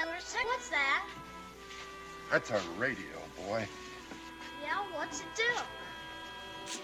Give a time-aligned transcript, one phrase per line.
[0.00, 0.40] Emerson.
[0.46, 1.04] What's that?
[2.30, 3.04] That's a radio,
[3.46, 3.66] boy.
[4.62, 5.42] Yeah, what's it do?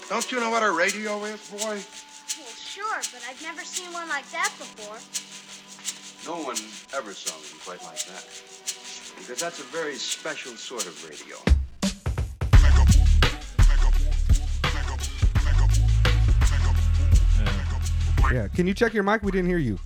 [0.09, 1.59] Don't you know what a radio is, boy?
[1.59, 4.99] Well, sure, but I've never seen one like that before.
[6.31, 6.57] No one
[6.95, 8.25] ever saw one quite like that.
[9.19, 11.37] Because that's a very special sort of radio.
[18.33, 18.49] Yeah.
[18.49, 19.23] Can you check your mic?
[19.23, 19.79] We didn't hear you.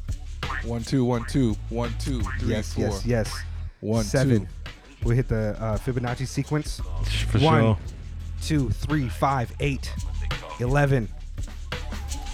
[0.64, 2.84] One two one two one two three yes, four.
[2.84, 3.38] yes, yes.
[3.80, 4.40] One, Seven.
[4.40, 5.08] two.
[5.08, 6.80] We hit the uh, Fibonacci sequence.
[7.30, 7.78] For One, sure.
[8.42, 9.90] two, three, five, eight,
[10.60, 11.08] eleven.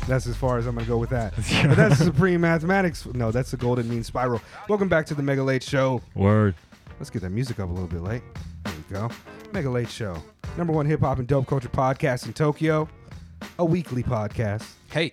[0.09, 1.35] That's as far as I'm gonna go with that.
[1.67, 3.07] but that's supreme mathematics.
[3.07, 4.41] No, that's the golden mean spiral.
[4.69, 6.03] Welcome back to the Mega Late Show.
[6.15, 6.55] Word.
[6.99, 8.23] Let's get that music up a little bit late.
[8.65, 9.11] There we go.
[9.53, 10.17] Mega Late Show.
[10.57, 12.89] Number one hip hop and dope culture podcast in Tokyo.
[13.59, 14.67] A weekly podcast.
[14.91, 15.13] Hey.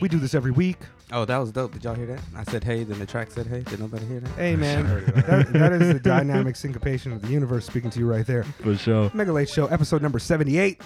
[0.00, 0.78] We do this every week.
[1.12, 1.72] Oh, that was dope.
[1.72, 2.20] Did y'all hear that?
[2.36, 3.62] I said hey, then the track said hey.
[3.62, 4.30] Did nobody hear that?
[4.30, 4.84] Hey man,
[5.26, 8.42] that, that is the dynamic syncopation of the universe speaking to you right there.
[8.42, 9.10] For sure.
[9.14, 10.80] Mega Late Show, episode number 78.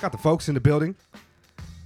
[0.00, 0.94] Got the folks in the building.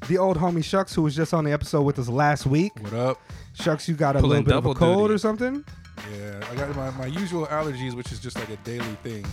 [0.08, 2.72] The old homie Shucks, who was just on the episode with us last week.
[2.80, 3.20] What up?
[3.55, 5.14] Shucks, you got a Pulling little bit of a double cold duty.
[5.14, 5.64] or something?
[6.16, 9.27] Yeah, I got my, my usual allergies, which is just like a daily thing.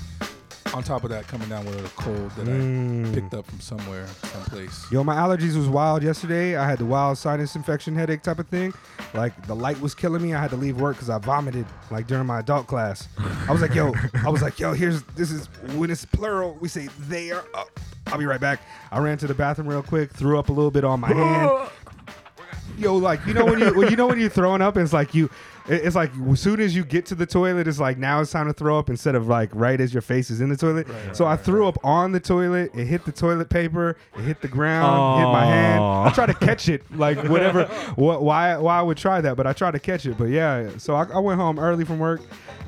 [0.77, 3.09] On top of that, coming down with a cold that Mm.
[3.09, 4.85] I picked up from somewhere, someplace.
[4.91, 6.55] Yo, my allergies was wild yesterday.
[6.55, 8.75] I had the wild sinus infection headache type of thing.
[9.15, 10.35] Like the light was killing me.
[10.35, 13.07] I had to leave work because I vomited like during my adult class.
[13.47, 13.91] I was like, yo,
[14.23, 17.79] I was like, yo, here's this is when it's plural, we say they are up.
[18.05, 18.61] I'll be right back.
[18.91, 21.69] I ran to the bathroom real quick, threw up a little bit on my hand.
[22.77, 24.93] Yo, like you know when you when you know when you're throwing up, and it's
[24.93, 25.31] like you, it-
[25.67, 28.47] it's like as soon as you get to the toilet, it's like now it's time
[28.47, 30.87] to throw up instead of like right as your face is in the toilet.
[31.13, 32.71] so I threw up on the toilet.
[32.73, 33.97] It hit the toilet paper.
[34.15, 35.21] It hit the ground.
[35.21, 35.83] Hit my hand.
[35.83, 36.09] I Aw.
[36.11, 37.65] tried to catch it, like whatever.
[37.95, 40.17] what, why why I would try that, but I tried to catch it.
[40.17, 42.21] But yeah, so I, I went home early from work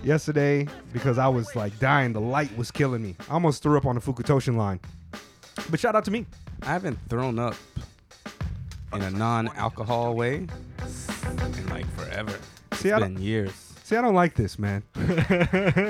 [0.03, 2.14] yesterday because I was like dying.
[2.14, 3.16] The light was killing me.
[3.30, 4.80] I almost threw up on the Fukutoshin line.
[5.70, 6.25] But shout out to me.
[6.64, 7.55] I haven't thrown up
[8.93, 12.38] in a non-alcohol way in like forever.
[12.79, 13.51] It's See, I been years.
[13.83, 14.83] See, I don't like this, man.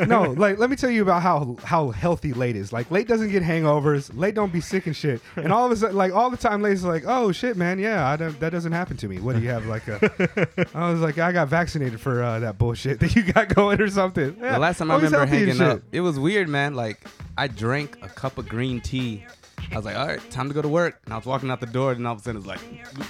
[0.08, 2.74] no, like let me tell you about how how healthy late is.
[2.74, 4.10] Like late doesn't get hangovers.
[4.18, 5.22] Late don't be sick and shit.
[5.36, 7.78] And all of a sudden, like all the time, late is like, oh shit, man,
[7.78, 9.20] yeah, I don't, that doesn't happen to me.
[9.20, 10.68] What do you have like a?
[10.74, 13.90] I was like, I got vaccinated for uh, that bullshit that you got going or
[13.90, 14.36] something.
[14.40, 16.74] Yeah, the last time I remember hanging up, it was weird, man.
[16.74, 17.06] Like
[17.38, 19.26] I drank a cup of green tea.
[19.72, 21.02] I was like, all right, time to go to work.
[21.06, 22.60] And I was walking out the door, and all of a sudden it's like,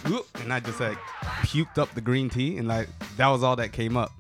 [0.06, 0.98] whoop, and I just like
[1.44, 4.12] puked up the green tea, and like that was all that came up.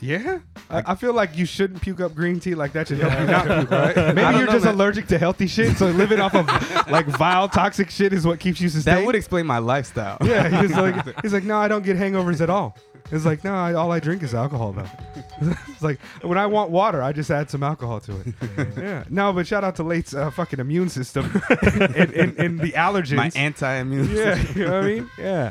[0.00, 2.54] Yeah, I, I feel like you shouldn't puke up green tea.
[2.54, 3.96] Like that should help you not puke, right?
[4.14, 4.74] Maybe you're know, just man.
[4.74, 5.76] allergic to healthy shit.
[5.76, 6.46] So living off of
[6.90, 8.98] like vile, toxic shit is what keeps you sustained.
[8.98, 10.18] That would explain my lifestyle.
[10.22, 12.76] Yeah, he's like, he's like, no, I don't get hangovers at all.
[13.10, 15.50] It's like, no, I, all I drink is alcohol though.
[15.68, 18.34] it's like when I want water, I just add some alcohol to it.
[18.76, 22.72] yeah, no, but shout out to Late's uh, fucking immune system and, and, and the
[22.72, 23.16] allergens.
[23.16, 24.10] my anti-immune.
[24.10, 24.60] yeah, system.
[24.60, 25.10] you know what I mean?
[25.18, 25.50] Yeah.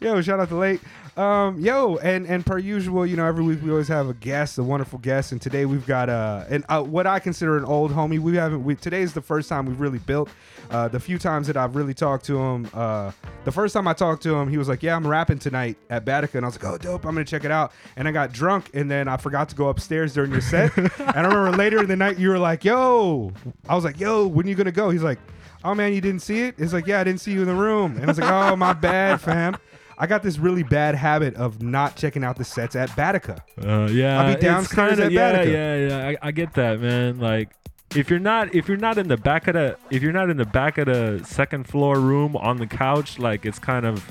[0.00, 0.80] Yo, shout out to Late.
[1.16, 4.58] Um, yo, and and per usual, you know, every week we always have a guest,
[4.58, 7.90] a wonderful guest, and today we've got uh, and uh, what I consider an old
[7.90, 8.18] homie.
[8.18, 8.62] We haven't.
[8.62, 10.28] We, today's the first time we've really built.
[10.70, 13.12] Uh, the few times that I've really talked to him, uh,
[13.44, 16.04] the first time I talked to him, he was like, "Yeah, I'm rapping tonight at
[16.04, 17.06] Batica," and I was like, "Oh, dope!
[17.06, 19.68] I'm gonna check it out." And I got drunk, and then I forgot to go
[19.70, 20.76] upstairs during your set.
[20.76, 23.32] and I remember later in the night, you were like, "Yo,"
[23.70, 25.18] I was like, "Yo, when you gonna go?" He's like,
[25.64, 27.54] "Oh man, you didn't see it?" It's like, "Yeah, I didn't see you in the
[27.54, 29.56] room," and I was like, "Oh, my bad, fam."
[29.98, 33.38] I got this really bad habit of not checking out the sets at Batica.
[33.62, 35.52] Uh, yeah, I'll be it's downstairs kinda- at yeah, Batica.
[35.52, 36.08] yeah, yeah.
[36.22, 37.18] I, I get that, man.
[37.18, 37.50] Like,
[37.94, 40.36] if you're not, if you're not in the back of the, if you're not in
[40.36, 44.04] the back of the second floor room on the couch, like it's kind of,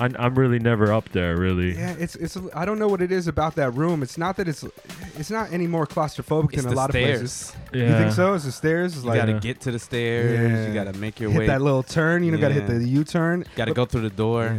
[0.00, 1.74] I'm, I'm really never up there, really.
[1.76, 2.36] Yeah, it's it's.
[2.54, 4.02] I don't know what it is about that room.
[4.02, 4.64] It's not that it's
[5.18, 7.14] it's not any more claustrophobic It's than the a lot stairs.
[7.14, 7.56] of places.
[7.72, 7.82] Yeah.
[7.98, 8.34] You think so?
[8.34, 8.94] It's the stairs.
[8.94, 9.38] It's You like gotta Yeah.
[9.38, 10.50] get to the stairs.
[10.52, 10.68] Yeah.
[10.68, 11.46] You gotta make your hit way.
[11.46, 12.24] that little turn.
[12.24, 12.78] You know, gotta hit Yeah.
[12.78, 13.44] the U turn.
[13.56, 14.56] gotta go through the door.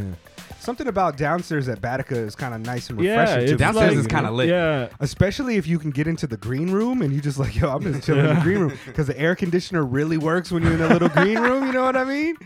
[0.59, 3.41] Something about downstairs at Batica is kind of nice and refreshing.
[3.41, 4.33] it's to the Downstairs thing, is kinda know?
[4.33, 4.49] lit.
[4.49, 7.69] Yeah, Especially if you can get into the green room and you just like, yo,
[7.69, 10.73] I'm just chilling in the green room because the air conditioner really works when you're
[10.73, 11.67] in a little green room.
[11.67, 12.37] You know what I mean?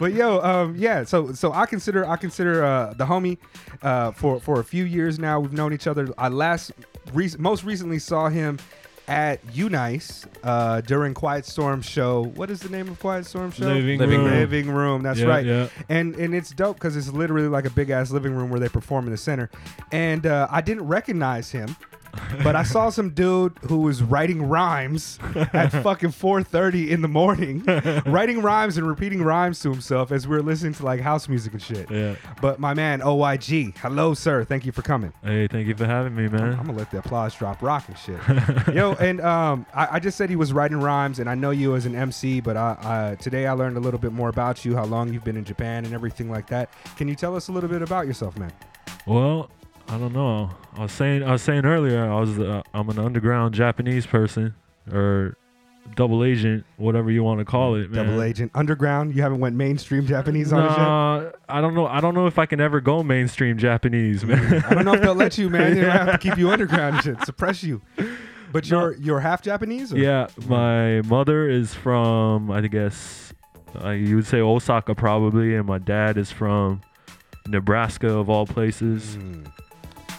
[0.00, 1.04] But yo, um, yeah.
[1.04, 3.38] So so I consider I consider uh, the homie
[3.82, 5.38] uh, for for a few years now.
[5.38, 6.08] We've known each other.
[6.18, 6.72] I last
[7.12, 8.58] re- most recently saw him
[9.08, 12.26] at Unice uh, during Quiet Storm show.
[12.36, 13.66] What is the name of Quiet Storm show?
[13.66, 14.30] Living Living room.
[14.34, 15.02] Living room.
[15.02, 15.44] That's Yeah, right.
[15.44, 15.68] yeah.
[15.88, 18.68] And and it's dope because it's literally like a big ass living room where they
[18.68, 19.50] perform in the center.
[19.92, 21.76] And uh, I didn't recognize him
[22.42, 25.18] but I saw some dude who was writing rhymes
[25.52, 27.64] at fucking 4:30 in the morning,
[28.06, 31.52] writing rhymes and repeating rhymes to himself as we were listening to like house music
[31.52, 31.90] and shit.
[31.90, 32.16] Yeah.
[32.40, 35.12] But my man OYG, hello sir, thank you for coming.
[35.22, 36.54] Hey, thank you for having me, man.
[36.54, 38.74] I'm gonna let the applause drop rock and shit.
[38.74, 41.74] Yo, and um, I, I just said he was writing rhymes, and I know you
[41.76, 44.74] as an MC, but I, I, today I learned a little bit more about you,
[44.76, 46.70] how long you've been in Japan, and everything like that.
[46.96, 48.52] Can you tell us a little bit about yourself, man?
[49.06, 49.50] Well,
[49.90, 50.50] I don't know.
[50.76, 54.54] I was saying I was saying earlier I was uh, I'm an underground Japanese person
[54.90, 55.36] or
[55.96, 58.06] double agent, whatever you want to call it, man.
[58.06, 59.14] Double agent, underground.
[59.16, 60.78] You haven't went mainstream Japanese on it yet.
[60.78, 61.86] Nah, I don't know.
[61.86, 64.62] I don't know if I can ever go mainstream Japanese, man.
[64.64, 65.74] I don't know if they'll let you, man.
[65.74, 67.82] They might have to keep you underground and shit, suppress you.
[68.52, 68.80] But No.
[68.80, 69.92] you're you're half Japanese.
[69.92, 69.98] Or?
[69.98, 73.32] yeah, my mother is from I guess
[73.82, 76.80] uh, you would say Osaka probably, and my dad is from
[77.48, 79.16] Nebraska of all places.
[79.16, 79.50] Mm.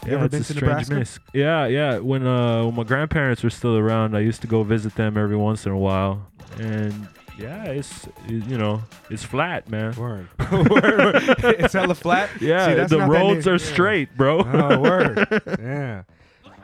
[0.06, 0.96] Yeah, ever been a to strange Nebraska?
[0.96, 1.20] mix.
[1.34, 1.98] Yeah, yeah.
[2.00, 5.38] When uh when my grandparents were still around, I used to go visit them every
[5.38, 6.26] once in a while,
[6.60, 7.08] and
[7.38, 9.94] yeah, it's it- you know it's flat, man.
[9.96, 10.28] Word.
[10.52, 11.16] Word.
[11.44, 12.30] it's hella flat.
[12.42, 14.40] Yeah, See, that's the not roads near- are straight, bro.
[14.44, 15.28] Oh, word.
[15.60, 16.04] Yeah.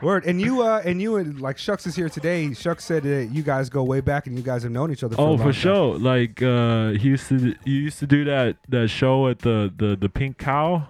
[0.02, 0.24] Word.
[0.26, 2.52] And you uh and you and like Shucks is here today.
[2.54, 5.16] Shucks said that you guys go way back and you guys have known each other
[5.16, 5.52] for a oh, long for time.
[5.52, 5.98] sure.
[5.98, 9.96] Like uh he used to you used to do that that show at the the
[9.96, 10.86] the Pink Cow.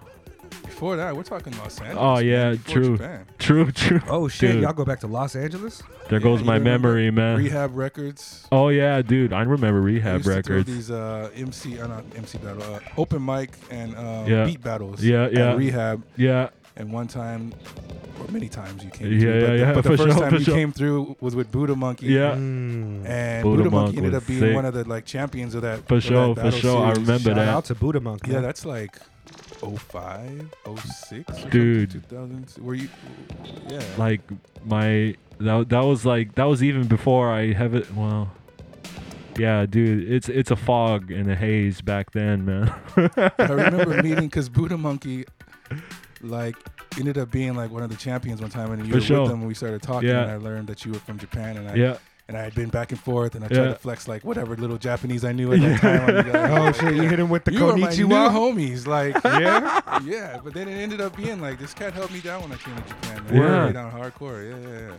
[0.69, 1.97] Before that, we're talking Los Angeles.
[1.99, 2.97] Oh, yeah, before true.
[2.97, 3.25] Japan.
[3.37, 3.99] True, true.
[4.07, 4.61] Oh shit, Dude.
[4.63, 5.81] y'all go back to Los Angeles?
[6.09, 7.37] There Yeah, goes my memory, man.
[7.37, 8.47] Rehab Records.
[8.51, 9.33] Oh yeah, dude.
[9.33, 10.67] I remember I Rehab used to throw Records.
[10.73, 14.45] these uh, MC, uh, not MC battle, uh, open mic and um, Yeah.
[14.45, 15.03] beat battles.
[15.03, 15.53] Yeah, at yeah.
[15.55, 16.03] Rehab.
[16.15, 16.49] Yeah.
[16.75, 17.53] And one time,
[18.21, 19.27] or many times you came Yeah, through.
[19.27, 20.55] yeah, but the, yeah, but the first sure, time you sure.
[20.55, 22.05] came through was with Buddha Monkey.
[22.07, 22.35] Yeah.
[22.35, 23.05] Mm.
[23.05, 24.55] And Buddha Buddha, Monk Monkey ended up being sick.
[24.55, 25.87] one of the like champions of that.
[25.89, 26.85] For of sure, that for battle sure.
[26.85, 27.47] I remember Shout that.
[27.49, 28.31] out to Buddha Monkey.
[28.31, 28.95] Yeah, that's like
[29.59, 31.91] 05, 06 Dude.
[31.91, 32.01] something,
[32.47, 32.63] 2000.
[32.63, 32.89] Were you?
[33.69, 33.81] Yeah.
[33.97, 34.21] Like
[34.65, 37.93] my that that was like that was even before I have it.
[37.95, 38.31] Well,
[39.37, 40.09] yeah, dude.
[40.11, 42.73] It's it's a fog and a haze back then, man.
[42.97, 45.25] I remember meeting because Buddha Monkey,
[46.21, 46.55] like,
[46.97, 49.21] ended up being like one of the champions one time, and you For were sure.
[49.21, 49.39] with them.
[49.39, 50.23] And we started talking, Yeah.
[50.23, 51.97] and I learned that you were from Japan, and I yeah.
[52.29, 53.67] And I had been back and forth, and I tried Yeah.
[53.73, 56.01] to flex like whatever little Japanese I knew at that time.
[56.15, 56.51] on you guys.
[56.57, 58.29] Oh shit, you hit him with the You were my new konnichiwa.
[58.29, 59.99] homies, like yeah.
[60.05, 60.39] yeah.
[60.41, 62.75] But then it ended up being like this cat helped me down when I came
[62.77, 63.23] to Japan.
[63.25, 63.35] Man.
[63.35, 63.61] Yeah.
[63.63, 64.49] He me down hardcore.
[64.49, 64.95] Yeah, yeah, yeah.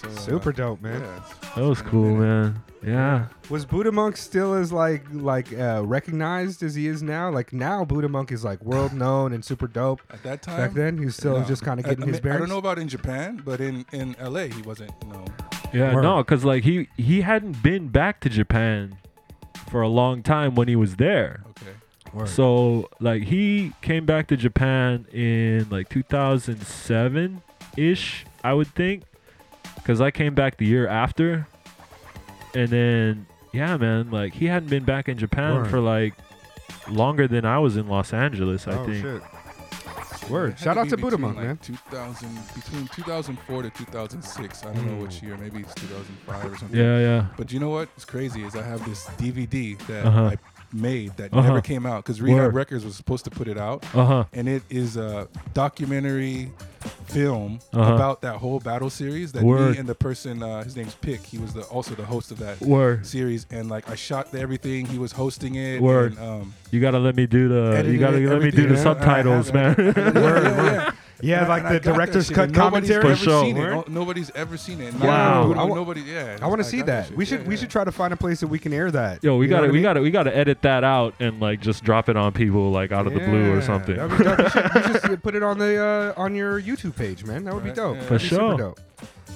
[0.00, 1.00] So, uh, Super dope, man.
[1.00, 2.62] Yeah, it's- That was cool, man.
[2.84, 3.26] Yeah.
[3.48, 7.30] Was Buddha Monk still as like like uh, recognized as he is now?
[7.30, 10.02] Like now, Buddha Monk is like world known and super dope.
[10.10, 11.44] At that time, Back then, he was still no.
[11.44, 13.86] just kind of getting I, his mean, I don't know about in Japan, but in
[13.92, 14.92] in LA, he wasn't.
[15.02, 15.24] You know,
[15.72, 16.02] Yeah, Word.
[16.02, 18.96] no, because like he he hadn't been back to Japan
[19.70, 21.42] for a long time when he was there.
[21.50, 22.26] okay.
[22.26, 27.42] So like he came back to Japan in like 2007
[27.76, 29.02] ish, I would think,
[29.74, 31.46] because I came back the year after,
[32.54, 35.68] and then yeah, man, like he hadn't been back in Japan Word.
[35.70, 36.14] for like
[36.88, 38.66] longer than I was in Los Angeles.
[38.66, 39.02] I oh think.
[39.04, 39.22] shit.
[40.26, 40.50] It Word.
[40.52, 41.56] had Shout out to Buddha Monk, like, man.
[41.58, 44.64] 2000 between 2004 to 2006.
[44.64, 45.36] I don't know which year.
[45.36, 46.78] Maybe it's 2005 or something.
[46.78, 47.26] Yeah, yeah.
[47.36, 47.88] But you know what?
[47.96, 50.24] It's crazy is I have this DVD that Uh-huh.
[50.26, 50.36] I
[50.72, 51.46] made that Uh-huh.
[51.48, 52.54] never came out because Rehab Word.
[52.54, 54.24] Records was supposed to put it out, Uh huh.
[54.32, 56.50] and it is a documentary
[57.06, 57.94] film Uh-huh.
[57.94, 59.32] about that whole battle series.
[59.32, 59.72] That Word.
[59.72, 61.20] me and the person, uh, his name's Pick.
[61.24, 63.06] He was the also the host of that Word.
[63.06, 64.86] series, and like I shot everything.
[64.86, 65.80] He was hosting it.
[65.80, 66.16] Word.
[66.18, 67.84] And, um, You gotta let me do the.
[67.86, 69.74] You gotta let me do the subtitles, man.
[71.18, 71.24] it.
[71.24, 71.40] Yeah, Word, yeah, word.
[71.40, 71.40] yeah.
[71.40, 73.04] Yeah, And like I the director's cut and nobody's commentary.
[73.12, 73.44] Ever For sure.
[73.44, 73.70] seen it.
[73.70, 74.92] No- Nobody's ever seen it.
[74.94, 75.52] Not Wow.
[75.52, 76.00] I nobody.
[76.02, 76.36] Yeah.
[76.42, 77.10] I want to see got that.
[77.12, 77.60] We should Yeah, we yeah.
[77.60, 79.24] should try to find a place that we can air that.
[79.24, 82.16] Yo, we gotta, we gotta, we gotta edit that out and like just drop it
[82.16, 83.96] on people like out of the blue or something.
[83.96, 84.38] That'd be dope.
[84.38, 85.82] You should, you should put it on the
[86.16, 87.44] uh, on your YouTube page, man.
[87.44, 87.96] That would be dope.
[87.96, 88.02] yeah.
[88.02, 88.56] That'd For sure.
[88.58, 88.80] dope.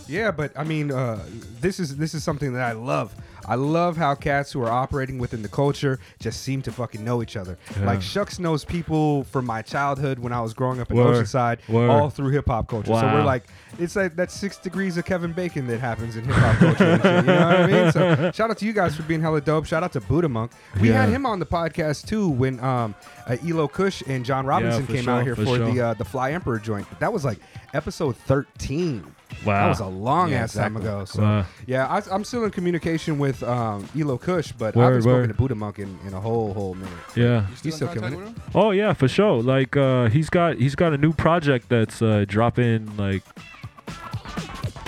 [0.06, 1.22] Yeah, but I mean, uh,
[1.60, 3.14] this is this is something that I love.
[3.50, 7.20] I love how cats who are operating within the culture just seem to fucking know
[7.20, 7.58] each other.
[7.76, 7.84] Yeah.
[7.84, 11.16] Like Shucks knows people from my childhood when I was growing up in Word.
[11.24, 11.90] Oceanside, Word.
[11.90, 12.86] all through hip hop culture.
[12.86, 13.48] So we're like,
[13.80, 16.96] it's like that six degrees of Kevin Bacon that happens in hip hop culture.
[17.02, 17.92] shit, you know what I mean?
[17.92, 19.66] So shout out to you guys for being hella dope.
[19.66, 20.52] Shout out to Buddha Monk.
[20.80, 21.00] We Yeah.
[21.00, 22.94] had him on the podcast too when um,
[23.26, 25.94] uh, Elo Kush and John Robinson for came sure, out here for for, the uh,
[25.94, 26.86] the Fly Emperor joint.
[27.00, 27.38] That was like
[27.74, 29.04] episode thirteen.
[29.44, 29.62] Wow.
[29.62, 31.04] That was a long Yeah, ass time ago.
[31.06, 31.46] So Wow.
[31.66, 35.28] yeah, I, I'm still in communication with um, Elo Kush, but I Word, haven't spoken
[35.28, 36.92] to Buddha Monk in, in a whole whole minute.
[37.16, 37.40] yeah.
[37.42, 38.34] You He's still in killing it.
[38.54, 39.42] Oh yeah, for sure.
[39.42, 43.22] Like uh, he's got he's got a new project that's uh, dropping like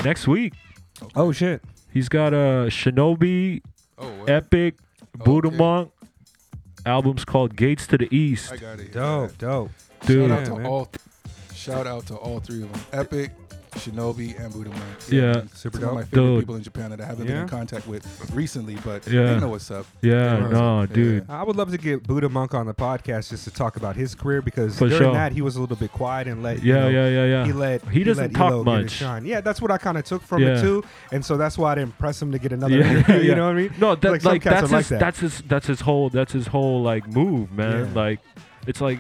[0.04, 0.54] next week.
[1.16, 1.62] Oh shit!
[1.92, 3.62] He's got a Shinobi,
[3.98, 4.28] Oh, what?
[4.30, 4.76] Epic,
[5.16, 5.56] Buddha Okay.
[5.56, 5.90] Monk.
[6.84, 8.52] Albums called Gates to the East.
[8.52, 8.92] I got it.
[8.92, 9.70] Dope, dope.
[10.04, 10.28] Dude.
[10.30, 10.66] Shout out to man.
[10.66, 10.88] all.
[11.54, 12.80] Shout out to all three of them.
[12.92, 13.30] Epic,
[13.74, 14.82] Shinobi and Buddha Monk.
[15.08, 15.20] Yeah.
[15.32, 15.48] man.
[15.54, 16.40] Super Some of my favorite Dude.
[16.40, 19.24] people in Japan that I haven't been in contact with recently, but Yeah.
[19.34, 19.86] they know what's up.
[20.02, 20.94] Yeah, They know no, what's up.
[20.94, 21.26] dude.
[21.30, 24.14] I would love to get Buddha Monk on the podcast just to talk about his
[24.14, 25.12] career because For during sure.
[25.14, 27.44] that he was a little bit quiet and let you Yeah, know, yeah, yeah, yeah.
[27.46, 28.90] He let He doesn't let talk Elo get his much.
[28.92, 29.24] shine.
[29.26, 30.58] Yeah, that's what I kind of took from Yeah.
[30.58, 33.22] it too, and so that's why I didn't press him to get another Yeah, interview.
[33.30, 33.72] You know what I mean?
[33.78, 35.00] No, that, Like, like, that's are like that.
[35.00, 37.86] that's his that's his whole that's his whole like move, man.
[37.94, 38.00] Yeah.
[38.00, 38.20] Like
[38.66, 38.98] it's like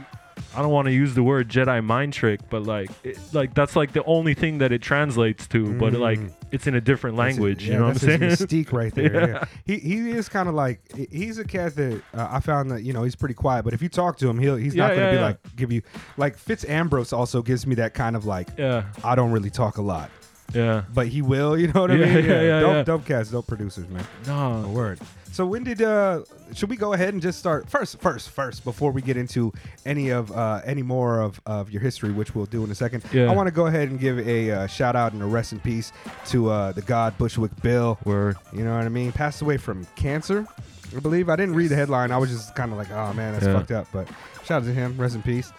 [0.54, 3.74] I don't want to use the word Jedi mind trick, but like it, like that's
[3.76, 6.32] like the only thing that it translates to, but like Mm.
[6.50, 7.66] it's in a different language.
[7.66, 8.20] yeah, you know what I'm saying?
[8.20, 9.12] mystique right there.
[9.14, 9.26] yeah.
[9.26, 9.44] Yeah.
[9.64, 10.80] He he is kind of like
[11.10, 13.80] he's a cat that uh, I found that you know he's pretty quiet, but if
[13.82, 15.22] you talk to him, he'll he's not going to yeah, be yeah.
[15.24, 15.82] like give you
[16.16, 19.78] like Fitz Ambrose also gives me that kind of like yeah, I don't really talk
[19.78, 20.10] a lot,
[20.54, 20.84] yeah.
[20.94, 21.58] but he will.
[21.58, 22.08] You know what I mean?
[22.24, 22.82] yeah, yeah, dope, yeah.
[22.82, 24.04] dope cats, dope producers, man.
[24.24, 24.98] A No, word.
[25.32, 28.92] So when did uh should we go ahead and just start first first first before
[28.92, 29.50] we get into
[29.86, 33.02] any of uh any more of, of your history which we'll do in a second.
[33.14, 33.30] Yeah.
[33.30, 35.60] I want to go ahead and give a uh, shout out and a rest in
[35.60, 35.90] peace
[36.26, 37.98] to uh the god Bushwick Bill.
[38.04, 38.36] word.
[38.52, 39.10] You know what I mean?
[39.12, 40.46] Passed away from cancer.
[40.94, 42.10] I believe I didn't read the headline.
[42.10, 43.54] I was just kind of like, "Oh man, that's Yeah.
[43.54, 44.08] fucked up." But
[44.44, 44.98] shout out to him.
[44.98, 45.50] Rest in peace.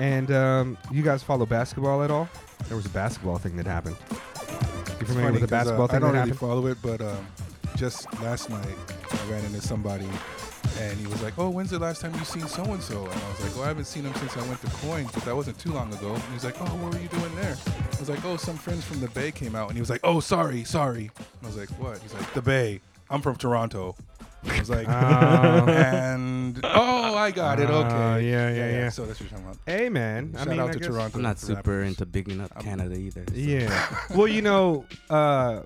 [0.00, 2.28] And um, you guys follow basketball at all?
[2.66, 3.94] There was a basketball thing that happened.
[5.00, 6.38] You familiar with the uh, basketball I don't really happened?
[6.38, 7.26] follow it, but um,
[7.76, 8.66] just last night
[9.12, 10.08] I ran into somebody
[10.78, 13.12] and he was like, "Oh, when's the last time you seen so and so?" And
[13.12, 15.34] I was like, "Well, I haven't seen him since I went to Coins, but that
[15.34, 18.08] wasn't too long ago." And he's like, "Oh, what were you doing there?" I was
[18.08, 20.64] like, "Oh, some friends from the Bay came out," and he was like, "Oh, sorry,
[20.64, 22.80] sorry." And I was like, "What?" He's like, "The Bay.
[23.10, 23.96] I'm from Toronto."
[24.44, 24.92] I was like, Oh.
[24.92, 27.68] and oh, I got it.
[27.70, 28.88] Oh, Okay, yeah, yeah, yeah.
[28.88, 29.58] So that's what you're talking about.
[29.66, 31.16] Hey man, I Shout mean, out I to guess- Toronto.
[31.18, 31.88] I'm not super rappers.
[31.88, 33.24] into bigging up I'm- Canada either.
[33.28, 33.96] so- Yeah.
[34.16, 35.62] well, you know, uh,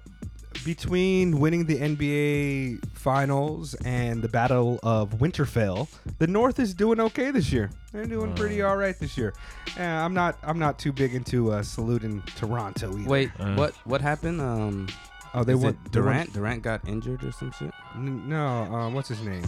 [0.64, 5.88] between winning the NBA Finals and the Battle of Winterfell,
[6.19, 7.71] the North is doing okay this year.
[7.93, 9.35] They're doing pretty all right this year.
[9.76, 10.37] Yeah, I'm not.
[10.43, 13.09] I'm not too big into uh, saluting Toronto either.
[13.09, 13.54] Wait, Uh.
[13.54, 14.40] what what happened?
[14.40, 14.88] Um,
[15.35, 16.33] oh, they is went it Durant.
[16.33, 17.73] Durant got injured or some shit.
[17.95, 19.45] N- no, um, what's his name?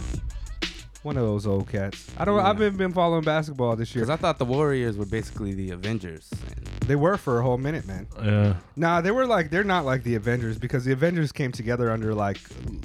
[1.03, 2.09] One of those old cats.
[2.17, 2.37] I don't.
[2.37, 2.49] Yeah.
[2.49, 4.03] I've been been following basketball this year.
[4.03, 6.29] Because I thought the Warriors were basically the Avengers.
[6.85, 8.07] They were for a whole minute, man.
[8.23, 11.91] Yeah, Nah, they were like they're not like the Avengers because the Avengers came together
[11.91, 12.39] under like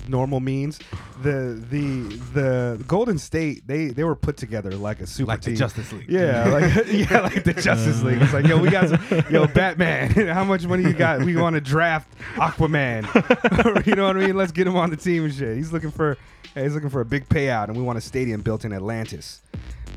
[0.08, 0.78] normal means.
[1.22, 5.50] The the the Golden State they they were put together like a super like the
[5.50, 5.56] team.
[5.56, 6.08] Justice League.
[6.08, 8.20] Yeah, like yeah, like the Justice League.
[8.22, 10.10] It's like, yo, we got some, yo, Batman.
[10.28, 11.22] How much money you got?
[11.24, 13.86] We want to draft Aquaman.
[13.86, 14.36] you know what I mean?
[14.36, 15.56] Let's get him on the team and shit.
[15.56, 16.18] He's looking for,
[16.54, 19.40] hey, he's looking for a big payout, and we want a stadium built in Atlantis.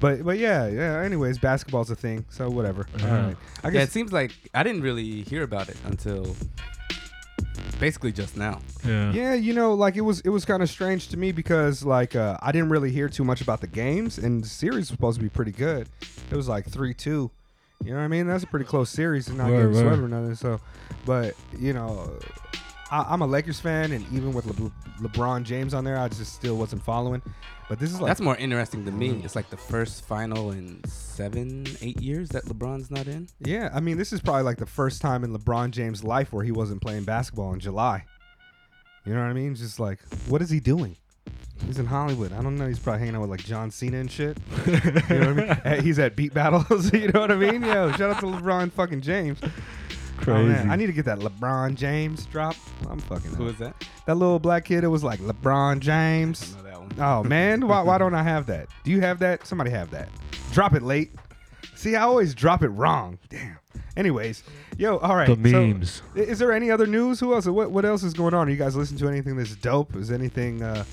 [0.02, 1.00] But but yeah yeah.
[1.02, 2.86] Anyways, basketball's a thing, so whatever.
[3.02, 3.26] All Yeah.
[3.28, 3.38] right.
[3.64, 6.36] I yeah, guess it seems like I didn't really hear about it until
[7.80, 8.60] basically just now.
[8.86, 11.84] yeah, Yeah, you know, like it was it was kind of strange to me because
[11.84, 14.88] like uh, I didn't really hear too much about the games, and the series was
[14.90, 15.88] supposed to be pretty good.
[16.32, 17.32] It was like three two.
[17.84, 18.28] You know what I mean?
[18.28, 20.04] That's a pretty close series, and not Word, getting swept word.
[20.06, 20.36] or nothing.
[20.36, 20.60] So,
[21.06, 22.18] but you know,
[22.92, 24.72] I, I'm a Lakers fan, and even with Le-
[25.08, 27.22] LeBron James on there, I just still wasn't following.
[27.68, 29.10] But this is like That's more interesting to me.
[29.10, 29.26] Mm-hmm.
[29.26, 33.28] It's like the first final in seven, eight years that LeBron's not in.
[33.40, 33.70] yeah.
[33.74, 36.52] I mean, this is probably like the first time in LeBron James' life where he
[36.52, 38.06] wasn't playing basketball in July.
[39.04, 39.56] You know what I mean?
[39.56, 40.96] Just like, what is he doing?
[41.66, 42.34] He's in Hollywood.
[42.34, 42.68] I don't know.
[42.68, 44.38] He's probably hanging out with like John Cena and shit.
[44.68, 45.84] you know what I mean?
[45.84, 46.92] He's at beat battles.
[46.94, 47.64] you know what I mean?
[47.64, 49.40] Yo, shout out to LeBron fucking James.
[50.18, 50.54] Crazy.
[50.68, 50.72] Oh.
[50.72, 52.56] I need to get that LeBron James drop.
[52.90, 53.32] I'm fucking.
[53.36, 53.54] Who up.
[53.54, 53.86] is that?
[54.06, 54.84] that little black kid?
[54.84, 56.56] It was like LeBron James.
[56.56, 56.92] I know that one.
[57.00, 58.68] Oh man, why, why don't I have that?
[58.84, 59.46] Do you have that?
[59.48, 60.10] Somebody have that.
[60.52, 61.12] Drop it late.
[61.76, 63.20] See, I always drop it wrong.
[63.30, 63.58] Damn.
[63.98, 64.44] Anyways,
[64.78, 65.28] yo, all right.
[65.28, 66.02] The memes.
[66.16, 67.20] i- is there any other news?
[67.20, 67.46] Who else?
[67.48, 68.48] What what else is going on?
[68.48, 69.96] Are you guys listening to anything that's dope?
[69.96, 70.62] Is anything?
[70.62, 70.84] Uh,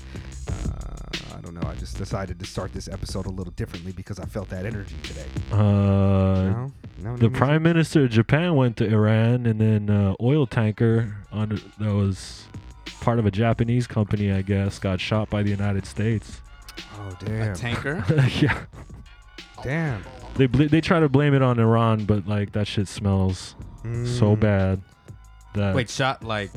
[0.49, 1.67] uh, I don't know.
[1.67, 4.95] I just decided to start this episode a little differently because I felt that energy
[5.03, 5.25] today.
[5.51, 10.15] Uh, No, no, the no prime minister of Japan went to Iran, and then uh,
[10.21, 12.45] oil tanker on that was
[13.01, 16.41] part of a Japanese company, I guess, got shot by the United States.
[16.69, 16.85] music?
[16.97, 17.55] Oh A damn!
[17.55, 18.05] tanker.
[18.39, 18.65] yeah,
[19.63, 20.03] damn.
[20.35, 24.35] they bl- they try to blame it on Iran, but like that shit smells so
[24.35, 24.39] Mm.
[24.39, 24.81] bad.
[25.55, 26.51] That Wait, shot like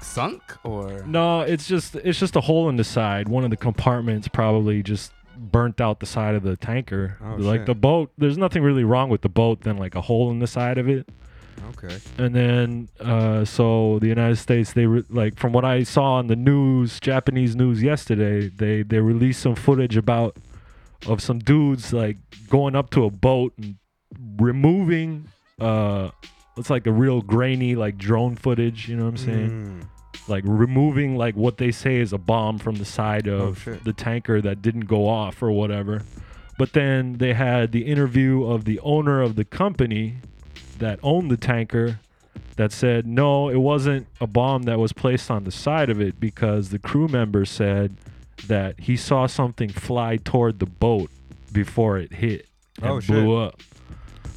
[0.00, 1.02] sunk or?
[1.06, 3.28] no, it's just it's just a hole in the side.
[3.28, 7.16] One of the compartments probably just burnt out the side of the tanker.
[7.24, 7.66] Oh, like shit.
[7.66, 10.46] the boat, there's nothing really wrong with the boat than like a hole in the
[10.46, 11.08] side of it.
[11.76, 11.98] Okay.
[12.18, 16.26] and then uh, so the United States they re- like from what I saw on
[16.26, 20.36] the news Japanese news yesterday they they released some footage about
[21.06, 22.16] of some dudes like
[22.48, 23.76] going up to a boat and
[24.38, 25.28] removing
[25.60, 26.10] uh
[26.56, 29.86] it's like a real grainy like drone footage you know what I'm saying Mm.
[30.28, 33.84] Like removing like what they say is a bomb from the side Oh, of shit.
[33.84, 36.02] the tanker that didn't go off or whatever.
[36.58, 40.16] But then they had the interview of the owner of the company
[40.78, 42.00] that owned the tanker
[42.56, 46.20] that said no, it wasn't a bomb that was placed on the side of it
[46.20, 47.96] because the crew member said
[48.46, 51.10] that he saw something fly toward the boat
[51.52, 52.46] before it hit
[52.82, 53.62] oh, and Oh, blew up.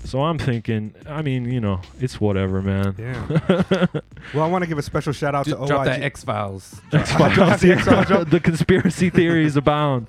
[0.06, 2.94] So I'm thinking, I mean, you know, it's whatever, man.
[2.98, 3.86] Yeah.
[4.34, 5.86] well, I want to give a special shout out Just to drop OYG.
[5.86, 6.82] that X Files.
[6.92, 10.08] Drop the X-Files, drop- the conspiracy theories abound.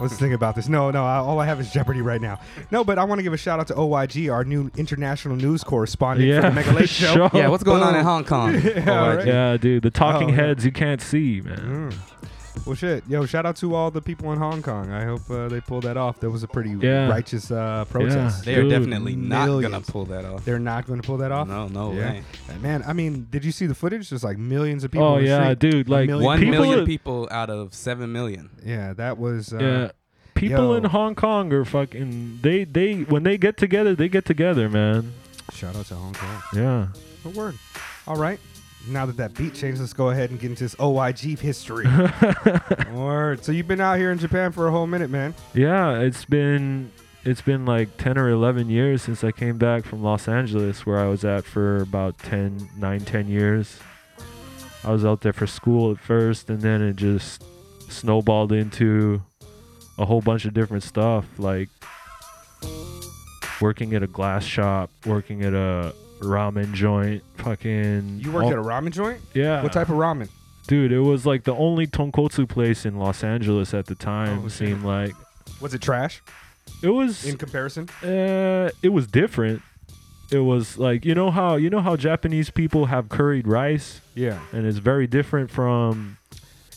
[0.00, 0.68] Let's think about this.
[0.68, 2.38] No, no, I, all I have is Jeopardy right now.
[2.70, 5.62] No, but I want to give a shout out to OYG, our new international news
[5.64, 7.12] correspondent for Yeah, the Mega Late Show.
[7.14, 7.30] sure.
[7.34, 8.54] Yeah, what's going on in Hong Kong?
[8.54, 9.26] Yeah, right.
[9.26, 10.36] Yeah, dude, the talking Oh, yeah.
[10.36, 11.90] heads you can't see, man.
[11.90, 11.94] Mm.
[12.66, 13.04] Well, shit.
[13.08, 14.90] Yo, shout out to all the people in Hong Kong.
[14.90, 16.18] I hope uh, they pulled that off.
[16.18, 17.08] That was a pretty Yeah.
[17.08, 18.44] righteous uh, protest.
[18.44, 18.44] Yeah.
[18.54, 19.88] They are Dude, definitely not gonna millions.
[19.90, 20.44] pull that off.
[20.44, 21.46] They're not going to pull that off.
[21.46, 22.10] No, no Yeah.
[22.12, 22.22] way.
[22.60, 24.10] Man, I mean, did you see the footage?
[24.10, 25.06] There's like millions of people.
[25.06, 25.58] Oh in the yeah, street.
[25.60, 28.50] dude, like million One people million people out of seven million.
[28.64, 29.52] Yeah, that was.
[29.52, 29.90] Uh, yeah.
[30.34, 30.74] People yo.
[30.74, 35.12] in Hong Kong are fucking they they when they get together, they get together, man.
[35.52, 36.42] Shout out to Hong Kong.
[36.52, 36.88] Yeah.
[37.22, 37.54] Good word.
[38.08, 38.38] All right.
[38.88, 41.86] Now that that beat changed, let's go ahead and get into this OYG history.
[42.96, 43.44] word.
[43.44, 45.34] So you've been out here in Japan for a whole minute, man.
[45.54, 46.92] Yeah, it's been
[47.24, 50.98] it's been like 10 or 11 years since I came back from Los Angeles where
[50.98, 53.78] I was at for about 10 9 10 years.
[54.84, 57.42] I was out there for school at first and then it just
[57.88, 59.22] snowballed into
[59.98, 61.68] a whole bunch of different stuff like
[63.60, 68.58] working at a glass shop, working at a ramen joint, fucking You worked all- at
[68.58, 69.20] a ramen joint?
[69.34, 69.62] Yeah.
[69.62, 70.28] What type of ramen?
[70.66, 74.40] Dude, it was like the only tonkotsu place in Los Angeles at the time.
[74.42, 74.58] Oh, it shit.
[74.68, 75.12] seemed like
[75.60, 76.22] Was it trash
[76.82, 77.24] it was.
[77.24, 77.88] in comparison?
[78.02, 79.62] uh, it was different.
[80.32, 84.40] It was like you know how you know how Japanese people have curried rice, Yeah.
[84.52, 86.18] and it's very different from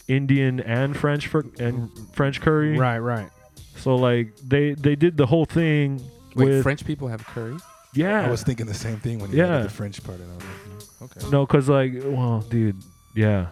[0.08, 2.78] Indian and French for, and French curry.
[2.78, 3.30] Right, right.
[3.78, 6.00] So like they they did the whole thing
[6.36, 7.58] Wait, with French people have curry?
[7.94, 8.26] Yeah.
[8.26, 9.62] I was thinking the same thing when you Yeah.
[9.64, 10.20] the French part.
[10.20, 11.30] And I was like, mm, okay.
[11.30, 12.76] No, cause like, well, dude,
[13.16, 13.48] yeah,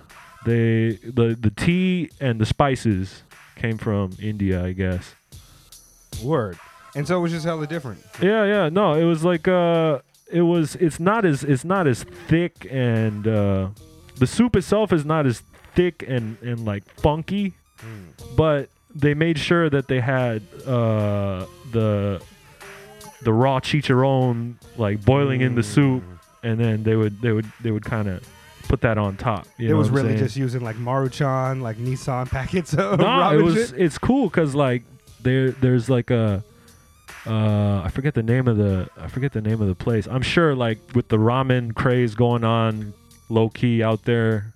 [0.45, 3.23] they the the tea and the spices
[3.55, 5.15] came from India, I guess.
[6.23, 6.57] Word.
[6.95, 8.03] And so it was just hella different.
[8.21, 8.69] Yeah, yeah.
[8.69, 9.99] No, it was like uh
[10.31, 13.69] it was it's not as it's not as thick and uh
[14.17, 15.41] the soup itself is not as
[15.75, 17.53] thick and and like funky,
[18.35, 22.21] but they made sure that they had uh the
[23.23, 26.03] the raw chicharron like boiling in the soup
[26.43, 28.27] and then they would they would they would kind of
[28.67, 29.47] put that on top.
[29.57, 30.19] You it know was really saying?
[30.19, 33.79] just using like Maruchan, like Nissin packets of no, ramen it was shit.
[33.79, 34.83] it's cool because like
[35.21, 36.43] there there's like a
[37.25, 40.07] uh I forget the name of the I forget the name of the place.
[40.07, 42.93] I'm sure like with the ramen craze going on
[43.29, 44.53] low key out there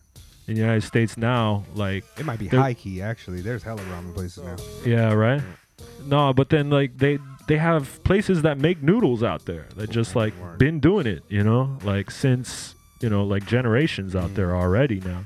[0.47, 3.41] in the United States now, like It might be high key actually.
[3.41, 4.55] There's hella ramen places now.
[4.85, 5.41] yeah, right?
[6.05, 10.15] No, but then like they they have places that make noodles out there that just
[10.15, 10.57] like Word.
[10.59, 15.25] been doing it, you know, like since you know like generations out there already now.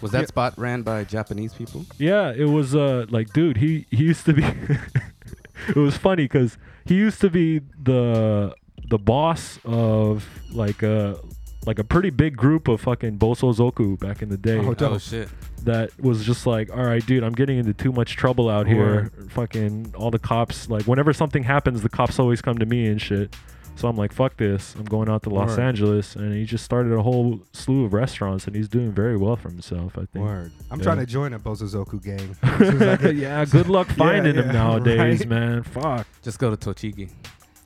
[0.00, 0.26] Was that Yeah.
[0.26, 1.84] spot ran by Japanese people?
[1.98, 4.44] Yeah, it was uh like dude, he he used to be
[5.68, 8.54] it was funny cuz he used to be the
[8.88, 11.18] the boss of like a
[11.66, 14.92] like a pretty big group of fucking Bosozoku back in the day Oh, dope.
[14.92, 15.28] Oh shit!
[15.64, 19.10] that was just like, all right, dude, I'm getting into too much trouble out here.
[19.30, 23.02] Fucking all the cops, like, whenever something happens, the cops always come to me and
[23.02, 23.34] shit.
[23.74, 24.74] So I'm like, fuck this.
[24.76, 25.58] I'm going out to Los Word.
[25.58, 26.16] Angeles.
[26.16, 29.50] And he just started a whole slew of restaurants and he's doing very well for
[29.50, 30.24] himself, I think.
[30.24, 30.50] Word.
[30.70, 30.84] I'm Yeah.
[30.84, 32.34] trying to join a Bosozoku gang.
[32.42, 35.28] As soon as I get- yeah, good luck finding yeah, him nowadays, right.
[35.28, 35.62] man.
[35.62, 36.06] Fuck.
[36.22, 37.10] Just go to Tochigi.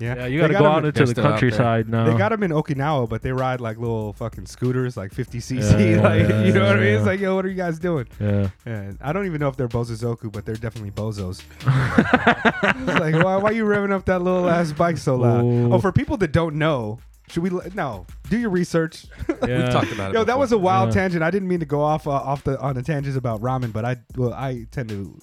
[0.01, 0.15] Yeah.
[0.17, 1.31] Yeah, you They gotta go out in- into the still out there.
[1.51, 2.05] countryside now.
[2.11, 5.61] They got them in Okinawa, but they ride like little fucking scooters, like 50 cc.
[5.61, 6.95] Yeah, yeah, like yeah, you know what I mean?
[6.95, 8.07] It's like, yo, what are you guys doing?
[8.19, 8.49] yeah.
[8.67, 11.43] Yeah, I don't even know if they're Bosozoku, but they're definitely bozos.
[11.61, 15.45] it's like, why, why you revving up that little ass bike so loud?
[15.45, 15.73] Ooh.
[15.75, 17.51] Oh, for people that don't know, should we?
[17.51, 19.07] let- No, do your research.
[19.47, 19.63] yeah.
[19.65, 20.15] We've talked about it.
[20.15, 21.03] Yo, that was a wild Yeah.
[21.03, 21.23] tangent.
[21.23, 23.85] I didn't mean to go off uh, off the on the tangents about ramen, but
[23.85, 25.19] I well, I tend to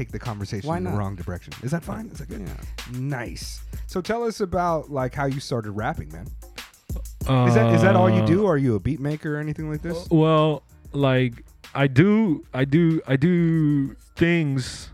[0.00, 0.98] take the conversation Why in the not?
[0.98, 1.52] wrong direction.
[1.62, 2.06] Is that fine?
[2.06, 2.40] Is that good?
[2.40, 2.98] Yeah.
[2.98, 3.60] Nice.
[3.86, 6.26] So tell us about like how you started rapping, man.
[7.48, 8.46] Is that is that all you Uh, do?
[8.46, 10.08] Are you a beat maker or anything like this?
[10.10, 14.88] Well, like I do, I do, I do things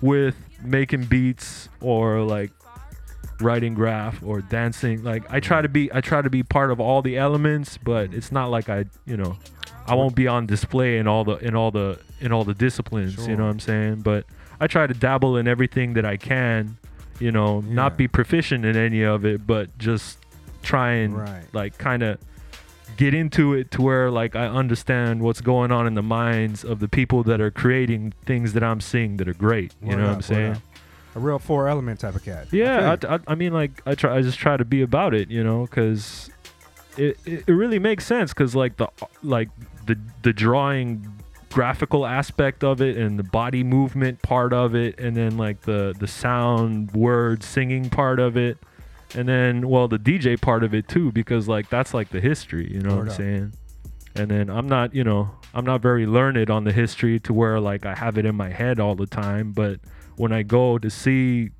[0.00, 2.50] with making beats or like
[3.40, 5.04] writing graph or dancing.
[5.04, 8.12] Like I try to be, I try to be part of all the elements, but
[8.14, 9.36] it's not like I, you know,
[9.86, 13.26] I won't be on display in all the in all the in all the disciplines.
[13.26, 14.02] You know what I'm saying?
[14.02, 14.24] But
[14.60, 16.76] I try to dabble in everything that I can.
[17.18, 17.74] You know, Yeah.
[17.74, 20.18] not be proficient in any of it, but just
[20.62, 21.44] try and Right.
[21.52, 22.18] like kind of
[22.96, 26.80] get into it to where like I understand what's going on in the minds of
[26.80, 29.72] the people that are creating things that I'm seeing that are great.
[29.82, 30.62] You know up, what I'm saying?
[31.14, 32.48] A real four element type of cat.
[32.52, 35.30] Yeah, I I, I, mean like I try I just try to be about it,
[35.30, 35.68] you know,
[36.96, 38.88] it, it, it really makes sense because like the
[39.22, 39.48] like
[39.86, 41.06] the the drawing
[41.50, 45.94] graphical aspect of it and the body movement part of it and then like the
[45.98, 48.56] the sound word singing part of it
[49.14, 52.72] and then well the dj part of it too because like that's like the history
[52.72, 53.16] you know Word what i'm up.
[53.16, 53.52] saying?
[54.14, 57.60] And then i'm not you know i'm not very learned on the history to where
[57.60, 59.78] like i have it in my head all the time but
[60.16, 61.50] when i go to see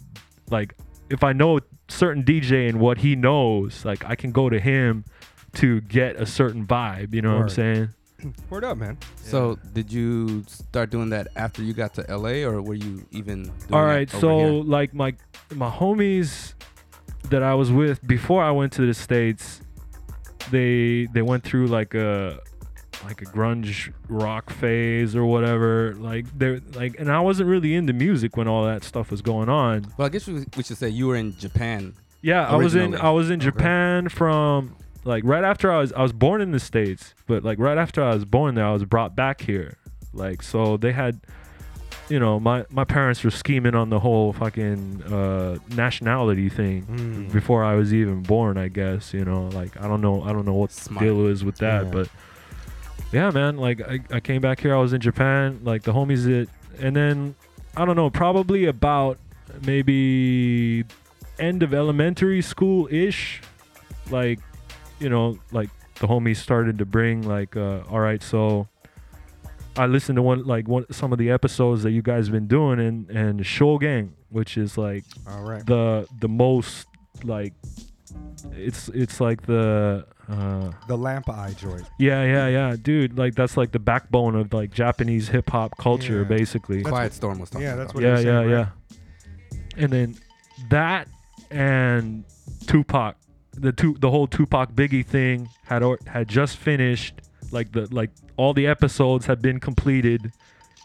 [0.51, 0.75] like
[1.11, 5.05] if i know certain dj and what he knows like i can go to him
[5.53, 7.89] to get a certain vibe you know what i'm saying
[8.51, 8.99] Word up, man.
[9.17, 13.45] So, did you start doing that after you got to LA, or were you even?
[13.45, 14.65] Doing All that over so here?
[14.65, 15.15] like my
[15.55, 16.55] my homies
[17.31, 19.61] that I was with before I went to the states,
[20.51, 22.41] they they went through like a
[23.05, 25.95] like a grunge rock phase or whatever.
[25.95, 29.49] Like they're like, and I wasn't really into music when all that stuff was going
[29.49, 29.87] on.
[29.97, 31.95] well, I guess we, we should say you were in Japan.
[32.21, 32.99] Yeah, I was in Originally.
[33.03, 33.45] I was in Okay.
[33.47, 37.59] Japan from like right after I was I was born in the states, but like
[37.59, 39.77] right after I was born there, I was brought back here.
[40.13, 41.21] Like so they had
[42.09, 47.33] you know, my my parents were scheming on the whole fucking uh nationality thing Mm.
[47.33, 50.45] before I was even born, I guess, you know, like I don't know I don't
[50.45, 51.01] know what Smart.
[51.01, 51.91] the deal is with that, Yeah.
[51.91, 52.09] but
[53.13, 56.25] yeah, man, like I, I came back here, I was in Japan, like the homies
[56.25, 56.49] that
[56.81, 57.35] and then
[57.77, 59.19] I don't know, probably about
[59.67, 60.85] maybe
[61.39, 63.41] end of elementary school ish,
[64.11, 64.39] like,
[65.03, 68.69] you know, like the homies started to bring like uh all right, so
[69.77, 72.47] I listened to one like one some of the episodes that you guys have been
[72.49, 75.65] doing and and Shogen, which is like All right.
[75.67, 76.87] the the most
[77.25, 77.55] like
[78.53, 81.83] it's it's like the uh The lamp eye joint.
[81.99, 86.19] yeah yeah yeah dude like that's like the backbone of like Japanese hip hop culture
[86.23, 86.37] Yeah.
[86.39, 88.03] basically Quiet Storm was talking Yeah, that's about.
[88.03, 88.69] what- yeah you're yeah saying, yeah right?
[89.77, 90.15] and then
[90.69, 91.09] that
[91.51, 92.25] and
[92.67, 93.17] Tupac
[93.55, 97.21] the two the whole Tupac Biggie thing had or, had just finished.
[97.51, 100.33] Like the like all the episodes had been completed.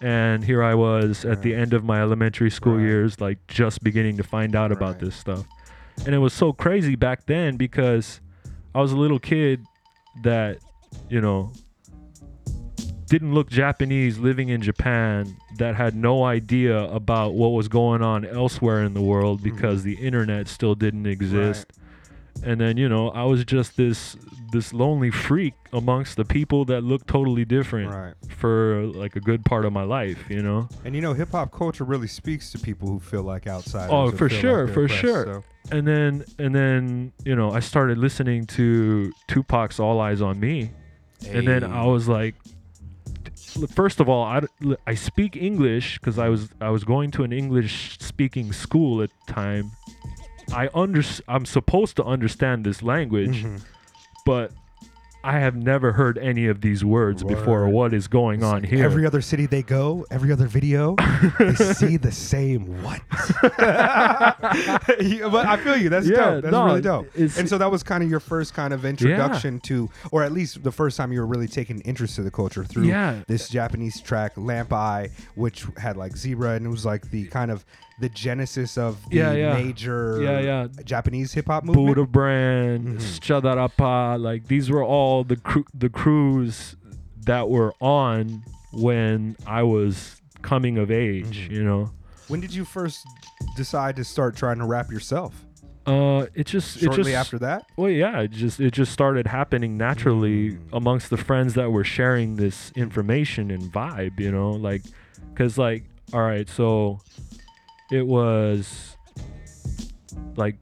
[0.01, 2.83] And here I was at the end of my elementary school Right.
[2.83, 5.45] years like just beginning to find out about this stuff.
[6.05, 8.21] And it was so crazy back then because
[8.75, 9.65] I was a little kid
[10.23, 10.59] that
[11.09, 11.51] you know
[13.07, 18.25] didn't look Japanese living in Japan that had no idea about what was going on
[18.25, 19.55] elsewhere in the world mm-hmm.
[19.55, 21.71] because the internet still didn't exist.
[22.43, 24.15] And then, you know, I was just this
[24.53, 28.13] this lonely freak amongst the people that looked totally different Right.
[28.29, 30.69] for like a good part of my life, you know.
[30.85, 33.91] And you know, hip hop culture really speaks to people who feel like outsiders.
[33.91, 35.25] Oh, for sure, like for oppressed, sure.
[35.25, 35.43] so-
[35.77, 40.71] And then and then, you know, I started listening to Tupac's All Eyez on Me.
[41.27, 42.35] and then I was like,
[43.75, 44.41] first of all, I,
[44.85, 49.09] I speak English because I was I was going to an English speaking school at
[49.27, 49.71] the time.
[50.53, 53.61] I under I'm supposed to understand this language, Mhm.
[54.25, 54.51] but
[55.23, 57.67] I have never heard any of these words before.
[57.67, 58.85] What is going on here?
[58.85, 60.95] Every other city they go, every other video,
[61.37, 63.01] they see the same what.
[64.99, 65.89] Yeah, but I feel you.
[65.89, 66.43] That's Yeah, dope.
[66.43, 67.07] That's no, really dope.
[67.15, 70.63] And so that was kind of your first kind of introduction to, or at least
[70.63, 73.19] the first time you were really taking interest to the culture through Yeah.
[73.27, 77.51] this Japanese track, Lamp Eye, which had like Zeebra, and it was like the kind
[77.51, 77.65] of
[77.99, 79.53] the genesis of the Yeah, yeah.
[79.53, 80.67] major Yeah, yeah.
[80.85, 81.87] Japanese hip hop movement.
[81.87, 83.19] Buddha Brand, Mhm.
[83.19, 86.75] Scha Dara Parr, like these were all the cru- the crews
[87.25, 91.51] that were on when I was coming of age, Mhm.
[91.55, 91.91] you know.
[92.27, 93.05] When did you first
[93.55, 95.43] decide to start trying to rap yourself?
[95.85, 97.65] Uh, it just Shortly it just after that?
[97.77, 100.57] Well, yeah, it just it just started happening naturally Mm.
[100.73, 104.83] amongst the friends that were sharing this information and vibe, you know, like,
[105.35, 106.99] cause like, all right, so
[107.91, 108.95] it was
[110.35, 110.55] like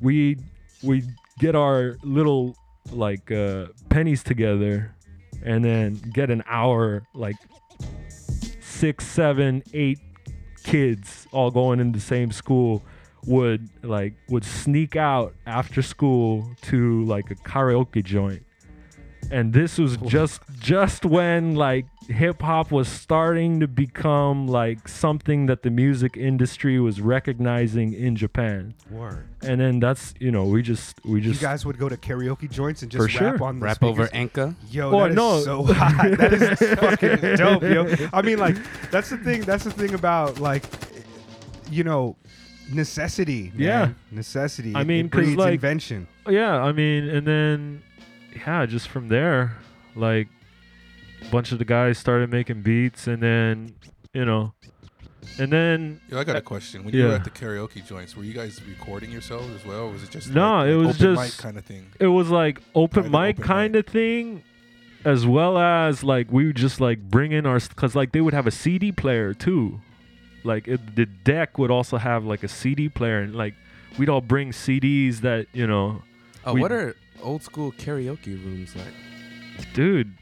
[0.00, 0.38] we
[0.82, 1.02] we
[1.38, 2.56] get our little
[2.90, 4.94] like uh, pennies together,
[5.44, 7.36] and then get an hour like
[8.60, 9.98] six, seven, eight
[10.64, 12.82] kids all going in the same school
[13.26, 18.44] would like would sneak out after school to like a karaoke joint.
[19.30, 25.46] And this was just just when like hip hop was starting to become like something
[25.46, 29.26] that the music industry was recognizing in Japan Word.
[29.42, 32.50] and then that's you know we just we just You guys would go to karaoke
[32.50, 33.44] joints and just rap sure.
[33.44, 34.30] on the Rap over speakers?
[34.30, 34.54] Anka.
[34.70, 35.40] Yo, Oh, that is no.
[35.40, 36.10] so hot.
[36.18, 38.08] That is fucking dope, yo.
[38.12, 38.56] I mean, like,
[38.90, 39.42] that's the thing.
[39.42, 40.64] That's the thing about like,
[41.70, 42.16] you know,
[42.72, 43.52] necessity.
[43.54, 43.60] man.
[43.60, 43.88] Yeah.
[44.10, 44.74] necessity.
[44.74, 46.06] I mean, it 'cause, breeds like- invention.
[46.28, 47.82] yeah i mean and then
[48.36, 49.56] yeah just from there
[49.96, 50.28] like
[51.26, 53.74] a bunch of the guys started making beats and then
[54.12, 54.52] you know
[55.38, 56.84] and then Yo, I got a question.
[56.84, 59.92] When you were at the karaoke joints, were you guys recording yourselves as well, or
[59.92, 61.86] was it just No, like, it like was open just- kind of thing?
[62.00, 64.42] it was like open Kinda mic kind of thing
[65.04, 68.34] as well as like we would just like bring in our because like they would
[68.34, 69.80] have a cd player too
[70.44, 73.54] like it, the deck would also have like a cd player and like
[73.98, 76.02] we'd all bring cds that you know
[76.44, 78.94] Oh, what are old school karaoke rooms like?
[79.74, 80.12] dude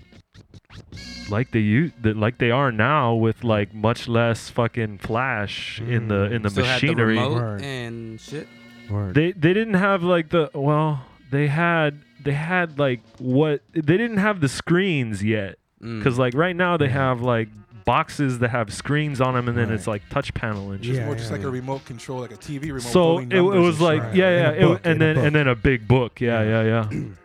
[1.31, 6.09] like they u- that like they are now with like much less fucking flash in
[6.09, 7.63] the in the Still had the machinery remote Right.
[7.63, 8.49] and shit.
[8.91, 9.15] Word.
[9.15, 14.17] they they didn't have like the well they had they had like what they didn't
[14.19, 15.99] have the screens yet Mm.
[15.99, 17.49] because like right now they have like
[17.87, 21.01] boxes that have screens on them and then it's like touch panel and Just shit.
[21.01, 21.49] Yeah, more just yeah, like yeah.
[21.49, 22.81] a remote control, like a TV remote.
[22.83, 24.17] so it, it was like shit.
[24.17, 25.25] yeah In yeah a it, book, in and a then book.
[25.25, 27.01] and then a big book yeah yeah yeah,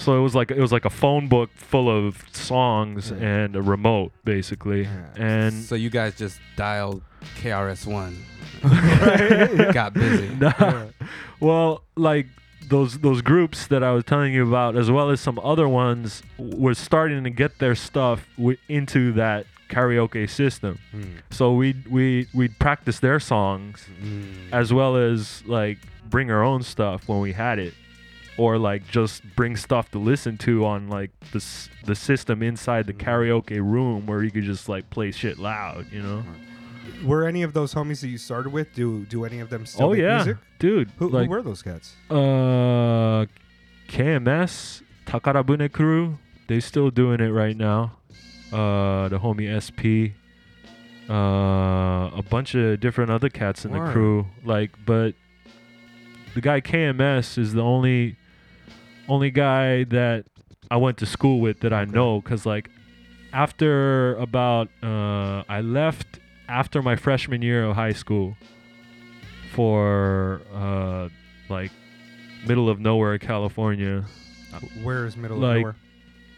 [0.00, 3.18] so it was like it was like a phone book full of songs Yeah.
[3.44, 5.06] and a remote basically Yeah.
[5.16, 7.02] and so you guys just dialed
[7.42, 8.16] KRS One.
[8.64, 9.72] Right?
[9.80, 10.28] Got busy.
[10.34, 10.86] Nah.
[11.40, 12.26] well like
[12.68, 16.22] those those groups that I was telling you about, as well as some other ones,
[16.38, 20.78] were starting to get their stuff w- into that karaoke system.
[20.94, 21.22] Mm.
[21.30, 24.52] So we'd we we'd practice their songs Mm.
[24.52, 27.74] as well as like bring our own stuff when we had it,
[28.40, 31.44] or like just bring stuff to listen to on like the
[31.84, 36.02] the system inside the karaoke room where you could just like play shit loud, you
[36.02, 36.24] know.
[37.04, 38.72] Were any of those homies that you started with?
[38.74, 40.36] Do do any of them still oh make yeah, music?
[40.58, 40.90] dude.
[40.96, 41.94] Who, like, who were those cats?
[42.08, 43.26] Uh,
[43.88, 46.16] KMS, Takarabune crew,
[46.48, 47.92] they still doing it right now.
[48.50, 50.16] Uh, the homie SP,
[51.10, 53.88] uh, a bunch of different other cats in Word.
[53.88, 54.26] the crew.
[54.44, 55.12] Like, but
[56.34, 58.16] the guy KMS is the only,
[59.10, 60.24] only guy that
[60.70, 62.20] I went to school with that I know.
[62.22, 62.70] Cause like,
[63.32, 66.18] after about, uh, I left
[66.48, 68.36] after my freshman year of high school
[69.52, 71.08] for, uh,
[71.48, 71.70] like
[72.46, 74.04] middle of nowhere, California.
[74.82, 75.74] Where is middle like, of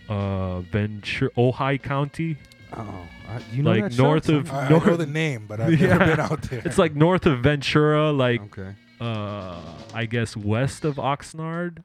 [0.08, 0.56] nowhere?
[0.56, 2.36] Uh, Ventura, Ojai County.
[2.74, 4.34] Oh, I, you know like that north son?
[4.36, 5.88] of- I, I North- know the name, but I've Yeah.
[5.98, 6.62] never been out there.
[6.64, 8.74] It's like north of Ventura, like okay.
[9.00, 9.60] uh,
[9.94, 11.84] I guess west of Oxnard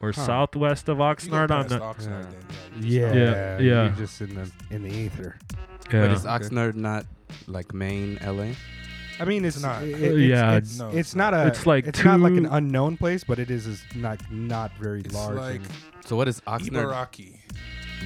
[0.00, 0.26] or Huh.
[0.26, 1.48] southwest of You Oxnard.
[1.48, 1.82] got I'm past.
[2.06, 2.30] Oxnard, Yeah.
[2.30, 3.82] then, yeah, Yeah, just- Yeah, yeah.
[3.84, 5.36] You're just in the in the ether.
[5.84, 6.12] But Yeah.
[6.12, 7.06] is Oxnard not
[7.46, 8.54] like main LA?
[9.20, 9.82] I mean, it's, It's not.
[9.82, 11.48] it- it's, yeah, it's, no, it's, it's not a.
[11.48, 14.70] It's like it's not like an two- unknown place, but it is, is not not
[14.78, 15.36] very It's large.
[15.36, 15.68] like and-
[16.06, 16.84] So what is Oxnard?
[16.84, 17.34] Ibaraki.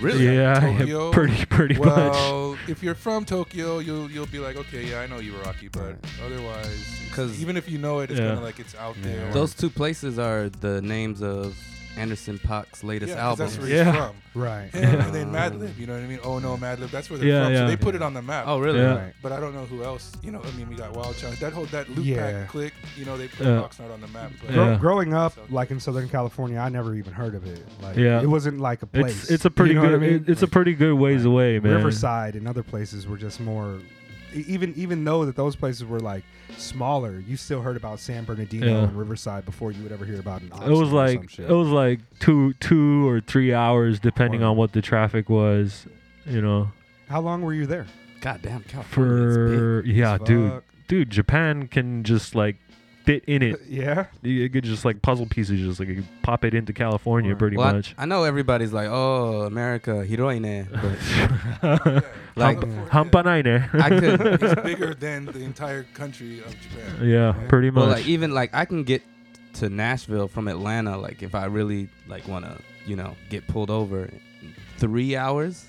[0.01, 0.25] Really?
[0.35, 1.11] Yeah, Tokyo?
[1.13, 1.85] pretty pretty much.
[1.87, 5.83] Well, if you're from Tokyo, you'll you'll be like, okay, yeah, I know Ibaraki, but
[5.83, 5.97] Right.
[6.25, 8.29] otherwise, 'Cause- even if you know it, it's Yeah.
[8.29, 9.09] kind of like it's out Yeah.
[9.11, 9.33] there.
[9.35, 11.55] Those two places are the names of
[11.97, 13.47] Anderson Paak's latest yeah, 'cause album.
[13.47, 13.93] that's where Yeah.
[14.09, 14.17] from.
[14.43, 14.71] right.
[14.73, 16.21] And, and then Madlib, you know what I mean?
[16.25, 17.53] Oh no, Madlib, that's where they're Yeah, from.
[17.53, 17.59] yeah.
[17.61, 18.45] So they put it on the map.
[18.49, 18.79] Oh, really?
[18.81, 18.95] Yeah.
[18.97, 19.15] Right.
[19.23, 20.11] But I don't know who else.
[20.23, 21.35] You know, I mean, we got Wild Child.
[21.37, 22.17] That whole that loop Yeah.
[22.41, 22.73] pack click.
[22.97, 23.61] You know, they put Yeah.
[23.61, 24.33] Oxnard on the map.
[24.45, 24.77] But Yeah.
[24.81, 27.63] growing up, So- like in Southern California, I never even heard of it.
[27.83, 28.23] Like, Yeah.
[28.23, 29.25] it wasn't like a place.
[29.25, 29.95] It's it's a pretty you know good.
[29.95, 30.15] I mean?
[30.15, 31.75] it- it's a pretty good ways away, man.
[31.75, 33.79] Riverside and other places were just more.
[34.35, 36.25] E- Even even though that those places were like
[36.57, 38.83] smaller, you still heard about San Bernardino Yeah.
[38.85, 40.51] and Riverside before you would ever hear about an.
[40.65, 44.49] It was like it was like two two or three hours depending Word.
[44.49, 45.87] on what the traffic was,
[46.27, 46.71] you know.
[47.09, 47.87] How long were you there?
[48.21, 49.35] God damn, California.
[49.35, 52.57] For yeah, dude, dude, Japan can just like
[53.05, 53.61] fit in it.
[53.69, 54.07] Yeah.
[54.23, 57.39] You could just like puzzle pieces, just like you pop it into California, Word.
[57.39, 57.95] pretty Well, much.
[57.99, 60.69] I, know everybody's like, oh, America, hiroine.
[61.61, 62.05] But
[62.37, 62.59] like,
[62.91, 63.69] Hampanaine.
[63.75, 67.09] I could, it's bigger than the entire country of Japan.
[67.09, 67.83] yeah, pretty much.
[67.83, 69.03] well, like even like I can get
[69.55, 70.97] to Nashville from Atlanta.
[70.99, 74.11] Like if I really like want to, you know, get pulled over,
[74.79, 75.67] three hours.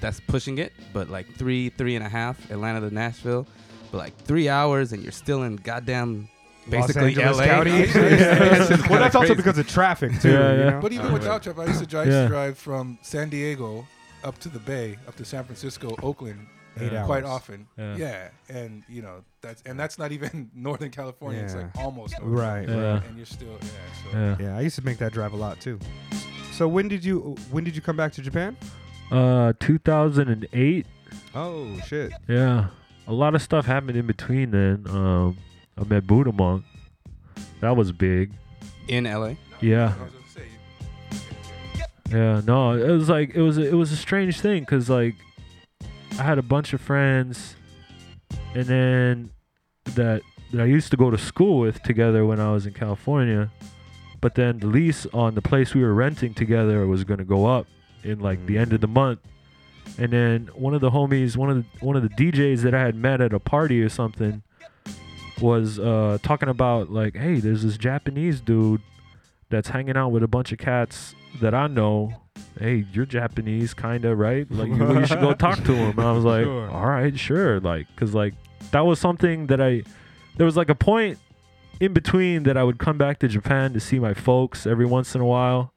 [0.00, 3.46] That's pushing it, but like three, three and a half, Atlanta to Nashville,
[3.92, 6.26] but like three hours, and you're still in goddamn
[6.70, 7.44] basically Los LA.
[7.46, 7.70] County.
[8.90, 10.30] Well, that's also because of traffic too.
[10.32, 10.80] Yeah, you know?
[10.80, 12.26] But even Oh, without traffic, I used to drive, Yeah.
[12.26, 13.86] drive from San Diego
[14.24, 16.46] up to the Bay, up to San Francisco, Oakland,
[16.78, 17.04] Eight Yeah.
[17.04, 17.66] quite often.
[17.76, 17.96] Yeah.
[17.96, 18.28] Yeah.
[18.48, 21.42] and you know that's and that's not even Northern California.
[21.42, 22.68] It's like almost Northern Right.
[22.68, 22.92] Yeah.
[22.94, 23.06] Right.
[23.06, 23.68] and you're still yeah.
[24.12, 24.36] So yeah.
[24.40, 25.78] Yeah, I used to make that drive a lot too.
[26.52, 28.56] So when did you when did you come back to Japan?
[29.10, 30.86] Uh, 2008.
[31.34, 32.12] Oh shit.
[32.28, 32.66] Yeah,
[33.08, 34.84] a lot of stuff happened in between then.
[34.88, 35.36] Um,
[35.80, 36.64] I met Buddha Monk.
[37.60, 38.32] That was big.
[38.88, 39.34] in LA.
[39.60, 39.94] Yeah.
[39.98, 43.96] I was gonna say, Yeah, no, it was like it was a, it was a
[43.96, 45.14] strange thing because like
[46.18, 47.56] I had a bunch of friends,
[48.54, 49.30] and then
[49.94, 53.50] that that I used to go to school with together when I was in California,
[54.20, 57.66] but then the lease on the place we were renting together was gonna go up
[58.04, 58.94] in like the end of the mm.
[58.94, 59.20] month,
[59.98, 62.80] and then one of the homies, one of the one of the DJs that I
[62.80, 64.42] had met at a party or something,
[65.40, 68.80] was uh, talking about like, hey, there's this Japanese dude
[69.48, 72.12] that's hanging out with a bunch of cats that I know.
[72.58, 74.50] Hey, you're Japanese, kinda, right?
[74.50, 75.98] Like, you, you should go talk to him.
[75.98, 76.70] And I was like, Sure.
[76.70, 78.34] all right, sure, like, cause like
[78.70, 79.82] that was something that I.
[80.36, 81.18] There was like a point
[81.80, 85.14] in between that I would come back to Japan to see my folks every once
[85.14, 85.72] in a while,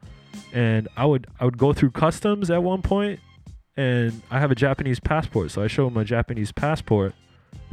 [0.54, 3.19] and I would I would go through customs at one point,
[3.76, 7.13] and I have a Japanese passport, so I show them my Japanese passport.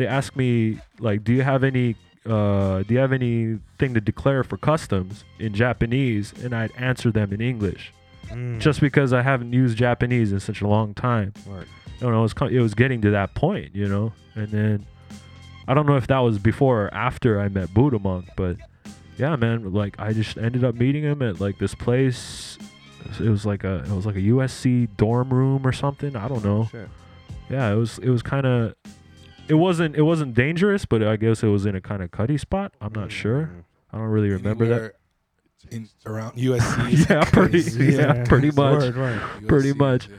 [0.01, 4.43] They ask me like, "Do you have any uh, do you have anything to declare
[4.45, 7.93] for customs in Japanese?" And I'd answer them in English,
[8.31, 8.61] Mm.
[8.61, 11.35] just because I haven't used Japanese in such a long time.
[11.47, 11.67] Word.
[11.99, 12.21] I don't know.
[12.25, 14.87] It was it was getting to that point, you know, and then
[15.69, 18.57] I don't know if that was before or after I met Buddha Monk, but
[19.19, 22.57] yeah, man, like I just ended up meeting him at like this place.
[23.21, 26.17] It was like a it was like a USC dorm room or something.
[26.17, 26.69] I don't know.
[26.71, 26.89] Shit.
[27.51, 28.75] Yeah, it was it was kind of
[29.51, 32.39] it wasn't it wasn't dangerous, but I guess it was in a kind of cutty
[32.39, 32.73] spot.
[32.81, 33.51] I'm not sure.
[33.53, 33.65] Mm.
[33.93, 34.95] I don't really remember that.
[35.71, 37.09] In, around USC.
[37.11, 37.61] Yeah, pretty
[37.97, 38.81] yeah, pretty much.
[38.81, 39.49] Word, word.
[39.49, 40.09] pretty USC, much.
[40.09, 40.17] yeah.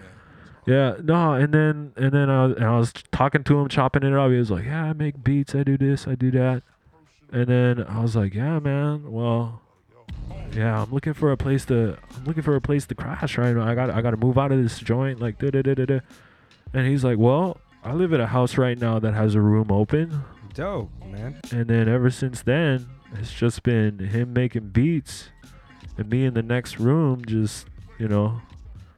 [0.67, 4.04] Yeah, no, and then and then I was, and I was talking to him, chopping
[4.04, 4.30] it up.
[4.30, 5.56] He was like, "Yeah, I make beats.
[5.56, 6.08] I do this.
[6.08, 6.62] I do that."
[7.32, 9.12] And then I was like, "Yeah, man.
[9.12, 9.62] Well,
[10.54, 11.98] yeah, I'm looking for a place to.
[12.15, 13.67] I'm looking for a place to crash right now.
[13.67, 13.89] I got.
[13.89, 15.20] I got to move out of this joint.
[15.20, 16.00] Like, da da da da da."
[16.74, 19.72] And he's like, "Well, I live at a house right now that has a room
[19.72, 21.39] open." Dope, man.
[21.52, 25.30] And then ever since then, it's just been him making beats
[25.98, 27.67] and me in the next room just,
[27.98, 28.41] you know,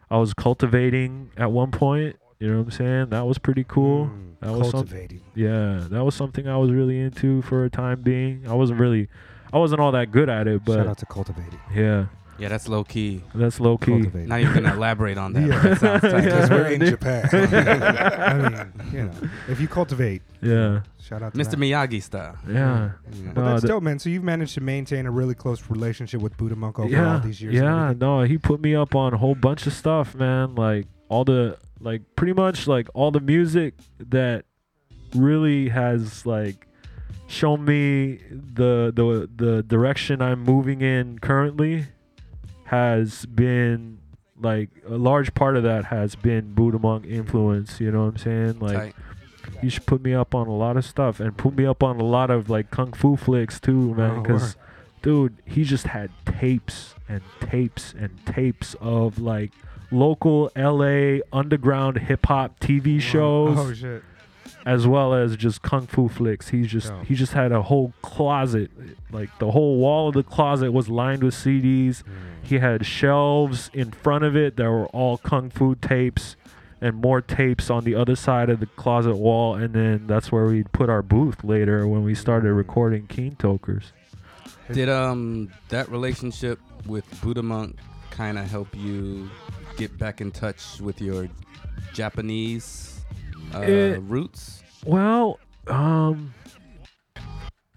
[0.10, 3.10] I was cultivating at one point, you know what I'm saying?
[3.10, 4.08] That was pretty cool.
[4.08, 5.22] Mm, That was some- cultivating.
[5.36, 8.44] Yeah, that was something I was really into for a time being.
[8.48, 9.08] I wasn't really
[9.54, 11.60] I wasn't all that good at it, but Shout out to cultivating.
[11.74, 12.06] yeah,
[12.40, 13.22] Yeah, that's low key.
[13.36, 13.92] that's low key.
[13.92, 14.28] Cultivating.
[14.30, 15.48] Not even gonna elaborate on that.
[15.48, 15.74] Yeah.
[15.76, 16.02] that.
[16.02, 17.30] Because we're in Japan.
[17.34, 19.12] I mean, you know,
[19.48, 20.82] if you cultivate, Yeah.
[21.02, 21.52] shout out to Mr.
[21.52, 21.60] that.
[21.60, 22.36] Miyagi style.
[22.48, 22.92] Yeah.
[23.34, 24.00] Well, No, that's dope, man.
[24.00, 27.20] So you've managed to maintain a really close relationship with Buddha Monk over yeah, all
[27.20, 27.54] these years.
[27.56, 28.00] Yeah, everything.
[28.00, 30.56] no, he put me up on a whole bunch of stuff, man.
[30.56, 34.46] Like all the like pretty much like all the music that
[35.16, 36.68] really has like
[37.28, 41.86] shown me the the the direction I'm moving in currently
[42.74, 44.00] has been
[44.42, 48.18] like a large part of that has been Buddha monk influence, you know what I'm
[48.18, 48.60] saying?
[48.60, 48.96] Like Tight.
[49.62, 52.00] you should put me up on a lot of stuff and put me up on
[52.00, 54.12] a lot of like kung fu flicks too, oh, man.
[54.12, 54.56] Oh, Because,
[55.02, 59.52] dude, he just had tapes and tapes and tapes of like
[59.92, 64.04] local LA underground hip hop TV oh, shows Oh shit.
[64.66, 66.50] As well as just kung fu flicks.
[66.50, 67.06] He's just Dope.
[67.06, 68.72] he just had a whole closet,
[69.12, 72.04] like the whole wall of the closet was lined with CDs.
[72.42, 76.36] He had shelves in front of it that were all kung fu tapes
[76.82, 80.46] and more tapes on the other side of the closet wall and then that's where
[80.46, 83.94] we'd put our booth later when we started recording Keen Tokers.
[84.72, 87.78] Did um that relationship with Buddha Monk
[88.12, 89.30] kind of help you
[89.78, 91.30] get back in touch with your
[91.94, 92.93] Japanese
[93.54, 94.64] uh, It- roots?
[94.86, 96.34] Well, um,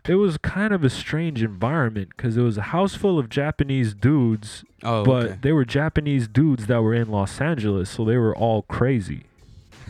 [0.09, 3.95] it was kind of a strange environment because it was a house full of Japanese
[3.95, 5.39] dudes, Oh, but okay.
[5.43, 9.25] they were Japanese dudes that were in Los Angeles, so they were all crazy.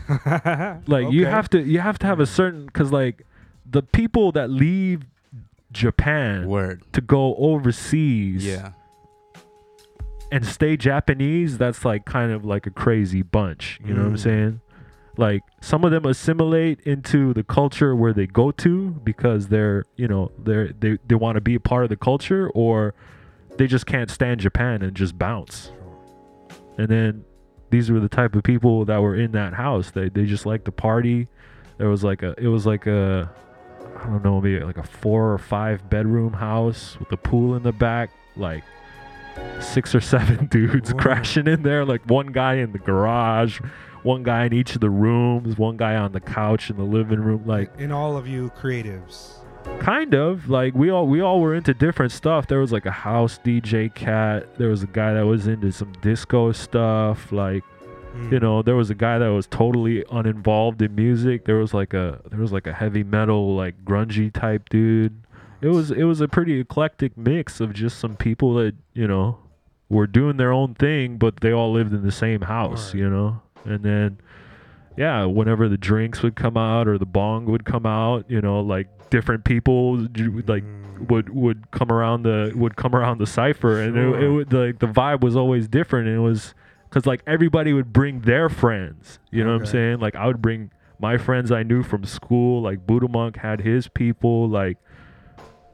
[0.87, 3.25] Like you have to, you have to have a certain because like
[3.69, 5.01] the people that leave
[5.71, 6.81] Japan word.
[6.93, 8.71] to go overseas, Yeah.
[10.31, 13.79] and stay Japanese, that's like kind of like a crazy bunch.
[13.85, 14.19] You know what I'm Mm.
[14.19, 14.61] saying?
[15.17, 20.07] Like some of them assimilate into the culture where they go to because they're, you
[20.07, 22.93] know, they're they, they want to be a part of the culture or
[23.57, 25.71] they just can't stand Japan and just bounce.
[26.77, 27.25] And then
[27.71, 29.89] these were the type of people that were in that house.
[29.91, 31.27] They they just like to party.
[31.79, 33.31] There was like a it was like a
[33.97, 37.63] I don't know, maybe like a four or five bedroom house with a pool in
[37.63, 38.63] the back, like
[39.59, 40.99] six or seven dudes Wow.
[40.99, 43.59] crashing in there, like one guy in the garage,
[44.03, 47.19] one guy in each of the rooms, one guy on the couch in the living
[47.19, 49.33] room, like in all of you creatives.
[49.79, 52.47] kind of like we all we all were into different stuff.
[52.47, 55.91] There was like a house DJ cat, there was a guy that was into some
[56.01, 57.63] disco stuff, like
[58.15, 58.31] Mm.
[58.31, 61.93] you know there was a guy that was totally uninvolved in music there was like
[61.93, 65.13] a there was like a heavy metal like grungy type dude
[65.61, 69.37] it was it was a pretty eclectic mix of just some people that you know
[69.89, 73.01] were doing their own thing but they all lived in the same house Right.
[73.01, 74.17] you know and then
[74.97, 78.59] yeah whenever the drinks would come out or the bong would come out you know
[78.61, 79.97] like different people
[80.47, 80.63] like
[80.97, 81.09] Mm.
[81.09, 84.79] would would come around the would come around the cipher and it, it would like
[84.79, 86.55] the vibe was always different and it was
[86.89, 89.19] because like everybody would bring their friends.
[89.29, 89.99] You know what I'm saying?
[89.99, 92.61] Like I would bring my friends I knew from school.
[92.61, 94.49] Like Buddha Monk had his people.
[94.49, 94.77] Like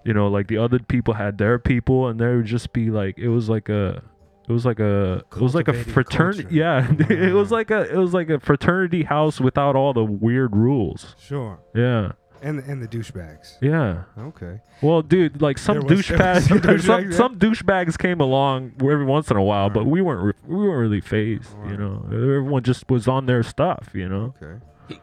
[0.04, 3.18] you know, like the other people had their people, and there would just be like
[3.18, 4.04] it was like a.
[4.48, 6.56] It was like a it was like a fraternity culture.
[6.56, 10.56] yeah it was like a it was like a fraternity house without all the weird
[10.56, 11.60] rules Sure.
[11.74, 13.56] yeah And and the douchebags.
[13.62, 14.60] yeah Okay.
[14.82, 17.18] well, dude, like some douchebags, some some yeah.
[17.18, 20.82] some douchebags came along every once in a while, but we weren't re- we weren't
[20.82, 21.50] really phased.
[21.70, 23.92] You know, everyone just was on their stuff.
[23.94, 25.00] You know, Okay.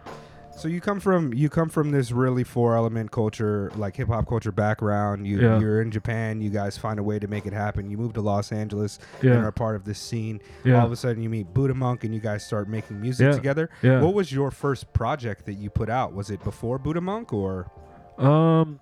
[0.61, 4.28] So you come from you come from this really four element culture, like hip hop
[4.28, 5.26] culture background.
[5.26, 5.58] You Yeah.
[5.58, 6.42] you're in Japan.
[6.42, 7.88] You guys find a way to make it happen.
[7.88, 9.32] You move to Los Angeles yeah.
[9.32, 10.40] and are part of this scene.
[10.62, 13.24] yeah, All of a sudden, you meet Buddha Monk and you guys start making music
[13.24, 13.32] Yeah.
[13.32, 13.70] together.
[13.80, 14.02] yeah.
[14.02, 16.12] What was your first project that you put out?
[16.12, 17.70] Was it before Buddha Monk or?
[18.18, 18.80] Um,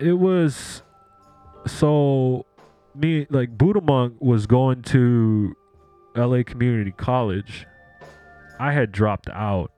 [0.00, 0.82] it was
[1.64, 2.44] so
[2.94, 5.54] me like Buddha Monk was going to
[6.16, 6.42] L.A.
[6.42, 7.68] Community College.
[8.58, 9.70] I had dropped out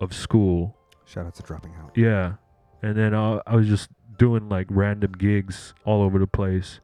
[0.00, 0.76] of school
[1.12, 1.92] Shout out to dropping out.
[1.94, 2.34] Yeah,
[2.82, 3.88] and then uh, I was just
[4.18, 6.80] doing like random gigs all over the place,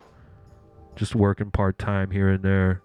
[0.97, 2.83] just working part time here and there.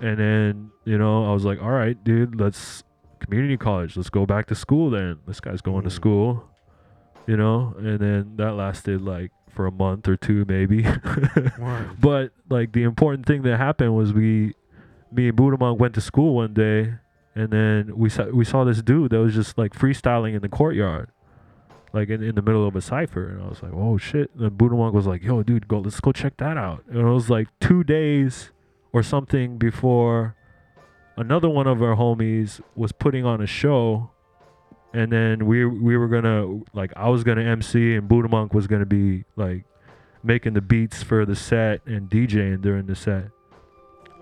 [0.00, 2.82] And then you know I was like, all right, dude, let's
[3.20, 3.96] community college.
[3.96, 5.20] Let's go back to school then.
[5.26, 5.92] This guy's going to Mm.
[5.92, 6.44] school,
[7.26, 7.74] you know.
[7.78, 10.84] And then that lasted like for a month or two maybe.
[12.00, 14.54] But like the important thing that happened was we,
[15.12, 16.94] me and Buddha Monk went to school one day,
[17.34, 20.48] and then we saw we saw this dude that was just like freestyling in the
[20.48, 21.10] courtyard,
[21.92, 24.30] like in, in the middle of a cipher, and I was like, oh shit!
[24.34, 26.84] And then Buddha Monk was like, yo, dude, go let's go check that out.
[26.88, 28.50] And it was like two days
[28.92, 30.36] or something before
[31.16, 34.10] another one of our homies was putting on a show.
[34.92, 38.66] And then we we were gonna like I was gonna MC and Buddha Monk was
[38.66, 39.64] gonna be like
[40.22, 43.28] making the beats for the set and DJing during the set.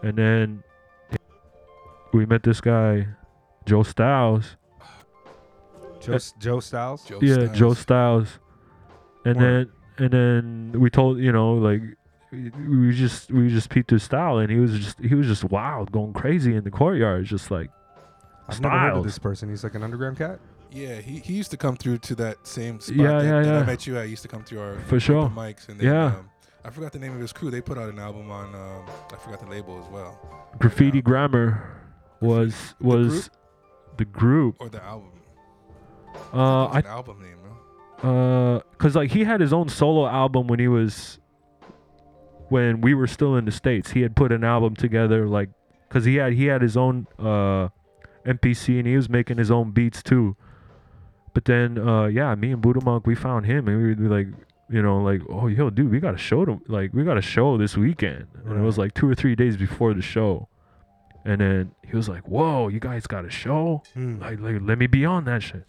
[0.03, 0.63] And then
[2.13, 3.07] we met this guy,
[3.67, 4.57] Joe Styles.
[6.01, 7.05] Joe, Joe Styles.
[7.05, 7.59] Joe yeah, Styles.
[7.59, 8.39] Joe Styles.
[9.25, 9.71] And Word.
[9.99, 11.83] then and then we told you know like
[12.33, 15.93] we just we just peeped his style and he was just he was just wild
[15.93, 17.71] going crazy in the courtyard just like
[18.49, 19.49] I've never heard of this person.
[19.51, 20.41] He's like an underground cat.
[20.73, 23.47] Yeah, he, he used to come through to that same spot Yeah, that, yeah, that
[23.47, 23.61] yeah.
[23.61, 25.23] I met you I used to come through our For sure.
[25.25, 25.69] open mics.
[25.69, 26.07] And then, Yeah.
[26.07, 26.31] um,
[26.65, 27.51] I forgot the name of his crew.
[27.51, 30.19] They put out an album on, um, I forgot the label as well.
[30.59, 31.03] graffiti Yeah.
[31.03, 31.77] grammar
[32.21, 33.33] was The was group?
[33.99, 34.57] the group.
[34.61, 35.11] Or the album.
[36.33, 37.37] Uh, I an album name,
[38.03, 38.57] no?
[38.57, 41.19] Uh, cause like he had his own solo album when he was
[42.49, 43.91] when we were still in the states.
[43.93, 45.51] He had put an album together, like,
[45.89, 47.69] cause he had he had his own uh
[48.27, 50.37] MPC and he was making his own beats too.
[51.33, 54.27] But then, uh, yeah, me and Buddha Monk, we found him and we were like,
[54.69, 57.23] you know, like, oh, yo, dude, we got to show them, like, we got a
[57.23, 58.27] show this weekend.
[58.45, 60.49] And it was like two or three days before the show.
[61.25, 63.83] And then he was like, whoa, you guys got a show?
[63.97, 64.21] Mm.
[64.21, 65.65] Like, like, let me be on that shit.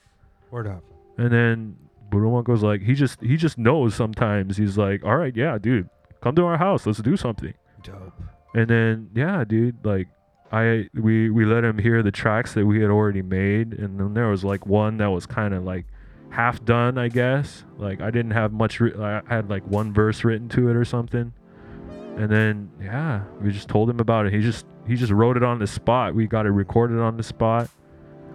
[0.50, 0.84] Word up.
[1.18, 1.76] And then
[2.10, 4.58] Buddha Monk was like, he just he just knows sometimes.
[4.58, 5.90] He's like, all right, yeah, dude,
[6.22, 7.54] come to our house, let's do something.
[7.84, 8.14] Dope.
[8.54, 10.08] And then yeah, dude, like
[10.52, 14.14] I we we let him hear the tracks that we had already made, and then
[14.14, 15.86] there was like one that was kind of like
[16.30, 17.64] half done, I guess.
[17.78, 18.80] Like I didn't have much.
[18.80, 21.34] Ri- I had like one verse written to it or something.
[22.18, 24.34] And then yeah, we just told him about it.
[24.34, 26.14] He just he just wrote it on the spot.
[26.16, 27.70] We got it recorded on the spot.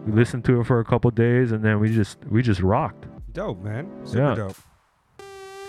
[0.06, 3.06] We listened to it for a couple days, and then we just we just rocked.
[3.32, 3.88] Dope, man.
[4.04, 4.34] Super Yeah.
[4.34, 4.56] dope.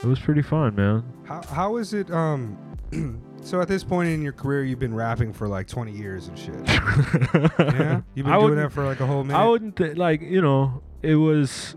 [0.03, 1.03] It was pretty fun, man.
[1.25, 2.09] How how is it?
[2.11, 2.57] Um,
[3.41, 6.37] so at this point in your career, you've been rapping for like 20 years and
[6.37, 6.55] shit.
[6.67, 9.39] yeah, you've been I doing that for like a whole minute.
[9.39, 11.75] I wouldn't th- like you know it was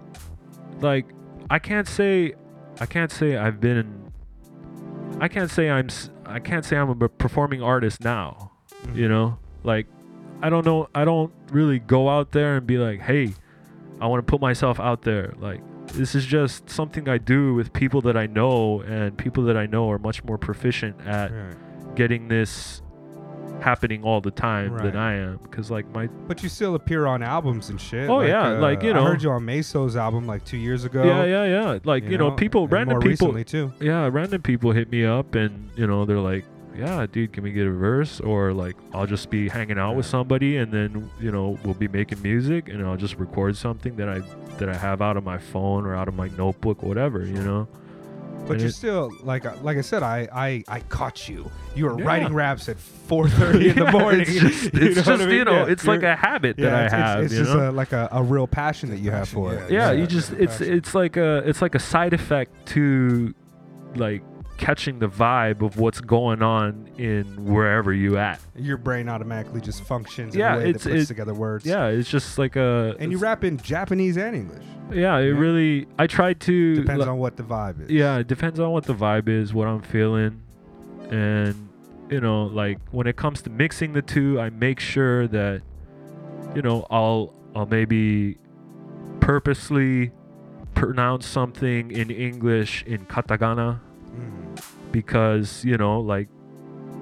[0.81, 1.07] like
[1.49, 2.35] I can't say
[2.79, 4.13] I can't say I've been
[5.19, 5.89] I can't say I'm
[6.31, 8.53] I can't say I'm a performing artist now.
[8.87, 8.97] Mhm.
[8.97, 9.87] You know, like
[10.43, 13.35] I don't know I don't really go out there and be like, "Hey,
[14.01, 17.73] I want to put myself out there." Like this is just something I do with
[17.73, 21.95] people that I know and people that I know are much more proficient at Right.
[21.97, 22.81] getting this
[23.61, 24.85] happening all the time Right.
[24.85, 28.09] than I am because like my But you still appear on albums and shit.
[28.09, 29.05] Oh, yeah, uh, like, you know.
[29.07, 31.05] I heard you on Meso's album like two years ago.
[31.05, 31.79] Yeah, yeah, yeah.
[31.85, 33.29] Like you, know, people, and random more people.
[33.33, 33.73] recently too.
[33.81, 36.45] Yeah, random people hit me up, and you know, they're like,
[36.77, 40.07] "Yeah, dude, can we get a verse?" Or like, I'll just be hanging out with
[40.07, 44.09] somebody, and then you know, we'll be making music, and I'll just record something that
[44.09, 44.21] I
[44.59, 47.69] that I have out of my phone or out of my notebook, whatever, you know.
[48.47, 51.51] But And you're it- still like uh, like I said, I I, I caught you.
[51.77, 52.05] You were Yeah.
[52.07, 54.21] writing raps at 4:30 in the morning.
[54.29, 55.31] It's just, You know just I mean?
[55.31, 57.23] you know, Yeah, it's like a habit that I it's, have.
[57.25, 59.61] It's, it's just a, like a, a real passion that you have for yeah.
[59.61, 59.71] it.
[59.71, 60.75] yeah, Yeah, you just it's passion.
[60.75, 63.35] it's like a it's like a side effect to
[63.95, 64.23] like
[64.61, 68.39] catching the vibe of what's going on in wherever you at.
[68.55, 71.65] Your brain automatically just functions Yeah, in a way it's- that puts it- together words.
[71.67, 72.95] Yeah, it's just like a.
[73.01, 74.63] And you rap in Japanese and English.
[74.93, 75.39] Yeah, it yeah.
[75.41, 75.87] really.
[75.99, 76.75] I try to.
[76.75, 77.91] Depends li- on what the vibe is.
[77.91, 80.43] Yeah, it depends on what the vibe is, what I'm feeling,
[81.11, 81.55] and
[82.11, 85.63] you know, like when it comes to mixing the two, I make sure that
[86.55, 88.37] you know I'll I'll maybe
[89.21, 90.11] purposely
[90.75, 93.81] pronounce something in English in katakana.
[94.93, 96.29] Because you know like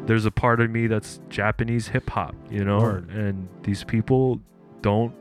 [0.07, 3.11] there's a part of me that's Japanese hip hop, you know, Word.
[3.11, 4.41] and these people
[4.81, 5.13] don't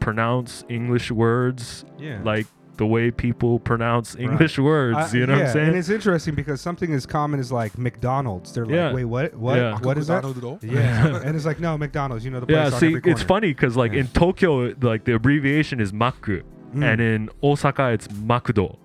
[0.00, 2.20] pronounce English words Yeah.
[2.24, 2.46] like
[2.78, 4.96] the way people pronounce English words.
[4.96, 5.68] I- you know yeah, what I'm saying?
[5.68, 8.54] And it's interesting because something as common as like McDonald's.
[8.54, 8.94] They're like, Yeah.
[8.94, 9.34] wait, what?
[9.34, 9.56] What?
[9.56, 9.78] Yeah.
[9.80, 10.24] What is that?
[10.62, 11.20] Yeah.
[11.24, 12.24] and it's like, no, McDonald's.
[12.24, 13.12] You know the place yeah, on see, every corner.
[13.12, 14.00] it's funny because like Yeah.
[14.00, 16.42] in Tokyo, like the abbreviation is Maku,
[16.74, 16.84] Mm.
[16.84, 18.78] and in Osaka it's Makudo.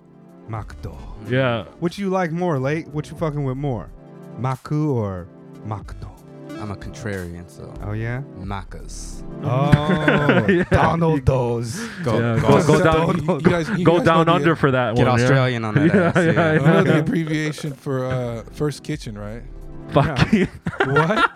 [0.50, 0.94] Makdo.
[1.28, 2.88] Yeah, What you like more, late?
[2.88, 3.90] What you fucking with more?
[4.38, 5.26] Maku or
[5.66, 6.12] Makdo?
[6.60, 8.22] I'm a contrarian, so Oh yeah.
[8.38, 9.22] Maccas.
[9.42, 10.64] Oh, Yeah.
[10.70, 11.76] Donald those.
[12.02, 14.24] Go, Yeah, go, go- go go down- You- you guys- you go guys down know
[14.24, 15.18] the- under for that Get one.
[15.18, 15.24] yeah.
[15.24, 16.16] Australian on that Yeah, ass.
[16.16, 16.42] yeah, Yeah.
[16.48, 19.42] I You know the abbreviation for uh, First Kitchen, right?
[19.90, 20.48] Fucking,
[20.86, 21.30] what?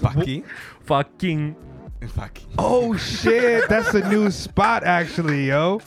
[0.00, 0.44] Fucky.
[0.84, 1.56] fucking.
[2.02, 2.42] Fucky.
[2.58, 5.80] Oh shit, that's a new spot actually, yo.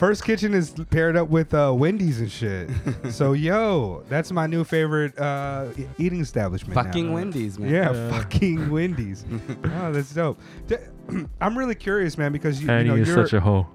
[0.00, 2.70] First Kitchen is paired up with uh, Wendy's and shit.
[3.10, 6.74] so yo, that's my new favorite uh, e- eating establishment.
[6.74, 6.84] now.
[6.84, 7.68] Fucking Wendy's, man.
[7.70, 8.10] Yeah, Yeah.
[8.10, 9.26] fucking Wendy's.
[9.62, 10.40] oh, that's dope.
[10.68, 10.76] D-
[11.42, 13.66] I'm really curious, man, because you, you Annie know is you're, such a hoe.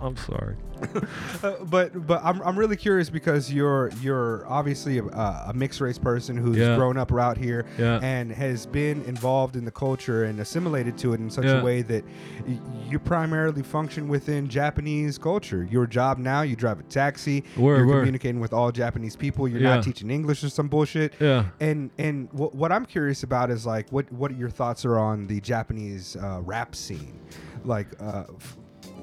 [0.00, 0.56] I'm sorry.
[1.42, 5.98] Uh, but but I'm, I'm really curious because you're you're obviously a, a mixed race
[5.98, 6.76] person who's Yeah.
[6.76, 7.98] grown up around here Yeah.
[8.02, 11.60] and has been involved in the culture and assimilated to it in such Yeah.
[11.60, 12.04] a way that
[12.46, 15.66] y- you primarily function within Japanese culture.
[15.70, 17.44] Your job now, you drive a taxi.
[17.56, 18.00] Word, you're word.
[18.00, 19.48] communicating with all Japanese people.
[19.48, 21.12] You're not teaching English or some bullshit.
[21.20, 21.46] Yeah.
[21.60, 25.26] And and what what I'm curious about is like what what your thoughts are on
[25.26, 27.18] the Japanese uh, rap scene,
[27.64, 27.88] like.
[28.00, 28.56] Uh, f-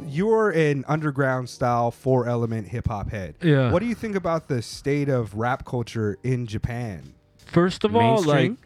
[0.07, 3.35] you're an underground style four element hip hop head.
[3.41, 3.71] Yeah.
[3.71, 7.13] What do you think about the state of rap culture in Japan?
[7.45, 8.57] First of all, like Mainstream?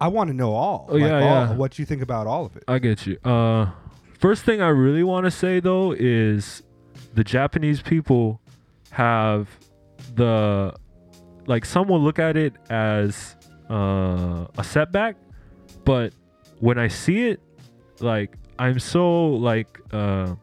[0.00, 0.86] I want to know all.
[0.88, 1.52] Oh, like, yeah, all- yeah.
[1.54, 2.64] What you think about all of it?
[2.68, 3.18] I get you.
[3.24, 3.70] Uh,
[4.18, 6.62] first thing I really want to say though is
[7.14, 8.40] the Japanese people
[8.90, 9.48] have
[10.14, 10.74] the
[11.46, 13.36] like some will look at it as
[13.70, 15.16] uh, a setback,
[15.84, 16.12] but
[16.60, 17.40] when I see it,
[18.00, 20.34] like I'm so like uh,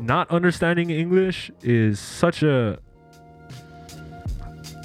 [0.00, 2.78] not understanding English is such a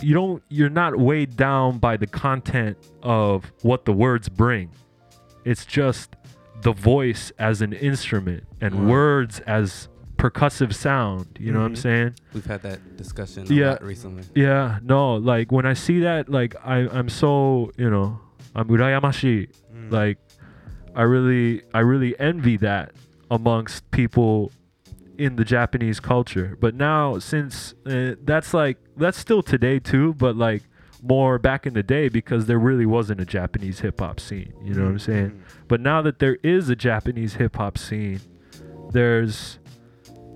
[0.02, 4.70] you don't you're not weighed down by the content of what the words bring
[5.46, 6.16] it's just
[6.62, 8.88] the voice as an instrument and Mm.
[8.90, 9.88] words as
[10.18, 11.78] percussive sound you know what i'm Mhm.
[11.78, 13.72] saying We've had that discussion Yeah.
[13.72, 14.24] lot recently.
[14.36, 18.20] yeah no like when i see that like I, i'm so you know
[18.56, 19.92] i'm urayamashi Mm.
[19.92, 20.18] like
[20.96, 22.92] i really i really envy that
[23.32, 24.52] amongst people
[25.18, 26.58] in the japanese culture.
[26.60, 30.64] But now since uh, that's like that's still today too but like
[31.04, 34.84] more back in the day because there really wasn't a japanese hip-hop scene you know
[34.86, 35.44] what i'm saying?
[35.68, 38.20] But now that there is a japanese hip-hop scene
[38.92, 39.60] there's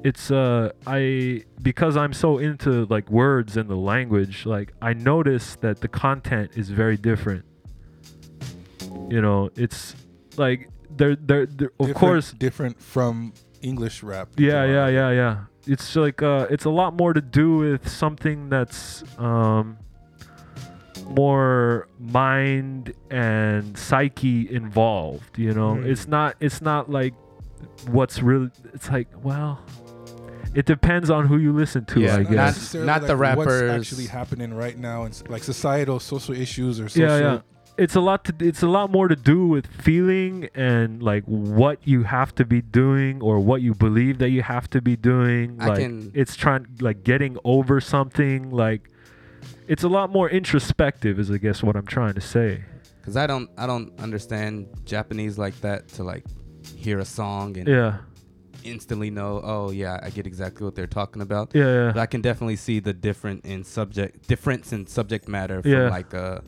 [0.03, 5.55] it's uh i because i'm so into like words and the language like i notice
[5.57, 7.45] that the content is very different.
[9.09, 9.95] You know it's
[10.37, 14.29] like they're they're, they're of Different- course different from English rap.
[14.37, 15.37] yeah yeah yeah yeah
[15.67, 19.77] it's like uh it's a lot more to do with something that's um
[21.09, 25.85] more mind and psyche involved you know Mm.
[25.85, 27.13] it's not it's not like
[27.87, 29.59] what's really it's like well
[30.55, 33.19] it depends on who you listen to Yeah, i not- guess necessarily, not the like,
[33.19, 33.69] rappers.
[33.69, 37.07] What's actually happening right now, and like societal, social issues, or social.
[37.07, 37.41] yeah yeah
[37.83, 41.77] it's a lot to it's a lot more to do with feeling and like what
[41.87, 45.57] you have to be doing or what you believe that you have to be doing
[45.59, 48.89] I like can- it's trying like getting over something like
[49.67, 52.63] it's a lot more introspective is i guess what i'm trying to say
[53.05, 56.25] Cause I don't I don't understand Japanese like that to like
[56.75, 57.99] hear a song and yeah
[58.63, 61.51] instantly know oh yeah I get exactly what they're talking about.
[61.55, 65.61] yeah yeah But I can definitely see the different in subject difference in subject matter
[65.61, 65.89] from Yeah.
[65.89, 66.41] like uh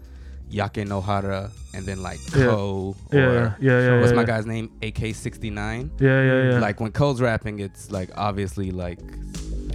[0.52, 2.46] Yakenohara and then like Yeah.
[2.46, 5.90] KOHH or yeah yeah yeah what's yeah, my guy's name AK69.
[6.02, 9.00] yeah yeah yeah Like when KOHH's rapping, it's like obviously like,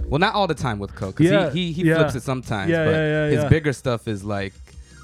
[0.07, 2.69] well, not all the time with KOHH, because he he, he flips it sometimes.
[2.71, 4.53] Yeah, but yeah, yeah, his bigger stuff is like,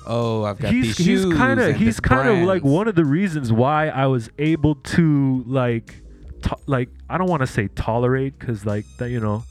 [0.06, 1.24] oh, I've got he's these shoes.
[1.26, 4.76] he's kind of he's kind of like one of the reasons why I was able
[4.76, 5.96] to like
[6.44, 9.44] to- like I don't want to say tolerate cuz like that you know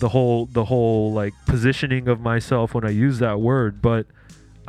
[0.00, 4.06] the whole the whole like positioning of myself when I use that word, but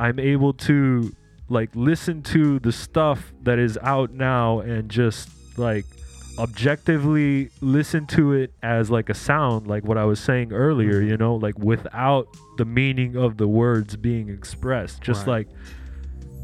[0.00, 1.14] I'm able to
[1.48, 5.28] like listen to the stuff that is out now and just
[5.58, 5.84] like
[6.38, 11.16] objectively listen to it as like a sound like what I was saying earlier, you
[11.16, 15.46] know, like without the meaning of the words being expressed, just Right.
[15.46, 15.48] like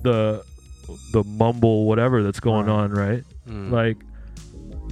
[0.02, 0.44] the
[1.12, 2.72] the mumble whatever that's going Right.
[2.72, 3.24] on, right?
[3.48, 3.70] Mm.
[3.72, 3.96] Like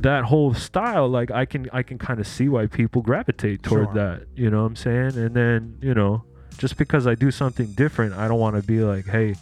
[0.02, 3.86] that whole style like I can I can kind of see why people gravitate toward
[3.88, 3.94] Sure.
[3.94, 5.16] that, you know what I'm saying?
[5.16, 6.24] And then, you know,
[6.58, 9.34] just because I do something different, I don't want to be like, "Hey,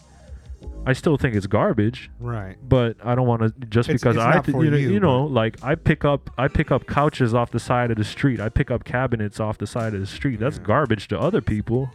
[0.87, 2.57] I still think it's garbage." Right.
[2.67, 4.77] but I don't want to just It's- because it's I not th- for you know,
[4.77, 7.97] you, you know like I pick up I pick up couches off the side of
[7.97, 8.41] the street.
[8.41, 10.39] I pick up cabinets off the side of the street.
[10.41, 10.65] That's Yeah.
[10.65, 11.91] garbage to other people,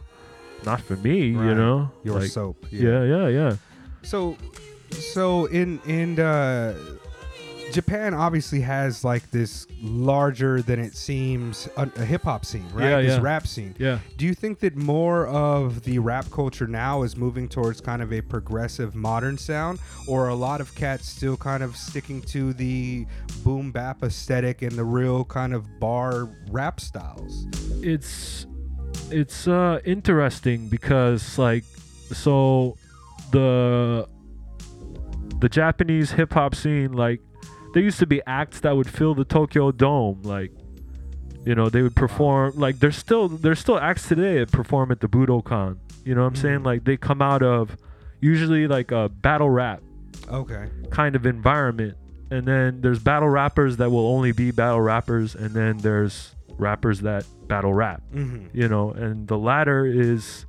[0.66, 1.28] not for me.
[1.28, 1.58] You Right.
[1.58, 2.66] know, Your like, soap.
[2.72, 3.56] Yeah, yeah, yeah.
[4.04, 4.38] So,
[4.92, 6.74] so in in uh,
[7.72, 12.90] Japan obviously has like this larger than it seems a, a hip hop scene, right?
[12.90, 13.22] Yeah, this yeah.
[13.22, 13.76] rap scene.
[13.78, 14.00] Yeah.
[14.18, 18.12] Do you think that more of the rap culture now is moving towards kind of
[18.14, 23.06] a progressive modern sound, or a lot of cats still kind of sticking to the
[23.44, 27.48] boom bap aesthetic and the real kind of bar rap styles?
[27.82, 28.48] It's
[29.12, 31.64] it's uh interesting because like
[32.12, 32.78] so
[33.32, 34.08] the
[35.40, 37.22] the Japanese hip hop scene like
[37.74, 40.52] there used to be acts that would fill the Tokyo Dome like
[41.46, 45.00] you know they would perform like there's still there's still acts today that perform at
[45.00, 47.78] the Budokan you know what I'm saying like they come out of
[48.22, 49.82] usually like a battle rap
[50.30, 50.68] Okay.
[50.90, 51.96] kind of environment.
[52.32, 57.02] And then there's battle rappers that will only be battle rappers, and then there's rappers
[57.02, 58.02] that battle rap.
[58.14, 58.48] Mm-hmm.
[58.58, 60.46] You know, and the latter is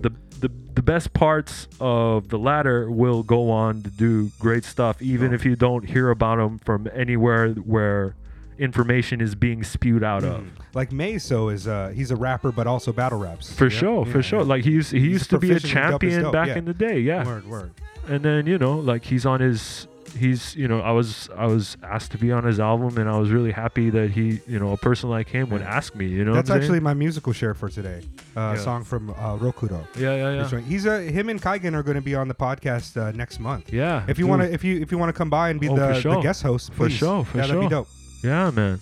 [0.00, 0.10] the
[0.44, 5.32] the the best parts of the latter will go on to do great stuff, even
[5.32, 8.14] if you don't hear about them from anywhere where
[8.58, 10.44] information is being spewed out of.
[10.74, 13.52] Like Meso is uh he's a rapper but also battle raps.
[13.52, 13.78] For Yeah?
[13.80, 14.40] sure, Yeah, for sure.
[14.40, 14.46] yeah.
[14.52, 16.48] Like he used he He's used to be a proficient and dope as champion back
[16.48, 16.58] yeah.
[16.58, 16.98] in the day.
[17.00, 17.70] Yeah, Word, word.
[18.08, 19.86] and then you know like he's on his
[20.16, 23.18] he's you know i was i was asked to be on his album and i
[23.18, 26.24] was really happy that he you know a person like him would ask me you
[26.24, 28.02] know That's actually my musical share for today.
[28.36, 28.62] Uh, Yeah.
[28.62, 29.84] song from uh, Rokudo.
[29.96, 32.96] yeah yeah yeah He's a him and Kaigen are going to be on the podcast
[32.96, 33.72] uh, next month.
[33.72, 35.68] yeah If you want to, if you if you want to come by and be
[35.68, 37.88] Oh, the, for the guest host, For sure, for yeah, that'd be dope.
[38.22, 38.80] yeah man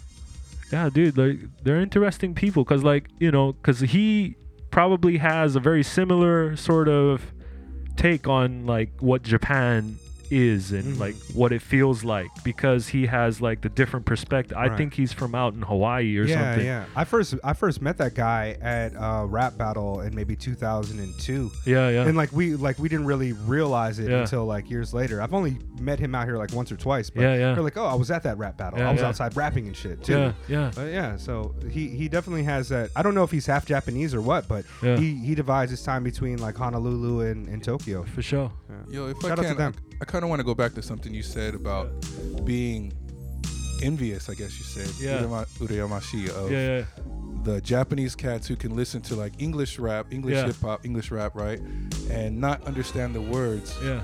[0.71, 4.35] yeah dude like they're interesting people because like you know because he
[4.71, 7.33] probably has a very similar sort of
[7.97, 9.97] take on like what japan
[10.33, 10.99] is and Mhm.
[10.99, 14.79] like what it feels like because he has like the different perspective i Right.
[14.79, 16.85] think he's from out in hawaii or yeah, something yeah.
[16.97, 21.89] I first I first met that guy at uh, rap battle in maybe 2002, yeah
[21.91, 24.21] yeah and like we like we didn't really realize it Yeah.
[24.21, 25.21] until like years later.
[25.23, 27.11] I've only met him out here like once or twice.
[27.11, 27.57] But Yeah, yeah.
[27.57, 28.79] We're like, oh, I was at that rap battle.
[28.79, 29.09] Yeah, I was yeah.
[29.09, 30.13] outside rapping and shit too.
[30.13, 32.91] yeah yeah But yeah, so he he definitely has that.
[32.97, 34.97] I don't know if he's half Japanese or what, but Yeah.
[34.97, 38.05] he he divides his time between like Honolulu and, and Tokyo.
[38.05, 38.51] for sure
[38.91, 39.75] Yo, if Shout out I to can, them.
[40.03, 41.89] I, kind of want to go back to something you said about
[42.45, 42.93] being
[43.83, 44.29] envious.
[44.29, 45.23] I guess you said Yeah.
[45.23, 46.85] Urayamashi of yeah yeah
[47.45, 51.35] the Japanese cats who can listen to like English rap, English hip hop, English rap,
[51.35, 51.59] right,
[52.11, 54.01] and not understand the words yeah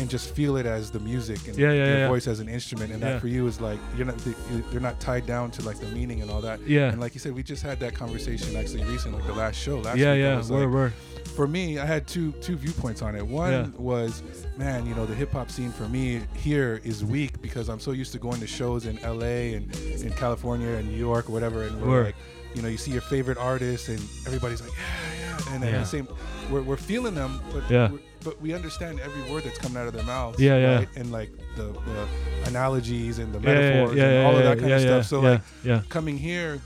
[0.00, 2.92] and just feel it as the music and Yeah, yeah, voice as an instrument.
[2.92, 5.78] And that for you is like you're not you- they're not tied down to like
[5.78, 6.60] the meaning and all that.
[6.66, 6.88] Yeah.
[6.90, 9.78] And like you said, we just had that conversation actually recently, like the last show
[9.80, 10.92] last yeah yeah word like, word
[11.34, 13.26] for me, I had two two viewpoints on it.
[13.26, 13.66] One Yeah.
[13.78, 14.22] was,
[14.56, 17.92] man, you know, the hip hop scene for me here is weak because I'm so
[17.92, 21.62] used to going to shows in LA and in California and New York or whatever,
[21.64, 22.06] and we're Word.
[22.06, 22.16] like,
[22.54, 25.78] you know, you see your favorite artists and everybody's like, yeah, yeah, and then Yeah.
[25.80, 26.08] the same,
[26.50, 27.88] we're, we're feeling them, but Yeah.
[28.24, 30.38] but we understand every word that's coming out of their mouth.
[30.38, 30.76] Yeah, yeah.
[30.76, 30.88] right?
[30.96, 32.06] and like the, the
[32.46, 35.06] analogies and the metaphors yeah and all of that kind of stuff.
[35.06, 36.60] So yeah, like yeah coming here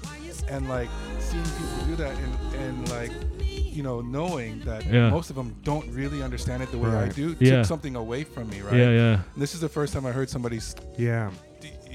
[0.49, 0.89] and like
[1.21, 3.11] seeing people do that and, and like
[3.77, 5.11] you know knowing that Yeah.
[5.17, 7.57] most of them don't really understand it the way I do Yeah.
[7.57, 10.13] took something away from me right yeah yeah And this is the first time I
[10.19, 11.31] heard somebody s- Yeah,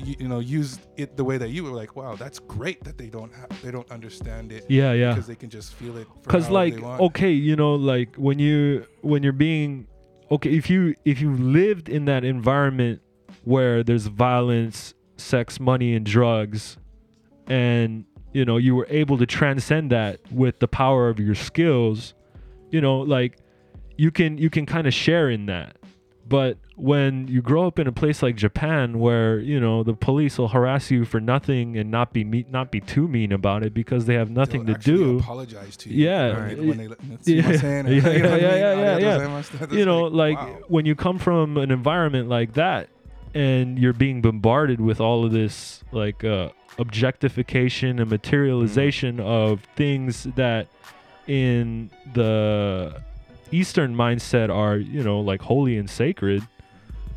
[0.07, 2.97] you, you know use it the way that you were like wow that's great that
[3.01, 6.07] they don't ha- they don't understand it yeah yeah because they can just feel it
[6.23, 6.99] because like they want.
[7.07, 8.57] okay you know like when you
[9.11, 9.88] when you're being
[10.36, 11.29] okay if you if you
[11.61, 12.97] lived in that environment
[13.53, 16.77] where there's violence sex money and drugs
[17.47, 22.13] and you know you were able to transcend that with the power of your skills
[22.71, 23.38] you know like
[23.97, 25.75] you can you can kind of share in that
[26.27, 30.38] but when you grow up in a place like Japan where you know the police
[30.38, 33.73] will harass you for nothing and not be me- not be too mean about it
[33.73, 36.34] because they have They'll nothing to actually do apologize to you Yeah.
[36.34, 37.36] when they, when they let- Yeah.
[37.45, 37.88] what I'm saying?
[37.88, 39.67] Yeah, You know yeah, yeah, yeah, yeah, yeah.
[39.71, 40.57] you know like wow.
[40.69, 42.88] when you come from an environment like that
[43.34, 46.49] and you're being bombarded with all of this like uh,
[46.82, 49.27] objectification and materialization mm-hmm.
[49.27, 50.67] of things that
[51.27, 52.99] in the
[53.51, 56.45] eastern mindset are you know like holy and sacred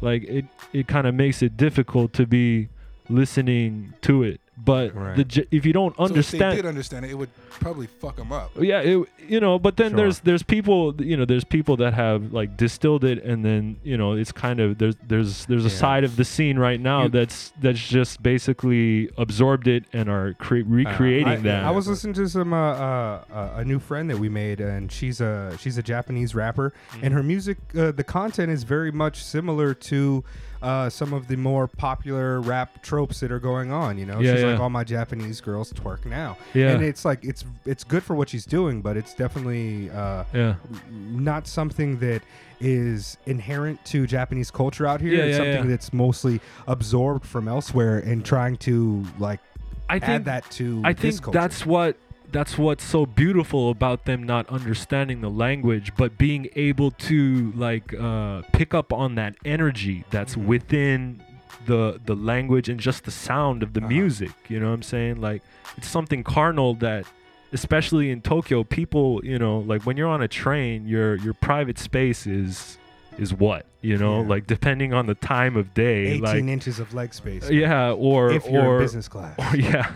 [0.00, 2.68] like it it kind of makes it difficult to be
[3.08, 5.16] listening to it but Right.
[5.16, 7.86] the if you don't understand, So if they understand did understand it, it would probably
[7.86, 8.50] fuck them up.
[8.60, 9.96] yeah, it, you know, but then Sure.
[9.96, 13.96] there's there's people, you know, there's people that have like distilled it, and then you
[13.96, 15.74] know, it's kind of there's there's there's a Yeah.
[15.74, 20.34] side of the scene right now You- that's that's just basically absorbed it and are
[20.34, 21.64] cre- recreating I, that.
[21.64, 24.90] I was listening to some uh, uh, uh, a new friend that we made, and
[24.92, 27.04] she's a she's a Japanese rapper, Mm-hmm.
[27.04, 30.22] and her music, uh, the content is very much similar to
[30.64, 33.98] uh, some of the more popular rap tropes that are going on.
[33.98, 34.50] You know, Yeah, she's yeah.
[34.52, 36.70] like all my Japanese girls twerk now, Yeah.
[36.70, 40.54] and it's like it's it's good for what she's doing, but it's definitely uh, yeah,
[40.90, 42.22] not something that
[42.60, 45.12] is inherent to Japanese culture out here.
[45.14, 49.40] Yeah, it's something that's mostly absorbed from elsewhere and trying to like
[49.88, 51.38] I add think that to I this think culture.
[51.38, 51.96] that's what
[52.34, 57.94] that's what's so beautiful about them not understanding the language, but being able to like
[57.94, 60.44] uh, pick up on that energy that's Mhm.
[60.52, 61.22] within
[61.66, 63.88] the the language and just the sound of the Uh-huh.
[63.88, 64.32] music.
[64.50, 65.20] You know what I'm saying?
[65.28, 65.42] Like
[65.78, 67.06] it's something carnal that,
[67.52, 71.78] especially in Tokyo, people you know like when you're on a train, your your private
[71.78, 72.78] space is
[73.16, 74.28] is what you know Yeah.
[74.34, 77.48] like depending on the time of day 18 like inches of leg space.
[77.48, 79.36] yeah or if you're or in business class.
[79.38, 79.86] or yeah,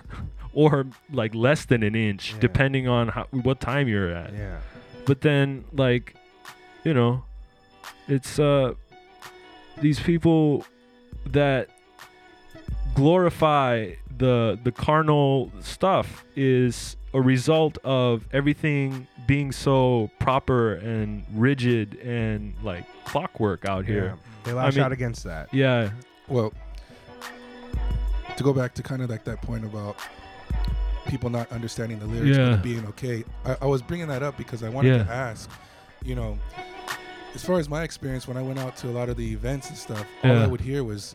[0.52, 2.40] or like less than an inch, Yeah.
[2.40, 4.32] depending on how, what time you're at.
[4.32, 4.58] yeah.
[5.06, 6.14] But then, like,
[6.84, 7.24] you know,
[8.08, 8.74] it's uh
[9.80, 10.64] these people
[11.26, 11.68] that
[12.94, 21.94] glorify the the carnal stuff is a result of everything being so proper and rigid
[22.00, 23.94] and like clockwork out Yeah.
[23.94, 24.14] here.
[24.44, 25.52] They lash mean- out against that.
[25.52, 25.90] Yeah.
[26.28, 26.52] Well,
[28.36, 29.96] to go back to kind of like that point about
[31.08, 32.50] people not understanding the lyrics Yeah.
[32.50, 35.04] but being okay, I, I was bringing that up because I wanted Yeah.
[35.04, 35.50] to ask,
[36.04, 36.38] you know,
[37.34, 39.68] as far as my experience when I went out to a lot of the events
[39.68, 40.44] and stuff, all Yeah.
[40.44, 41.14] I would hear was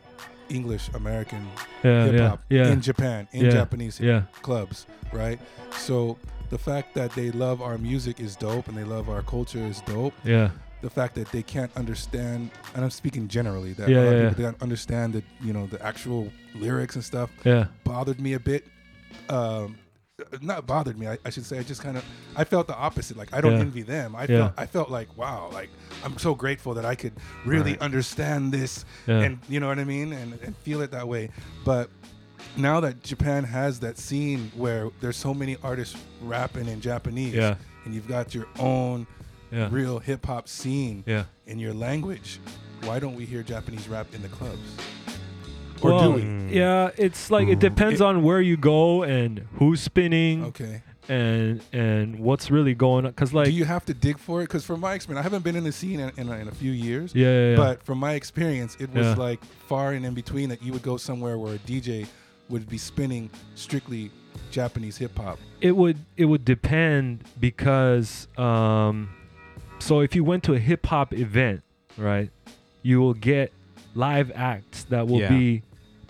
[0.50, 1.48] English American
[1.82, 3.50] hip hop in Japan, in.
[3.50, 4.02] Japanese
[4.42, 5.40] clubs, right?
[5.78, 6.18] So
[6.50, 9.82] the fact that they love our music is dope and they love our culture is
[9.82, 10.14] dope.
[10.24, 10.50] Yeah.
[10.82, 14.18] The fact that they can't understand, and I'm speaking generally, that Yeah, a lot yeah,
[14.28, 14.46] of yeah.
[14.48, 17.68] don't understand the you know the actual lyrics and stuff Yeah.
[17.86, 18.66] bothered me a bit.
[19.30, 19.78] Um,
[20.42, 21.08] not bothered me.
[21.08, 21.60] I, I should say.
[21.60, 22.04] I just kind of
[22.36, 23.18] I felt the opposite.
[23.18, 23.60] Like I don't Yeah.
[23.60, 24.16] envy them.
[24.16, 24.28] I Yeah.
[24.28, 25.50] felt I felt like wow.
[25.54, 25.70] Like
[26.04, 27.14] I'm so grateful that I could
[27.46, 27.82] really Right.
[27.82, 29.20] understand this Yeah.
[29.22, 31.30] and you know what I mean and, and feel it that way.
[31.66, 31.90] But
[32.58, 37.56] now that Japan has that scene where there's so many artists rapping in Japanese, Yeah.
[37.86, 39.08] and you've got your own
[39.52, 39.70] Yeah.
[39.72, 41.26] real hip hop scene Yeah.
[41.48, 42.40] in your language,
[42.84, 44.60] why don't we hear Japanese rap in the clubs?
[45.84, 46.56] Or well, do we?
[46.58, 50.82] Yeah, it's like it depends It- on where you go and who's spinning Okay.
[51.10, 53.14] and and what's really going on.
[53.14, 54.46] Cause like do you have to dig for it?
[54.46, 56.52] Because from my experience, I haven't been in the scene in, in, a, in a
[56.54, 57.14] few years.
[57.16, 57.56] yeah, yeah, yeah.
[57.58, 59.16] But from my experience, it was Yeah.
[59.16, 62.08] like far and in between that you would go somewhere where a DJ
[62.50, 64.12] would be spinning strictly
[64.52, 65.40] Japanese hip hop.
[65.62, 69.10] it would it would depend because um
[69.80, 71.62] so if you went to a hip hop event,
[71.98, 72.30] right,
[72.84, 73.52] you will get
[73.96, 75.30] live acts that will Yeah.
[75.30, 75.62] be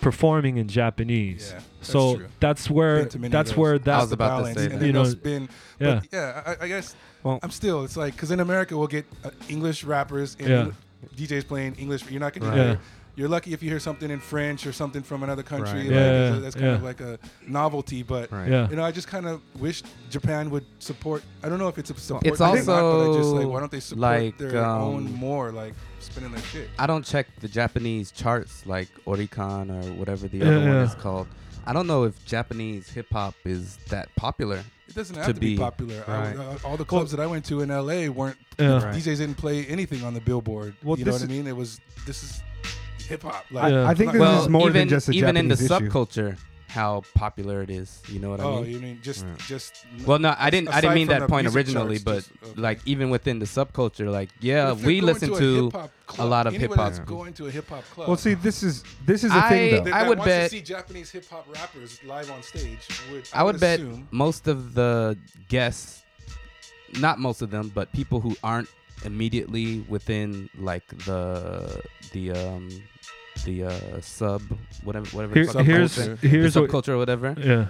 [0.04, 1.49] performing in Japanese.
[1.54, 2.28] Yeah, that's so true.
[2.39, 3.58] that's where Been to many of that's those.
[3.58, 4.80] where I that's was about to say and that.
[4.80, 5.49] then You know, they'll spin.
[5.80, 5.95] yeah.
[6.01, 7.84] But yeah, I, I guess Well- I'm still.
[7.84, 10.72] It's like because in America we'll get uh, English rappers and Yeah.
[11.16, 12.10] DJs playing English.
[12.10, 12.58] You're not gonna Right.
[12.68, 12.80] hear.
[13.16, 13.22] Yeah.
[13.22, 15.82] You're lucky if you hear something in French or something from another country.
[15.82, 15.86] Right.
[15.86, 16.74] Like, Yeah, it's that's kind yeah.
[16.76, 18.32] of like a novelty, but.
[18.32, 18.49] Right.
[18.49, 18.70] yeah.
[18.70, 21.24] You know, I just kind of wish Japan would support.
[21.43, 22.26] I don't know if it's a support.
[22.26, 24.57] It's thing or not, but I just like also, why don't they support like, their
[24.66, 26.70] own um, more, like spinning their shit.
[26.80, 30.95] I don't check the Japanese charts like Oricon or whatever the Yeah, other one is
[30.95, 31.28] called.
[31.66, 34.64] I don't know if Japanese hip hop is that popular.
[34.89, 36.03] It doesn't have to to, be, be- popular.
[36.07, 38.38] I- uh, all the clubs that I went to in LA weren't.
[38.59, 38.84] Yeah.
[38.84, 38.95] Right.
[38.95, 40.76] DJs didn't play anything on the billboard.
[40.84, 41.47] Well, you know what I mean?
[41.47, 42.41] It was this is
[43.08, 43.45] hip hop.
[43.51, 43.88] I, Like, Yeah.
[43.88, 45.89] I think this Well, is more even than just a even in the Japanese issue.
[45.89, 46.38] subculture,
[46.70, 48.01] how popular it is.
[48.10, 48.72] You know what I oh, mean?
[48.72, 49.38] you mean just Right.
[49.39, 49.86] just?
[50.06, 50.70] Well, no, I didn't.
[50.70, 52.62] I aside didn't mean from that the point music originally, charts, but just- okay.
[52.62, 55.64] like even within the subculture, like yeah, if you're we going listen to, a to.
[55.66, 56.93] hip-hop club, lot of anybody hip-hop.
[56.93, 58.08] that's going to a hip hop club.
[58.08, 59.91] Well, see, this is this is the I- thing that, though.
[59.91, 62.80] I that would wants bet- to see Japanese hip hop rappers live on stage.
[63.12, 65.16] Would I would bet assume, most of the
[65.49, 66.01] guests,
[66.99, 68.70] not most of them, but people who aren't
[69.06, 71.84] immediately within like the
[72.14, 72.70] the um
[73.45, 73.71] the uh
[74.01, 74.41] sub
[74.84, 77.67] whatever whatever Here- it's here's culture, here's the what subculture or whatever yeah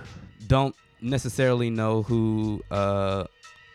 [0.47, 3.25] don't necessarily know who uh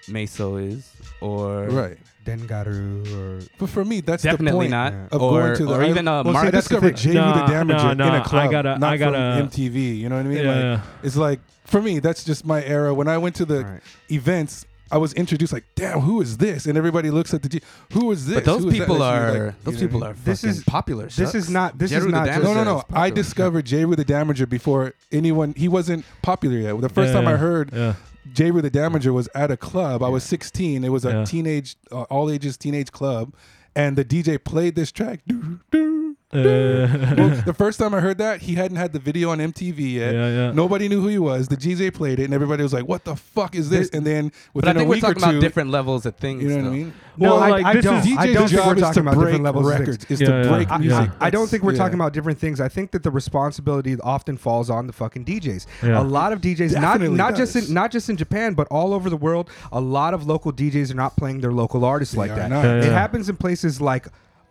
[0.08, 1.98] Meso is, or Right.
[2.24, 5.06] Dengaru or But for me, that's the definitely point not, yeah.
[5.12, 6.44] of or, going to the or even a well, see, I Mark.
[6.46, 7.12] the discovered thing.
[7.12, 7.18] J.
[7.18, 9.98] The No, Damager no, in a club, I gotta- not I gotta- from MTV.
[9.98, 10.44] You know what I mean?
[10.44, 10.70] Yeah.
[10.72, 12.94] Like, it's like for me, that's just my era.
[12.94, 13.80] When I went to the Right.
[14.10, 17.60] events, I was introduced like, "Damn, who is this?" And everybody looks at the G.
[17.92, 18.36] Who is this?
[18.36, 20.22] but those Who is people are like, those you know people are mean?
[20.24, 21.06] This is- popular.
[21.08, 22.82] this is not- this is Jeru the not just- No, no, no.
[22.92, 25.54] I discovered Jeru the Damaja before anyone.
[25.56, 26.80] He wasn't popular yet.
[26.80, 27.94] The first Yeah, time I heard Yeah.
[28.32, 30.02] Jeru the Damaja was at a club.
[30.02, 30.84] I was 16.
[30.84, 31.24] It was a Yeah.
[31.24, 33.32] teenage, uh, all ages teenage club,
[33.74, 35.20] and the DJ played this track.
[35.26, 35.97] Doo, doo,
[36.32, 40.14] well, the first time I heard that, he hadn't had the video on MTV yet.
[40.14, 40.52] Yeah, yeah.
[40.52, 41.48] Nobody knew who he was.
[41.48, 44.26] The DJ played it, and everybody was like, "What the fuck is this?" And then
[44.26, 46.16] within But I within a think we're week or talking two, about different levels of
[46.16, 46.42] things.
[46.42, 46.70] you know what I though.
[46.72, 46.92] mean?
[47.16, 47.96] No, Well, I, like, I this don't.
[47.96, 49.72] is- I DJ's don't think job we're is talking to about break different levels of
[49.76, 49.88] things.
[49.88, 50.10] records.
[50.10, 50.48] Is Yeah, to yeah.
[50.56, 51.10] break I- music.
[51.20, 51.78] I don't think we're Yeah.
[51.78, 52.60] talking about different things.
[52.60, 55.66] I think that the responsibility often falls on the fucking DJs.
[55.82, 56.00] Yeah.
[56.00, 57.68] A lot of DJs, not Definitely not just does.
[57.68, 60.90] in not just in Japan, but all over the world, a lot of local DJs
[60.92, 62.50] are not playing their local artists like are that.
[62.50, 62.64] not.
[62.64, 62.90] Yeah, It yeah.
[62.92, 64.06] happens in places like.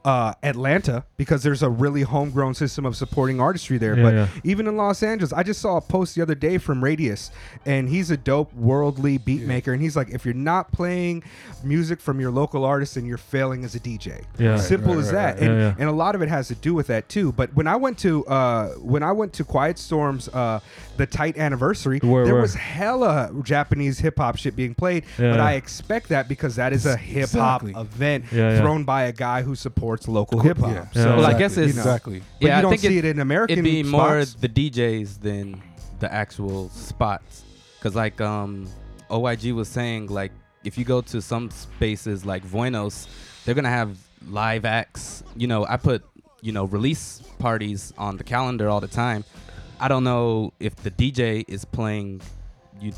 [0.08, 3.98] Uh, Atlanta, because there's a really homegrown system of supporting artistry there.
[3.98, 4.28] Yeah, but yeah.
[4.46, 7.30] even in Los Angeles, I just saw a post the other day from Radius,
[7.66, 9.74] and he's a dope worldly beat maker.
[9.74, 11.24] And he's like, if you're not playing
[11.62, 14.24] music from your local artists, then you're failing as a DJ.
[14.40, 14.56] Yeah.
[14.56, 15.34] Simple right, as right, that.
[15.42, 15.44] right.
[15.44, 15.76] And, Yeah, yeah.
[15.78, 17.34] and a lot of it has to do with that too.
[17.34, 20.62] But when I went to uh, when I went to Quiet Storm's uh,
[20.96, 22.42] the tight anniversary, Where- there where?
[22.44, 25.04] was hella Japanese hip hop shit being played.
[25.20, 25.32] Yeah.
[25.32, 27.82] But I expect that because that is a hip hop Exactly.
[27.82, 28.62] event Yeah, yeah.
[28.62, 30.72] thrown by a guy who supports local hip hop.
[30.72, 30.90] Yeah.
[30.92, 32.20] So, Well, I guess it's- exactly.
[32.42, 34.50] But Yeah, you I don't think see it- it, in American It'd be more the
[34.50, 35.62] DJs than
[36.00, 37.44] the actual spots,
[37.80, 38.68] because like um,
[39.10, 40.32] OYG was saying, like
[40.64, 43.08] if you go to some spaces like Buenos,
[43.46, 45.24] they're gonna have live acts.
[45.36, 46.04] You know, I put
[46.42, 49.24] you know release parties on the calendar all the time.
[49.80, 52.22] I don't know if the DJ is playing
[52.82, 52.92] you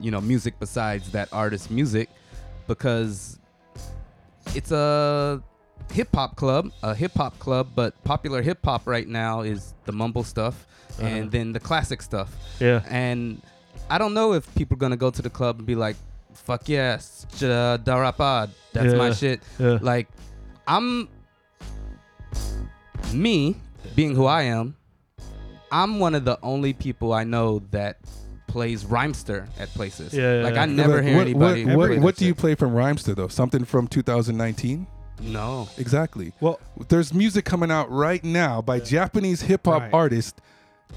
[0.00, 2.08] you know music besides that artist's music
[2.66, 3.38] because
[4.54, 5.42] it's a
[5.92, 9.92] hip hop club, a hip hop club, but popular hip hop right now is the
[9.92, 10.66] mumble stuff
[10.98, 11.06] uh-huh.
[11.06, 12.30] and then the classic stuff.
[12.60, 12.82] yeah.
[12.88, 13.42] And
[13.90, 15.96] I don't know if people are gonna go to the club and be like,
[16.34, 19.12] "Fuck yes, Scha Dara Parr, that's my Yeah.
[19.14, 19.78] shit." Yeah.
[19.82, 20.08] Like,
[20.66, 21.08] I'm
[23.12, 23.56] me
[23.94, 24.76] being who I am.
[25.70, 27.98] I'm one of the only people I know that
[28.46, 30.12] plays rhymester at places.
[30.12, 30.62] Yeah, yeah, like yeah.
[30.62, 31.64] I never Like, hear what, anybody.
[31.64, 33.28] What, what, what do you play from Rhymester though?
[33.28, 34.86] Something from 2019?
[35.22, 35.68] No.
[35.78, 36.32] Exactly.
[36.40, 39.94] well, There's music coming out right now by Japanese hip hop Right.
[39.94, 40.40] artists,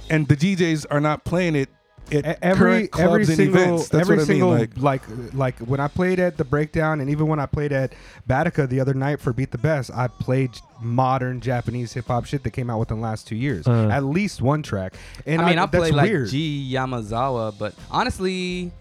[0.09, 1.69] and the DJs are not playing it
[2.11, 3.89] at every current clubs every and single events.
[3.89, 4.59] That's every what I single mean.
[4.78, 7.93] Like, like like when I played at the breakdown and even when I played at
[8.30, 10.51] Batica the other night for Beat the Best, I played
[10.82, 13.67] modern Japanese hip hop shit that came out within the last two years.
[13.67, 13.89] Uh.
[13.89, 14.93] At least one track.
[15.26, 16.30] And I mean, I, that's play like weird.
[16.30, 18.71] G Yamazawa, but honestly,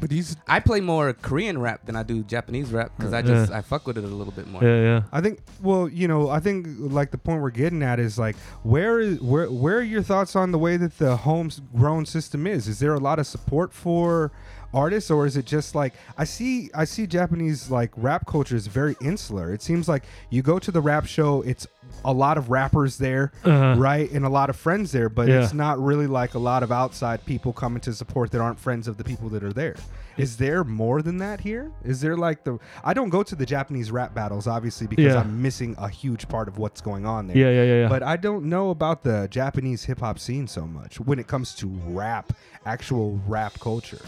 [0.00, 3.52] but he's I play more Korean rap than I do Japanese rap because I just
[3.52, 4.62] I fuck with it a little bit more.
[4.62, 5.02] Yeah, yeah.
[5.12, 8.36] I think well, you know, I think like the point we're getting at is like
[8.62, 12.68] where is where where are your thoughts on the way that the homegrown system is?
[12.68, 14.32] Is there a lot of support for
[14.72, 18.66] artists or is it just like I see I see Japanese like rap culture is
[18.66, 19.52] very insular.
[19.52, 21.66] It seems like you go to the rap show, it's
[22.04, 23.74] a lot of rappers there, Uh-huh.
[23.78, 24.10] right?
[24.12, 25.42] And a lot of friends there, but Yeah.
[25.42, 28.86] it's not really like a lot of outside people coming to support that aren't friends
[28.86, 29.74] of the people that are there.
[30.16, 31.70] Is there more than that here?
[31.82, 35.20] Is there like the I don't go to the Japanese rap battles obviously because Yeah.
[35.20, 37.36] I'm missing a huge part of what's going on there.
[37.36, 37.88] Yeah, yeah, yeah, yeah.
[37.88, 41.54] But I don't know about the Japanese hip hop scene so much when it comes
[41.56, 42.32] to rap,
[42.66, 44.00] actual rap culture.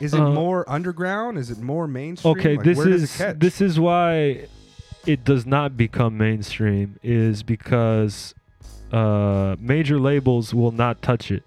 [0.00, 1.38] Is it Uh, more underground?
[1.38, 2.32] Is it more mainstream?
[2.36, 4.46] okay Like, this is this is why
[5.06, 8.34] it does not become mainstream is because
[8.92, 11.42] uh major labels will not touch it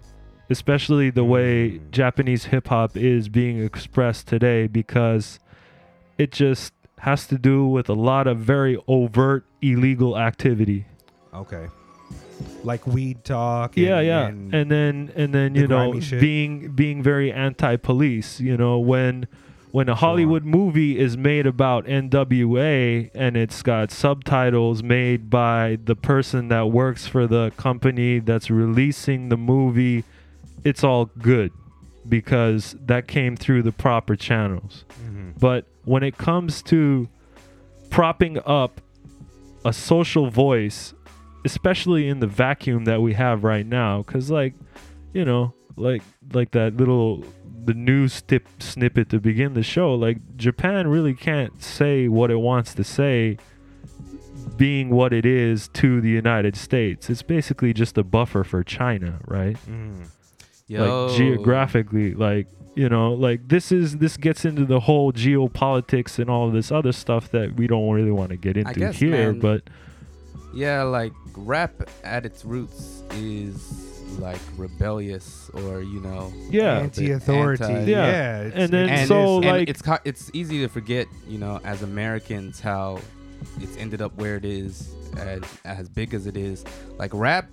[0.50, 1.90] especially the way Mm.
[1.90, 5.38] japanese hip hop is being expressed today because
[6.18, 10.84] it just has to do with a lot of very overt illegal activity
[11.34, 11.66] okay.
[12.64, 13.76] Like weed talk.
[13.76, 16.20] yeah and- yeah and- and, then and then the you know shit.
[16.20, 19.26] being being very anti-police you know when
[19.72, 25.96] when a hollywood movie is made about nwa and it's got subtitles made by the
[25.96, 30.04] person that works for the company that's releasing the movie
[30.64, 31.50] it's all good
[32.08, 35.32] because that came through the proper channels Mhm.
[35.40, 37.08] but when it comes to
[37.90, 38.80] propping up
[39.64, 40.92] a social voice,
[41.44, 44.54] especially in the vacuum that we have right now, because like,
[45.12, 47.24] you know, like like that little
[47.64, 52.36] the news tip snippet to begin the show, like Japan really can't say what it
[52.36, 53.38] wants to say
[54.56, 57.08] being what it is to the United States.
[57.08, 59.56] It's basically just a buffer for China, right?
[59.68, 60.08] Mm.
[60.68, 61.06] Yo.
[61.06, 66.30] like geographically like you know like this is this gets into the whole geopolitics and
[66.30, 69.32] all of this other stuff that we don't really want to get into guess, here
[69.32, 69.64] man, but
[70.54, 73.88] Yeah, like rap at its roots is
[74.18, 77.64] like rebellious or you know yeah Anti-authority.
[77.64, 78.06] Anti- yeah.
[78.06, 78.40] Yeah.
[78.42, 81.60] it's- And then it's- so, and like- it's ca- it's easy to forget, you know,
[81.64, 82.98] as Americans how
[83.60, 86.64] it's ended up where it is, as, as big as it is.
[86.98, 87.48] Like rap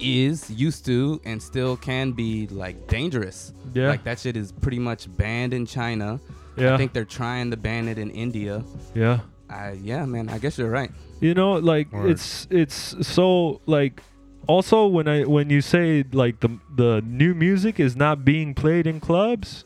[0.00, 3.52] is used to and still can be like dangerous.
[3.74, 6.20] yeah Like that shit is pretty much banned in China.
[6.56, 8.62] yeah I think they're trying to ban it in India.
[8.94, 9.20] yeah
[9.50, 10.28] I yeah, man.
[10.30, 10.90] I guess you're right.
[11.22, 12.10] You know like Word.
[12.10, 14.02] it's it's so like
[14.48, 18.86] also when i when you say like the the new music is not being played
[18.86, 19.64] in clubs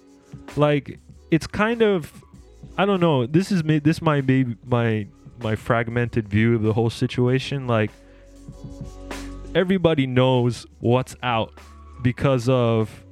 [0.55, 0.99] like
[1.31, 2.23] it's kind of
[2.77, 5.07] i don't know this is me this might be my
[5.41, 7.91] my fragmented view of the whole situation like
[9.55, 11.53] everybody knows what's out
[12.03, 13.03] because of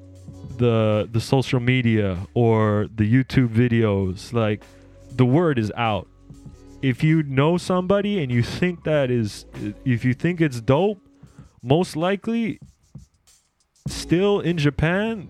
[0.58, 4.62] the the social media or the youtube videos like
[5.12, 6.06] the word is out
[6.90, 9.46] if you know somebody and you think that is
[9.84, 11.00] if you think it's dope
[11.62, 12.58] most likely
[13.88, 15.28] still in japan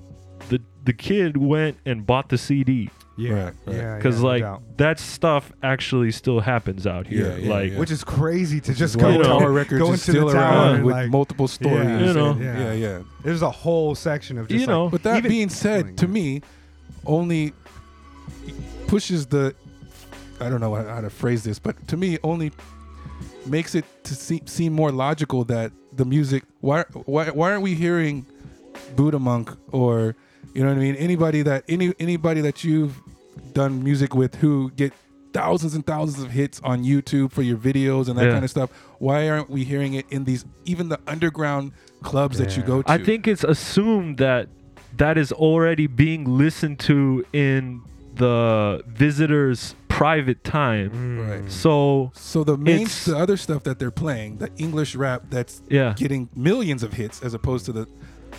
[0.48, 3.76] the the kid went and bought the cd yeah, Right, right.
[3.76, 4.62] yeah, because yeah, like doubt.
[4.78, 7.78] that stuff actually still happens out here Yeah, yeah, like yeah.
[7.78, 10.20] which is crazy to just Why go you know, Tower in- Records go is into
[10.20, 11.88] the still tower around and, with like, multiple stories.
[11.88, 12.06] Yeah.
[12.06, 12.30] You know.
[12.32, 12.58] and- Yeah.
[12.58, 13.02] yeah, yeah.
[13.22, 14.88] There's a whole section of just You like- know.
[14.88, 16.42] But that even- being said, to me,
[17.06, 17.52] only
[18.88, 19.54] pushes the.
[20.44, 22.52] I don't know how to phrase this, but to me, only
[23.46, 26.44] makes it to see, seem more logical that the music.
[26.60, 28.26] Why, why, why aren't we hearing
[28.96, 30.14] Buddha Monk or
[30.54, 30.96] you know what I mean?
[30.96, 33.00] Anybody that any anybody that you've
[33.52, 34.92] done music with who get
[35.32, 38.32] thousands and thousands of hits on YouTube for your videos and that Yeah.
[38.32, 38.70] kind of stuff.
[38.98, 41.72] Why aren't we hearing it in these even the underground
[42.02, 42.90] clubs that you go to?
[42.90, 44.48] I think it's assumed that
[44.96, 47.80] that is already being listened to in
[48.14, 50.90] the visitor's private time.
[50.90, 51.28] Mm.
[51.42, 51.50] Right.
[51.52, 55.62] So So the main, It's- the other stuff that they're playing, the English rap that's
[55.70, 55.94] yeah.
[55.96, 57.86] getting millions of hits as opposed to the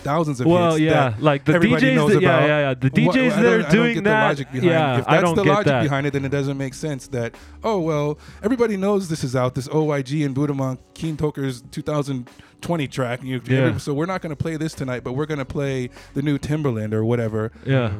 [0.02, 0.80] thousands of Well, hits.
[0.82, 1.94] yeah, that like the everybody DJs.
[1.96, 2.48] knows That, yeah, about.
[2.48, 2.74] yeah, yeah.
[2.74, 4.24] The Wha- DJs I that don't- are I don't doing get that.
[4.28, 5.82] Logic behind yeah, if that's I don't the get logic that.
[5.82, 7.34] behind it, then it doesn't make sense that
[7.64, 9.54] oh well, everybody knows this is out.
[9.54, 13.22] This OYG and Budamon Keen Toker's 2020 track.
[13.22, 13.78] You, Yeah.
[13.78, 16.38] so we're not going to play this tonight, but we're going to play the new
[16.38, 17.50] Timbaland or whatever.
[17.64, 17.90] yeah.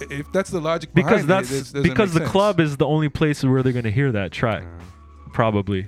[0.00, 0.20] Mm.
[0.20, 2.30] If that's the logic Because behind it, it, that's because the sense.
[2.30, 4.64] club is the only place where they're gonna hear that track,
[5.32, 5.86] probably.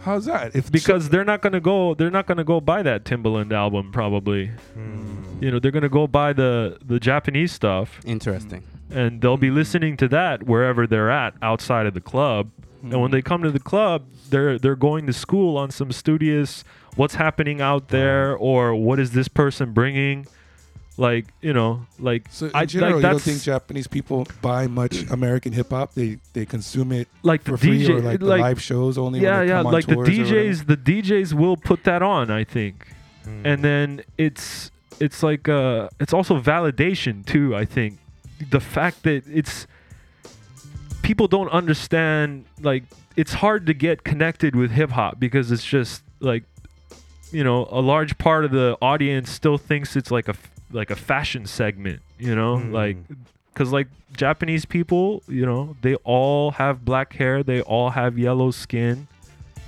[0.00, 0.56] How's that?
[0.56, 1.94] If Because they're not gonna go.
[1.94, 4.50] They're not gonna go buy that Timbaland album, probably.
[4.76, 5.40] Mm.
[5.42, 8.64] You know, they're gonna go buy the the Japanese stuff, Interesting.
[8.90, 12.50] and they'll be listening to that wherever they're at outside of the club.
[12.82, 16.64] And when they come to the club, they're they're going to school on some studious
[16.96, 20.26] what's happening out there or what is this person bringing,
[20.98, 24.66] like you know, like So in I general, like you don't think Japanese people buy
[24.66, 25.94] much American hip hop?
[25.94, 29.20] They they consume it like for free DJ or like, the like live shows only.
[29.20, 30.34] yeah yeah on like the tours or whatever?
[30.34, 32.88] DJs the DJs will put that on I think,
[33.26, 33.42] Mm.
[33.44, 37.98] and then it's it's like uh it's also validation too I think
[38.50, 39.66] the fact that it's
[41.02, 42.84] people don't understand like
[43.16, 46.44] it's hard to get connected with hip hop because it's just like
[47.30, 50.90] you know a large part of the audience still thinks it's like a f- like
[50.90, 52.56] a fashion segment you know?
[52.56, 52.72] Mm.
[52.72, 52.96] like
[53.52, 58.50] because like japanese people you know they all have black hair they all have yellow
[58.50, 59.06] skin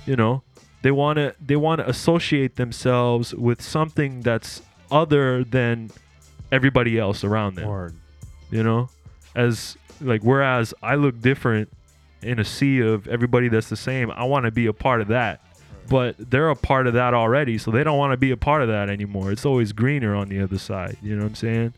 [0.05, 0.43] you know?
[0.81, 5.89] They want to they want to associate themselves with something that's other than
[6.51, 7.67] everybody else around them.
[8.51, 8.89] You know?
[9.35, 11.71] As like whereas i look different
[12.21, 15.07] in a sea of everybody that's the same i want to be a part of
[15.07, 15.41] that
[15.89, 18.61] but they're a part of that already so they don't want to be a part
[18.61, 21.73] of that anymore it's always greener on the other side you know what i'm saying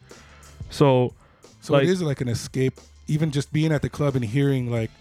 [0.70, 1.14] so
[1.62, 2.80] So like- it is like an escape.
[3.10, 4.92] Even just being at the club and hearing like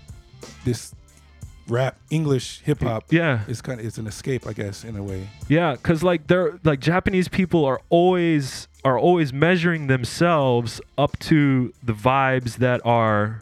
[0.64, 0.94] this
[1.68, 5.02] rap English hip hop yeah is kind of it's an escape, I guess, in a
[5.02, 5.26] way.
[5.48, 11.72] Yeah, because like they're like Japanese people are always are always measuring themselves up to
[11.82, 13.40] the vibes that are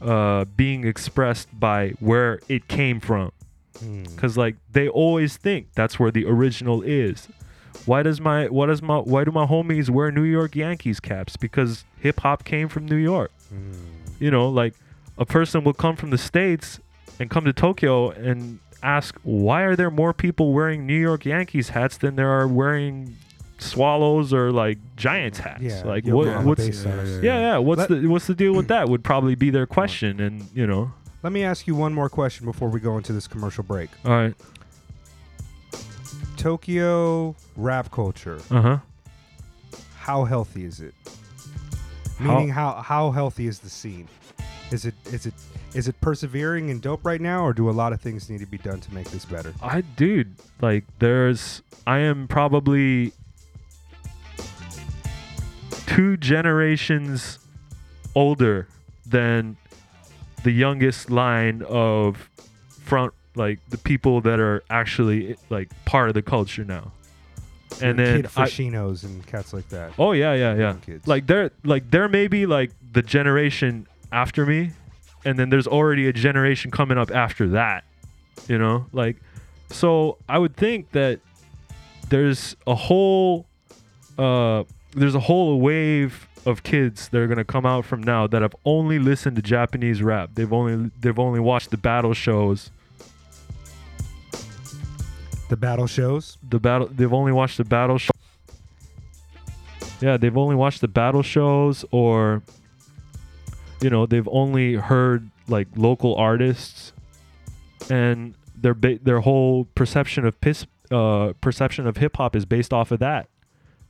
[0.00, 3.32] uh, being expressed by where it came from.
[3.76, 4.14] Mm.
[4.14, 7.28] Because like they always think that's where the original is.
[7.84, 11.36] Why does my what does my why do my homies wear New York Yankees caps?
[11.36, 13.30] Because hip hop came from New York.
[13.52, 13.74] Mm.
[14.18, 14.74] You know, like
[15.18, 16.80] a person will come from the states
[17.20, 21.70] and come to Tokyo and ask why are there more people wearing New York Yankees
[21.70, 23.16] hats than there are wearing
[23.58, 25.62] Swallows or like Giants hats?
[25.62, 27.22] Yeah, like what, what's Stars.
[27.22, 27.58] yeah, yeah.
[27.58, 28.88] What's Let- the what's the deal with that?
[28.88, 30.92] Would probably be their question, and you know,
[31.26, 33.90] Let me ask you one more question before we go into this commercial break.
[34.04, 34.34] all right,
[36.36, 38.38] Tokyo rap culture.
[38.48, 38.78] uh huh.
[39.96, 40.94] how healthy is it?
[42.20, 44.06] Meaning, how how healthy is the scene?
[44.70, 45.34] Is it is it
[45.74, 48.46] is it persevering and dope right now, or do a lot of things need to
[48.46, 49.52] be done to make this better?
[49.60, 53.12] I dude, like there's I am probably
[55.88, 57.40] two generations
[58.14, 58.68] older
[59.04, 59.56] than
[60.46, 62.30] the youngest line of
[62.68, 66.92] front like the people that are actually like part of the culture now.
[67.82, 69.94] And then Kid I, and cats like that.
[69.98, 70.76] Oh yeah, yeah, yeah.
[70.86, 71.08] Kids.
[71.08, 74.70] Like there like there may be like the generation after me
[75.24, 77.82] and then there's already a generation coming up after that.
[78.46, 78.86] You know?
[78.92, 79.16] Like
[79.70, 81.18] so I would think that
[82.08, 83.46] there's a whole
[84.16, 88.26] uh there's a whole wave of kids that are going to come out from now
[88.28, 90.30] that have only listened to Japanese rap.
[90.34, 92.70] They've only they've only watched the battle shows.
[95.48, 96.38] The battle shows.
[96.48, 98.10] the battle they've only watched the battle sh-
[100.00, 102.42] yeah they've only watched the battle shows or
[103.80, 106.92] you know they've only heard like local artists
[107.90, 112.72] and their ba- their whole perception of piss uh perception of hip hop is based
[112.72, 113.28] off of that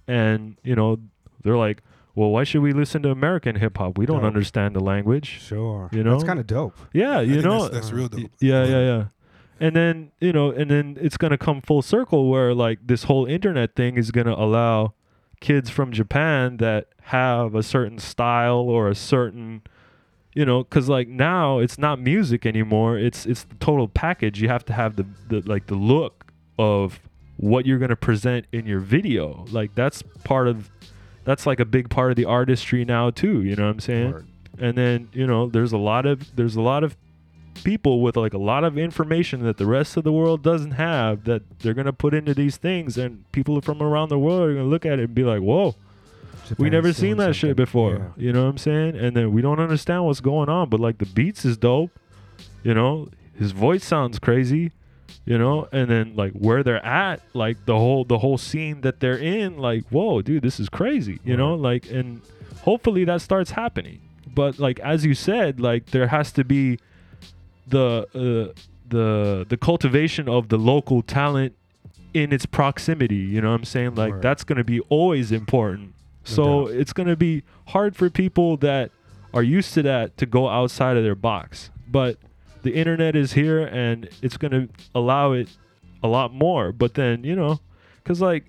[0.06, 0.98] and you know
[1.42, 1.82] they're like
[2.16, 4.26] well why should we listen to american hip hop we don't Dope.
[4.26, 5.88] understand the language Sure.
[5.92, 6.76] You know, that's kind of dope.
[6.92, 8.30] yeah I you know that's, that's real dope.
[8.40, 9.04] Yeah, yeah, yeah.
[9.58, 13.04] And then, you know, and then it's going to come full circle where like this
[13.04, 14.92] whole internet thing is going to allow
[15.40, 19.62] kids from Japan that have a certain style or a certain
[20.34, 24.48] you know cuz like now it's not music anymore it's it's the total package you
[24.48, 26.26] have to have the, the like the look
[26.58, 27.00] of
[27.38, 30.68] what you're going to present in your video like that's part of
[31.26, 34.12] that's like a big part of the artistry now too you know what i'm saying
[34.12, 34.26] Word.
[34.58, 36.96] and then you know there's a lot of there's a lot of
[37.64, 41.24] people with like a lot of information that the rest of the world doesn't have
[41.24, 44.64] that they're gonna put into these things and people from around the world are gonna
[44.66, 45.74] look at it and be like whoa
[46.58, 47.50] we never seen that something.
[47.50, 48.24] shit before Yeah.
[48.26, 50.98] you know what i'm saying and then we don't understand what's going on but like
[50.98, 51.90] the beats is dope
[52.62, 53.08] you know
[53.38, 54.70] his voice sounds crazy
[55.24, 55.68] you know?
[55.72, 59.58] And then like where they're at like the whole the whole scene that they're in
[59.58, 61.54] like whoa dude this is crazy you know?
[61.54, 62.22] Like and
[62.62, 64.00] hopefully that starts happening.
[64.34, 66.78] But like as you said like there has to be
[67.66, 71.54] the uh, the the cultivation of the local talent
[72.14, 73.94] in its proximity you know what i'm saying?
[73.94, 74.22] Like Word.
[74.22, 75.94] that's going to be always important.
[76.24, 76.76] So doubt.
[76.76, 78.90] it's going to be hard for people that
[79.32, 81.70] are used to that to go outside of their box.
[81.86, 82.18] But
[82.66, 85.48] the internet is here and it's going to allow it
[86.02, 87.60] a lot more but then you know
[88.04, 88.44] cuz like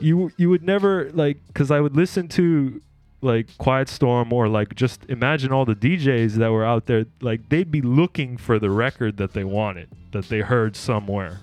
[0.00, 2.80] you you would never like cuz I would listen to
[3.20, 7.50] like Quiet Storm or like just imagine all the DJs that were out there like
[7.50, 11.40] they'd be looking for the record that they wanted that they heard somewhere.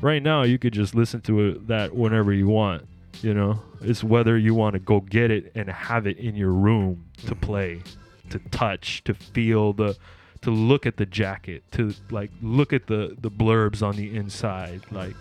[0.00, 2.86] Right now you could just listen to it, that whenever you want
[3.22, 3.60] you know?
[3.82, 7.34] It's whether you want to go get it and have it in your room to
[7.34, 7.82] play
[8.30, 9.96] to touch to feel the
[10.42, 14.80] to look at the jacket to like look at the the blurbs on the inside
[14.90, 15.14] like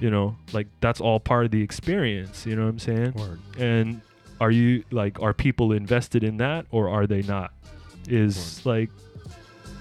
[0.00, 3.12] you know like that's all part of the experience you know what i'm saying?
[3.12, 3.40] Word.
[3.58, 4.00] and
[4.40, 7.52] are you like are people invested in that or are they not?
[8.08, 8.90] Is like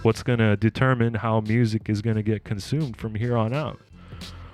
[0.02, 3.80] what's to determine how music is to get consumed from here on out?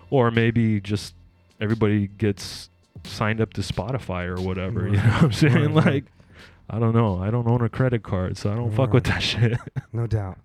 [0.09, 1.13] Or maybe just
[1.59, 2.69] everybody gets
[3.03, 5.53] signed up to spotify or whatever you know what i'm saying?
[5.73, 5.85] Right, right.
[5.85, 6.05] like
[6.71, 9.19] i don't know i don't own a credit card so i don't fuck with that
[9.29, 9.57] shit
[9.93, 10.39] No doubt.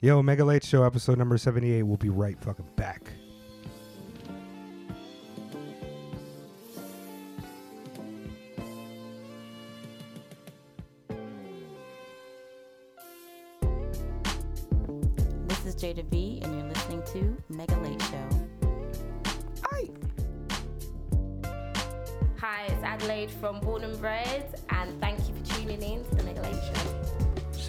[0.00, 1.84] Yo, Mega Late Show episode number 78.
[1.84, 3.12] We'll be right fucking back.
[15.48, 18.28] This is Jada V, and you're listening to Mega Late Show.
[19.70, 19.88] Hi,
[22.44, 26.42] it's Adelaide from Born and Bred, and thank you for tuning in to the Mega
[26.42, 27.62] Late Show.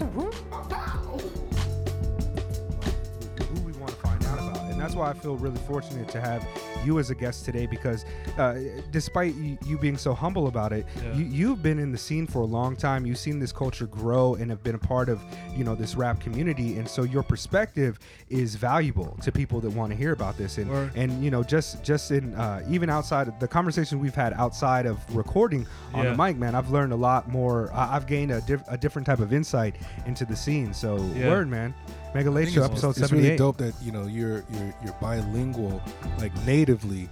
[3.44, 4.70] who we want to find out about.
[4.70, 6.44] And that's why I feel really fortunate to have
[6.84, 8.04] you as a guest today because
[8.38, 8.54] uh,
[8.90, 11.14] despite you, you being so humble about it, Yeah.
[11.14, 13.06] you, you've been in the scene for a long time.
[13.06, 15.20] You've seen this culture grow and have been a part of,
[15.56, 16.78] you know, this rap community.
[16.78, 17.98] And so your perspective
[18.28, 20.58] is valuable to people that want to hear about this.
[20.58, 20.92] And, Word.
[20.94, 24.86] and you know, just just in uh, even outside of the conversation we've had outside
[24.86, 26.10] of recording on Yeah.
[26.12, 27.70] the mic, man, I've learned a lot more.
[27.72, 30.72] I've gained a, diff- a different type of insight into the scene.
[30.74, 31.28] So Yeah.
[31.30, 31.74] word, man.
[32.14, 33.24] Mega I Late Show it's, episode it's seventy eight.
[33.30, 35.82] really dope that you know you're you're you're bilingual,
[36.18, 37.08] like natively.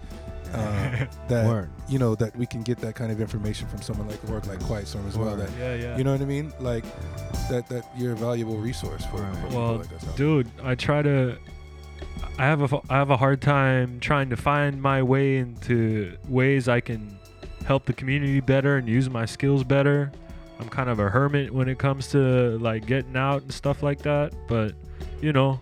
[0.52, 1.70] Uh, that Word.
[1.88, 4.62] you know that we can get that kind of information from someone like work like
[4.62, 5.34] Quiet Storm as well.
[5.34, 6.52] That yeah yeah you know what I mean?
[6.60, 6.84] Like
[7.48, 9.34] that that you're a valuable resource for, Right.
[9.36, 10.06] for people well like us.
[10.06, 11.36] out dude i try to
[12.38, 16.16] i have a f- i have a hard time trying to find my way into
[16.28, 17.18] ways i can
[17.66, 20.10] help the community better and use my skills better.
[20.60, 24.02] I'm kind of a hermit when it comes to like getting out and stuff like
[24.02, 24.32] that.
[24.48, 24.74] But
[25.22, 25.60] you know,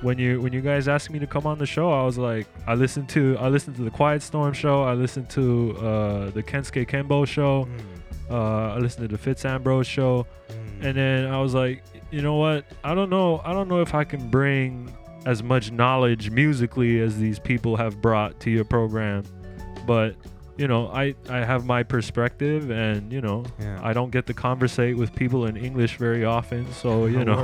[0.00, 2.46] when you when you guys asked me to come on the show, I was like,
[2.66, 4.82] I listened to I listened to the Quiet Storm show.
[4.82, 7.68] I listened to uh, the Kensuke Kenbo show.
[8.30, 10.26] Uh, I listened to the Fitz Ambrose show,
[10.80, 12.64] and then I was like, you know what?
[12.82, 13.42] I don't know.
[13.44, 14.90] I don't know if I can bring
[15.26, 19.24] as much knowledge musically as these people have brought to your program,
[19.86, 20.14] but
[20.56, 23.80] you know, I I have my perspective, and you know, Yeah.
[23.82, 27.34] I don't get to conversate with people in English very often, so you know.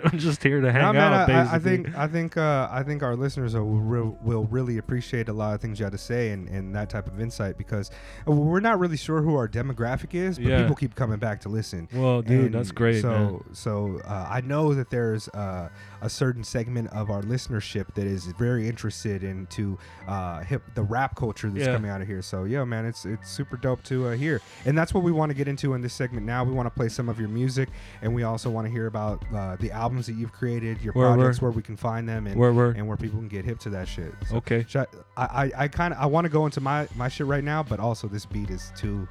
[0.04, 1.30] I'm just here to hang man, out.
[1.30, 4.78] I- I, I think I think uh, I think our listeners will, real, will really
[4.78, 7.56] appreciate a lot of things you had to say and, and that type of insight
[7.56, 7.90] because
[8.26, 10.60] we're not really sure who our demographic is, but Yeah.
[10.60, 11.88] people keep coming back to listen.
[11.94, 13.40] Well, dude, And that's great, So man.
[13.54, 15.68] so uh, I know that there's uh,
[16.02, 19.78] a certain segment of our listenership that is very interested into
[20.08, 21.72] uh, hip the rap culture that's Yeah.
[21.74, 22.22] coming out of here.
[22.22, 25.30] So yeah, man, it's it's super dope to uh, hear, and that's what we want
[25.30, 26.26] to get into in this segment.
[26.26, 27.68] Now we want to play some of your music,
[28.02, 31.16] and we also want to hear about uh, the albums that you've created, your Word,
[31.16, 32.76] projects, where we can find them, and Word, word.
[32.76, 34.12] and where people can get hip to that shit.
[34.28, 34.64] So Okay.
[34.74, 34.86] I
[35.16, 37.62] I, I, I kind of I want to go into my my shit right now,
[37.62, 39.06] but also this beat is too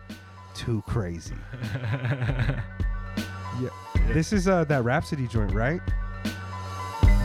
[0.56, 1.36] too crazy.
[3.62, 3.70] yeah,
[4.14, 5.82] this is uh that Rhapsody joint, right?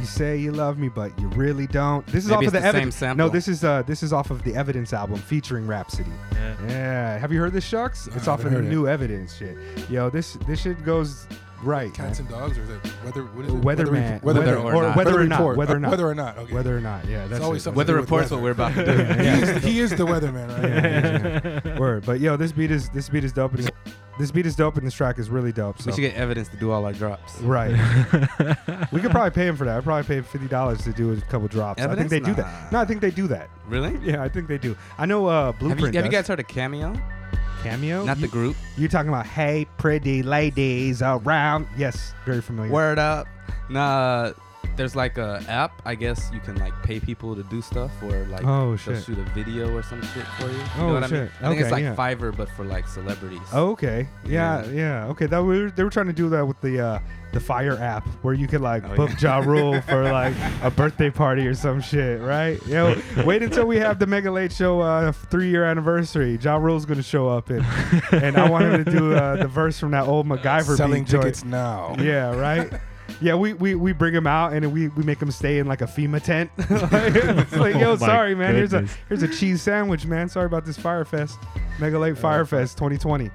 [0.04, 2.06] You say you love me, but you really don't.
[2.08, 3.26] This is Maybe off of it's the, the same sample.
[3.26, 6.10] No, this is uh this is off of the Evidence album featuring Rhapsody.
[6.32, 6.54] Yeah.
[6.68, 8.06] Yeah, have you heard this, Shucks?
[8.08, 8.64] No, it's I off of the it.
[8.64, 9.56] new Evidence shit.
[9.88, 11.26] Yo, this this shit goes
[11.62, 11.92] right.
[11.94, 12.28] Cats man.
[12.28, 13.22] and dogs, or is it weather?
[13.24, 13.60] What is it?
[13.62, 14.74] Weatherman, Weather, weather, report.
[14.74, 14.96] or or not.
[14.96, 15.56] whether or not, report.
[15.56, 16.52] whether or Uh, not, whether or not, okay.
[16.54, 17.04] whether or not.
[17.06, 17.64] Yeah, that's always it.
[17.64, 18.92] something Weather to do reports what we're about to do.
[18.92, 19.36] Yeah.
[19.36, 21.62] he, is, he is the weatherman, right?
[21.64, 21.78] Yeah, yeah.
[21.78, 23.52] Word, but yo, this beat is this beat is dope.
[24.16, 25.80] And this beat is dope, and this track is really dope.
[25.80, 25.86] So.
[25.90, 27.40] We should get evidence to do all our drops.
[27.40, 27.70] Right.
[28.92, 29.76] we could probably pay him for that.
[29.78, 31.80] I'd probably pay him fifty dollars to do a couple drops.
[31.80, 32.10] I think Evidence?
[32.10, 32.72] they do that.
[32.72, 32.78] Nah.
[32.78, 33.50] No, I think they do that.
[33.68, 33.98] Really?
[34.04, 34.76] Yeah, I think they do.
[34.98, 35.94] I know uh Have Blueprint.
[35.94, 36.94] you, have you guys heard of Cameo?
[37.62, 38.04] Cameo?
[38.04, 38.56] Not You- the group.
[38.76, 41.66] You're talking about hey pretty ladies around?
[41.76, 42.70] Yes, very familiar.
[42.70, 43.26] Word up.
[43.68, 44.32] Nah,
[44.76, 45.80] there's like a app.
[45.84, 49.04] I guess you can like pay people to do stuff, or like Oh, they'll shit.
[49.04, 50.56] shoot a video or some shit for you.
[50.56, 51.08] You Oh, know what I mean?
[51.26, 51.30] shit.
[51.42, 51.94] I think it's like yeah.
[51.94, 53.40] Fiverr, but for like celebrities.
[53.52, 54.08] Oh, okay.
[54.26, 55.06] Yeah, yeah.
[55.06, 55.26] Okay.
[55.26, 56.98] That we were, they were trying to do that with the uh,
[57.32, 59.38] the Fyre app, where you could like Oh, book yeah.
[59.40, 62.64] Ja Rule for like a birthday party or some shit, right?
[62.66, 66.38] Yo, wait until we have the Mega Late Show uh, three year anniversary.
[66.40, 67.64] Ja Rule's gonna show up and
[68.12, 71.10] and I want him to do uh, the verse from that old MacGyver Selling beat
[71.10, 71.22] joint.
[71.24, 71.96] tickets now.
[71.98, 72.72] Yeah, right.
[73.20, 75.82] Yeah, we, we, we bring him out and we, we make him stay in like
[75.82, 76.50] a FEMA tent.
[76.58, 78.54] it's like, yo, Oh sorry, man.
[78.54, 80.28] Here's a here's a cheese sandwich, man.
[80.28, 81.38] Sorry about this Fyre Fest,
[81.78, 83.30] Mega Late Fyre Fest 2020.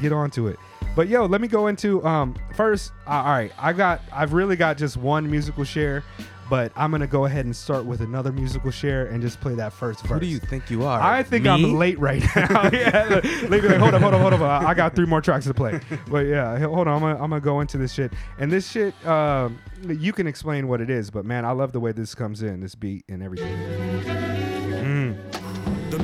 [0.00, 0.58] Get on to it.
[0.94, 2.92] But yo, let me go into um first.
[3.06, 6.04] Uh, all right, I got I've really got just one musical share,
[6.52, 9.72] but I'm gonna go ahead and start with another musical share and just play that
[9.72, 10.10] first verse.
[10.10, 11.00] Who do you think you are?
[11.00, 11.48] I think Me?
[11.48, 12.68] I'm late right now.
[12.70, 14.42] yeah, like, like, hold up, hold up, hold up.
[14.42, 15.80] I I got three more tracks to play.
[16.08, 16.88] But yeah, hold on.
[16.88, 18.12] I'm gonna, I'm gonna go into this shit.
[18.38, 19.58] And this shit, um,
[19.88, 22.60] you can explain what it is, but man, I love the way this comes in,
[22.60, 24.31] this beat and everything.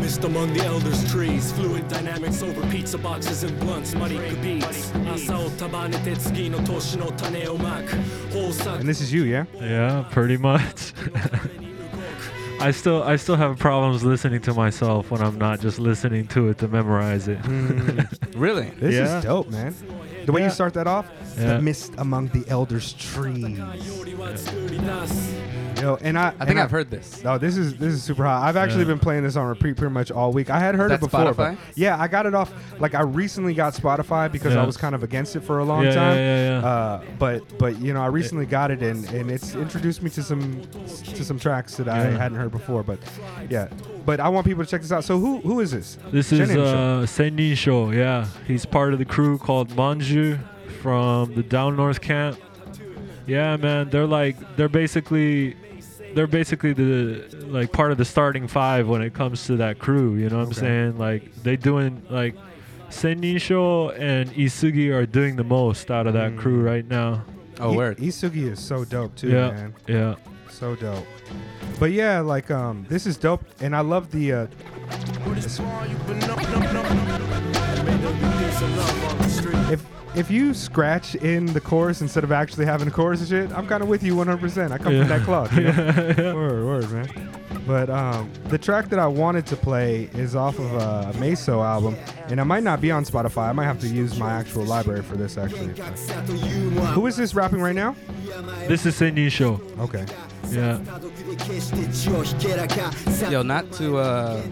[0.09, 1.52] Harvest among the elder's trees.
[1.52, 3.94] Fluid dynamics over pizza boxes and blunts.
[3.94, 4.90] Muddy beats.
[8.80, 9.44] And this is you, yeah?
[9.56, 10.94] Yeah, pretty much.
[12.60, 16.48] I still I still have problems listening to myself when I'm not just listening to
[16.48, 17.36] it to memorize it.
[17.40, 18.01] Hmm.
[18.39, 18.70] really?
[18.80, 19.18] This yeah.
[19.18, 19.74] is dope, man.
[20.24, 20.47] The way yeah.
[20.47, 21.06] you start that off,
[21.40, 21.60] yeah.
[21.60, 23.59] mist among the elders trees.
[23.59, 23.74] Yeah.
[25.81, 27.23] Yo, and I, I think I, have heard this.
[27.23, 28.43] No, this is this is super hot.
[28.43, 28.89] I've actually yeah.
[28.89, 30.51] been playing this on repeat pretty much all week.
[30.51, 31.32] I had heard it before.
[31.35, 32.52] But yeah, I got it off.
[32.81, 35.85] Like I recently got Spotify because I was kind of against it for a long
[35.85, 36.65] time.
[36.65, 40.23] Uh, but but you know, I recently got it and and it's introduced me to
[40.23, 42.82] some to some tracks that I hadn't heard before.
[42.82, 42.98] But
[43.48, 43.69] yeah,
[44.05, 45.05] but I want people to check this out.
[45.05, 45.97] So who who is this?
[46.10, 47.90] This is uh, Sennin Sho.
[47.90, 50.40] Yeah, he's part of the crew called Monju
[50.78, 52.38] from the Down North camp.
[53.26, 55.55] Yeah, man, they're like they're basically
[56.14, 60.14] they're basically the like part of the starting five when it comes to that crew.
[60.16, 60.98] You know what I'm saying?
[60.98, 62.34] Like they doing like
[62.88, 66.38] Sennin Sho and Isugi are doing the most out of that Mm.
[66.38, 67.22] crew right now.
[67.60, 67.98] Oh, I- word.
[67.98, 69.74] Isugi is so dope too, yeah, man.
[69.86, 70.14] yeah.
[70.48, 71.05] So dope.
[71.78, 74.46] But yeah, like um, this is dope, and I love the uh,
[79.70, 79.84] if
[80.19, 83.66] if you scratch in the chorus instead of actually having a chorus and shit, I'm
[83.66, 84.73] kind of with you 100%.
[84.73, 85.01] I come Yeah.
[85.01, 85.53] from that cloth.
[85.57, 86.15] You know?
[86.19, 86.35] Yeah.
[86.35, 87.38] Word, word, man.
[87.69, 91.97] But um, the track that I wanted to play is off of a Meso album,
[92.28, 93.51] and it might not be on Spotify.
[93.51, 95.74] I might have to use my actual library for this actually.
[96.95, 97.95] Who is this rapping right now?
[98.69, 99.61] This is Sennin Sho.
[99.81, 100.07] Okay.
[100.49, 100.78] Yeah.
[103.31, 104.43] Yo, not to uh,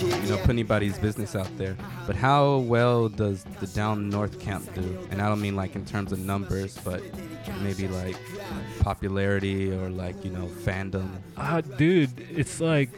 [0.00, 1.76] you know put anybody's business out there,
[2.08, 4.98] but how well does the down north camp do?
[5.12, 7.04] And I don't mean like in terms of numbers, but
[7.60, 8.16] maybe like
[8.80, 11.08] popularity or like you know fandom.
[11.36, 12.90] Ah, dude, it's like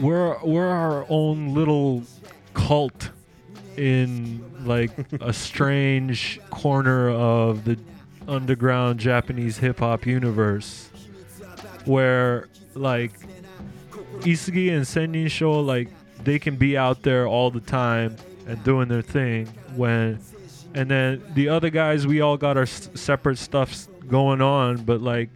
[0.00, 2.02] we're we're our own little
[2.52, 3.10] cult
[3.76, 4.90] in like
[5.20, 7.78] a strange corner of the
[8.28, 10.90] underground Japanese hip hop universe
[11.84, 13.12] where like
[14.20, 15.88] Isugi and Sennin Sho like
[16.22, 19.46] they can be out there all the time and doing their thing
[19.76, 20.18] when
[20.74, 25.00] and then the other guys we all got our s- separate stuffs going on but
[25.00, 25.30] like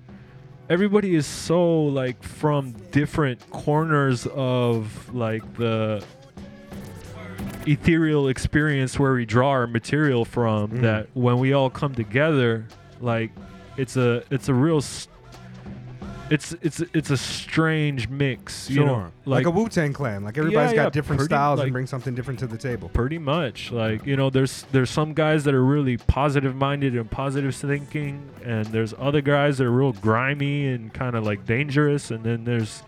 [0.69, 6.05] everybody is so like from different corners of like the
[7.67, 10.81] ethereal experience where we draw our material from Mm.
[10.83, 12.67] that when we all come together
[13.01, 13.31] like
[13.77, 15.09] it's a it's a real s-
[16.31, 20.25] it's it's it's a strange mix you know like, a Wu Tang Clan.
[20.25, 22.89] Like everybody's Yeah, got different pretty, styles like- and bring something different to the table.
[22.91, 27.11] pretty much like you know there's there's some guys that are really positive minded and
[27.11, 32.11] positive thinking and there's other guys that are real grimy and kind of like dangerous
[32.11, 32.83] and then there's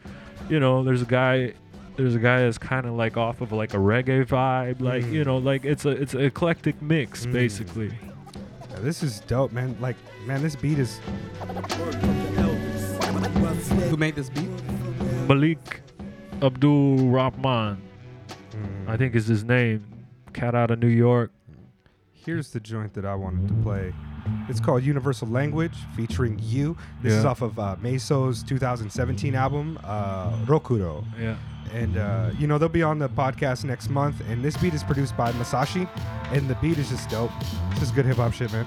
[0.48, 1.52] you know there's a guy
[1.96, 5.12] there's a guy that's kind of like off of like a reggae vibe like Mm.
[5.12, 7.32] you know like it's a it's an eclectic mix Mm.
[7.32, 7.90] basically
[8.70, 9.76] Yeah, this is dope, man.
[9.80, 9.96] Like,
[10.26, 11.00] man, this beat is
[13.90, 14.48] Who made this beat?
[15.28, 15.82] Malik
[16.42, 17.82] Abdul Rahman
[18.50, 18.88] Mm.
[18.88, 19.84] I think is his name
[20.32, 21.30] cat out of New York
[22.12, 23.94] Here's the joint that I wanted to play.
[24.48, 26.76] It's called Universal Language featuring you.
[27.02, 31.02] This is off of uh, Meso's 2017 album, uh, Rokuro.
[31.18, 31.36] yeah
[31.72, 34.20] And, uh, you know, they'll be on the podcast next month.
[34.28, 35.88] And this beat is produced by Masashi.
[36.30, 37.30] And the beat is just dope.
[37.70, 38.66] It's just good hip hop shit, man.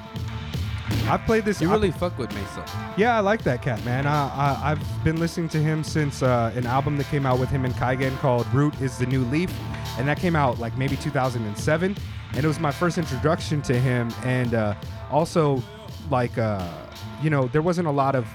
[1.07, 1.60] I've played this.
[1.61, 2.98] You I- really fuck with Meso.
[2.98, 4.06] yeah, I like that cat, man.
[4.07, 7.49] I, I, I've been listening to him since uh, an album that came out with
[7.49, 9.52] him and Kaigen called Root is the New Leaf.
[9.98, 11.95] And that came out like maybe 2007.
[12.36, 14.11] And it was my first introduction to him.
[14.24, 14.74] And uh,
[15.11, 15.61] also,
[16.10, 16.68] like, uh,
[17.22, 18.28] you know, there wasn't a lot of.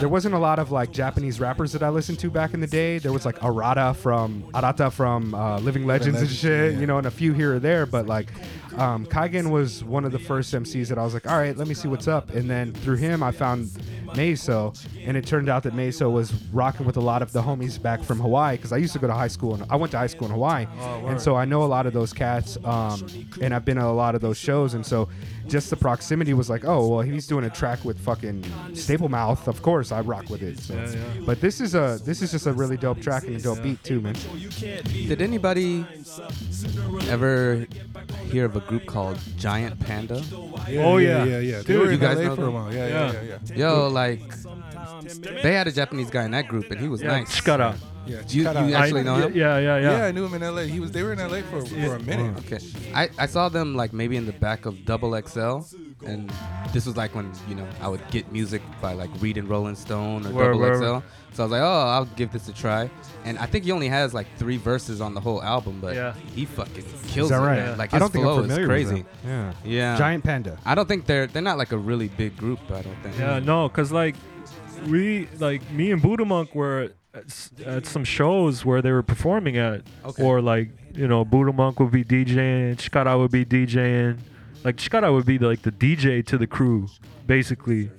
[0.00, 2.66] There wasn't a lot of like Japanese rappers that I listened to back in the
[2.66, 2.98] day.
[2.98, 7.06] There was like Arata from Arata from uh, Living Legends and shit, you know, and
[7.06, 7.86] a few here or there.
[7.86, 8.32] But like,
[8.78, 11.68] um, Kaigen was one of the first MCs that I was like, all right, let
[11.68, 12.30] me see what's up.
[12.30, 13.66] And then through him, I found
[14.14, 17.80] Meso, and it turned out that Meso was rocking with a lot of the homies
[17.80, 19.98] back from Hawaii because I used to go to high school and I went to
[19.98, 20.66] high school in Hawaii,
[21.06, 23.04] and so I know a lot of those cats, um,
[23.40, 25.08] and I've been at a lot of those shows, and so
[25.46, 28.44] just the proximity was like, oh well, he's doing a track with fucking
[28.74, 30.58] Staple Mouth, of course I rock with it.
[30.58, 30.74] So.
[30.74, 31.20] Yeah, yeah.
[31.26, 33.82] But this is a this is just a really dope track and a dope beat
[33.82, 34.14] too, man.
[35.08, 35.84] Did anybody
[37.08, 37.66] ever
[38.30, 40.22] hear of a group called Giant Panda?
[40.34, 41.24] Oh, yeah.
[41.24, 41.56] yeah, yeah.
[41.58, 42.54] They Dude, were you in guys LA know for a them?
[42.54, 42.72] while.
[42.74, 43.12] Yeah, Yeah.
[43.12, 43.56] yeah, yeah, yeah.
[43.56, 44.20] Yo, like
[45.42, 47.40] they had a Japanese guy in that group, and he was yeah nice.
[47.40, 47.76] Chikara.
[48.06, 48.74] Yeah, You, you Chikara.
[48.74, 49.32] actually I- know him?
[49.34, 50.62] yeah yeah yeah, Yeah, I knew him in LA.
[50.62, 50.92] He was.
[50.92, 52.34] They were in LA for, for a minute.
[52.36, 52.58] Oh, okay.
[52.94, 55.60] I, I saw them like maybe in the back of Double XL,
[56.06, 56.30] and
[56.72, 60.26] this was like when you know I would get music by like reading Rolling Stone
[60.26, 61.02] or Word, Double word.
[61.02, 61.06] XL.
[61.34, 62.88] So I was like, oh, I'll give this a try.
[63.24, 66.14] And I think he only has like three verses on the whole album, but Yeah.
[66.34, 67.46] he fucking kills Is that it.
[67.46, 67.58] right?
[67.58, 67.78] man.
[67.78, 69.02] Like I his don't think I'm flow is familiar with crazy.
[69.02, 69.52] them.
[69.64, 69.70] Yeah.
[69.92, 69.96] Yeah.
[69.98, 70.58] Giant Panda.
[70.64, 72.60] I don't think they're they're not like a really big group.
[72.70, 73.18] I don't think.
[73.18, 74.14] Yeah, no, cause like
[74.86, 79.02] we like me and Buddha Monk were at, s- at some shows where they were
[79.02, 80.22] performing at, Okay.
[80.22, 84.18] or like you know Buddha Monk would be DJing, Chikara would be DJing,
[84.62, 86.88] like Chikara would be like the DJ to the crew,
[87.26, 87.90] basically.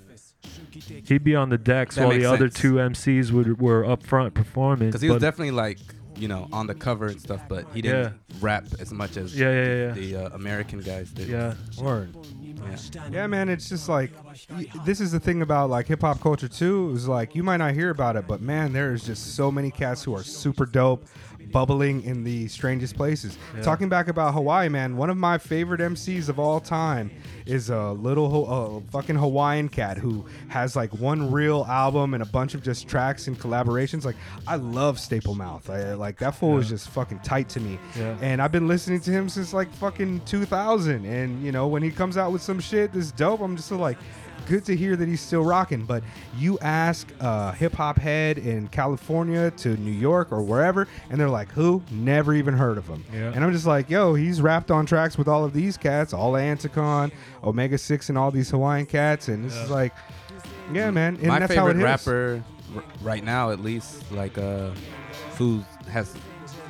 [0.88, 2.60] He'd be on the decks That while the makes other sense.
[2.62, 4.90] two MCs would were up front performing.
[4.90, 5.80] Because he was but- definitely like
[6.18, 9.52] you know on the cover and stuff, but he didn't rap as much as Yeah,
[9.52, 9.92] yeah, yeah.
[9.92, 11.28] the uh, American guys did.
[11.28, 12.16] yeah, Word.
[12.42, 13.10] Yeah.
[13.12, 14.12] Yeah, man, it's just like
[14.50, 16.92] y- this is the thing about like hip hop culture too.
[16.96, 19.72] Is like you might not hear about it, but man, there is just so many
[19.72, 21.06] cats who are super dope,
[21.52, 23.38] bubbling in the strangest places.
[23.62, 27.12] Talking back about Hawaii, man, one of my favorite MCs of all time
[27.46, 32.26] is a little uh, fucking Hawaiian cat who has like one real album and a
[32.26, 34.06] bunch of just tracks and collaborations.
[34.06, 34.16] Like
[34.48, 35.70] I love Staple Mouth.
[35.70, 37.80] I, like that fool is just fucking tight to me.
[37.98, 38.18] Yeah.
[38.22, 41.06] And I've been listening to him since like fucking 2000.
[41.06, 43.98] And you know when he comes out with some shit that's dope, I'm just like.
[44.48, 46.04] Good to hear that he's still rocking, but
[46.38, 51.30] you ask a hip hop head in California to New York or wherever, and they're
[51.30, 51.82] like, "Who?
[51.92, 53.32] Never even heard of him." Yeah.
[53.34, 56.32] And I'm just like, "Yo, he's rapped on tracks with all of these cats, all
[56.34, 57.12] the Anticon,
[57.44, 59.94] Omega Six, and all these Hawaiian cats," and this is like,
[60.74, 61.16] yeah, man.
[61.18, 62.44] And my that's how it favorite rapper,
[62.76, 64.72] r- right now at least, like uh,
[65.32, 66.16] Food has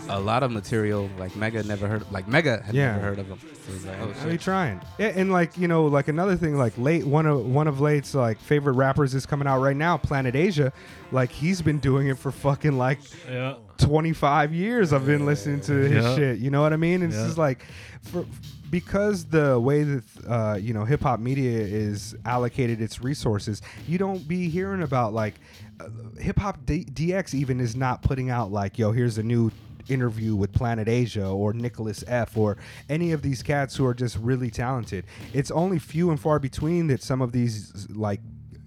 [0.10, 1.10] a lot of material.
[1.18, 2.92] Like Mega never heard, like Mega had Yeah.
[2.94, 3.40] never heard of him.
[3.40, 4.82] So it's like, oh How you trying?
[4.98, 8.14] Yeah, and like you know, like another thing, like late one of one of late's
[8.14, 10.72] like favorite rappers is coming out right now, Planet Asia.
[11.12, 13.00] Like he's been doing it for fucking like
[13.30, 13.56] Yeah.
[13.78, 14.94] 25 years.
[14.94, 16.16] I've been listening to his Yeah.
[16.16, 16.40] shit.
[16.40, 17.02] You know what I mean?
[17.02, 17.20] And Yeah.
[17.20, 17.66] it's just like,
[18.02, 18.26] for
[18.72, 23.98] because the way that uh, you know hip hop media is allocated its resources, you
[23.98, 25.36] don't be hearing about like
[25.80, 25.88] uh,
[26.20, 29.52] hip hop D- DX even is not putting out like yo here's a new
[29.90, 32.58] interview with Planet Asia or Nicholas F or
[32.90, 35.06] any of these cats who are just really talented.
[35.34, 38.20] It's only few and far between that some of these like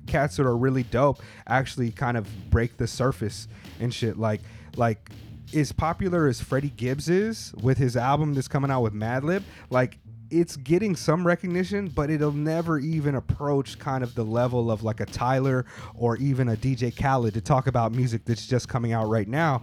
[0.09, 3.47] cats that are really dope actually kind of break the surface
[3.78, 4.40] and shit like
[4.77, 5.11] like
[5.55, 9.99] as popular as Freddie Gibbs is with his album that's coming out with Madlib like
[10.31, 15.01] it's getting some recognition but it'll never even approach kind of the level of like
[15.01, 15.65] a Tyler
[15.95, 19.62] or even a DJ Khaled to talk about music that's just coming out right now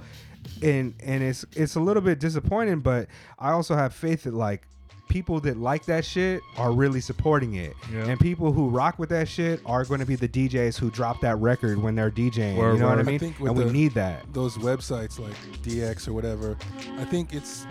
[0.61, 3.07] and and it's it's a little bit disappointing but
[3.39, 4.67] I also have faith that like
[5.07, 7.75] people that like that shit are really supporting it.
[7.91, 8.07] Yeah.
[8.07, 11.21] And people who rock with that shit are going to be the DJs who drop
[11.21, 12.57] that record when they're DJing.
[12.57, 13.35] Word, you know what I mean?
[13.39, 14.25] I and we need that.
[14.33, 16.57] those websites like DX or whatever,
[16.97, 17.67] I think it's,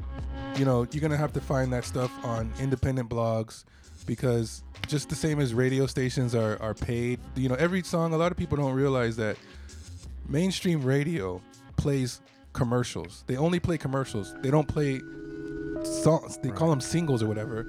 [0.57, 3.65] you know, you're gonna have to find that stuff on independent blogs
[4.07, 7.19] because just the same as radio stations are are paid.
[7.35, 8.13] You know, every song.
[8.13, 9.37] A lot of people don't realize that
[10.29, 11.41] mainstream radio
[11.77, 12.21] plays
[12.55, 13.25] commercials.
[13.27, 14.35] They only play commercials.
[14.41, 15.03] They don't play
[15.85, 16.39] songs.
[16.43, 17.65] They call them singles or whatever.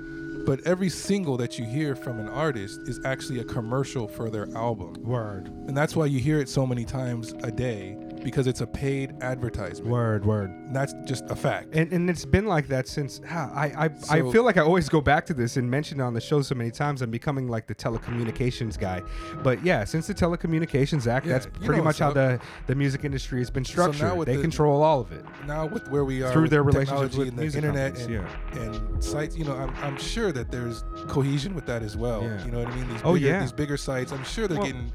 [0.45, 4.47] But every single that you hear from an artist is actually a commercial for their
[4.55, 4.93] album.
[5.01, 5.47] Word.
[5.47, 9.13] And that's why you hear it so many times a day because it's a paid
[9.21, 9.89] advertisement.
[9.89, 10.51] Word, word.
[10.73, 11.69] That's just a fact.
[11.73, 14.89] And, and it's been like that since ha, I I, I feel like I always
[14.89, 17.01] go back to this and mention it on the show so many times.
[17.01, 19.01] I'm becoming like the telecommunications guy.
[19.43, 23.39] But yeah, since the Telecommunications Act, Yeah, that's pretty much how the, the music industry
[23.39, 24.17] has been So structured.
[24.17, 25.23] with they the- control all of it.
[25.45, 29.37] Now with where we are Through their relationships with and the internet and, and sites,
[29.37, 32.23] you know, I'm, I'm sure that there's cohesion with that as well.
[32.23, 32.43] Yeah.
[32.43, 32.87] You know what I mean?
[32.89, 33.39] These Oh, bigger, yeah.
[33.41, 34.91] these bigger sites, I'm sure they're Well- getting,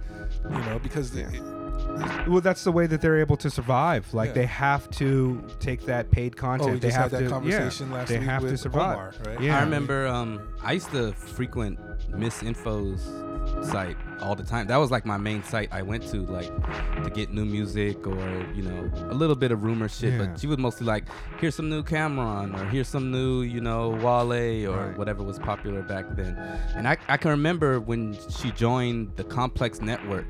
[0.50, 1.22] you know, because they,
[2.26, 4.12] Well, that's the way that they're able to survive.
[4.14, 4.34] Like Yeah.
[4.34, 6.70] they have to take that paid content.
[6.70, 8.56] Oh, we they just have had that to, conversation yeah, last they week have to
[8.56, 8.92] survive.
[8.94, 9.40] Omar, right?
[9.40, 11.78] Yeah, I remember um, I used to frequent
[12.10, 13.06] Miss Info's
[13.62, 14.66] site all the time.
[14.66, 16.50] That was like my main site I went to, like
[17.04, 20.12] to get new music or you know a little bit of rumor shit.
[20.14, 20.26] Yeah.
[20.26, 21.04] But she was mostly like,
[21.38, 24.98] here's some new Cam'ron or here's some new you know Wale or Right.
[24.98, 26.36] whatever was popular back then.
[26.74, 30.26] And I I can remember when she joined the Complex Network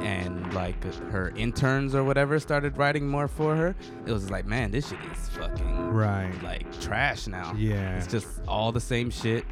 [0.00, 3.74] and like her interns or whatever started writing more for her.
[4.06, 6.32] It was like, man, this shit is fucking Right.
[6.42, 7.54] like trash now.
[7.56, 7.96] Yeah.
[7.98, 9.44] It's just all the same shit.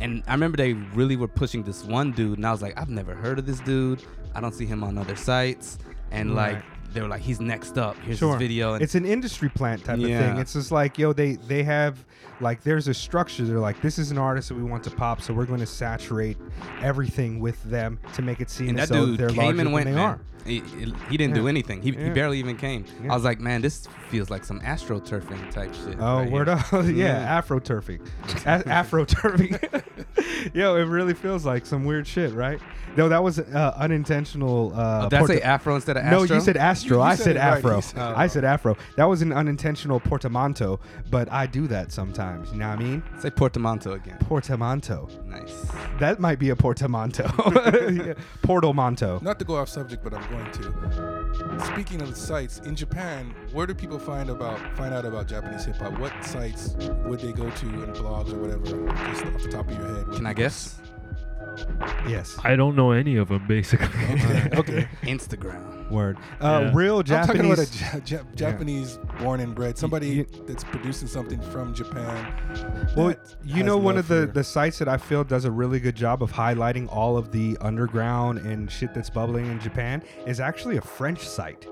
[0.00, 2.88] And I remember they really were pushing this one dude, and I was like, I've
[2.90, 4.02] never heard of this dude.
[4.34, 5.78] I don't see him on other sites.
[6.10, 6.62] And like,
[6.92, 7.96] they were like, he's next up.
[8.04, 8.32] Here's Sure.
[8.32, 8.74] his video.
[8.74, 10.36] And It's an industry plant type of thing.
[10.38, 12.04] It's just like, yo, they they have
[12.40, 13.44] like there's a structure.
[13.44, 15.66] They're like, this is an artist that we want to pop, so we're going to
[15.66, 16.36] saturate
[16.82, 19.60] everything with them to make it seem and as that though dude they're came larger
[19.60, 20.10] and went, than they man.
[20.10, 20.20] are.
[20.44, 20.60] He,
[21.08, 21.82] he- didn't do anything.
[21.82, 22.84] He, he barely even came.
[23.08, 25.96] I was like, man, this feels like some astroturfing type shit.
[26.00, 26.66] Oh, right word up.
[26.86, 28.00] yeah, Afro turfing.
[28.46, 29.82] A- Afro turfing.
[30.54, 32.60] Yo, it really feels like some weird shit, right?
[32.96, 34.72] No, that was uh, unintentional.
[34.74, 36.26] Uh, Oh, did I say Afro instead of astro?
[36.26, 36.96] No, you said Astro.
[36.96, 37.56] You- you I said said it right.
[37.64, 37.76] Afro.
[38.10, 38.76] You I said Afro.
[38.96, 40.78] That was an unintentional portamanto,
[41.10, 42.50] but I do that sometimes.
[42.52, 43.02] You know what I mean?
[43.20, 44.18] Say Portamonto again.
[44.20, 45.08] Portamanto.
[45.32, 45.66] Nice.
[45.98, 47.24] That might be a portamanto.
[48.06, 48.14] yeah.
[48.42, 49.20] Portalmanto.
[49.22, 51.64] Not to go off subject, but I'm going to.
[51.72, 55.76] Speaking of sites in Japan, where do people find about find out about Japanese hip
[55.76, 55.98] hop?
[55.98, 58.64] What sites would they go to and blogs or whatever?
[59.10, 60.06] Just off the top of your head.
[60.16, 60.78] Can I guess?
[62.08, 62.38] Yes.
[62.44, 63.88] I don't know any of them basically.
[64.52, 64.88] Okay.
[65.02, 65.81] Instagram.
[65.92, 66.16] Word.
[66.40, 66.70] Uh, Yeah.
[66.74, 67.80] Real I'm talking Japanese.
[67.82, 72.32] about a Ja- Ja- Japanese born and bred, somebody you- that's producing something from Japan.
[72.96, 73.14] Well,
[73.44, 76.22] you know, one of the, the sites that I feel does a really good job
[76.22, 80.82] of highlighting all of the underground and shit that's bubbling in Japan is actually a
[80.82, 81.66] French site.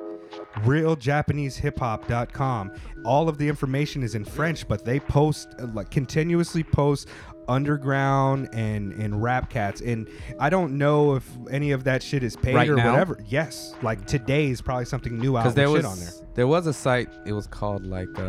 [0.64, 2.70] realjapanesehiphop.com
[3.04, 7.08] all of the information is in french but they post uh, like continuously post
[7.50, 10.08] underground and and rap cats and
[10.38, 12.92] i don't know if any of that shit is paid Right or now?
[12.92, 16.12] whatever yes like today is probably something new out Because there was shit on there
[16.34, 17.08] there was a site.
[17.26, 18.22] It was called like uh,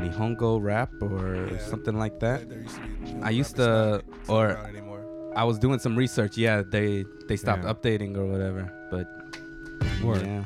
[0.00, 1.58] Nihongo Rap or Yeah.
[1.58, 2.48] something like that.
[2.48, 5.02] There used to be, I used to- not or- anymore.
[5.34, 6.36] I was doing some research.
[6.36, 7.72] Yeah, they they stopped Yeah.
[7.72, 8.70] updating or whatever.
[8.90, 9.06] But
[10.04, 10.22] Word.
[10.26, 10.44] yeah,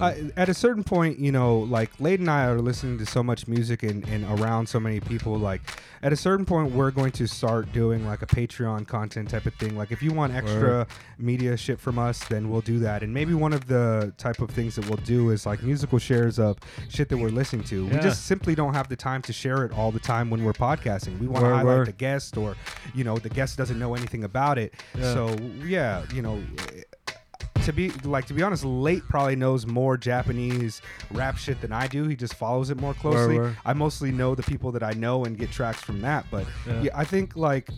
[0.00, 3.22] uh, at a certain point, you know, like Late and I are listening to so
[3.22, 5.36] much music and, and around so many people.
[5.36, 5.62] Like,
[6.02, 9.54] at a certain point, we're going to start doing like a Patreon content type of
[9.54, 9.76] thing.
[9.76, 10.86] Like, if you want extra
[11.18, 13.02] media shit from us, then we'll do that.
[13.02, 16.38] And maybe one of the type of things that we'll do is like musical shares
[16.38, 16.58] of
[16.88, 17.86] shit that we're listening to.
[17.86, 20.52] We just simply don't have the time to share it all the time when we're
[20.52, 21.18] podcasting.
[21.18, 21.88] We want to highlight word.
[21.88, 22.56] the guest, or
[22.94, 24.74] you know, the guest doesn't know anything about it.
[24.96, 25.14] Yeah.
[25.14, 26.42] So yeah, you know
[27.66, 30.82] to be like to be honest, late probably knows more Japanese
[31.12, 32.04] rap shit than I do.
[32.08, 33.38] He just follows it more closely.
[33.38, 33.56] word.
[33.64, 36.24] I mostly know the people that I know and get tracks from that.
[36.30, 36.82] But Yeah.
[36.82, 37.68] yeah, I think like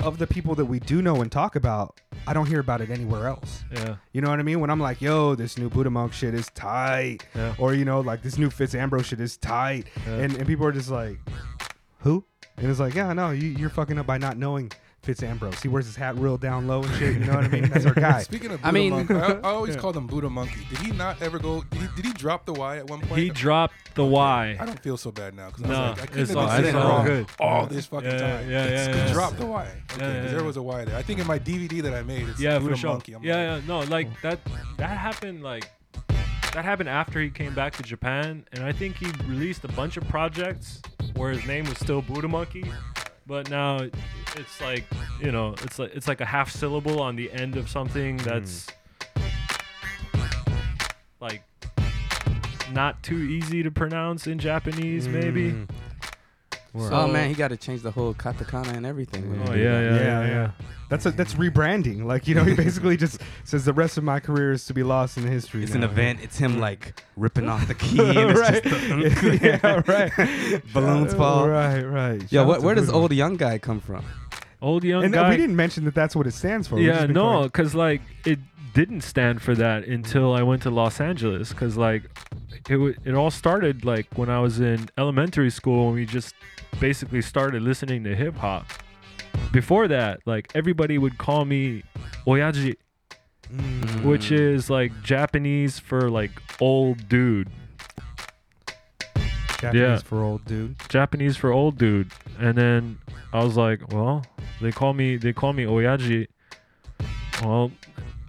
[0.00, 2.90] of the people that we do know and talk about, I don't hear about it
[2.90, 3.64] anywhere else.
[3.72, 3.96] Yeah.
[4.12, 4.60] You know what I mean?
[4.60, 7.24] When I'm like, yo, this new Buddha monk shit is tight.
[7.34, 7.54] Yeah.
[7.58, 9.86] Or, you know, like this new Fitz Ambrose shit is tight.
[10.06, 10.12] Yeah.
[10.16, 11.18] And, and people are just like,
[12.00, 12.24] who?
[12.58, 14.70] And it's like, yeah, no, you, you're fucking up by not knowing
[15.06, 15.62] Fitz Ambrose.
[15.62, 17.14] He wears his hat real down low and shit.
[17.14, 17.68] You know what I mean?
[17.70, 18.22] That's our guy.
[18.24, 19.80] Speaking of I mean- monk, I, I always Yeah.
[19.80, 20.66] called him Buddha monkey.
[20.68, 21.62] Did he not ever go?
[21.70, 23.20] Did he, did he drop the Y at one point?
[23.20, 24.56] He dropped the Y.
[24.58, 26.38] I don't feel so bad now because No, I was like, I couldn't it's have
[26.38, 27.26] all- been saying it's it all wrong good.
[27.40, 28.50] all this fucking Yeah, time.
[28.50, 29.12] yeah, It's- yeah, yeah.
[29.12, 29.62] Drop the Y.
[29.62, 30.46] Okay, Yeah, 'cause yeah, there yeah.
[30.46, 30.96] was a Y there.
[30.96, 32.90] I think in my DVD that I made, it's yeah, Buddha for sure.
[32.90, 33.12] monkey.
[33.14, 34.40] I'm yeah, like, yeah, no, like that.
[34.78, 35.70] That happened like
[36.52, 39.96] that happened after he came back to Japan, and I think he released a bunch
[39.96, 40.80] of projects
[41.14, 42.64] where his name was still Buddha Monkey,
[43.26, 43.78] but now
[44.36, 44.84] it's like
[45.20, 48.66] you know, it's like it's like a half syllable on the end of something that's
[51.20, 51.42] like
[52.72, 55.52] not too easy to pronounce in Japanese, maybe.
[55.52, 55.68] Mm.
[56.78, 59.28] Oh So- man, he got to change the whole katakana and everything.
[59.30, 60.50] when Oh do yeah, yeah, Yeah, yeah, yeah.
[60.88, 62.04] That's a, that's rebranding.
[62.04, 64.84] Like you know, he basically just says the rest of my career is to be
[64.84, 65.62] lost in history.
[65.64, 65.78] It's now.
[65.78, 66.20] an event.
[66.22, 67.98] It's him like ripping off the key.
[67.98, 68.62] And it's right.
[68.62, 70.62] just yeah, right.
[70.72, 71.48] Balloons fall.
[71.48, 72.20] Right, right.
[72.32, 72.98] Yo, Shout what, out to where does Buddha.
[72.98, 74.04] old young guy come from?
[74.62, 75.28] Old young And guy.
[75.30, 76.78] we didn't mention that that's what it stands for.
[76.80, 78.38] Yeah no because like it
[78.74, 82.02] didn't stand for that until i went to los angeles because like
[82.68, 86.34] it, w- it all started like when i was in elementary school and we just
[86.78, 88.66] basically started listening to hip-hop
[89.50, 91.82] before that like everybody would call me
[92.26, 92.74] oyaji
[93.50, 94.02] Mm.
[94.02, 97.48] which is like japanese for like old dude
[99.58, 99.96] Japanese yeah.
[99.98, 100.76] for old dude.
[100.90, 102.10] Japanese for old dude.
[102.38, 102.98] And then
[103.32, 104.24] I was like, well,
[104.60, 106.26] they call me they call me Oyaji.
[107.42, 107.70] Well,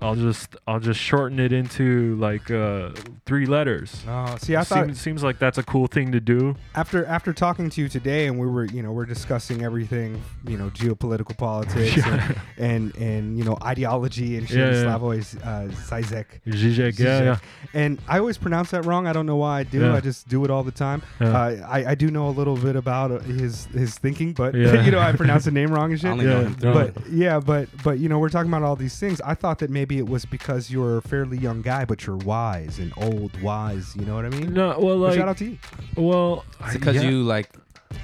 [0.02, 2.92] I'll just I'll just shorten it into like uh,
[3.26, 4.04] three letters.
[4.08, 6.56] Oh, see, I thought seems, seems like that's a cool thing to do.
[6.76, 10.56] after after talking to you today, and we were you know we're discussing everything you
[10.58, 14.58] know geopolitical politics and, and and you know ideology and shit.
[14.58, 14.84] Yeah, yeah.
[14.84, 16.26] Slavoj uh, Zizek.
[16.46, 17.26] Zizek, yeah, Zizek.
[17.26, 17.38] yeah.
[17.74, 19.08] And I always pronounce that wrong.
[19.08, 19.80] I don't know why I do.
[19.82, 19.96] Yeah.
[19.96, 21.02] I just do it all the time.
[21.20, 21.30] Yeah.
[21.30, 24.84] Uh, I, I do know a little bit about uh, his his thinking, but Yeah.
[24.86, 26.16] you know I pronounce the name wrong and shit.
[26.18, 26.80] Yeah, know him through no.
[26.82, 26.94] it.
[26.94, 29.22] But yeah, but but you know we're talking about all these things.
[29.22, 32.80] I thought that maybe it was because you're a fairly young guy, but you're wise
[32.80, 33.96] and old, wise.
[33.96, 34.54] You know what I mean?
[34.54, 35.58] No, well, like, shout out to you.
[35.96, 37.50] well, Is because yeah, you like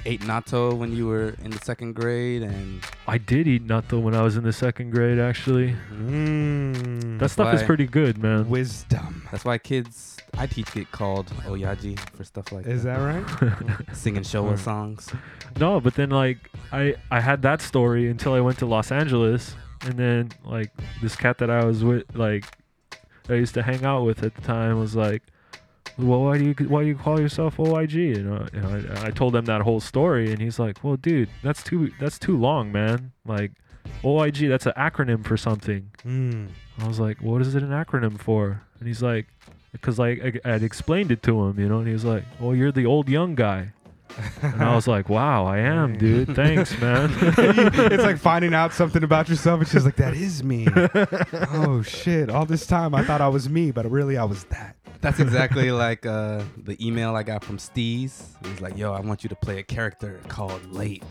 [0.06, 4.14] ate natto when you were in the second grade and I did eat natto when
[4.14, 5.18] I was in the second grade.
[5.18, 8.48] Actually, Mm, that stuff is pretty good, man.
[8.48, 9.26] wisdom.
[9.30, 13.24] that's why kids I teach get called oyaji for stuff like Is that right?
[13.92, 15.12] singing Showa songs.
[15.60, 19.54] No, but then like I I had that story until I went to Los Angeles,
[19.84, 20.70] and then like
[21.02, 22.44] this cat that I was with, like
[23.28, 25.22] I used to hang out with at the time, was like,
[25.98, 29.10] "Well, why do you why do you call yourself OYG?" You know, know I, I
[29.10, 32.72] told him that whole story, and he's like, "Well, dude, that's too that's too long,
[32.72, 33.12] man.
[33.24, 33.52] Like
[34.02, 36.48] OYG, that's an acronym for something." Mm.
[36.80, 39.26] I was like, "What is it an acronym for?" And he's like,
[39.72, 42.54] "Because like I, I'd explained it to him, you know," and he was like, "Well,
[42.54, 43.72] you're the old young guy."
[44.42, 46.34] And I was like, "Wow, I am, dude.
[46.34, 49.62] Thanks, man." it's like finding out something about yourself.
[49.62, 50.68] It's just like that is me.
[51.52, 52.30] oh shit!
[52.30, 54.76] All this time I thought I was me, but really I was that.
[55.00, 58.22] That's exactly like uh, the email I got from Steez.
[58.42, 61.02] He was like, "Yo, I want you to play a character called Late."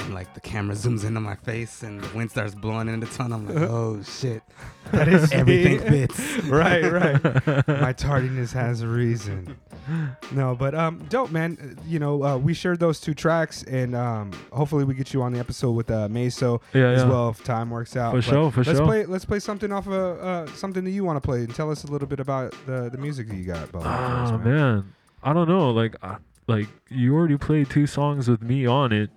[0.00, 3.06] And like the camera zooms into my face and the wind starts blowing in the
[3.06, 3.38] tunnel.
[3.38, 4.42] I'm like, "Oh shit!"
[4.92, 6.06] That is Everything me.
[6.06, 6.38] fits.
[6.44, 7.68] right, right.
[7.68, 9.56] My tardiness has a reason.
[10.32, 11.78] No, but um, dope, man.
[11.86, 15.32] You know, uh, we shared those two tracks, and um, hopefully we get you on
[15.32, 17.08] the episode with uh, Meso Yeah, as yeah.
[17.08, 18.12] well if time works out.
[18.12, 18.86] For But sure, for let's sure.
[18.86, 19.04] play.
[19.06, 21.84] Let's play something off of uh, something that you want to play, and tell us
[21.84, 23.70] a little bit about the the music that you got.
[23.72, 25.70] Bo, for us, Oh man, I don't know.
[25.70, 26.16] Like, I,
[26.46, 29.10] like you already played two songs with me on it.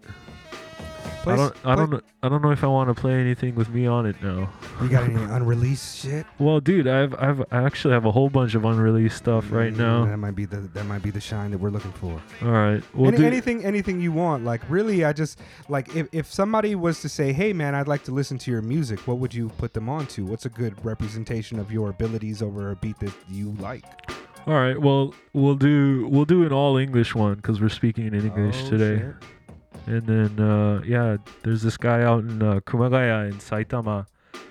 [1.23, 1.55] Play I don't.
[1.55, 1.89] I play- don't.
[1.91, 4.49] know- I don't know if I want to play anything with me on it now.
[4.81, 6.25] You got any unreleased shit?
[6.39, 9.77] Well, dude, I've I've I actually have a whole bunch of unreleased stuff right Mm,
[9.77, 10.05] now.
[10.05, 12.21] That might be the that might be the shine that we're looking for.
[12.41, 12.83] All right.
[12.93, 14.43] Well, Any, dude, anything anything you want.
[14.45, 15.39] Like really, I just
[15.69, 18.61] like if, if somebody was to say, "Hey, man, I'd like to listen to your
[18.61, 20.25] music," what would you put them on to?
[20.25, 23.85] What's a good representation of your abilities over a beat that you like?
[24.45, 24.77] All right.
[24.79, 28.69] Well, we'll do we'll do an all English one because we're speaking in English Oh,
[28.71, 28.97] today.
[28.99, 29.15] shit.
[29.85, 34.07] And then uh, yeah, there's this guy out in uh, Kumagaya in Saitama.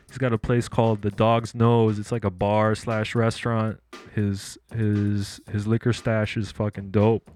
[0.08, 1.98] He's got a place called the Dog's Nose.
[1.98, 3.80] It's like a bar slash restaurant.
[4.14, 7.30] His his his liquor stash is fucking dope,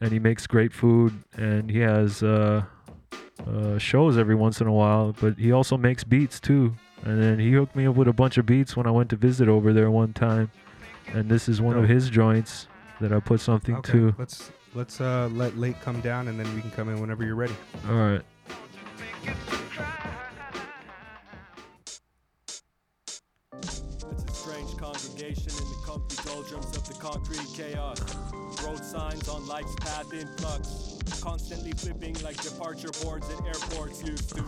[0.00, 1.12] and he makes great food.
[1.36, 2.62] And he has uh,
[3.44, 5.12] uh, shows every once in a while.
[5.20, 6.74] But he also makes beats too.
[7.02, 9.16] And then he hooked me up with a bunch of beats when I went to
[9.16, 10.50] visit over there one time.
[11.12, 12.68] And this is one of his joints
[13.00, 14.14] that I put something Okay, to.
[14.18, 17.34] let's let's uh let late come down and then we can come in whenever you're
[17.34, 17.54] ready.
[17.88, 18.22] All right.
[23.52, 23.82] It's
[24.24, 28.00] a strange congregation in the comfy doldrums of the concrete chaos.
[28.64, 30.93] Road signs on life's path in flux.
[31.24, 34.44] Constantly flipping like departure boards at airports used to.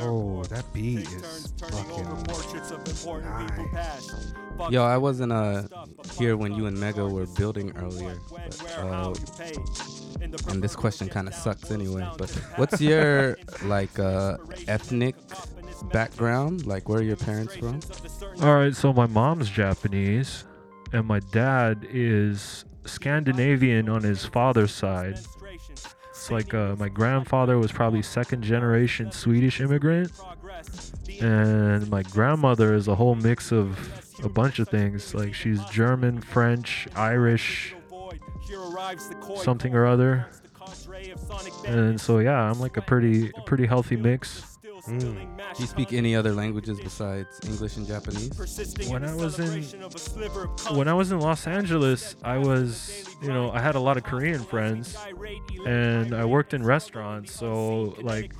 [0.00, 3.72] Oh, that beat is turns fucking portraits of important people nice.
[3.72, 4.34] past.
[4.70, 5.62] Yo, I wasn't uh
[6.18, 8.18] here when you and Mega were building earlier.
[8.30, 9.14] But, uh,
[10.50, 12.06] and this question kind of sucks anyway.
[12.18, 14.36] But what's your like uh
[14.66, 15.14] ethnic
[15.92, 16.66] background?
[16.66, 17.80] Like, where are your parents from?
[18.42, 20.44] All right, so my mom's Japanese,
[20.92, 25.18] and my dad is Scandinavian on his father's side.
[26.30, 30.12] Like uh, my grandfather was probably second generation Swedish immigrant,
[31.20, 33.78] and my grandmother is a whole mix of
[34.22, 35.14] a bunch of things.
[35.14, 37.74] Like she's German, French, Irish,
[39.36, 40.26] something or other.
[41.66, 44.47] And so yeah, I'm like a pretty pretty healthy mix.
[44.88, 45.36] Mm.
[45.56, 48.30] Do you speak any other languages besides English and Japanese?
[48.90, 49.62] when I was in
[50.76, 54.04] when I was in Los Angeles, I was you know I had a lot of
[54.04, 54.96] Korean friends,
[55.66, 57.32] and I worked in restaurants.
[57.34, 58.32] So like,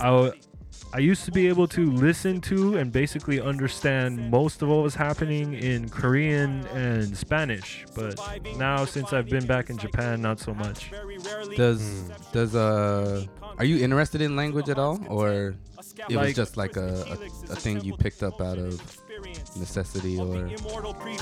[0.00, 0.32] I w-
[0.92, 4.94] I used to be able to listen to and basically understand most of what was
[4.94, 7.86] happening in Korean and Spanish.
[7.94, 8.18] But
[8.56, 10.90] now since I've been back in Japan, not so much.
[11.56, 13.24] Does does uh
[13.58, 15.54] are you interested in language at all, or
[16.08, 18.80] it was just like a, a, a thing you picked up out of
[19.56, 20.50] necessity or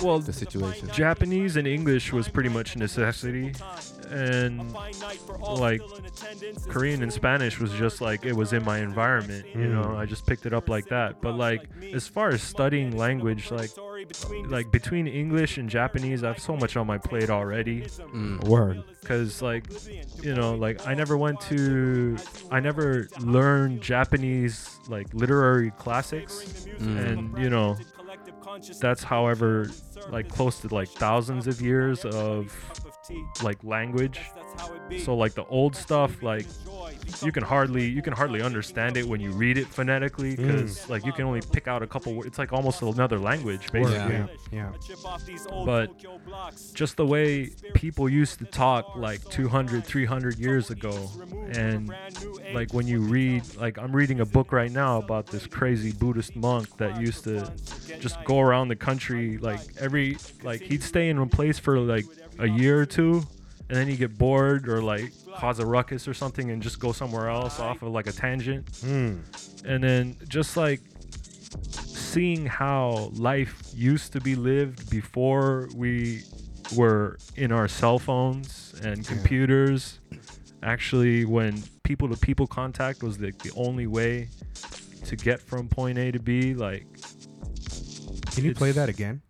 [0.03, 0.89] well the situation?
[0.93, 3.53] Japanese and English was pretty much necessity,
[4.11, 4.73] and
[5.59, 5.81] like
[6.69, 9.47] Korean and Spanish was just like it was in my environment.
[9.55, 11.21] You know, I just picked it up like that.
[11.21, 13.71] But like as far as studying language, like
[14.47, 17.83] like between English and Japanese, I have so much on my plate already.
[17.83, 18.45] Mm.
[18.45, 18.83] Word.
[19.05, 19.65] Cause like,
[20.23, 22.17] you know, like I never went to,
[22.51, 27.07] I never learned Japanese like literary classics, Mm.
[27.07, 27.77] and you know,
[28.81, 29.71] that's however
[30.11, 32.53] like close to like thousands of years of
[33.43, 34.21] like language.
[34.99, 36.47] So like the old stuff, like
[37.23, 40.37] you can hardly you can hardly understand it when you read it phonetically mm.
[40.37, 42.15] because like you can only pick out a couple.
[42.15, 44.15] wo- It's like almost another language basically.
[44.15, 44.73] yeah, yeah.
[45.65, 45.91] But
[46.75, 51.11] just the way people used to talk like 200, 300 years ago,
[51.53, 51.93] and
[52.53, 56.37] like when you read, like I'm reading a book right now about this crazy Buddhist
[56.37, 57.51] monk that used to
[58.01, 62.05] just go around the country, like every, like he'd stay in one place for like
[62.39, 63.23] a year or two,
[63.69, 66.93] and then he'd get bored or like cause a ruckus or something and just go
[66.93, 68.67] somewhere else off of like a tangent.
[68.73, 69.65] Mm.
[69.65, 70.81] And then just like
[71.73, 76.23] seeing how life used to be lived before we
[76.75, 80.01] were in our cell phones and computers
[80.63, 84.29] actually when people to people contact was the, the only way
[85.05, 86.87] to get from point A to B like
[88.33, 89.23] Can you play that again?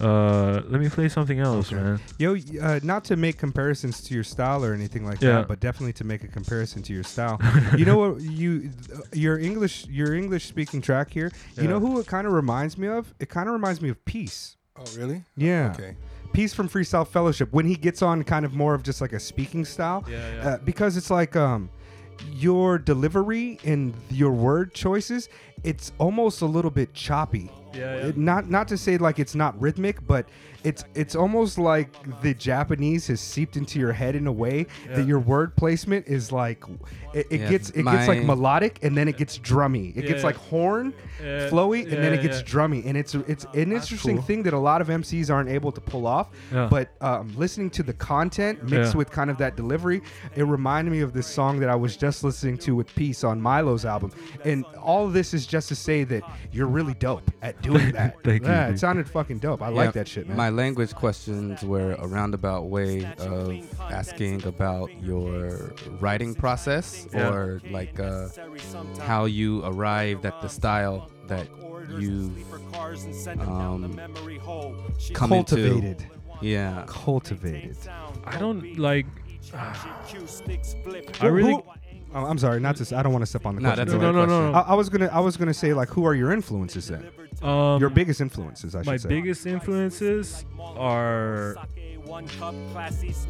[0.00, 1.82] Uh let me play something else Okay.
[1.82, 5.32] man Yo, uh, not to make comparisons to your style or anything like Yeah.
[5.38, 7.40] that, but definitely to make a comparison to your style.
[7.76, 8.20] you know what?
[8.20, 11.30] You uh, your English your English speaking track here.
[11.56, 11.70] You Yeah.
[11.70, 13.14] know who it kind of reminds me of?
[13.20, 14.56] It kind of reminds me of Peace.
[14.78, 15.22] Oh, really?
[15.36, 15.72] Yeah.
[15.74, 15.96] Okay.
[16.32, 19.20] Peace from Freestyle Fellowship when he gets on kind of more of just like a
[19.20, 20.04] speaking style.
[20.08, 20.48] Yeah, yeah.
[20.48, 21.70] Uh, because it's like um
[22.32, 25.28] your delivery and your word choices,
[25.64, 27.50] it's almost a little bit choppy.
[27.76, 28.06] Yeah, yeah.
[28.08, 30.26] It- not not to say like it's not rhythmic, but
[30.64, 31.90] it's it's almost like
[32.22, 34.96] the Japanese has seeped into your head in a way Yeah.
[34.96, 36.62] that your word placement is like
[37.14, 39.96] it, it Yeah, gets it gets like melodic and then it gets drummy.
[39.96, 40.92] It Yeah, gets like horn,
[41.22, 42.46] Yeah, flowy, and then it gets yeah.
[42.46, 42.84] drummy.
[42.86, 44.24] And it's it's an interesting cool.
[44.26, 46.28] thing that a lot of MCs aren't able to pull off.
[46.52, 46.68] Yeah.
[46.70, 48.98] But um, listening to the content mixed Yeah.
[48.98, 50.02] with kind of that delivery,
[50.34, 53.40] it reminded me of this song that I was just listening to with Peace on
[53.40, 54.10] Milo's album.
[54.44, 56.22] And all of this is just to say that
[56.52, 58.16] you're really dope at doing that.
[58.24, 58.76] Thank yeah, dude.
[58.76, 59.62] it sounded fucking dope.
[59.62, 60.36] I Yeah, like that shit, man.
[60.36, 63.54] My language questions were a roundabout way of
[63.90, 67.28] asking about your writing process Yeah.
[67.30, 68.28] or like uh,
[69.00, 71.46] how you arrived at the style that
[71.98, 72.36] you've
[73.40, 73.98] um,
[75.14, 75.84] come Cultivated.
[76.02, 76.04] into.
[76.40, 76.84] Yeah.
[76.86, 77.76] Cultivated.
[78.24, 79.06] I don't like.
[81.20, 81.52] I really.
[81.54, 81.62] who-
[82.16, 82.96] oh, I'm sorry, not to.
[82.96, 83.86] I don't want to step on the No, question.
[83.86, 84.52] that's a No, good no, no, question.
[84.52, 84.58] no.
[84.58, 85.06] I, I was gonna.
[85.12, 87.08] I was gonna say like, who are your influences then?
[87.42, 88.90] Um, your biggest influences, I should say.
[88.92, 89.08] my say.
[89.08, 91.56] biggest influences are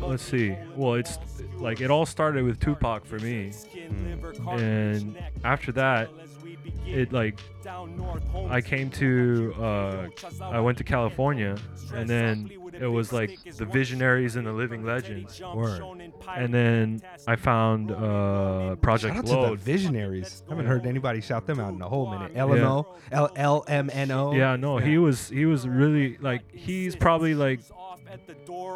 [0.00, 1.18] let's see well it's
[1.58, 3.50] like it all started with tupac for me
[4.52, 6.10] and after that
[6.86, 7.40] it like
[8.50, 10.06] i came to uh
[10.42, 11.56] i went to california
[11.94, 12.50] and then
[12.80, 15.82] it was like the visionaries and the living legends Word.
[16.34, 20.42] and then i found uh project Shout out to the load visionaries.
[20.46, 22.34] I haven't heard anybody shout them out in a whole minute.
[22.34, 24.32] LMO, L L M N O.
[24.32, 27.60] Yeah, no, he was he was really like he's probably like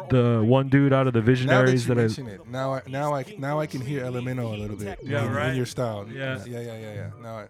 [0.09, 2.73] the one dude out of the Now that visionaries you that, I mention it, now
[2.73, 4.99] I now I now I can hear LMNO a little bit.
[5.03, 5.49] Yeah, in, right?
[5.49, 6.07] In your style.
[6.11, 6.43] Yeah.
[6.45, 7.09] yeah, yeah, yeah, yeah.
[7.21, 7.47] Now I,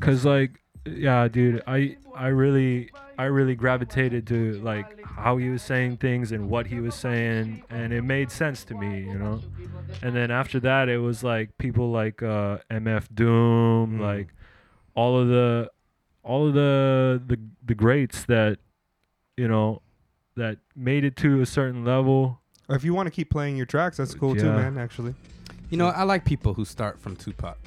[0.00, 5.60] cuz like yeah, dude, I I really I really gravitated to like how he was
[5.62, 9.40] saying things and what he was saying and it made sense to me, you know.
[10.02, 14.00] And then after that it was like people like uh MF Doom, Mm.
[14.00, 14.28] like
[14.94, 15.70] all of the
[16.22, 18.58] all of the the the greats that
[19.36, 19.82] you know
[20.36, 22.40] that made it to a certain level.
[22.68, 24.78] Or if you want to keep playing your tracks, that's cool too, man.
[24.78, 25.14] Actually,
[25.70, 27.58] You know, I like people who start from Tupac.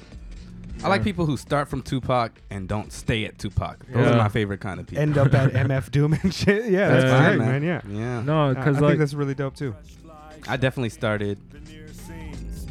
[0.84, 3.86] I like people who start from Tupac and don't stay at Tupac.
[3.86, 4.12] Those Yeah.
[4.14, 5.02] are my favorite kind of people.
[5.02, 6.70] end up at MF Doom and shit.
[6.70, 7.28] Yeah, that's Yeah.
[7.28, 7.62] great, man.
[7.62, 7.80] Yeah.
[7.88, 8.22] Yeah.
[8.22, 9.74] No, I cuz think like that's really dope too.
[10.48, 11.38] I definitely started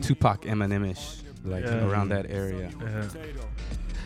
[0.02, 1.88] Tupac Eminem-ish, like Yeah.
[1.88, 2.70] around that area.
[2.82, 3.08] yeah.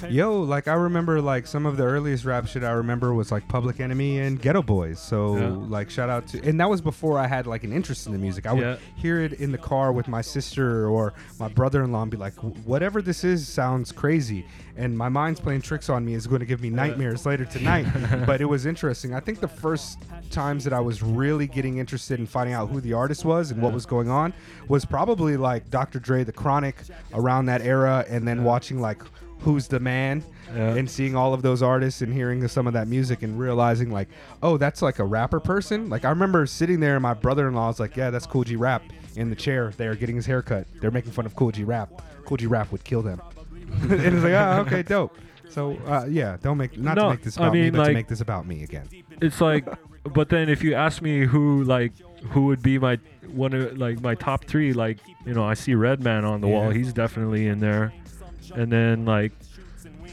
[0.10, 3.48] Yo, like I remember like some of the earliest rap shit I remember was like
[3.48, 5.00] Public Enemy and Geto Boys.
[5.00, 5.48] So Yeah.
[5.50, 8.20] like shout out to and that was before I had like an interest in the
[8.20, 8.46] music.
[8.46, 8.76] I would Yeah.
[8.96, 12.34] hear it in the car with my sister or my brother-in-law and be like,
[12.66, 14.46] whatever this is sounds crazy.
[14.78, 17.86] And my mind's playing tricks on me is going to give me nightmares later tonight.
[18.26, 19.14] but it was interesting.
[19.16, 20.00] I think the first
[20.32, 23.62] times that I was really getting interested in finding out who the artist was and
[23.62, 24.34] what was going on
[24.68, 26.00] was probably like Dr.
[26.00, 26.76] Dre, The Chronic
[27.14, 29.02] around that era, and then watching like
[29.46, 30.24] Who's the Man
[30.56, 30.76] Yeah.
[30.76, 34.10] and seeing all of those artists and hearing some of that music and realizing like,
[34.44, 35.90] oh, that's like a rapper person.
[35.90, 38.82] Like I remember sitting there and my brother-in-law was like, yeah, that's Kool G Rap
[39.16, 40.68] in the chair there getting his haircut.
[40.82, 41.90] They're making fun of Kool G Rap.
[42.26, 43.22] Kool G Rap would kill them.
[43.82, 45.16] and it's like, oh, okay, dope.
[45.50, 47.94] So uh, yeah, don't make not to make this I about me, mean, but to
[47.94, 48.90] make this about me again.
[49.22, 49.68] it's like
[50.04, 51.94] but then if you ask me who like
[52.32, 53.00] who would be my
[53.32, 56.70] one of like my top three like you know i see redman on the wall
[56.70, 57.92] he's definitely in there
[58.52, 59.32] and then like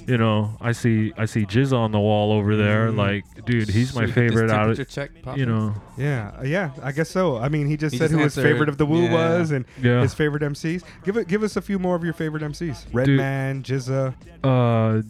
[0.06, 2.96] you know i see i see jizz on the wall over there Mhm.
[2.96, 6.42] like dude he's my you get this favorite out of check you know Yeah, uh,
[6.42, 7.36] yeah, I guess so.
[7.36, 9.12] I mean, he just He said just who his answered- favorite of the Woo yeah.
[9.38, 10.00] was and Yeah.
[10.00, 10.82] his favorite MCs.
[11.04, 12.86] Give it, give us a few more of your favorite MCs.
[12.92, 15.02] Redman, GZA, uh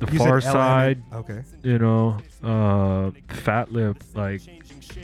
[0.00, 0.40] the You far LM.
[0.42, 1.40] side Okay.
[1.62, 3.10] you know uh
[3.44, 4.42] Fatlip like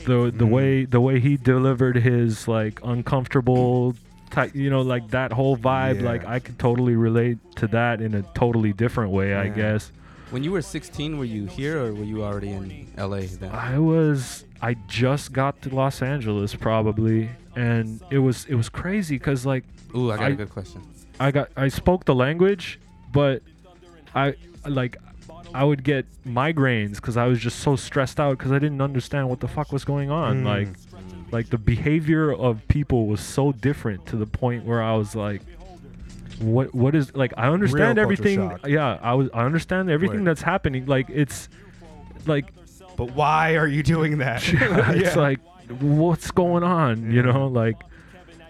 [0.05, 0.49] the the Mm.
[0.49, 3.95] way the way he delivered his like uncomfortable
[4.35, 6.11] type you know like that whole vibe Yeah.
[6.11, 9.91] like i could totally relate to that in a totally different way i guess
[10.31, 13.51] When you were 16, were you here or were you already in LA then?
[13.51, 14.71] i was i
[15.01, 19.63] just got to los angeles probably and it was it was crazy because like
[19.95, 20.81] Ooh, I got a I- good question.
[21.25, 22.65] I got I spoke the language,
[23.13, 23.37] but
[24.13, 24.25] I
[24.79, 24.97] like
[25.53, 29.29] I would get migraines because I was just so stressed out because I didn't understand
[29.31, 30.31] what the fuck was going on.
[30.43, 30.45] Mm.
[30.53, 30.69] Like
[31.31, 35.41] like the behavior of people was so different to the point where I was like
[36.39, 38.67] what what is like I understand everything shock.
[38.67, 40.85] yeah I was I understand everything that's happening.
[40.85, 41.49] Like it's
[42.25, 42.53] like
[42.97, 44.43] But why are you doing that?
[44.47, 45.39] it's like
[45.79, 47.47] what's going on you know?
[47.47, 47.77] Like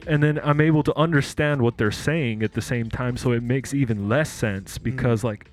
[0.07, 3.41] and then i'm able to understand what they're saying at the same time so it
[3.41, 4.83] makes even less sense mm.
[4.83, 5.49] because like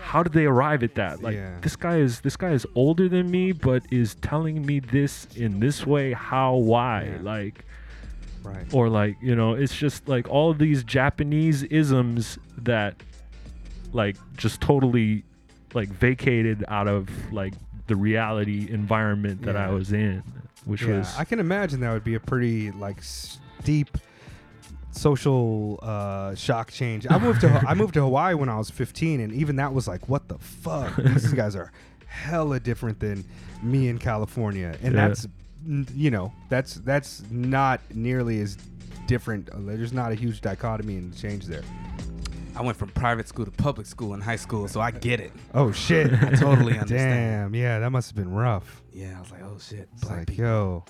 [0.00, 1.56] how did they arrive at that like Yeah.
[1.60, 5.60] this guy is this guy is older than me but is telling me this in
[5.60, 7.18] this way how why Yeah.
[7.22, 7.64] like
[8.42, 8.66] right.
[8.72, 12.96] or like you know it's just like all these japanese isms that
[13.92, 15.24] like just totally
[15.74, 17.54] like vacated out of like
[17.86, 20.22] the reality environment that i was in
[20.64, 23.96] which Yeah, was I can imagine that would be a pretty like steep
[24.90, 27.06] social uh, shock change.
[27.08, 29.86] I moved to I moved to Hawaii when I was 15, and even that was
[29.88, 30.96] like, what the fuck?
[30.96, 31.72] These guys are
[32.06, 33.24] hella different than
[33.62, 35.08] me in California, and Yeah.
[35.08, 35.28] that's
[35.94, 38.56] you know that's that's not nearly as
[39.06, 39.48] different.
[39.50, 41.62] Uh, There's not a huge dichotomy and change there.
[42.56, 45.32] I went from private school to public school in high school, so I get it.
[45.54, 46.12] Oh shit!
[46.22, 47.52] I totally understand.
[47.52, 48.82] Damn, yeah, that must have been rough.
[48.92, 49.88] Yeah, I was like, oh shit.
[49.92, 50.44] It's black like, people.
[50.44, 50.84] yo,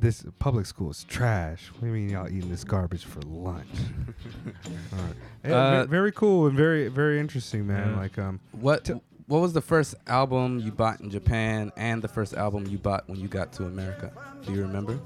[0.00, 1.68] this public school is trash.
[1.72, 3.66] What do you mean y'all eating this garbage for lunch?
[4.92, 5.14] All right.
[5.44, 7.92] Yeah, ve- Uh, very cool and very very interesting, man.
[7.92, 7.96] Yeah.
[7.98, 8.88] Like um, What
[9.26, 13.08] what was the first album you bought in Japan and the first album you bought
[13.08, 14.12] when you got to America?
[14.44, 14.98] Do you remember?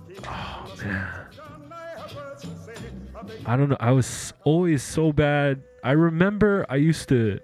[3.47, 3.77] I don't know.
[3.81, 5.63] I was always so bad.
[5.83, 7.41] I remember I used to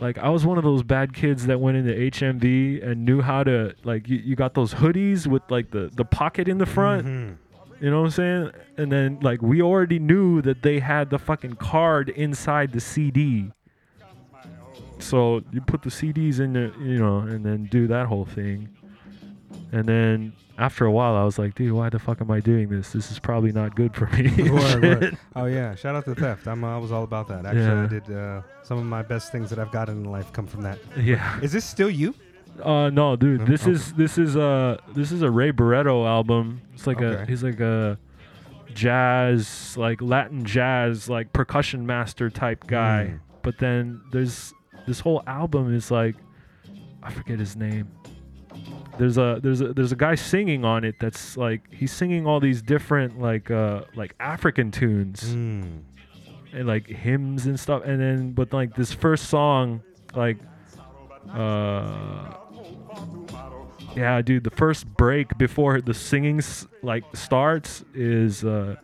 [0.00, 3.44] like I was one of those bad kids that went into HMV and knew how
[3.44, 7.06] to like you, you got those hoodies with like the the pocket in the front.
[7.06, 7.84] Mm-hmm.
[7.84, 8.50] You know what I'm saying?
[8.76, 13.50] And then like we already knew that they had the fucking card inside the CD.
[14.98, 18.68] So you put the CDs in the you know and then do that whole thing.
[19.72, 22.68] And then after a while I was like, dude, why the fuck am I doing
[22.68, 22.92] this?
[22.92, 24.26] This is probably not good for me.
[24.26, 25.18] and Word, word.
[25.36, 26.46] Oh yeah, shout out to theft.
[26.46, 27.44] I'm uh, I was all about that.
[27.44, 27.82] Actually, Yeah.
[27.82, 30.62] I did uh, some of my best things that I've gotten in life come from
[30.62, 30.78] that.
[30.96, 31.40] Yeah.
[31.40, 32.14] Is this still you?
[32.62, 33.40] Uh no, dude.
[33.40, 33.46] No?
[33.46, 33.72] This Okay.
[33.72, 36.60] is this is uh this is a Ray Barretto album.
[36.72, 37.98] It's like a he's like a
[38.72, 43.10] jazz like Latin jazz like percussion master type guy.
[43.12, 43.20] Mm.
[43.42, 44.52] But then there's
[44.86, 46.14] this whole album is like
[47.02, 47.88] I forget his name.
[48.98, 52.38] There's a there's a there's a guy singing on it that's like he's singing all
[52.40, 55.80] these different like uh like African tunes Mm.
[56.52, 59.82] and like hymns and stuff and then but like this first song
[60.14, 60.38] like
[61.32, 62.34] uh
[63.96, 66.40] yeah dude the first break before the singing
[66.82, 68.76] like starts is uh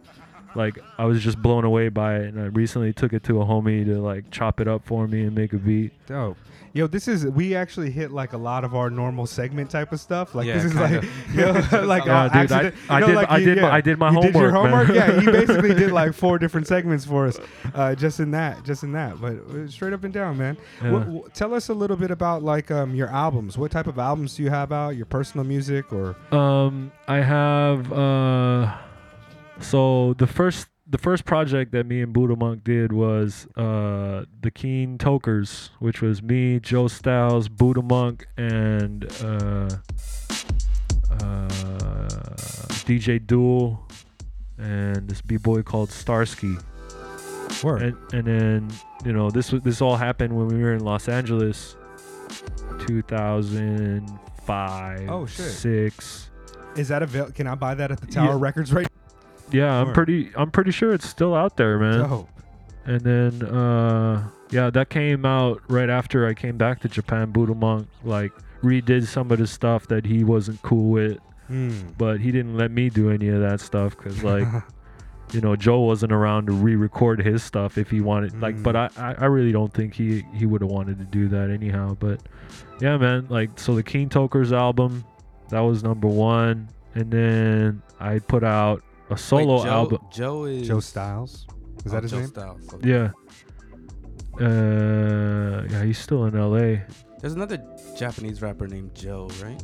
[0.55, 3.45] like i was just blown away by it and i recently took it to a
[3.45, 6.37] homie to like chop it up for me and make a beat Dope.
[6.73, 9.99] Yo, this is we actually hit like a lot of our normal segment type of
[9.99, 10.37] stuff.
[10.37, 11.01] Like Yeah, this is kinda.
[11.01, 11.05] like
[11.73, 13.57] yo, like Yeah, uh, dude, I- accident- I you know, did- like I you- did
[13.57, 13.75] my- yeah.
[13.75, 14.97] I did my you Did your homework, man.
[14.97, 17.41] Yeah, he basically did like four different segments for us,
[17.75, 19.21] uh, just in that, just in that.
[19.21, 20.57] But uh, straight up and down, man.
[20.81, 20.91] Yeah.
[21.01, 23.59] Wh- wh- tell us a little bit about like um, your albums.
[23.59, 24.91] What type of albums do you have out?
[24.91, 28.77] Your personal music or Um, I have uh,
[29.61, 34.51] so the first the first project that me and Buddha Monk did was uh the
[34.53, 39.69] Keen Tokers, which was me, Joe Styles, Buddha Monk, and uh,
[41.13, 41.49] uh,
[42.87, 43.87] DJ Duel,
[44.59, 46.57] and this b boy called Starsky.
[47.63, 47.83] Word.
[47.83, 48.71] And and then
[49.05, 51.77] you know this this all happened when we were in Los Angeles,
[52.87, 55.11] 2005.
[55.11, 55.47] Oh, shit.
[55.47, 56.31] Six.
[56.77, 57.33] is that available?
[57.33, 58.37] Can I buy that at the Tower Yeah.
[58.39, 58.87] Records right?
[59.53, 60.31] Yeah, I'm pretty.
[60.37, 62.09] I'm pretty sure it's still out there, man.
[62.09, 62.29] Dope.
[62.87, 67.31] And then, uh, yeah, that came out right after I came back to Japan.
[67.31, 68.33] Buddha Monk like
[68.63, 71.19] redid some of the stuff that he wasn't cool with,
[71.51, 71.97] Mm.
[71.99, 74.47] but he didn't let me do any of that stuff because, like,
[75.33, 78.41] you know, Joe wasn't around to re-record his stuff if he wanted.
[78.41, 78.63] Like, Mm.
[78.63, 81.51] but I, I, I really don't think he he would have wanted to do that
[81.51, 81.97] anyhow.
[82.01, 82.21] But
[82.81, 85.05] yeah, man, like, so the Keen Tokers album,
[85.51, 89.99] that was number one, and then I put out a solo Wait, Joe, album.
[90.13, 91.47] Joe is Joe Styles.
[91.85, 92.29] Is Oh, that his Joe name?
[92.29, 92.75] Styles.
[92.75, 92.89] okay.
[92.89, 93.11] Yeah.
[94.41, 96.83] Uh, yeah, he's still in L.A.
[97.21, 97.63] There's another
[97.99, 99.61] Japanese rapper named Joe, right?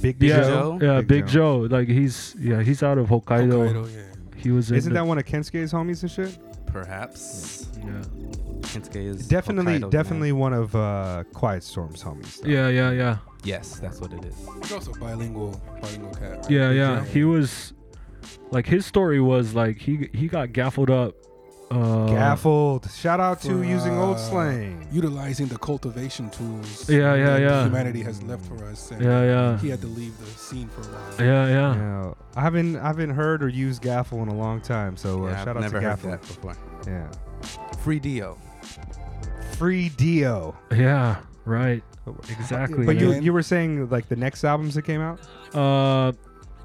[0.00, 0.78] Big Yeah, Joe?
[0.80, 1.66] yeah, Big Big, Joe.
[1.66, 1.74] Joe.
[1.76, 3.72] Like he's yeah, he's out of Hokkaido.
[3.72, 4.02] Hokkaido, yeah.
[4.36, 6.38] He was in Isn't the- that one of Kensuke's homies and shit?
[6.66, 7.68] Perhaps.
[7.78, 7.90] yeah.
[8.60, 9.90] Kensuke is Definitely, Hokkaido's man.
[9.90, 12.40] definitely one of uh, Quiet Storm's homies.
[12.40, 12.48] though.
[12.48, 14.36] yeah, yeah, yeah, Yes, that's what it is.
[14.62, 16.38] He's also bilingual, bilingual cat.
[16.38, 16.50] Right?
[16.50, 17.04] yeah, Big yeah.
[17.06, 17.72] He was
[18.50, 21.14] like his story was like he he got gaffled up.
[21.70, 22.88] Uh, Gaffled.
[22.92, 24.86] Shout out to For, using old uh, slang.
[24.92, 26.88] utilizing the cultivation tools.
[26.88, 27.64] Yeah, yeah, that yeah.
[27.64, 28.90] Humanity has left for us.
[28.92, 29.58] and Yeah, yeah.
[29.58, 31.26] He had to leave the scene for a while.
[31.26, 31.74] Yeah, yeah.
[31.74, 34.96] Yeah, I haven't I haven't heard or used gaffle in a long time.
[34.96, 36.10] So uh, Yeah, shout I've out never to heard gaffle.
[36.10, 36.56] that before.
[36.86, 37.10] Yeah.
[37.82, 38.38] Free Dio.
[39.56, 40.54] Free Dio.
[40.70, 41.82] Yeah, right.
[42.28, 42.84] Exactly.
[42.84, 45.18] But you you were saying like the next albums that came out?
[45.54, 46.12] uh,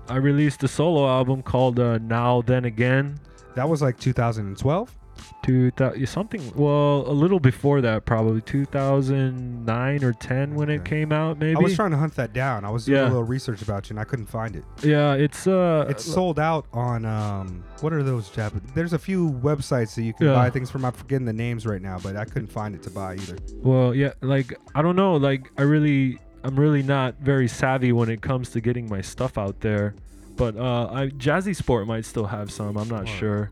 [0.10, 3.20] I released a solo album called uh, Now Then Again.
[3.56, 4.96] That was like 2012.
[5.44, 6.42] Two thousand something.
[6.56, 11.38] Well, a little before that, probably 2009 or 10 when it came out.
[11.40, 11.56] Maybe.
[11.56, 12.64] I was trying to hunt that down.
[12.66, 13.04] I was doing Yeah.
[13.06, 14.64] a little research about you and I couldn't find it.
[14.84, 18.70] Yeah, it's uh, It's sold out on um what are those Japanese?
[18.74, 20.34] There's a few websites that you can Yeah.
[20.36, 20.86] buy things from.
[20.86, 23.38] I'm forgetting the names right now, but I couldn't find it to buy either.
[23.62, 28.10] Well, yeah, like I don't know, like I really I'm really not very savvy when
[28.10, 29.96] it comes to getting my stuff out there.
[30.36, 33.12] But uh I Jazzy Sport might still have some, I'm not Wow.
[33.12, 33.52] sure.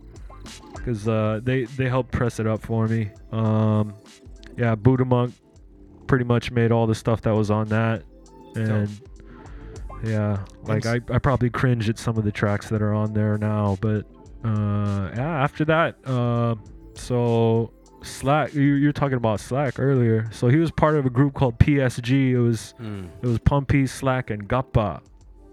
[0.85, 3.09] Cuz uh they they helped press it up for me.
[3.31, 3.93] Um
[4.57, 5.34] yeah, Buddha Monk
[6.07, 8.03] pretty much made all the stuff that was on that
[8.55, 8.89] and
[10.03, 13.38] yeah, like I, I probably cringe at some of the tracks that are on there
[13.38, 14.05] now, but
[14.45, 16.55] uh yeah, after that uh
[16.93, 17.73] so
[18.03, 20.28] Slack, you, you were talking about Slack earlier.
[20.32, 22.32] So he was part of a group called PSG.
[22.32, 23.10] It was Mm.
[23.22, 25.02] it was PUNPEE, Slack, and GAPPER.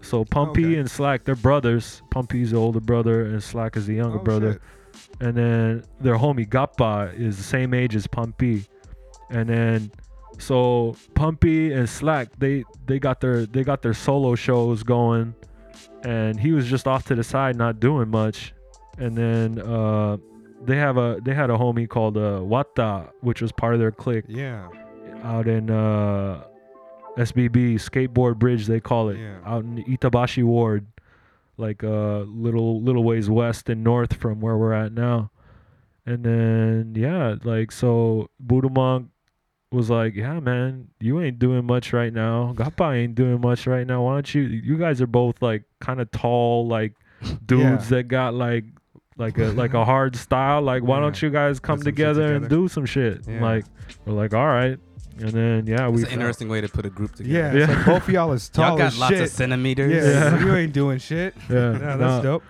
[0.01, 0.75] So PUNPEE Okay.
[0.77, 2.01] and Slack, they're brothers.
[2.11, 4.53] PUNPEE's the older brother, and Slack is the younger Oh, brother.
[4.53, 4.61] shit.
[5.19, 8.65] And then their homie GAPPER is the same age as PUNPEE.
[9.31, 9.91] And then
[10.37, 15.33] so PUNPEE and Slack, they they got their they got their solo shows going,
[16.03, 18.53] and he was just off to the side, not doing much.
[18.97, 20.17] And then uh,
[20.63, 23.91] they have a they had a homie called uh, Wata, which was part of their
[23.91, 24.67] clique Yeah.
[25.23, 26.43] out in uh,
[27.17, 29.37] SBB Skateboard Bridge, they call it, Yeah.
[29.45, 30.85] out in Itabashi Ward,
[31.57, 35.31] like uh, little little ways west and north from where we're at now.
[36.05, 39.09] And then yeah, like so Buddha Monk
[39.71, 42.53] was like, yeah, man, you ain't doing much right now.
[42.55, 44.03] GAPPER ain't doing much right now.
[44.03, 44.41] Why don't you?
[44.43, 46.93] You guys are both like kind of tall, like
[47.45, 48.65] dudes that got like
[49.17, 50.61] like a like a hard style.
[50.61, 53.21] Like, why don't you guys come some shit together, and do some shit?
[53.27, 53.41] Yeah.
[53.41, 53.65] Like,
[54.05, 54.77] we're like, all right.
[55.17, 57.57] And then yeah, we It's an interesting way to put a group together.
[57.57, 59.21] Yeah, it's like both of y'all is tall Y'all got as lots shit.
[59.21, 59.93] of centimeters.
[59.93, 60.43] Yeah, Yeah.
[60.43, 61.33] you ain't doing shit.
[61.49, 62.21] Yeah, that's no.
[62.21, 62.43] dope.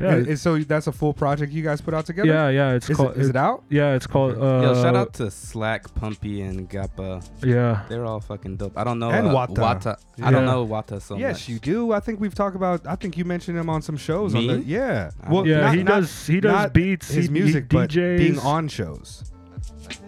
[0.00, 0.14] Yeah.
[0.14, 2.26] And, and so that's a full project you guys put out together.
[2.28, 2.72] Yeah, yeah.
[2.72, 3.12] It's Is called.
[3.16, 3.62] it, is it out?
[3.68, 4.38] Yeah, it's called.
[4.38, 7.22] Uh, Yo, shout out to Slack, PUNPEE, and GAPPER.
[7.44, 7.82] Yeah.
[7.88, 8.72] They're all fucking dope.
[8.78, 9.96] I don't know And uh, Wata.
[10.22, 10.52] I don't Yeah.
[10.52, 11.20] know Wata so much.
[11.20, 11.48] yes, much.
[11.50, 11.92] you do.
[11.92, 12.86] I think we've talked about.
[12.86, 14.34] I think you mentioned him on some shows.
[14.34, 14.54] On Me?
[14.54, 15.10] the, yeah.
[15.22, 17.68] I don't Yeah, not- he not- does- he does not beats, His he- he music,
[17.68, 18.18] but DJs.
[18.18, 19.24] being on shows,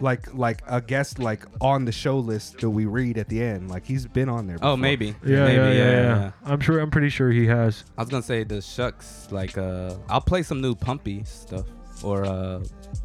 [0.00, 3.70] like like a guest, like on the show list that we read at the end.
[3.70, 4.58] Like he's been on there.
[4.62, 5.14] Oh, maybe.
[5.24, 6.78] Yeah, maybe, yeah, yeah, yeah, I'm sure.
[6.80, 7.84] I'm pretty sure he has.
[7.96, 9.28] I was gonna say the shucks.
[9.30, 11.66] Like, uh, I'll play some new PUNPEE stuff
[12.02, 12.62] or uh,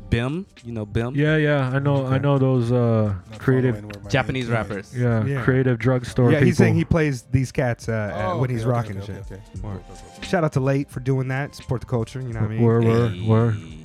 [0.09, 0.45] Bim.
[0.63, 1.15] You know Bim.
[1.15, 1.69] Yeah, yeah.
[1.69, 2.05] I know.
[2.07, 3.75] I know those uh, creative.
[3.75, 4.93] following where my Japanese rappers.
[4.95, 5.43] Yeah, Yeah.
[5.43, 6.45] creative drugstore Yeah, people.
[6.47, 9.25] he's saying he plays these cats uh, Oh, when okay, he's okay, rocking okay, and
[9.27, 9.33] shit.
[9.37, 9.67] okay, okay.
[9.67, 9.83] Word.
[10.21, 11.55] Shout out to Late for doing that.
[11.55, 12.21] Support the culture.
[12.21, 12.61] You know what I mean?
[12.63, 13.76] Where, where, Hey.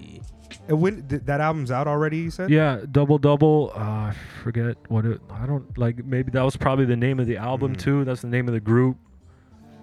[0.76, 0.88] Where?
[0.90, 2.18] And when th- that album's out already?
[2.18, 2.50] You said?
[2.50, 3.72] Yeah, double double.
[3.74, 5.20] Uh, I forget what it.
[5.30, 6.04] I don't like.
[6.04, 7.78] Maybe that was probably the name of the album Mhm.
[7.78, 8.04] too.
[8.04, 8.96] That's the name of the group.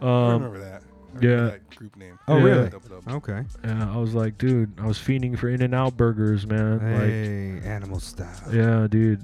[0.02, 0.82] I Um, remember that.
[0.84, 1.50] I remember yeah.
[1.52, 2.20] that group name.
[2.28, 2.44] Oh, Yeah.
[2.44, 2.70] really?
[2.70, 3.14] Double Double.
[3.18, 3.44] Okay.
[3.66, 6.74] yeah, I was like, dude, I was fiending for In-N-Out burgers, man.
[6.80, 8.28] Like, Hey, animal style.
[8.52, 9.22] Yeah, dude.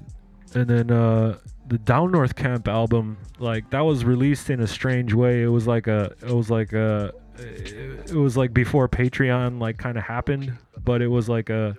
[0.54, 1.38] And then uh
[1.68, 5.42] the Down North Camp album, like that was released in a strange way.
[5.42, 9.96] It was like a it was like a it was like before Patreon like kind
[9.98, 10.52] of happened,
[10.84, 11.76] but it was like a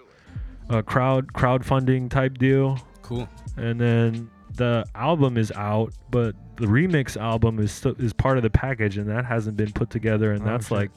[0.70, 2.78] a crowd crowdfunding type deal.
[3.02, 3.28] Cool.
[3.56, 8.44] And then the album is out, but the remix album is st- is part of
[8.44, 10.78] the package and that hasn't been put together and Oh, that's shit.
[10.78, 10.92] like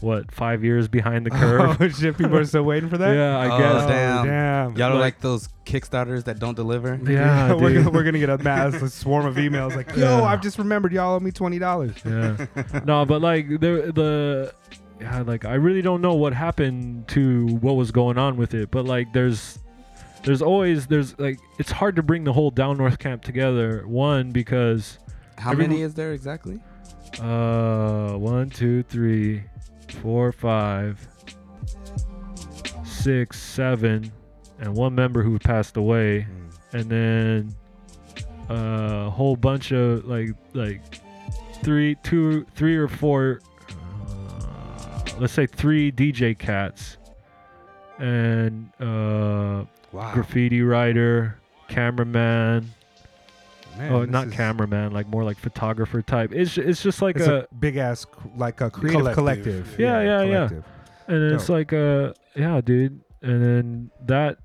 [0.00, 1.76] what, 5 years behind the curve.
[1.80, 2.16] Oh shit!
[2.16, 3.14] People are still waiting for that.
[3.14, 3.86] yeah, I Oh, guess.
[3.86, 4.26] damn.
[4.26, 4.76] damn.
[4.76, 6.98] Y'all are Like- like those Kickstarters that don't deliver.
[7.08, 10.22] Yeah, we're, gonna, we're gonna get a mass a swarm of emails like, "Yo, Yeah.
[10.22, 12.46] I've just remembered y'all owe me twenty dollars." yeah
[12.84, 14.54] no but like the the
[15.00, 18.68] yeah like i really don't know what happened to what was going on with it
[18.70, 19.58] but like there's
[20.24, 24.30] there's always there's like it's hard to bring the whole down north camp together one
[24.32, 24.98] because
[25.38, 26.60] How Every- many is there exactly?
[27.20, 29.42] uh one two three
[29.92, 31.06] four five
[32.84, 34.10] six seven
[34.60, 36.26] and one member who passed away
[36.72, 37.54] and then
[38.48, 40.80] a whole bunch of like like
[41.62, 43.40] three two three or four
[43.70, 46.96] uh, let's say three dj cats
[47.98, 50.12] and uh Wow.
[50.12, 51.38] graffiti writer
[51.68, 52.70] cameraman
[53.78, 57.26] Man, oh not is- cameraman like more like photographer type it's it's just like It's
[57.26, 58.04] a, a big ass
[58.36, 59.14] like a creative Collective.
[59.64, 59.76] collective.
[59.78, 60.46] Yeah, yeah, yeah.
[60.48, 60.64] collective.
[61.06, 61.54] and it's Dope.
[61.56, 64.38] like uh yeah dude and then that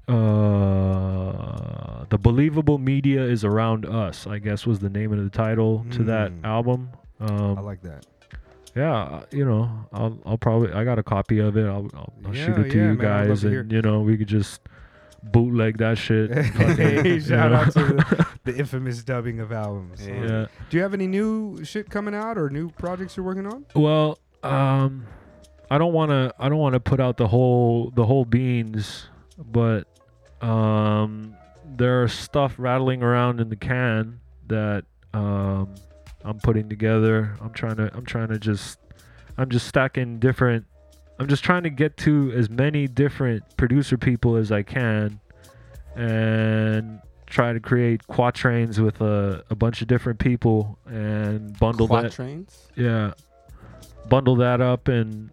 [0.93, 5.85] uh the believable media is around us i guess was the name of the title
[5.91, 6.43] to that Mm.
[6.45, 6.89] album
[7.19, 8.05] um I like that.
[8.75, 12.33] yeah you know i'll i'll probably i got a copy of it i'll, I'll, I'll
[12.33, 14.61] shoot it to yeah, you man, guys to and you know we could just
[15.23, 16.31] bootleg that shit
[16.77, 17.57] Hey, shout know.
[17.57, 20.05] out to the, the infamous dubbing of albums.
[20.05, 20.13] Yeah.
[20.13, 23.65] yeah Do you have any new shit coming out or new projects you're working on?
[23.75, 25.07] Well, um,
[25.71, 26.33] I don't want to.
[26.37, 29.07] I don't want to put out the whole the whole beans,
[29.37, 29.87] but
[30.41, 34.83] um, there are stuff rattling around in the can that
[35.13, 35.73] um,
[36.23, 37.35] I'm putting together.
[37.41, 37.89] I'm trying to.
[37.95, 38.79] I'm trying to just.
[39.37, 40.65] I'm just stacking different.
[41.17, 45.19] I'm just trying to get to as many different producer people as I can,
[45.95, 46.99] and
[47.33, 52.53] try to create quatrains with a, a bunch of different people and bundle that Quatrains.
[52.75, 53.13] yeah
[54.07, 55.31] bundle that up and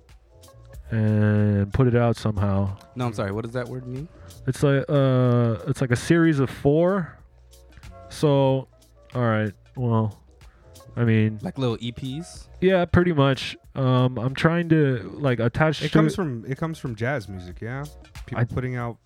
[0.90, 3.30] and put it out somehow No, I'm sorry.
[3.32, 4.08] What does that word mean?
[4.46, 7.16] it's like uh it's like a series of four
[8.08, 8.66] so
[9.14, 10.18] all right well
[10.96, 12.48] i mean Like little EPs.
[12.60, 16.78] yeah pretty much um i'm trying to like attach It to comes from it comes
[16.78, 17.84] from jazz music, yeah.
[18.26, 18.96] People I- putting out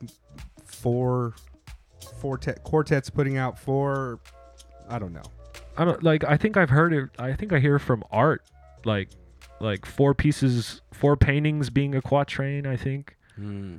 [0.65, 1.35] four
[2.05, 4.21] quartet quartets putting out four.
[4.89, 5.23] I don't know.
[5.79, 8.43] i don't like i think i've heard it i think i hear from art
[8.85, 9.09] like
[9.61, 13.77] like four pieces four paintings being a quatrain i think Hmm.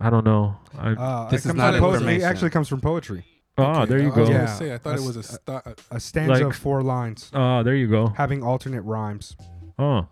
[0.00, 2.16] i don't know I, Uh, This it is comes not from poetry.
[2.16, 3.24] It actually comes from poetry.
[3.58, 4.24] Oh, there you I was go.
[4.26, 4.46] gonna Yeah.
[4.46, 7.30] say, I thought A it was a s- sta- A stanza Like- of four lines,
[7.32, 8.08] Oh, there you go.
[8.08, 9.34] having alternate rhymes.
[9.78, 10.08] Oh,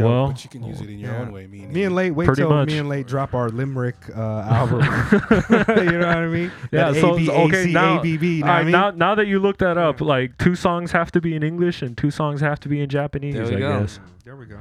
[0.00, 0.08] Dope.
[0.10, 1.20] well, but you can use it in your Yeah.
[1.20, 1.46] own way.
[1.46, 2.66] Meaning, Me and Late, wait Pretty till much.
[2.68, 4.80] me and Late drop our limerick uh, album.
[5.20, 6.52] you know what I mean?
[6.72, 6.90] yeah.
[6.90, 8.72] That So A-B-A-C, okay, now, ABB, you know all I mean?
[8.72, 11.82] now now that you look that up, like two songs have to be in English
[11.82, 13.34] and two songs have to be in Japanese.
[13.34, 13.80] There we I go.
[13.80, 14.00] guess.
[14.24, 14.58] There we go.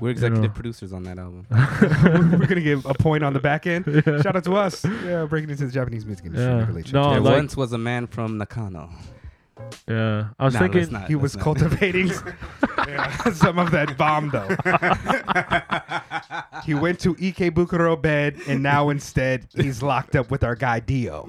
[0.00, 0.54] We're executive know.
[0.54, 1.46] producers on that album.
[1.50, 3.84] We're gonna give a point on the back end.
[4.04, 4.84] Shout out to us.
[4.84, 6.44] Yeah, breaking into the Japanese music industry.
[6.52, 6.66] Yeah.
[6.66, 7.10] No, show.
[7.12, 8.90] there like- once was a man from Nakano.
[9.88, 10.80] Yeah, I was Nah, thinking.
[10.80, 11.44] let's not, he was not.
[11.44, 12.08] cultivating
[13.34, 14.48] some of that bomb though.
[16.64, 21.26] he went to Ikebukuro bed and now instead he's locked up with our guy Dio.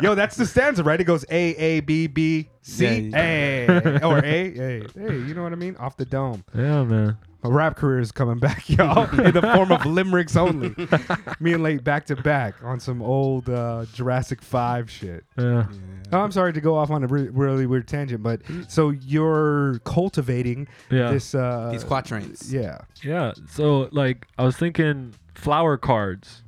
[0.00, 1.00] Yo, that's the stanza, right?
[1.00, 4.88] It goes A A B B C Yeah, A or A A.
[4.94, 5.76] Hey, you know what I mean?
[5.76, 6.44] Off the dome.
[6.54, 7.16] Yeah, man.
[7.48, 10.74] My rap career is coming back, y'all, in the form of limericks only.
[11.40, 15.24] Me and Late back to back on some old uh, Jurassic Five shit.
[15.38, 15.66] Yeah.
[16.12, 19.78] Oh, I'm sorry to go off on a re- really weird tangent, but so you're
[19.84, 21.12] cultivating Yeah.
[21.12, 21.34] this.
[21.34, 22.52] Uh, These quatrains.
[22.52, 22.78] Yeah.
[23.04, 23.32] Yeah.
[23.48, 26.42] So like I was thinking flower cards.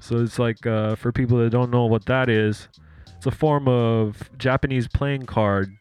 [0.00, 2.68] So it's like uh, for people that don't know what that is,
[3.16, 5.72] it's a form of Japanese playing card.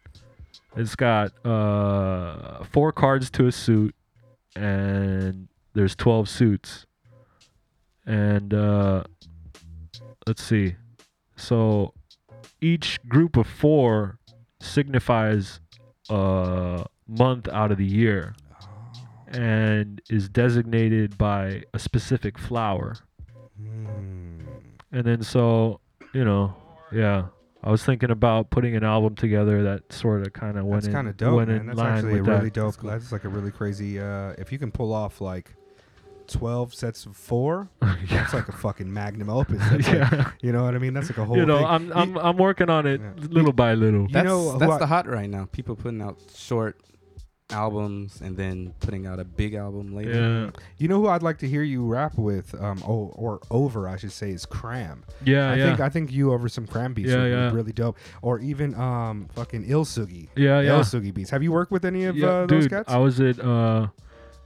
[0.75, 3.93] It's got uh, four cards to a suit,
[4.55, 6.85] and there's twelve suits.
[8.05, 9.03] And uh,
[10.27, 10.75] let's see.
[11.35, 11.93] So
[12.61, 14.19] each group of four
[14.59, 15.59] signifies
[16.09, 18.35] a month out of the year
[19.27, 22.95] and is designated by a specific flower.
[23.57, 24.41] Hmm.
[24.91, 25.80] And then so,
[26.13, 26.55] you know,
[26.91, 27.27] yeah.
[27.64, 30.88] I was thinking about putting an album together that sort of kind of went That's
[30.88, 31.61] in, kind of dope, went man.
[31.61, 32.53] in That's line actually a with really that.
[32.53, 32.76] dope.
[32.81, 33.99] That's like a really crazy.
[33.99, 35.56] Uh, if you can pull off like
[36.27, 37.69] twelve sets of four,
[38.10, 39.60] that's like a fucking magnum opus.
[39.69, 40.94] That's like- you know what I mean?
[40.94, 41.38] That's like a whole.
[41.38, 41.65] You know, thing.
[41.68, 43.11] I'm I'm I'm working on it Yeah.
[43.30, 44.03] little by little.
[44.03, 45.48] You That's, know that's I- the hot right now.
[45.52, 46.77] People putting out short
[47.49, 50.11] albums and then putting out a big album later.
[50.56, 50.61] Yeah.
[50.78, 53.98] You know who I'd like to hear you rap with, um, oh, or over, I
[53.98, 55.03] should say, is Cram.
[55.24, 55.65] Yeah, I yeah.
[55.68, 57.52] think I think you over some Cram beats Yeah, would be yeah.
[57.52, 60.30] really dope, or even um, fucking ISSUGI.
[60.36, 60.80] Yeah, yeah.
[60.80, 61.30] ISSUGI beats.
[61.30, 62.90] Have you worked with any of yeah, uh, those dude, cats?
[62.91, 63.88] I was at uh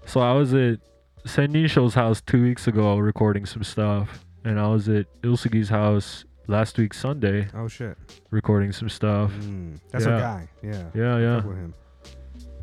[0.05, 0.79] so I was at
[1.25, 4.23] Sennin Sho's house two weeks ago recording some stuff.
[4.45, 7.97] And I was at ISSUGI's house last week Sunday oh shit,
[8.31, 9.31] recording some stuff.
[9.33, 10.11] Mm, that's Yeah.
[10.13, 10.49] our guy.
[10.63, 11.41] Yeah, Yeah, yeah.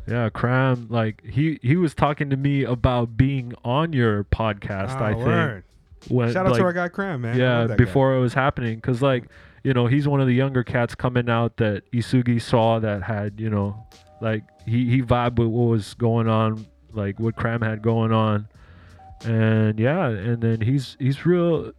[0.05, 0.21] Fuck with him.
[0.23, 5.03] Yeah, Cram, like he he was talking to me about being on your podcast, Oh,
[5.03, 5.25] I think.
[5.25, 5.63] word.
[6.07, 7.37] When, Shout out like, to our guy Cram, man.
[7.37, 7.83] Yeah, that guy.
[7.83, 9.25] before it was happening cuz like,
[9.63, 13.39] you know, he's one of the younger cats coming out that ISSUGI saw that had,
[13.39, 13.87] you know,
[14.21, 18.47] like he he vibed with what was going on, like what Cram had going on.
[19.25, 21.71] And yeah, and then he's he's real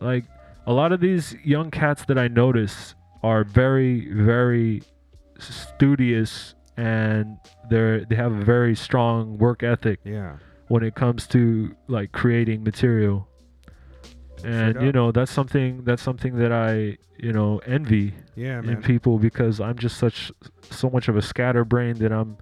[0.00, 0.24] like
[0.66, 4.82] a lot of these young cats that I notice are very very
[5.38, 7.38] studious and
[7.70, 10.36] they're they have a very strong work ethic Yeah.
[10.68, 13.28] when it comes to like creating material.
[14.44, 19.18] And you know that's something that's something that i you know envy Yeah, in people
[19.18, 20.30] because i'm just such
[20.70, 22.36] so much of a scatterbrain that i'm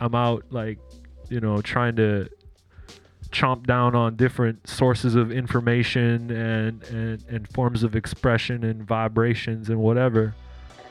[0.00, 0.78] i'm out like
[1.30, 2.28] you know trying to
[3.30, 9.68] chomp down on different sources of information and and and forms of expression and vibrations
[9.68, 10.34] and whatever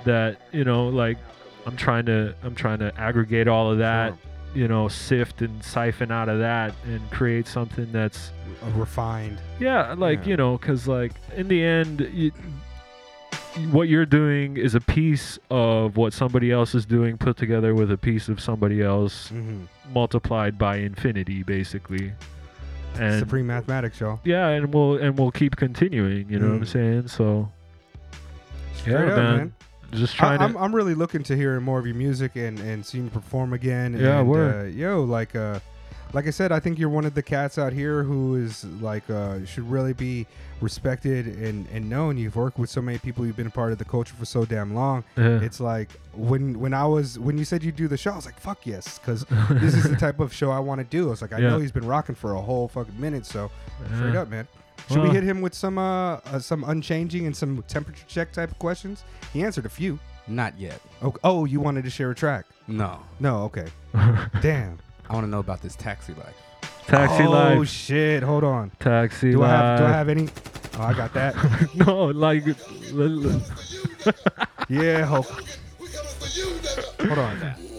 [0.04, 1.18] that you know like
[1.66, 4.14] i'm trying to i'm trying to aggregate all of that
[4.54, 8.32] you know sift and siphon out of that and create something that's
[8.66, 9.38] A refined.
[9.60, 10.30] yeah like Yeah.
[10.30, 12.32] you know because like in the end you,
[13.72, 17.92] what you're doing is a piece of what somebody else is doing put together with
[17.92, 19.68] a piece of somebody else Mhm.
[19.94, 22.12] multiplied by infinity basically
[23.00, 24.20] and Supreme mathematics, y'all.
[24.26, 26.68] yeah and we'll and we'll keep continuing you know what i'm Mm.
[26.68, 27.50] saying so
[28.76, 29.38] Straight yeah up, man.
[29.38, 29.54] man.
[29.92, 32.86] Just trying I'm, to I'm really looking to hearing more of your music and, and
[32.86, 33.94] seeing you perform again.
[34.00, 34.66] Yeah, and, word.
[34.66, 35.60] Uh, yo, like uh,
[36.14, 39.10] like I said, I think you're one of the cats out here who is like
[39.10, 40.28] uh, should really be
[40.60, 42.18] respected and, and known.
[42.18, 43.26] You've worked with so many people.
[43.26, 45.04] You've been a part of the culture for so damn long.
[45.18, 45.40] Yeah.
[45.42, 48.26] It's like when when I was when you said you do the show, I was
[48.26, 51.08] like, fuck yes, because this is the type of show I want to do.
[51.08, 51.50] I was like, I Yeah.
[51.52, 53.50] know he's been rocking for a whole fucking minute, so
[53.96, 54.48] straight up, man.
[54.92, 58.52] Should we hit him with some uh, uh some unchanging and some temperature check type
[58.52, 59.04] of questions?
[59.34, 60.00] He answered a few.
[60.28, 60.80] Not yet.
[61.02, 62.46] Oh, oh, you wanted to share a track?
[62.68, 63.00] No.
[63.20, 63.68] No, okay.
[64.42, 64.80] Damn.
[65.10, 66.36] I want to know about this taxi life.
[66.88, 68.24] taxi oh, life Oh shit.
[68.24, 68.72] Hold on.
[68.80, 70.30] taxi Do life I have do I have any
[70.78, 71.36] Oh, I got that.
[71.76, 73.42] no like l- l-
[74.70, 75.26] yeah, hope.
[77.02, 77.42] Hold on.
[77.44, 77.71] I'm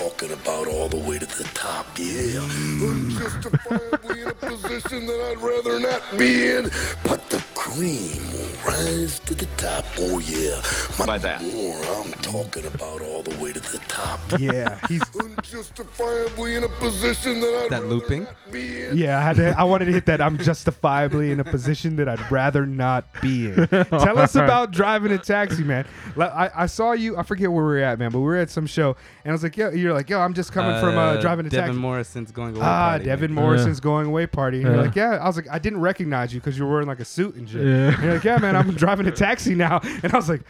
[0.00, 2.40] talking about all the way to the top, yeah.
[2.40, 6.70] Unjustifiably in a position that I'd rather not be in.
[7.04, 7.44] But the
[7.74, 9.84] dream will rise to the top.
[9.98, 10.62] Oh yeah.
[10.98, 11.42] My By that.
[11.42, 14.20] More, I'm talking about all the way to the top.
[14.38, 18.26] Yeah, he's Unjustifiably in a position that I That looping.
[18.50, 18.96] be in.
[18.96, 19.18] yeah.
[19.18, 20.20] I, had to, I wanted to hit that.
[20.22, 23.66] I'm justifiably in a position that I'd rather not be in.
[23.68, 25.84] Tell us about driving a taxi, man.
[26.18, 27.18] I, I saw you.
[27.18, 29.32] I forget where we were at, man, but we were at some show, and I
[29.32, 31.80] was like, yo, you're like, yo, I'm just coming from uh, driving a Devin taxi.
[31.80, 32.64] Morrison's going away.
[32.64, 33.44] Ah, party, Devin man.
[33.44, 34.58] Morrison's going away party.
[34.58, 34.82] And You're Yeah.
[34.82, 35.10] like, yeah.
[35.16, 37.48] I was like, I didn't recognize you because you were wearing like a suit and
[37.48, 37.62] shit.
[37.66, 37.94] Yeah.
[37.94, 39.80] And you're like, yeah, man, I'm driving a taxi now.
[40.02, 40.42] And I was like,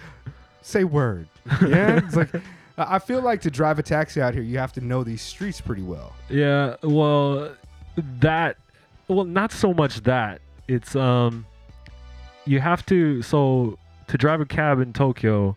[0.62, 1.26] say word.
[1.66, 1.96] Yeah.
[2.04, 2.40] it's like, I
[2.96, 5.60] I feel like to drive a taxi out here, you have to know these streets
[5.60, 6.14] pretty well.
[6.30, 7.54] Yeah, well,
[8.20, 8.56] that,
[9.08, 10.40] well, not so much that.
[10.68, 11.44] It's um,
[12.46, 13.20] you have to.
[13.22, 15.56] So to drive a cab in Tokyo,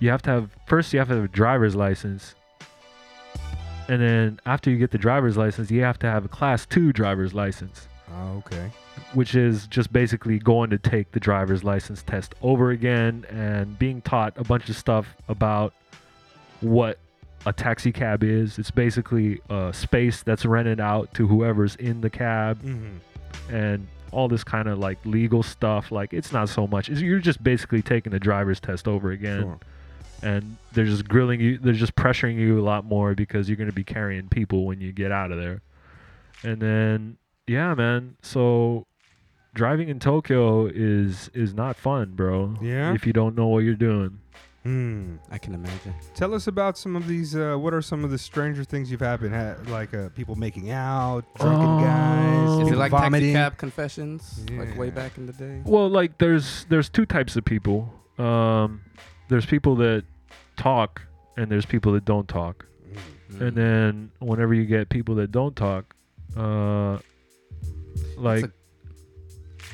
[0.00, 2.34] you have to have first you have to have a driver's license,
[3.88, 6.92] and then after you get the driver's license, you have to have a class two
[6.92, 8.70] driver's license, Oh, okay.
[9.14, 14.00] which is just basically going to take the driver's license test over again and being
[14.02, 15.72] taught a bunch of stuff about
[16.60, 16.98] what
[17.44, 18.58] a taxi cab is.
[18.58, 23.54] It's basically a space that's rented out to whoever's in the cab Mm-hmm.
[23.54, 25.92] and all this kind of like legal stuff.
[25.92, 26.88] Like it's not so much.
[26.88, 29.42] It's, you're just basically taking the driver's test over again.
[29.42, 29.58] Sure.
[30.22, 31.58] And they're just grilling you.
[31.58, 34.80] They're just pressuring you a lot more because you're going to be carrying people when
[34.80, 35.60] you get out of there.
[36.42, 37.16] And then,
[37.46, 38.16] yeah, man.
[38.22, 38.86] So
[39.54, 42.56] driving in Tokyo is is not fun, bro.
[42.62, 42.94] Yeah?
[42.94, 44.20] If you don't know what you're doing.
[44.64, 45.16] Hmm.
[45.30, 45.94] I can imagine.
[46.16, 47.36] Tell us about some of these.
[47.36, 49.32] Uh, what are some of the stranger things you've happened?
[49.32, 51.80] Ha- like uh, people making out, drunken Oh.
[51.80, 53.32] guys, Is it like vomiting.
[53.32, 55.62] taxi cab confessions, like way back in the day?
[55.64, 57.94] Well, like there's there's two types of people.
[58.18, 58.80] Um,
[59.28, 60.04] there's people that
[60.56, 61.02] talk,
[61.36, 62.66] and there's people that don't talk.
[63.32, 63.40] Mm.
[63.40, 65.94] And then whenever you get people that don't talk,
[66.36, 66.98] uh,
[68.16, 68.52] like a-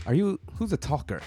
[0.06, 1.20] Are you who's a talker?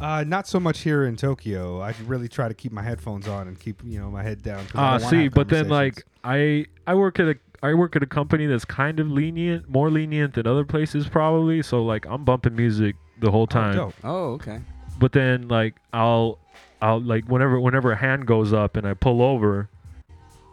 [0.00, 1.80] Uh, not so much here in Tokyo.
[1.80, 4.66] I really try to keep my headphones on and keep you know my head down.
[4.74, 8.02] I ah, don't see, but then like I I work at a I work at
[8.02, 11.62] a company that's kind of lenient, more lenient than other places probably.
[11.62, 13.74] So like I'm bumping music the whole time.
[13.74, 13.94] dope.
[14.04, 14.60] Oh, okay.
[14.98, 16.38] but then like I'll
[16.82, 19.68] I'll like whenever whenever a hand goes up and I pull over,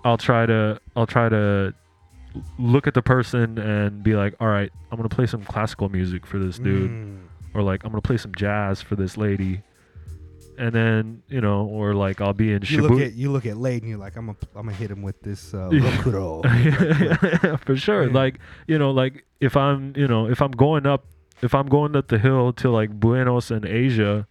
[0.05, 1.73] I'll try to I'll try to
[2.57, 6.25] look at the person and be like, all right, I'm gonna play some classical music
[6.25, 7.17] for this dude, Mm.
[7.53, 9.61] or like I'm gonna play some jazz for this lady,
[10.57, 13.57] and then you know, or like I'll be in you look at you look at
[13.57, 17.57] Late and you're like, I'm gonna I'm gonna hit him with this uh, Yeah.
[17.57, 18.07] For sure.
[18.07, 18.13] Yeah.
[18.13, 21.05] Like you know, like if I'm you know if I'm going up
[21.41, 24.25] if I'm going up the hill to like Buenos and Asia,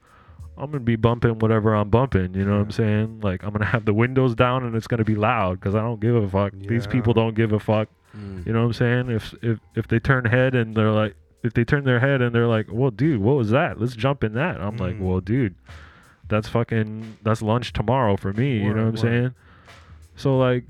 [0.62, 2.34] I'm gonna be bumping whatever I'm bumping.
[2.34, 3.20] You know what I'm saying?
[3.20, 6.01] Like I'm gonna have the windows down and it's gonna be loud because I don't
[6.01, 6.52] give a fuck.
[6.56, 7.89] These people don't give a fuck.
[8.16, 8.47] Mm.
[8.47, 9.10] You know what I'm saying?
[9.10, 11.16] If if if they turn head and they're like.
[11.44, 13.80] If they turn their head and they're like, "Well, dude, what was that?
[13.80, 15.01] Let's jump in that." I'm like, Mm.
[15.01, 15.56] "Well, dude,
[16.28, 18.98] that's fucking that's lunch tomorrow for me." you know what I'm word.
[19.01, 19.34] saying?
[20.14, 20.62] So like,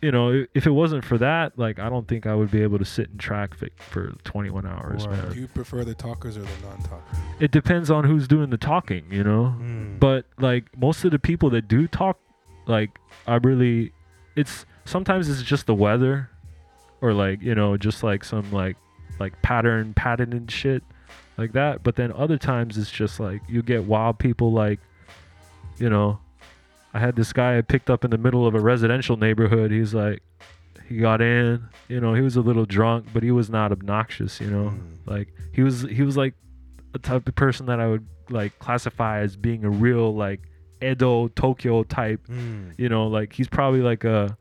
[0.00, 2.78] you know, if it wasn't for that, like, I don't think I would be able
[2.78, 5.16] to sit in traffic for 21 hours, Word.
[5.16, 5.32] man.
[5.32, 7.18] Do you prefer the talkers or the non-talkers?
[7.40, 9.54] It depends on who's doing the talking, you know.
[9.58, 10.00] Mm.
[10.00, 12.18] But like most of the people that do talk,
[12.66, 12.90] like,
[13.26, 13.92] I really,
[14.36, 16.30] it's sometimes it's just the weather,
[17.00, 18.76] or like you know, just like some like
[19.18, 20.82] like pattern patented shit
[21.36, 21.82] like that.
[21.82, 24.80] But then other times it's just like you get wild people like,
[25.78, 26.18] you know,
[26.94, 29.70] I had this guy I picked up in the middle of a residential neighborhood.
[29.70, 30.22] He's like,
[30.88, 34.40] he got in, you know, he was a little drunk, but he was not obnoxious,
[34.40, 34.70] you know.
[34.70, 34.96] Mm.
[35.06, 36.34] Like he was he was like
[36.94, 40.40] a type of person that I would like classify as being a real like
[40.82, 42.74] Edo Tokyo type, Mm.
[42.76, 44.36] you know, like he's probably like a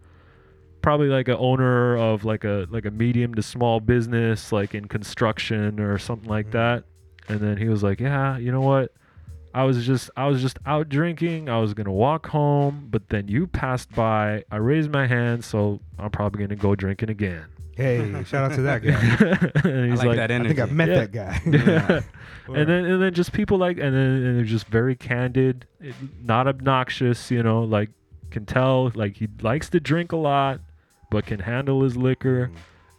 [0.82, 4.88] probably like a owner of like a like a medium to small business like in
[4.88, 6.52] construction or something like Mm.
[6.52, 6.84] that.
[7.30, 8.92] And then he was like, "Yeah, you know what?
[9.54, 11.50] I was just I was just out drinking.
[11.50, 14.44] I was going to walk home, but then you passed by.
[14.52, 17.46] I raised my hand, so I'm probably going to go drinking again."
[17.76, 19.62] Hey, shout out to that guy.
[19.70, 20.96] and he's I like, like, that I think I met Yeah.
[21.06, 21.42] that guy.
[21.46, 22.02] Yeah.
[22.48, 25.66] And then and then just people like and then and they're just very candid,
[26.24, 27.90] not obnoxious, you know, like
[28.30, 30.60] can tell like he likes to drink a lot,
[31.10, 32.50] but can handle his liquor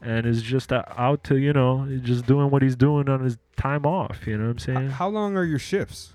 [0.02, 0.08] Mm.
[0.08, 3.36] and is just uh, out to, you know, just doing what he's doing on his
[3.56, 4.90] time off, you know what I'm saying?
[4.90, 6.14] How long are your shifts?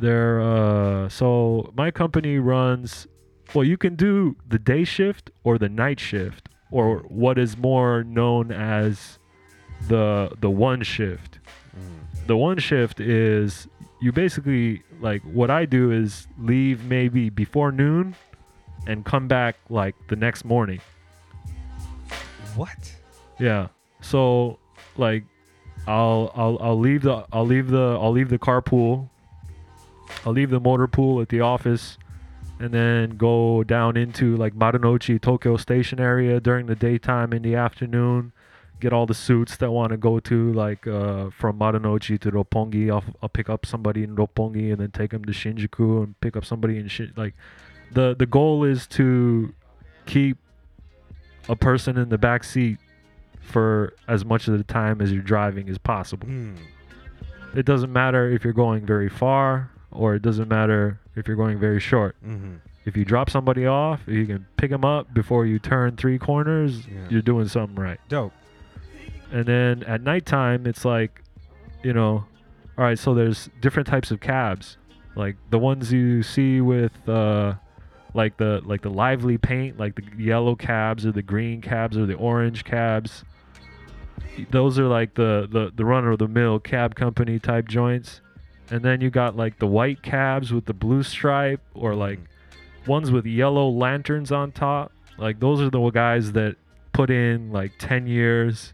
[0.00, 3.06] They're uh so my company runs
[3.54, 8.04] well, you can do the day shift or the night shift or what is more
[8.04, 9.18] known as
[9.88, 11.38] the the one shift.
[12.26, 13.66] The one shift is
[14.00, 18.14] you basically like what I do is leave maybe before noon
[18.86, 20.80] and come back like the next morning.
[22.54, 22.94] What?
[23.38, 23.68] Yeah.
[24.00, 24.58] So
[24.96, 25.24] like
[25.86, 29.09] I'll I'll I'll leave the I'll leave the I'll leave the carpool
[30.24, 31.98] I'll leave the motor pool at the office,
[32.58, 37.54] and then go down into like Marunouchi Tokyo Station area during the daytime in the
[37.54, 38.32] afternoon.
[38.80, 42.90] Get all the suits that want to go to like uh, from Marunouchi to Roppongi.
[42.90, 46.36] I'll, I'll pick up somebody in Roppongi and then take them to Shinjuku and pick
[46.36, 47.12] up somebody in Shin.
[47.16, 47.34] Like
[47.92, 49.54] the the goal is to
[50.06, 50.36] keep
[51.48, 52.78] a person in the back seat
[53.40, 56.26] for as much of the time as you're driving as possible.
[56.26, 56.56] Hmm.
[57.54, 61.58] It doesn't matter if you're going very far or it doesn't matter if you're going
[61.58, 62.16] very short.
[62.24, 62.56] Mm-hmm.
[62.86, 66.18] If you drop somebody off, if you can pick them up before you turn three
[66.18, 67.06] corners, Yeah.
[67.10, 68.00] you're doing something right.
[68.08, 68.32] Dope.
[69.32, 71.22] And then at nighttime, it's like,
[71.82, 72.24] you know,
[72.78, 74.76] all right, so there's different types of cabs.
[75.14, 77.54] Like the ones you see with uh
[78.14, 82.06] like the like the lively paint, like the yellow cabs or the green cabs or
[82.06, 83.24] the orange cabs.
[84.50, 88.20] Those are like the the, the run of the mill cab company type joints.
[88.70, 92.20] And then you got like the white cabs with the blue stripe or like
[92.86, 94.92] ones with yellow lanterns on top.
[95.18, 96.56] Like those are the guys that
[96.92, 98.72] put in like 10 years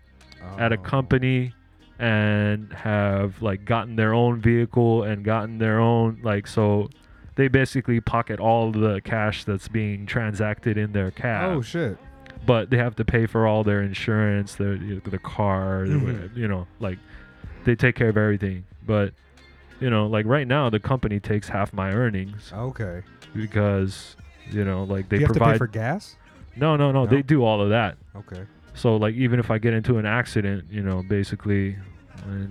[0.58, 0.82] at a Oh.
[0.82, 1.52] company
[1.98, 6.88] and have like gotten their own vehicle and gotten their own like so
[7.36, 11.96] they basically pocket all the cash that's being transacted in their cab Oh shit.
[12.44, 16.36] but they have to pay for all their insurance their you know, the car Mhm.
[16.36, 16.98] you know like
[17.64, 19.14] they take care of everything but
[19.80, 23.02] you know like right now the company takes half my earnings Okay.
[23.34, 24.16] because
[24.50, 26.16] you know like they Do you have to provide pay for gas?
[26.56, 27.06] no no no No?
[27.10, 28.44] they do all of that Okay.
[28.74, 31.76] so like even if I get into an accident, you know, basically,
[32.24, 32.50] and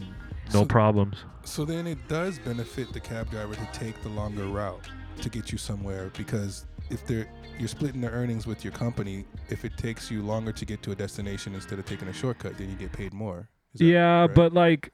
[0.53, 1.17] no So- problems.
[1.43, 4.87] So then it does benefit the cab driver to take the longer route
[5.21, 7.27] to get you somewhere because if they're
[7.57, 10.91] you're splitting the earnings with your company, if it takes you longer to get to
[10.91, 13.47] a destination instead of taking a shortcut, then you get paid more.
[13.73, 14.33] Is that Yeah, right?
[14.35, 14.91] but like,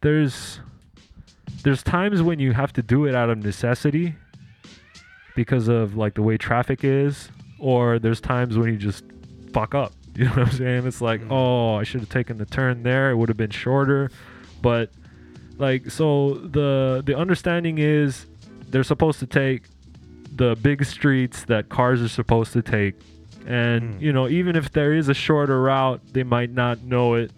[0.00, 0.60] there's
[1.62, 4.14] there's times when you have to do it out of necessity
[5.34, 9.04] because of like the way traffic is, or there's times when you just
[9.52, 9.92] fuck up.
[10.14, 10.86] You know what I'm saying?
[10.86, 11.32] It's like, mm-hmm.
[11.32, 13.10] oh, I should have taken the turn there.
[13.10, 14.10] It would have been shorter,
[14.60, 14.90] but
[15.56, 18.26] like, so the the understanding is
[18.68, 19.62] they're supposed to take
[20.30, 22.94] the big streets that cars are supposed to take,
[23.46, 24.02] and mm.
[24.02, 27.32] you know, even if there is a shorter route, they might not know it,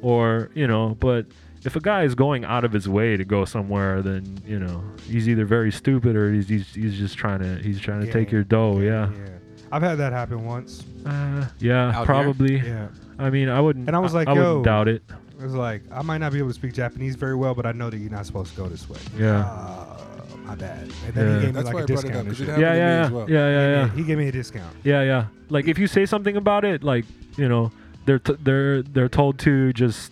[0.00, 1.26] or you know, but
[1.64, 4.82] if a guy is going out of his way to go somewhere, then you know
[5.06, 8.30] he's either very stupid or he's he's, he's just trying to he's trying to take
[8.30, 8.78] your dough.
[8.78, 9.16] Yeah, Yeah.
[9.18, 9.28] yeah.
[9.72, 10.82] I've had that happen once.
[11.06, 12.04] Uh, yeah, Out here?
[12.06, 12.56] probably.
[12.58, 12.88] Yeah.
[13.18, 13.86] I mean, I wouldn't.
[13.86, 14.40] And I was like, I, yo.
[14.40, 15.02] wouldn't doubt it.
[15.38, 17.72] It was like I might not be able to speak Japanese very well, but I
[17.72, 18.98] know that you're not supposed to go this way.
[19.16, 19.40] Yeah.
[19.44, 19.96] Uh,
[20.44, 20.90] my bad.
[21.06, 21.34] And then Yeah.
[21.34, 22.14] he gave me That's like why a I brought it discount.
[22.14, 22.48] up, and 'cause it shit.
[22.48, 23.30] happened Yeah, yeah, yeah, well.
[23.30, 23.88] yeah, yeah, yeah.
[23.94, 24.76] He gave me a discount.
[24.82, 25.26] Yeah, yeah.
[25.50, 27.04] Like if you say something about it, like
[27.36, 27.70] you know,
[28.06, 30.10] they're t- they're they're told to just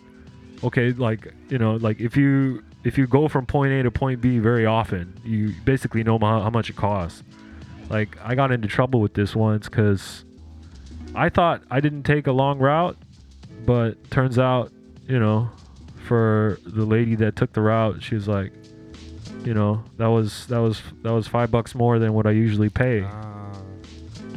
[0.65, 4.21] okay, like you know, like if you if you go from point A to point
[4.21, 7.23] B very often, you basically know how, how much it costs.
[7.91, 10.25] Like I got into trouble with this once because
[11.15, 12.97] I thought I didn't take a long route,
[13.67, 14.71] but turns out,
[15.07, 15.51] you know,
[16.07, 18.53] for the lady that took the route, she was like,
[19.45, 22.69] you know, that was that was that was five bucks more than what I usually
[22.69, 23.03] pay.
[23.03, 23.15] Uh,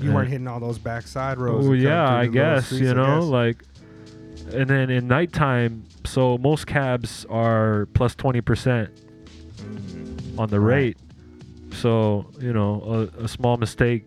[0.02, 0.16] you Yeah.
[0.16, 1.68] weren't hitting all those backside roads.
[1.68, 3.30] Oh yeah, I guess you know, guess.
[3.30, 3.64] like,
[4.54, 8.90] and then in nighttime, so most cabs are plus plus twenty percent
[10.38, 10.76] on the Right.
[10.76, 10.98] rate.
[11.74, 14.06] So you know, a, a small mistake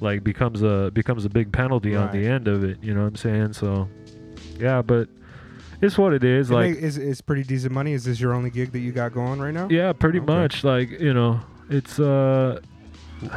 [0.00, 2.78] like becomes a becomes a big penalty on the end of it.
[2.82, 3.52] You know what I'm saying?
[3.54, 3.88] So
[4.58, 5.08] yeah, but
[5.80, 6.50] it's what it is.
[6.50, 7.92] It like, make- is it's pretty decent money.
[7.92, 9.68] Is this your only gig that you got going right now?
[9.70, 10.26] yeah, pretty Okay.
[10.32, 10.62] much.
[10.64, 11.40] Like you know,
[11.70, 12.60] it's uh.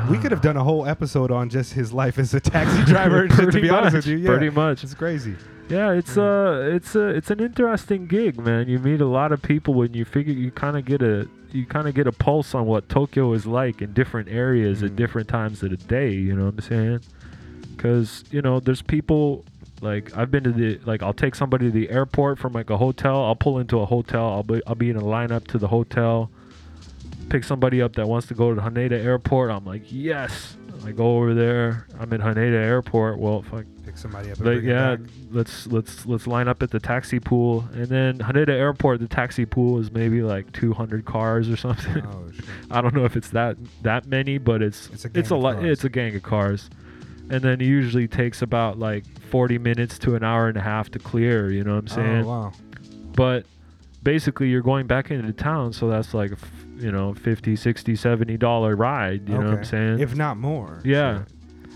[0.09, 3.27] We could have done a whole episode on just his life as a taxi driver.
[3.27, 4.29] to be honest with you, yeah.
[4.29, 4.83] pretty much.
[4.83, 5.35] It's crazy.
[5.67, 6.21] Yeah, it's mm.
[6.21, 8.67] uh it's a it's an interesting gig, man.
[8.69, 11.65] You meet a lot of people when you figure you kind of get a you
[11.65, 14.95] kind of get a pulse on what Tokyo is like in different areas at mm.
[14.95, 16.99] different times of the day, you know what I'm saying?
[17.77, 19.43] Cuz you know, there's people
[19.81, 22.77] like I've been to the like I'll take somebody to the airport from like a
[22.77, 23.23] hotel.
[23.23, 24.29] I'll pull into a hotel.
[24.29, 26.29] I'll be I'll be in a lineup to the hotel.
[27.29, 29.49] Pick somebody up that wants to go to Haneda Airport.
[29.49, 31.87] I'm like, "Yes." I go over there.
[31.99, 33.17] I'm at Haneda Airport.
[33.17, 34.39] Well, fuck Pick somebody up.
[34.39, 34.97] Like yeah,
[35.31, 38.99] let's let's let's line up at the taxi pool, and then Haneda Airport.
[38.99, 42.03] The taxi pool is maybe like 200 cars or something.
[42.05, 42.31] Oh.
[42.71, 45.37] I don't know if it's that that many, but it's It's a it's a gang
[45.37, 45.53] of lot.
[45.55, 45.65] cars.
[45.65, 46.69] It's a gang of cars,
[47.29, 50.89] and then it usually takes about like 40 minutes to an hour and a half
[50.91, 51.51] to clear.
[51.51, 52.25] You know what I'm oh, saying?
[52.25, 52.53] Oh wow.
[53.15, 53.45] But
[54.01, 56.31] basically, you're going back into town, so that's like
[56.77, 59.29] you know 50, 60, 70 dollar ride.
[59.29, 59.99] You know what I'm saying?
[59.99, 60.81] If not more.
[60.83, 61.23] yeah.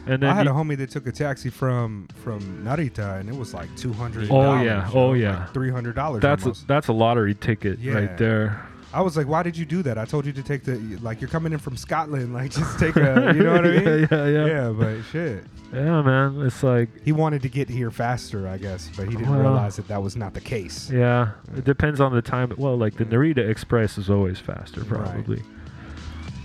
[0.10, 3.30] And then I had you- a homie that took a taxi from from Narita, and
[3.30, 4.30] it was like two hundred.
[4.32, 4.90] Oh, yeah.
[4.94, 5.46] Oh, yeah.
[5.48, 6.22] three hundred dollars.
[6.22, 7.94] that's a, that's a lottery ticket Yeah.
[7.94, 8.66] right there.
[8.92, 10.00] I was like, why did you do that?
[10.00, 12.96] I told you to take the like you're coming in from Scotland, like just take
[12.96, 13.84] a you know what I mean?
[13.86, 14.46] Yeah, yeah, yeah.
[14.48, 15.44] Yeah, but shit.
[15.72, 16.42] Yeah, man.
[16.42, 19.76] It's like He wanted to get here faster, I guess, but he didn't Well- realize
[19.76, 20.90] that that was not the case.
[20.90, 22.52] Yeah, it depends on the time.
[22.58, 25.04] Well, like the Narita Express is always faster, Right.
[25.06, 25.44] probably.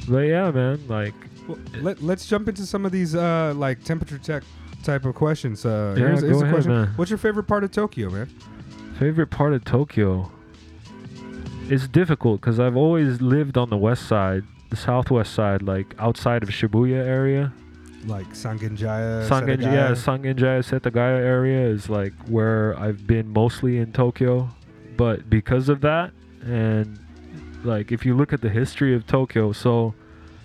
[0.07, 1.15] But yeah, man, like
[1.49, 4.43] Well, let, let's jump into some of these uh, like temperature check
[4.83, 5.65] type of questions.
[5.67, 6.73] Uh, Yeah, here's, here's a ahead, question.
[6.73, 6.87] man.
[6.97, 8.31] What's your favorite part of Tokyo, man?
[8.99, 10.31] favorite part of Tokyo.
[11.69, 16.43] It's difficult because I've always lived on the west side, the southwest side, like outside
[16.43, 17.53] of Shibuya area.
[18.07, 19.91] Like Sangenjaya, Sangenjaya, yeah?
[19.93, 24.49] Sangenjaya, Setagaya area is like where I've been mostly in Tokyo.
[24.97, 26.13] But because of that,
[26.45, 26.99] and
[27.65, 29.95] like if you look at the history of Tokyo, so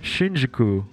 [0.02, 0.86] Shinjuku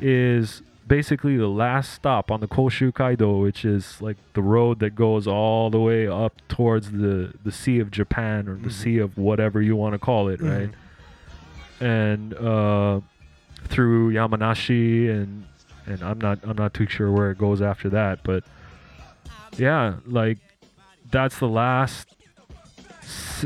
[0.00, 4.94] is basically the last stop on the Koshu Kaido, which is like the road that
[4.94, 8.72] goes all the way up towards the the Sea of Japan or the Mhm.
[8.72, 10.58] Sea of whatever you want to call it, Mhm.
[10.58, 10.70] right?
[11.80, 13.00] And uh,
[13.64, 15.44] through Yamanashi and
[15.86, 18.44] and I'm not I'm not too sure where it goes after that, but
[19.56, 20.38] yeah, like
[21.10, 22.08] that's the last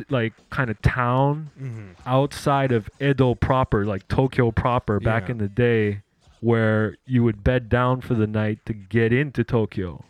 [0.09, 1.89] like kind of town Mhm.
[2.05, 5.32] outside of Edo proper, like Tokyo proper back Yeah.
[5.32, 6.01] in the day
[6.40, 10.05] where you would bed down for the night to get into Tokyo.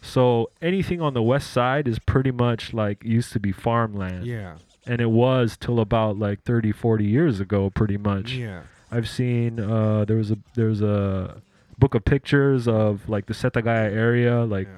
[0.00, 4.24] So anything on the west side is pretty much like used to be farmland.
[4.26, 4.54] Yeah.
[4.86, 8.32] And it was till about like 30 40 years ago pretty much.
[8.32, 8.62] Yeah.
[8.90, 11.42] I've seen uh there was a there was a
[11.78, 14.68] book of pictures of like the Setagaya area like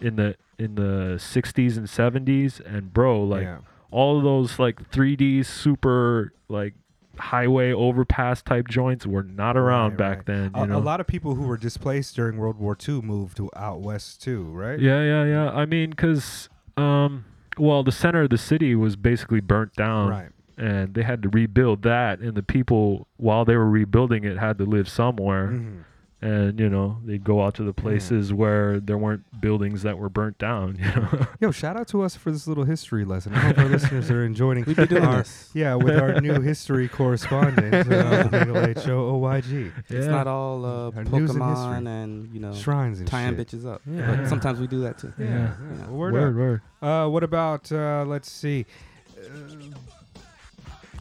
[0.00, 3.58] in the in the 60s and 70s and bro like Yeah.
[3.90, 6.74] All of those like 3D super like
[7.18, 10.26] highway overpass type joints were not around Right, back right.
[10.26, 10.78] then, you A, know.
[10.78, 14.22] a lot of people who were displaced during World War II moved to out west
[14.22, 14.78] too, right?
[14.78, 15.50] Yeah, yeah, yeah.
[15.50, 17.24] I mean, cause um,
[17.56, 20.28] well, the center of the city was basically burnt down, Right.
[20.56, 24.58] And they had to rebuild that, and the people, while they were rebuilding it, had
[24.58, 25.48] to live somewhere.
[25.48, 25.84] Mhm.
[26.20, 30.08] And you know, they'd go out to the places where there weren't buildings that were
[30.08, 30.76] burnt down.
[30.78, 31.26] You know.
[31.40, 33.34] Yo, shout out to us for this little history lesson.
[33.34, 35.50] I hope our listeners are enjoying We be doing our, this.
[35.54, 39.72] Yeah, with our new history correspondent, uh, the Middle Age Show OYG.
[39.88, 41.40] It's not all uh, Our news and.
[41.40, 43.46] Pokemon and, you know Shrines and tying shit.
[43.48, 43.82] bitches up.
[43.86, 44.16] Yeah.
[44.16, 45.12] But sometimes we do that too.
[45.18, 45.26] Yeah.
[45.26, 45.54] Yeah.
[45.78, 45.90] yeah.
[45.90, 46.60] Word, Word, word.
[46.82, 48.66] Uh, what about uh, let's see.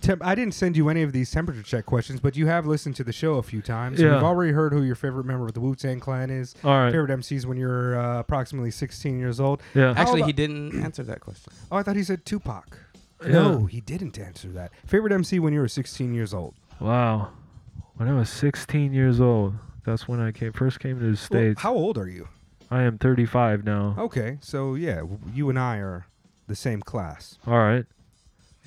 [0.07, 2.95] Temp- I didn't send you any of these temperature check questions, but you have listened
[2.95, 3.99] to the show a few times.
[3.99, 4.13] Yeah.
[4.13, 6.55] We've already heard who your favorite member of the Wu Tang Clan is.
[6.63, 6.91] All right.
[6.91, 9.61] Favorite MCs when you're uh, approximately 16 years old.
[9.75, 9.93] Yeah.
[9.93, 11.51] How Actually, about- he didn't answer that question.
[11.71, 12.77] Oh, I thought he said Tupac.
[13.21, 13.31] Yeah.
[13.31, 14.71] No, he didn't answer that.
[14.85, 16.53] Favorite MC when you were 16 years old.
[16.79, 17.29] Wow.
[17.95, 19.55] When I was 16 years old,
[19.85, 21.61] that's when I came first came to the Well, states.
[21.61, 22.27] how old are you?
[22.69, 23.95] I am 35 now.
[23.97, 26.05] Okay, so yeah, w- you and I are
[26.47, 27.37] the same class.
[27.47, 27.85] All right.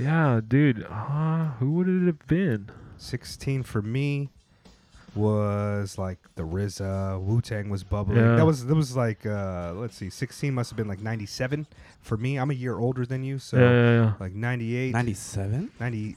[0.00, 0.86] Yeah, dude.
[0.88, 2.70] Uh, who would it have been?
[2.96, 4.30] 16 for me
[5.14, 8.18] was like the RZA, Wu Tang was bubbling.
[8.18, 8.36] Yeah.
[8.36, 11.66] That was that was like uh let's see, 16 must have been like 97
[12.00, 12.38] for me.
[12.38, 14.12] I'm a year older than you, so Yeah, yeah, yeah.
[14.20, 15.70] like 98, 97?
[15.80, 16.16] 90,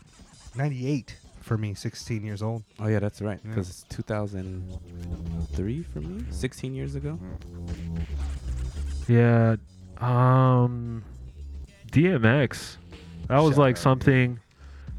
[0.56, 2.64] 98 for me, 16 years old.
[2.80, 3.40] Oh yeah, that's right.
[3.44, 3.50] Yeah.
[3.50, 7.18] Because it's 2003 for me, 16 years ago.
[9.08, 9.56] Yeah.
[9.98, 11.04] Um
[11.92, 12.78] DMX.
[13.28, 14.40] That was Shout like out, something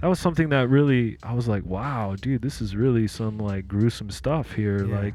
[0.01, 3.69] that was something that really I was like, wow, dude, this is really some like
[3.69, 4.87] gruesome stuff here.
[4.87, 5.01] Yeah.
[5.01, 5.15] Like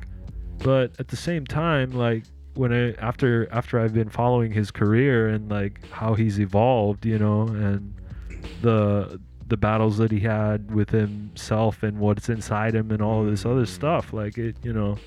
[0.60, 2.24] but at the same time, like
[2.56, 7.18] when I after after I've been following his career and like how he's evolved, you
[7.18, 7.94] know, and
[8.62, 13.46] the the battles that he had with himself and what's inside him and all this
[13.46, 14.98] other stuff, like it, you know,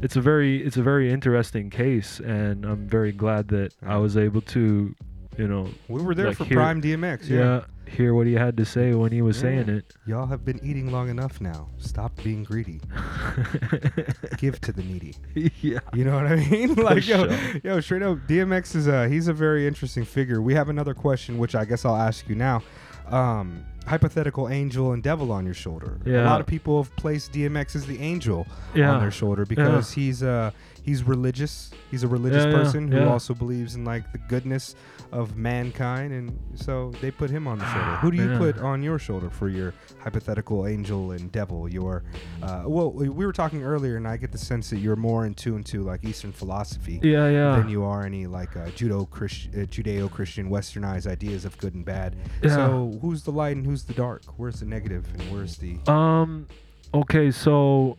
[0.00, 4.16] it's a very it's a very interesting case and I'm very glad that I was
[4.16, 4.94] able to,
[5.38, 7.28] you know, We were there like, for hear- Prime DMX.
[7.28, 7.38] Yeah.
[7.38, 7.60] yeah,
[7.94, 9.42] hear what he had to say when he was Yeah.
[9.42, 9.94] saying it.
[10.06, 11.68] Y'all have been eating long enough now.
[11.78, 12.80] Stop being greedy.
[14.38, 15.14] Give to the needy.
[15.60, 15.78] yeah.
[15.94, 16.74] You know what I mean?
[16.74, 17.38] like yo, sure.
[17.64, 20.42] yo, straight up, DMX is a he's a very interesting figure.
[20.42, 22.62] We have another question, which I guess I'll ask you now.
[23.08, 25.98] Um, hypothetical angel and devil on your shoulder.
[26.04, 26.24] Yeah.
[26.24, 28.90] A lot of people have placed DMX as the angel Yeah.
[28.92, 30.50] on their shoulder because he's uh
[30.88, 31.70] he's religious.
[31.90, 33.08] He's a religious Yeah, yeah, person who yeah.
[33.12, 34.74] also believes in like the goodness
[35.12, 37.96] of mankind, and so they put him on the shoulder.
[38.02, 41.68] Who do you put on your shoulder for your hypothetical angel and devil?
[41.68, 42.02] Your
[42.42, 45.26] uh, well, we we were talking earlier, and I get the sense that you're more
[45.26, 47.56] in tune to like Eastern philosophy Yeah, yeah.
[47.56, 51.84] than you are any like uh, judo Christ- uh, Judeo-Christian westernized ideas of good and
[51.84, 52.16] bad.
[52.42, 52.54] Yeah.
[52.56, 54.22] So who's the light and who's the dark?
[54.38, 56.46] Where's the negative and where's the Um
[56.94, 57.96] okay, so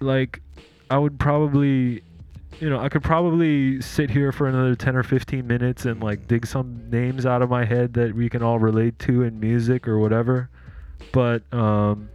[0.00, 0.40] like
[0.90, 2.02] I would probably
[2.60, 6.26] you know, I could probably sit here for another 10 or 15 minutes and like
[6.26, 9.86] dig some names out of my head that we can all relate to in music
[9.86, 10.48] or whatever.
[11.12, 12.08] But um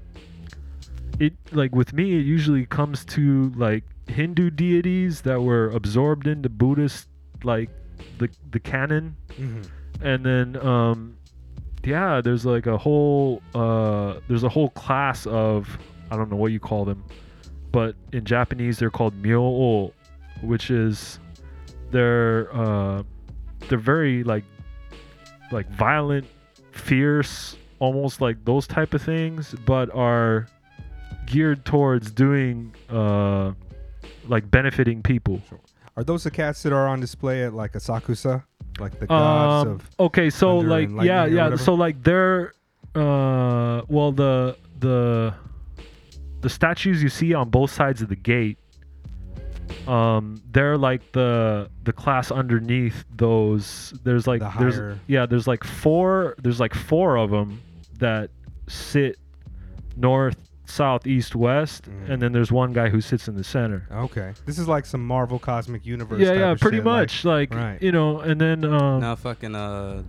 [1.19, 6.49] it like with me it usually comes to like Hindu deities that were absorbed into
[6.49, 7.07] Buddhist
[7.43, 7.69] like
[8.17, 9.67] the the canon Mhm.
[10.01, 11.17] and then um
[11.83, 15.77] yeah there's like a whole uh there's a whole class of
[16.11, 17.03] i don't know what you call them
[17.71, 19.91] but in japanese they're called myo
[20.41, 21.19] which is
[21.91, 23.03] they're uh
[23.67, 24.43] they're very like
[25.51, 26.25] like violent
[26.71, 30.47] fierce almost like those type of things but are
[31.25, 33.51] geared towards doing uh
[34.27, 35.41] like benefiting people.
[35.97, 38.43] Are those the cats that are on display at like Asakusa?
[38.79, 42.53] Like the gods um, of okay so like yeah yeah so like they're
[42.95, 45.33] uh well the the
[46.39, 48.57] the statues you see on both sides of the gate
[49.87, 55.63] um they're like the the class underneath those there's like The there's yeah there's like
[55.63, 57.61] four there's like four of them
[57.99, 58.29] that
[58.67, 59.17] sit
[59.97, 62.09] north south east west Mm.
[62.09, 64.33] and then there's one guy who sits in the center Okay.
[64.45, 66.21] This is like some Marvel Cosmic Universe.
[66.21, 67.81] yeah yeah pretty shit, much like, right.
[67.81, 70.01] you know and then um now fucking uh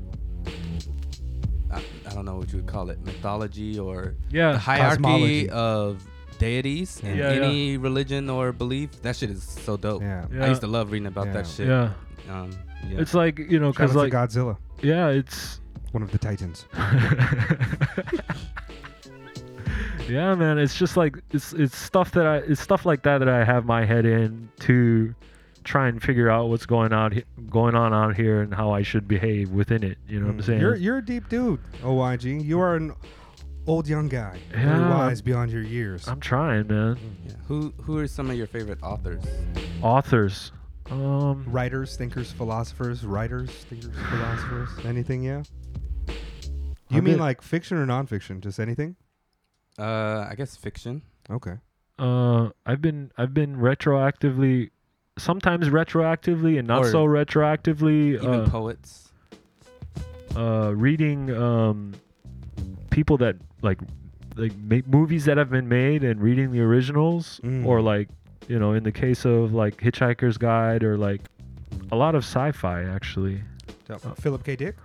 [1.73, 4.53] I, I don't know what you would call it mythology or Yeah.
[4.53, 5.51] the hierarchy Cosmology.
[5.51, 6.07] of
[6.47, 7.41] deities in Yeah, yeah.
[7.43, 10.27] any religion or belief that shit is so dope Yeah.
[10.45, 11.93] i used to love reading about that shit yeah
[12.35, 12.51] um
[12.91, 15.61] yeah it's like you know Shout because like Godzilla, yeah it's
[15.93, 16.65] one of the Titans.
[20.09, 23.29] yeah man it's just like it's it's stuff that i it's stuff like that that
[23.29, 25.15] i have my head in to
[25.65, 29.07] try and figure out what's going on going on out here and how i should
[29.07, 30.63] behave within it you know what i'm saying Mm.
[30.63, 32.45] You're you're a deep dude, OYG.
[32.45, 32.95] You are an
[33.67, 34.89] old young guy, very Yeah.
[34.91, 36.09] wise beyond your years.
[36.09, 37.33] i'm trying man yeah.
[37.47, 39.23] who who are some of your favorite authors
[39.83, 40.53] authors
[40.91, 44.85] um Writers, thinkers, philosophers, writers, thinkers, philosophers.
[44.85, 45.43] Anything, yeah.
[46.09, 48.41] You I've mean been- like fiction or nonfiction?
[48.41, 48.97] Just anything?
[49.79, 51.55] uh i guess fiction Okay.
[51.99, 54.69] uh i've been i've been retroactively
[55.17, 59.13] sometimes retroactively and not Or so retroactively even uh, poets
[60.37, 61.95] uh, reading um,
[62.93, 63.81] people that like
[64.37, 67.67] like make movies that have been made and reading the originals, Mm.
[67.67, 68.09] or like
[68.49, 71.21] you know, in the case of like Hitchhiker's Guide or like
[71.91, 73.43] a lot of sci-fi actually.
[73.89, 74.57] So, Philip K.
[74.57, 74.77] Dick.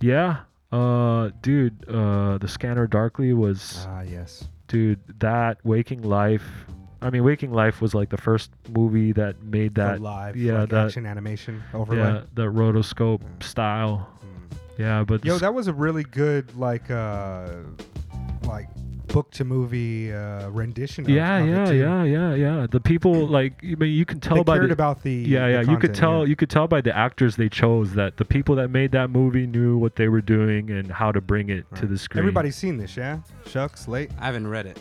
[0.00, 0.40] Yeah,
[0.72, 4.48] uh, dude, uh, the Scanner Darkly was Ah, yes.
[4.68, 6.44] dude that Waking Life.
[7.02, 10.70] I mean, Waking Life was like the first movie that made that live, yeah, like,
[10.70, 11.98] that action animation overlay.
[11.98, 14.08] yeah, the rotoscope style.
[14.78, 17.48] Yeah, but Yo, that was a really good like uh
[18.46, 18.68] like
[19.08, 21.08] book to movie uh rendition.
[21.08, 21.76] Yeah, of it, yeah, too.
[21.76, 22.66] yeah, yeah, yeah.
[22.68, 25.46] The people like I mean, you can tell They by cared the, about the- yeah,
[25.46, 25.70] the yeah.
[25.70, 26.24] you could tell yeah.
[26.30, 29.46] you could tell by the actors they chose that the people that made that movie
[29.46, 32.18] knew what they were doing and how to bring it to the screen.
[32.20, 33.20] Everybody's seen this, yeah?
[33.46, 34.10] Shucks, late.
[34.20, 34.78] i haven't read it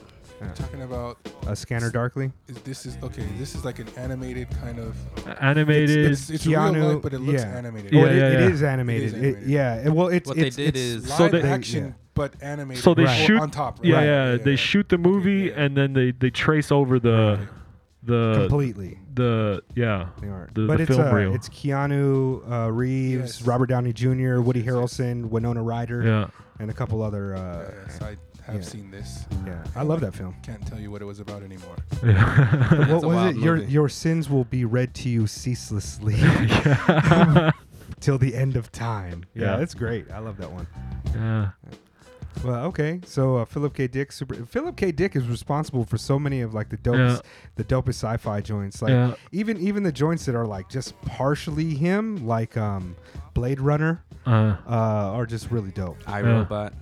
[0.55, 2.31] Talking about A Scanner Darkly.
[2.49, 3.25] is this is okay.
[3.37, 4.95] This is like an animated kind of.
[5.41, 6.11] animated.
[6.11, 7.57] It's, it's real Keanu, life, but it looks yeah.
[7.57, 7.93] animated.
[7.93, 8.47] Yeah, Oh, it, yeah, it yeah.
[8.49, 9.03] is animated.
[9.03, 9.49] It is It- animated.
[9.49, 9.87] yeah.
[9.89, 11.91] well, it's What it's, they did it's is- live So they- action, yeah.
[12.13, 12.83] but animated.
[12.83, 13.25] so they Right.
[13.25, 13.79] shoot on top.
[13.79, 13.87] Right?
[13.87, 14.03] Yeah, Right.
[14.05, 14.55] yeah, Yeah, They yeah.
[14.57, 15.61] shoot the movie yeah.
[15.63, 17.47] and then they they trace over the Right.
[18.03, 18.99] the completely.
[19.15, 20.49] the yeah They are.
[20.53, 21.33] the, but the it's film uh, reel.
[21.35, 23.47] it's Keanu uh, Reeves, Yes.
[23.47, 24.75] Robert Downey Jr., Woody yes, yes.
[24.75, 26.27] Harrelson, Winona Ryder, yeah.
[26.59, 27.33] and a couple other.
[27.37, 28.61] Yeah, Uh, yes, I have yeah.
[28.61, 29.25] seen this.
[29.45, 30.35] yeah, I love that film.
[30.43, 31.75] Can't tell you what it was about anymore.
[32.03, 32.85] yeah.
[32.93, 33.37] what was it?
[33.41, 33.71] Your movie.
[33.71, 36.15] your sins will be read to you ceaselessly
[37.99, 39.25] till the end of time.
[39.33, 39.57] Yeah, Yeah.
[39.57, 40.09] that's great.
[40.11, 40.67] I love that one.
[41.13, 41.49] yeah.
[42.43, 42.99] Well, okay.
[43.05, 43.87] So uh, Philip K.
[43.87, 44.33] Dick, super.
[44.33, 44.91] Philip K.
[44.91, 47.21] Dick is responsible for so many of like the dopest,
[47.55, 48.81] the dopest sci-fi joints.
[48.81, 49.13] Like Yeah.
[49.31, 52.95] even even the joints that are like just partially him, like um,
[53.35, 55.97] Blade Runner, Uh, uh, are just really dope.
[56.07, 56.27] i Yeah.
[56.39, 56.73] robot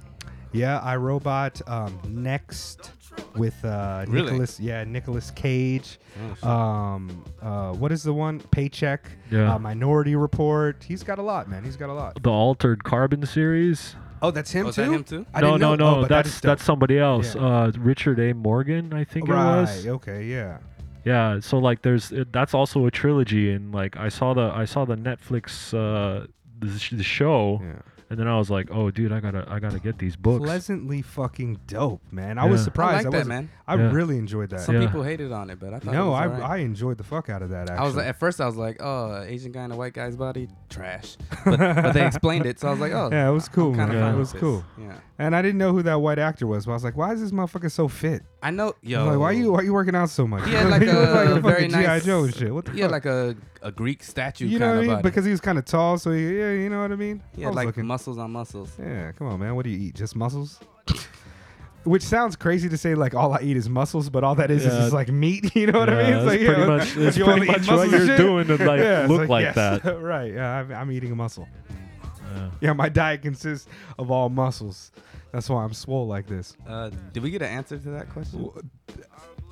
[0.54, 1.62] Yeah, iRobot.
[1.70, 2.92] Um, next
[3.36, 4.24] with uh, Really?
[4.32, 4.60] Nicholas.
[4.60, 6.00] Yeah, Nicolas Cage.
[6.44, 6.50] Oh.
[6.50, 8.40] Um, uh, what is the one?
[8.52, 9.10] Paycheck.
[9.30, 9.54] Yeah.
[9.56, 10.84] Uh, Minority Report.
[10.84, 11.64] He's got a lot, man.
[11.64, 12.22] He's got a lot.
[12.22, 13.96] the Altered Carbon series.
[14.22, 14.82] Oh, that's him Oh, is too.
[14.84, 15.26] that him too?
[15.34, 15.98] I no, didn't no, know- no.
[15.98, 16.50] oh, but that that's is dope.
[16.50, 17.34] that's somebody else.
[17.36, 17.42] Yeah.
[17.42, 18.34] Uh, Richard A.
[18.34, 19.58] Morgan, I think right.
[19.58, 19.88] it was.
[19.88, 20.26] Okay.
[20.26, 20.60] Yeah.
[21.06, 21.40] Yeah.
[21.40, 24.86] So like, there's it, that's also a trilogy, and like I saw the I saw
[24.86, 26.28] the Netflix uh
[26.60, 27.74] the, the show, Yeah.
[28.12, 30.44] And then I was like, oh, dude, I gotta I gotta get these books.
[30.46, 32.38] Pleasantly fucking dope, man.
[32.38, 32.66] I was Yeah.
[32.66, 32.94] surprised.
[32.94, 33.50] I like that, wasn't- man.
[33.68, 33.92] I Yeah.
[33.92, 34.60] really enjoyed that.
[34.60, 34.86] Some Yeah.
[34.88, 36.42] people hated on it, but I thought no, it was I alright.
[36.44, 37.70] I enjoyed the fuck out of that.
[37.70, 39.94] Actually, I was like, at first I was like, oh, Asian guy in a white
[39.94, 41.16] guy's body, trash.
[41.46, 43.94] But, but they explained it, so I was like, oh, yeah, it was cool, kinda
[43.94, 44.02] man.
[44.02, 44.42] fine It with was this.
[44.42, 44.64] cool.
[44.78, 47.14] Yeah, And I didn't know who that white actor was, but I was like, why
[47.14, 48.24] is this motherfucker so fit?
[48.44, 48.70] I know.
[48.70, 50.46] I Yo, like, why you why you working out so much?
[50.50, 52.54] He had like look a, like a very fucking GI nice Joe and shit.
[52.54, 53.06] What the He had fuck?
[53.06, 54.96] like a, a Greek statue you know kind what I mean?
[54.98, 55.04] body.
[55.04, 57.22] Because he was kind of tall, so he, yeah, you know what I mean.
[57.36, 58.72] Yeah, I like looking- muscles on muscles.
[58.80, 59.56] Yeah, come on, man.
[59.56, 59.96] What do you eat?
[59.96, 60.60] Just muscles?
[61.84, 64.66] Which sounds crazy to say, like all I eat is muscles, but all that is
[64.66, 64.80] is Yeah.
[64.82, 65.56] just like meat.
[65.56, 66.14] You know what I mean?
[66.14, 68.58] It's that's like, pretty yeah, much- it's you pretty much what you're shit- doing to,
[68.64, 69.56] like, Yeah, look like yes.
[69.56, 70.02] that.
[70.02, 70.32] right?
[70.34, 71.48] Yeah, I'm, I'm eating a muscle.
[72.36, 72.50] Yeah.
[72.62, 73.68] Yeah, my diet consists
[74.00, 74.92] of all muscles.
[75.32, 76.56] That's why I'm swole like this.
[76.68, 78.50] Uh, did we get an answer to that question?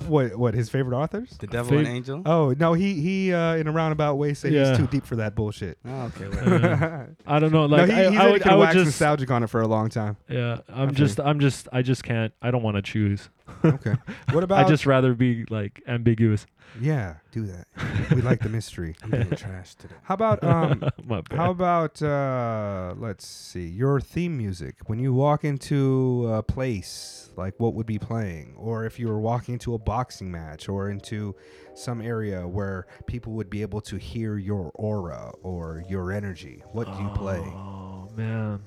[0.07, 0.35] What?
[0.37, 0.53] What?
[0.53, 1.35] His favorite authors?
[1.39, 2.21] The Devil and Fav- Angel.
[2.25, 4.69] Oh no, he he uh, in a roundabout way said Yeah.
[4.69, 5.77] he's too deep for that bullshit.
[5.85, 6.27] Oh, okay.
[6.29, 7.05] Well, Yeah.
[7.27, 7.65] I don't know.
[7.65, 9.43] Like no, he, I, he I said would, he I would wax just nostalgic on
[9.43, 10.17] it for a long time.
[10.29, 10.59] yeah.
[10.69, 10.95] I'm Okay.
[10.95, 12.33] just I'm just I just can't.
[12.41, 13.29] I don't want to choose.
[13.63, 13.95] Okay.
[14.31, 16.45] What about I just rather be like ambiguous.
[16.79, 17.67] Yeah, do that.
[18.13, 18.95] we like the mystery.
[19.03, 19.95] I'm being trash today.
[20.03, 20.83] How about um?
[21.31, 22.93] How about uh?
[22.97, 27.29] Let's see your theme music when you walk into a place.
[27.35, 30.89] Like what would be playing, or if you were walking into a boxing match, or
[30.89, 31.35] into
[31.73, 36.61] some area where people would be able to hear your aura or your energy.
[36.73, 37.39] What do you play?
[37.39, 38.61] Oh man.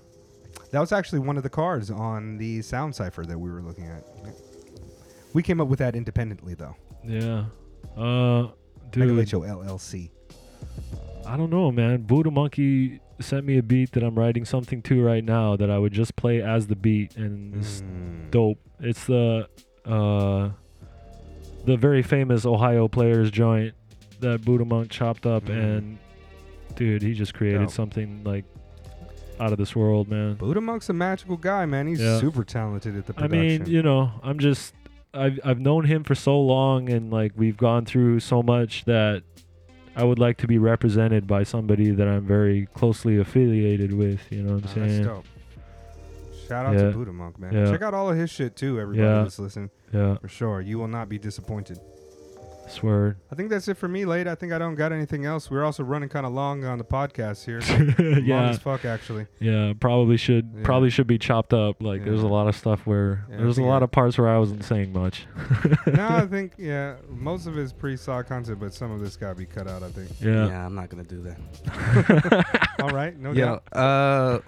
[0.71, 3.87] That was actually one of the cards on the sound cipher that we were looking
[3.87, 4.05] at.
[5.35, 6.77] We came up with that independently, though.
[7.05, 7.45] Yeah.
[7.97, 8.49] Uh,
[8.91, 9.09] dude.
[9.29, 10.11] LLC.
[11.27, 12.03] I don't know, man.
[12.03, 15.79] Buddha Monkey sent me a beat that I'm writing something to right now that I
[15.79, 18.31] would just play as the beat, and it's Mm.
[18.31, 18.59] dope.
[18.81, 19.49] It's the
[19.87, 20.51] uh,
[21.65, 23.75] the very famous Ohio Players joint
[24.21, 25.77] that Buddha Monk chopped up, Mm.
[25.77, 25.99] and
[26.77, 28.45] dude, he just created something like
[29.41, 30.35] out of this world, man.
[30.35, 31.87] Buddha Monk's a magical guy, man.
[31.87, 32.19] He's Yeah.
[32.19, 33.39] super talented at the production.
[33.39, 34.73] I mean, you know, I'm just
[35.15, 39.23] I've I've known him for so long and like we've gone through so much that
[39.95, 44.43] I would like to be represented by somebody that I'm very closely affiliated with, you
[44.43, 45.05] know what I'm ah, that's saying?
[45.05, 45.25] dope.
[46.49, 46.83] Shout out Yeah.
[46.85, 47.53] to Buddha Monk, man.
[47.53, 47.71] Yeah.
[47.71, 49.23] Check out all of his shit too, everybody Yeah.
[49.23, 49.71] that's listening.
[49.93, 50.61] Yeah, For sure.
[50.63, 51.79] You will not be disappointed.
[52.73, 53.17] Swear.
[53.31, 54.27] I think that's it for me, late.
[54.27, 55.51] I think I don't got anything else.
[55.51, 57.61] We're also running kind of long on the podcast here.
[57.99, 58.49] Long yeah.
[58.51, 59.27] as fuck, actually.
[59.41, 60.63] Yeah, probably should Yeah.
[60.65, 61.83] probably should be chopped up.
[61.83, 64.39] Like there's a lot of stuff where Yeah, there's a lot of parts where I
[64.39, 65.27] wasn't saying much.
[65.87, 69.17] no, I think, yeah, most of it is pretty solid content, but some of this
[69.17, 70.11] got to be cut out, I think.
[70.21, 70.49] Yeah.
[70.49, 72.75] Yeah, I'm not gonna do that.
[72.83, 73.77] all right, no Yo, doubt.
[73.77, 74.41] uh,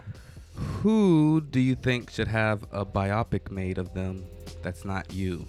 [0.82, 4.24] who do you think should have a biopic made of them
[4.64, 5.46] that's not you?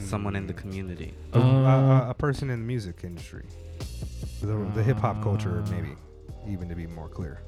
[0.00, 1.14] Someone in the community.
[1.34, 3.44] A- a- Uh, a, a person in the music industry.
[4.40, 5.94] The, the hip hop culture, maybe,
[6.48, 7.42] even to be more clear.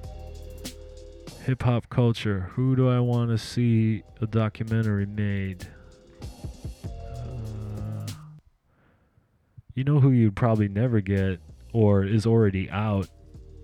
[1.44, 2.50] Hip hop culture.
[2.54, 5.66] Who do I want to see a documentary made?
[6.84, 8.06] Uh,
[9.74, 11.40] you know who you'd probably never get,
[11.72, 13.08] or is already out.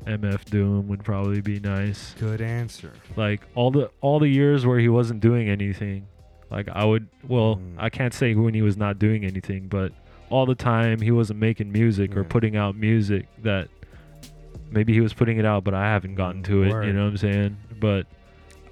[0.07, 2.15] MF Doom would probably be nice.
[2.19, 2.93] Good answer.
[3.17, 6.07] Like all the all the years where he wasn't doing anything.
[6.51, 7.75] Like I would, well, Mm.
[7.79, 9.93] I can't say when he was not doing anything, but
[10.31, 13.69] all the time he wasn't making music or putting out music that
[14.71, 16.71] maybe he was putting it out, but I haven't gotten to it.
[16.71, 16.87] Word.
[16.87, 17.57] You know what I'm saying?
[17.81, 18.07] But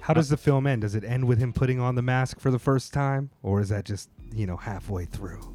[0.01, 0.81] How does the film end?
[0.81, 3.69] Does it end with him putting on the mask for the first time, or is
[3.69, 5.53] that just you know halfway through?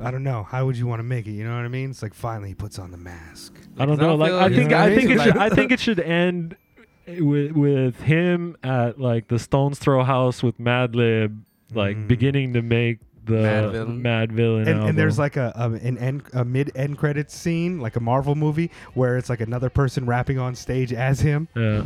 [0.00, 0.42] I don't know.
[0.42, 1.32] How would you want to make it?
[1.32, 1.90] You know what I mean?
[1.90, 3.54] It's like finally he puts on the mask.
[3.78, 4.16] I don't know.
[4.16, 6.00] don't Like I think You know I I think it should I think it should
[6.00, 6.56] end
[7.06, 11.40] with with him at like the Stones Throw House with Madlib,
[11.74, 12.08] like Mm.
[12.08, 14.00] beginning to make the Madvillain.
[14.00, 17.78] Mad Villain And, and there's like a, a an end a mid end credits scene,
[17.80, 21.84] like a Marvel movie, where it's like another person rapping on stage as him, yeah.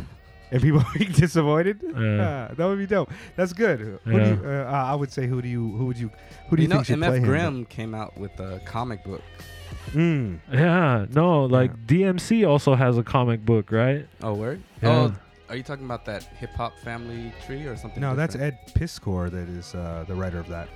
[0.51, 1.79] and people being disappointed.
[1.83, 2.47] Yeah.
[2.49, 3.11] Ah, that would be dope.
[3.35, 3.99] That's good.
[4.03, 6.09] Who do you, uh, I would say who do you who would you
[6.49, 7.23] who do you, you know, think should play MF him?
[7.23, 9.21] Grimm came out with a comic book.
[9.91, 10.39] Mm.
[10.51, 14.07] Yeah, no, like DMC also has a comic book, right?
[14.21, 14.61] Oh, word?
[14.81, 14.89] Yeah.
[14.89, 15.13] Oh,
[15.49, 18.01] are you talking about that hip hop family tree or something?
[18.01, 18.35] No, that's?
[18.35, 20.67] Ed Piskor that is uh, the writer of that.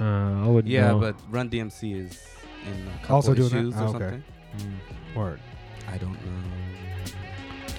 [0.00, 1.00] Uh, I would Yeah, know.
[1.00, 2.20] but Run DMC is
[2.66, 3.58] in a couple Also doing that?
[3.58, 3.98] issues Ah, or okay.
[3.98, 4.24] something.
[4.58, 5.16] Mm.
[5.16, 5.40] Word.
[5.88, 7.12] I don't know.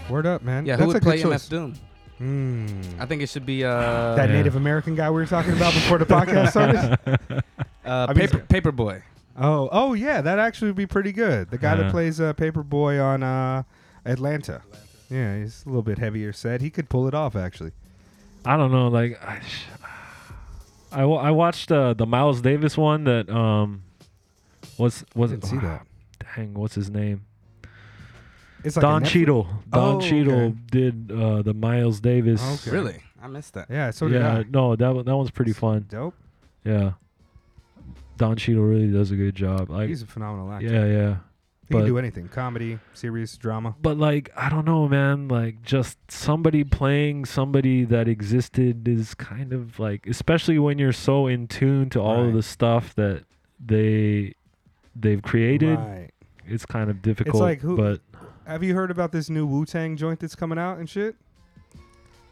[0.09, 0.65] Word up, man.
[0.65, 1.45] Yeah, That's who a would good play choice.
[1.47, 1.73] MF Doom?
[2.19, 2.99] Mm.
[2.99, 4.35] I think it should be uh, that Yeah.
[4.35, 7.43] Native American guy we were talking about before the podcast started.
[7.85, 9.01] uh Paper Paperboy.
[9.39, 11.51] Oh, oh yeah, that actually would be pretty good.
[11.51, 11.83] The guy Yeah.
[11.83, 13.63] that plays uh, Paperboy on uh,
[14.05, 14.61] Atlanta.
[15.09, 16.61] Yeah, he's a little bit heavier set.
[16.61, 17.71] He could pull it off actually.
[18.45, 18.87] I don't know.
[18.87, 19.41] Like, I,
[20.91, 23.83] I, wa- I watched uh, the Miles Davis one that um,
[24.77, 25.85] was was Didn't see that.
[26.35, 27.25] Dang, what's his name?
[28.63, 29.47] It's like Don Netflix- Cheadle.
[29.69, 30.55] Don Oh, Cheadle okay.
[30.71, 32.41] did uh, the Miles Davis.
[32.67, 32.75] Okay.
[32.75, 32.99] Really?
[33.21, 33.67] I missed that.
[33.69, 34.45] Yeah, so did yeah, I.
[34.49, 35.85] no, that one- that one's pretty fun.
[35.89, 36.15] Dope.
[36.63, 36.93] Yeah.
[38.17, 39.69] Don Cheadle really does a good job.
[39.69, 40.67] Like, He's a phenomenal actor.
[40.67, 41.15] yeah, yeah.
[41.69, 43.75] But can do anything: comedy, serious, drama.
[43.81, 45.27] but like I don't know, man.
[45.27, 51.27] Like just somebody playing somebody that existed is kind of like, especially when you're so
[51.27, 52.27] in tune to all Right.
[52.29, 53.23] of the stuff that
[53.63, 54.33] they
[54.95, 55.77] they've created.
[55.77, 56.09] Right.
[56.45, 57.41] It's kind of difficult.
[57.41, 57.99] like who- but
[58.45, 61.15] Have you heard about this new Wu Tang joint that's coming out and shit?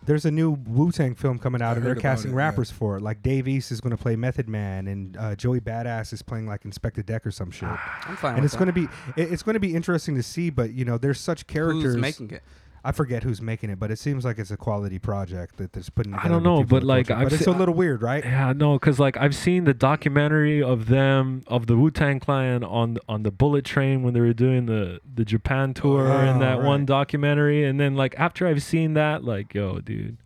[0.05, 2.39] There's a new Wu Tang film coming out, I and they're casting it, yeah.
[2.39, 3.01] rappers for it.
[3.01, 6.47] Like Dave East is going to play Method Man, and uh, Joey Badass is playing
[6.47, 7.69] like Inspectah Deck or some shit.
[8.07, 8.83] I'm fine and with it's going to be
[9.15, 10.49] it, it's going to be interesting to see.
[10.49, 11.95] But you know, there's such characters.
[11.95, 12.43] Who's making it?
[12.85, 15.89] I forget who's making it, but it seems like it's a quality project that that's
[15.89, 16.13] putting.
[16.13, 17.09] I don't know, but like.
[17.11, 18.23] I've but it's se- a little weird, right?
[18.23, 22.63] Yeah, no, because like I've seen the documentary of them of the Wu Tang Clan
[22.63, 26.39] on on the Bullet Train when they were doing the the Japan tour Oh, in
[26.39, 30.17] that one documentary, and then like after I've seen that, like yo, dude,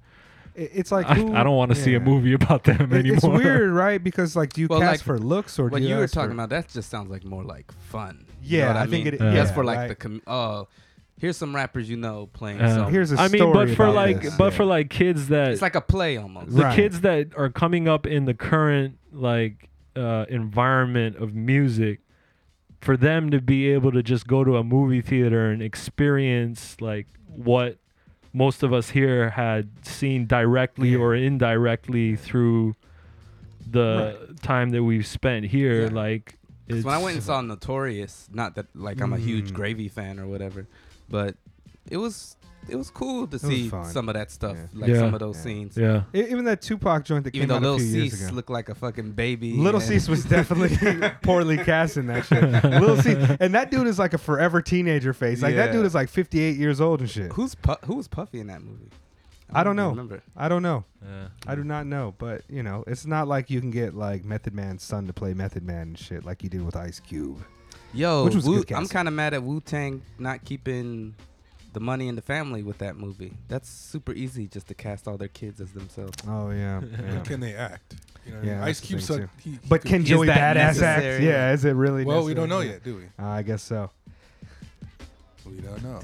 [0.56, 3.00] It- It's like I, who- I don't want to see a movie about them It-
[3.00, 3.18] anymore.
[3.18, 4.04] It's weird, right?
[4.04, 6.04] Because like, do you Well, cast like, for looks or what do you, you were
[6.04, 6.50] ask talking for- about?
[6.50, 8.26] That just sounds like more like fun.
[8.42, 9.14] Yeah, you know what I I, think mean?
[9.14, 9.88] it- That's yeah, for like right.
[9.88, 10.68] the com- oh,
[11.20, 12.60] here's some rappers you know playing.
[12.62, 12.92] Uh, some.
[12.92, 14.58] Here's a I mean, but for like, this, but yeah.
[14.58, 16.56] for like kids that it's like a play almost.
[16.56, 16.76] the Right.
[16.76, 22.00] kids that are coming up in the current like uh, environment of music
[22.82, 27.08] for them to be able to just go to a movie theater and experience like
[27.28, 27.78] what
[28.32, 31.00] most of us here had seen directly Yeah.
[31.00, 32.76] or indirectly through
[33.70, 35.90] the time that we've spent here Yeah.
[35.90, 36.36] like
[36.70, 39.54] 'Cause when I went and saw Notorious, not that like I'm a huge Mm.
[39.56, 40.68] Gravy fan or whatever,
[41.10, 41.36] but
[41.90, 42.36] it was
[42.68, 43.86] it was cool to was see fun.
[43.86, 44.68] some of that stuff, Yeah.
[44.80, 44.98] like Yeah.
[44.98, 45.42] some of those Yeah.
[45.42, 45.78] scenes.
[45.78, 48.28] yeah even that Tupac joint that Even came though out a Lil few years Cease
[48.28, 48.36] ago.
[48.36, 49.54] looked like a fucking baby.
[49.54, 52.44] Little and- Cease was definitely poorly cast in that shit.
[52.64, 55.42] Little Cease, and that dude is like a forever teenager face.
[55.42, 57.32] Like that dude is like 58 years old and shit.
[57.34, 58.90] Who's Pu- who was Puffy in that movie?
[59.52, 59.90] I don't know.
[59.90, 60.22] Remember?
[60.38, 60.86] I don't know.
[61.04, 62.14] yeah I do not know.
[62.20, 65.34] But you know, it's not like you can get like Method Man's son to play
[65.34, 67.40] Method Man and shit like you did with Ice Cube.
[67.94, 71.16] Yo, Which was Wu- good I'm kind of mad at Wu Tang not keeping
[71.74, 73.34] the money in the family with that movie.
[73.48, 76.18] That's super easy just to cast all their kids as themselves.
[76.28, 77.16] Oh yeah, yeah.
[77.16, 77.96] But can they act?
[78.26, 78.56] You know, what I mean?
[78.60, 81.24] Yeah, Ice that's the Cube thing, He, he But can Is Joey that Badass act?
[81.24, 82.06] Yeah, is it really?
[82.06, 83.04] Well, we don't know yet, do we?
[83.24, 83.90] I guess so.
[85.46, 86.00] We don't know.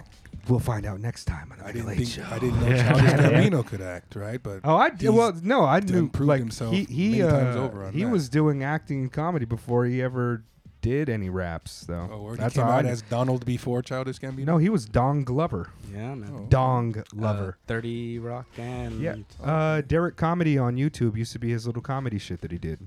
[0.48, 2.24] We'll find out next time on the I didn't Late think Show.
[2.30, 2.94] I didn't know Yeah.
[2.94, 4.42] Childish Gambino could act, right?
[4.42, 5.10] But Oh, I did.
[5.10, 6.10] Well, no, I done knew.
[6.10, 8.10] proved Like himself he he many times uh, over on he that.
[8.10, 10.44] was doing acting and comedy before he ever
[10.86, 12.08] did any raps, though.
[12.12, 12.38] Oh, word.
[12.38, 14.46] That's he came all I out as Donald before Childish Gambino.
[14.46, 15.72] No, he was Dong Glover.
[15.92, 16.32] Yeah, man.
[16.32, 16.46] Oh.
[16.48, 17.58] Dong Uh, Lover.
[17.66, 19.16] Thirty Rock and yeah.
[19.44, 22.78] Uh, Derrick Comedy on YouTube used to be his little comedy shit that he did.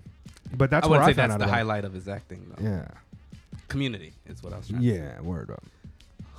[0.57, 2.07] But that's I where wouldn't I say found that's out the about highlight of his
[2.07, 2.52] acting.
[2.57, 2.62] Though.
[2.65, 2.86] Yeah.
[3.67, 4.94] Community is what I was trying to say.
[4.94, 5.20] Yeah.
[5.20, 5.65] Word up.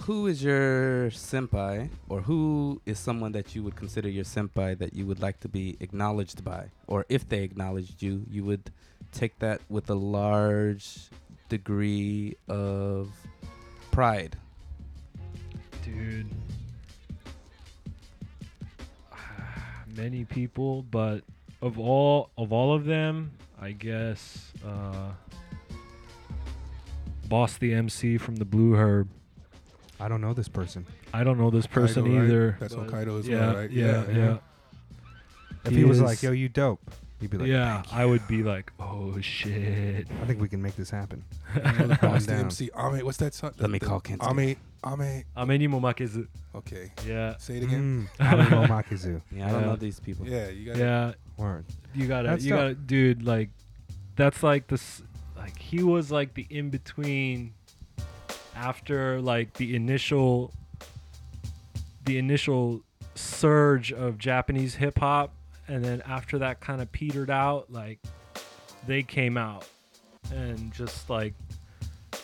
[0.08, 4.94] Who is your senpai, or who is someone that you would consider your senpai that
[4.94, 8.72] you would like to be acknowledged by, or if they acknowledged you, you would
[9.12, 11.10] take that with a large
[11.50, 13.12] degree of
[13.92, 14.38] pride.
[15.84, 16.28] dude
[19.96, 21.24] many people but
[21.62, 25.12] of all of all of them i guess uh
[27.28, 29.10] boss the mc from the blue herb
[30.02, 30.86] I don't know this person.
[31.14, 32.24] i don't know this person Hokkaido, right?
[32.26, 33.70] either That's but Hokkaido as yeah, well, right?
[33.72, 34.38] yeah Yeah, yeah, yeah.
[35.66, 36.80] If he, was is- like, "Yo, you dope,"
[37.20, 40.62] he'd be like, yeah "Thank i would be like oh shit I think we can
[40.62, 41.24] make this happen."
[41.56, 42.40] Boss Calm the down.
[42.46, 42.70] MC.
[42.78, 43.52] Ame, what's that song?
[43.60, 44.30] Let me call Kensei.
[44.30, 45.24] Ame, Ame.
[45.36, 48.08] ameni mo makezu Okay, yeah say it again.
[48.20, 49.22] Mm, Ame Momakizu.
[49.32, 50.28] Yeah, I don't know these people.
[50.28, 50.78] Yeah, you got.
[50.78, 51.66] yeah Word.
[51.94, 53.50] you gotta you gotta dude like
[54.16, 55.02] that's like this
[55.38, 57.54] like he was like the in between
[58.56, 60.54] after like the initial
[62.06, 62.82] the initial
[63.16, 65.32] surge of Japanese hip hop
[65.70, 68.00] and then after that kind of petered out like
[68.88, 69.66] they came out
[70.34, 71.34] and just like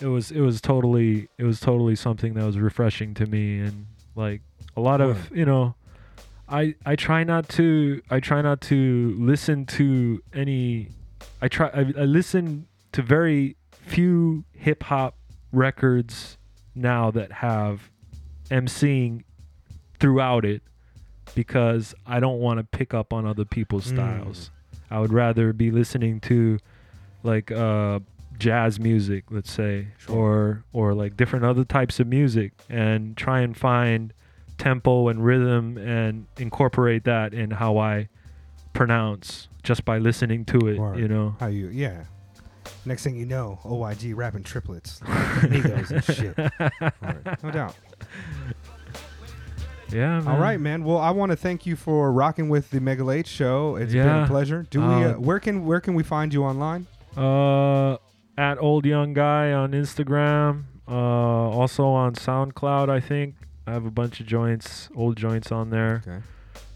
[0.01, 3.85] it was it was totally it was totally something that was refreshing to me and
[4.15, 4.41] like
[4.75, 5.75] a lot of you know
[6.49, 10.89] I I try not to I try not to listen to any
[11.41, 15.15] I try I, I listen to very few hip hop
[15.51, 16.37] records
[16.73, 17.89] now that have
[18.49, 19.23] emceeing
[19.99, 20.61] throughout it
[21.33, 23.95] because I don't want to pick up on other people's Mm.
[23.95, 24.51] styles.
[24.91, 26.59] I would rather be listening to
[27.23, 27.99] like uh
[28.37, 33.55] jazz music, let's say, or or like different other types of music and try and
[33.57, 34.13] find
[34.57, 38.07] tempo and rhythm and incorporate that in how I
[38.73, 40.99] pronounce just by listening to it, Word.
[40.99, 41.35] you know.
[41.39, 41.67] How you?
[41.69, 42.03] Yeah.
[42.85, 46.37] Next thing you know, OYG rapping triplets, Migos and shit.
[46.37, 47.37] Word.
[47.43, 47.75] No doubt.
[49.91, 50.19] yeah.
[50.19, 50.27] Man.
[50.27, 50.83] All right, man.
[50.83, 53.75] Well, I want to thank you for rocking with the Mega Late Show.
[53.75, 54.65] It's been a pleasure.
[54.69, 54.85] Do we?
[54.85, 56.87] Uh, Uh, where can where can we find you online?
[57.15, 57.97] Uh,
[58.37, 60.63] at old young guy on Instagram.
[60.87, 62.89] Uh, also on SoundCloud.
[62.89, 66.03] I think I have a bunch of joints, old joints on there.
[66.05, 66.19] Okay.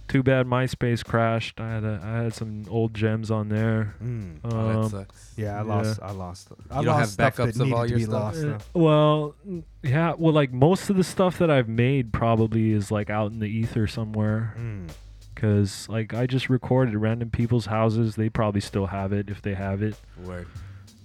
[0.10, 1.62] Too bad MySpace crashed.
[1.62, 3.96] I had a, I had some old gems on there.
[4.04, 4.40] Mm.
[4.44, 5.34] Oh, that Um, sucks.
[5.38, 6.00] Yeah, I lost.
[6.02, 6.50] I lost.
[6.72, 8.12] I You don't have stuff backups of all your stuff?
[8.12, 8.44] lost.
[8.44, 10.14] Uh, well, mm, yeah.
[10.18, 13.46] Well, like most of the stuff that I've made probably is like out in the
[13.48, 14.56] ether somewhere.
[14.60, 14.90] Mm.
[15.36, 18.16] Cause like I just recorded random people's houses.
[18.16, 19.96] They probably still have it if they have it.
[20.26, 20.48] Word.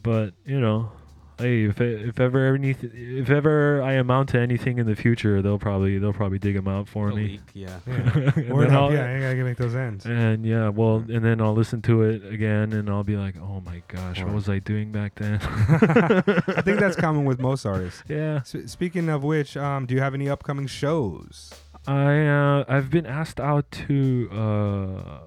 [0.02, 0.90] But you know,
[1.38, 5.58] hey, if if ever anything, if ever I amount to anything in the future, they'll
[5.58, 7.22] probably they'll probably dig them out for A me.
[7.24, 7.78] leak, yeah.
[7.86, 10.04] And Word then yeah, I gotta make those ends.
[10.06, 13.60] And yeah, well, and then I'll listen to it again, and I'll be like, oh
[13.64, 14.34] my gosh, what Word.
[14.34, 15.38] was I doing back then?
[15.42, 18.02] I think that's common with most artists.
[18.08, 18.36] Yeah.
[18.38, 21.52] S- speaking of which, um, do you have any upcoming shows?
[21.86, 25.18] I uh, I've been asked out to uh,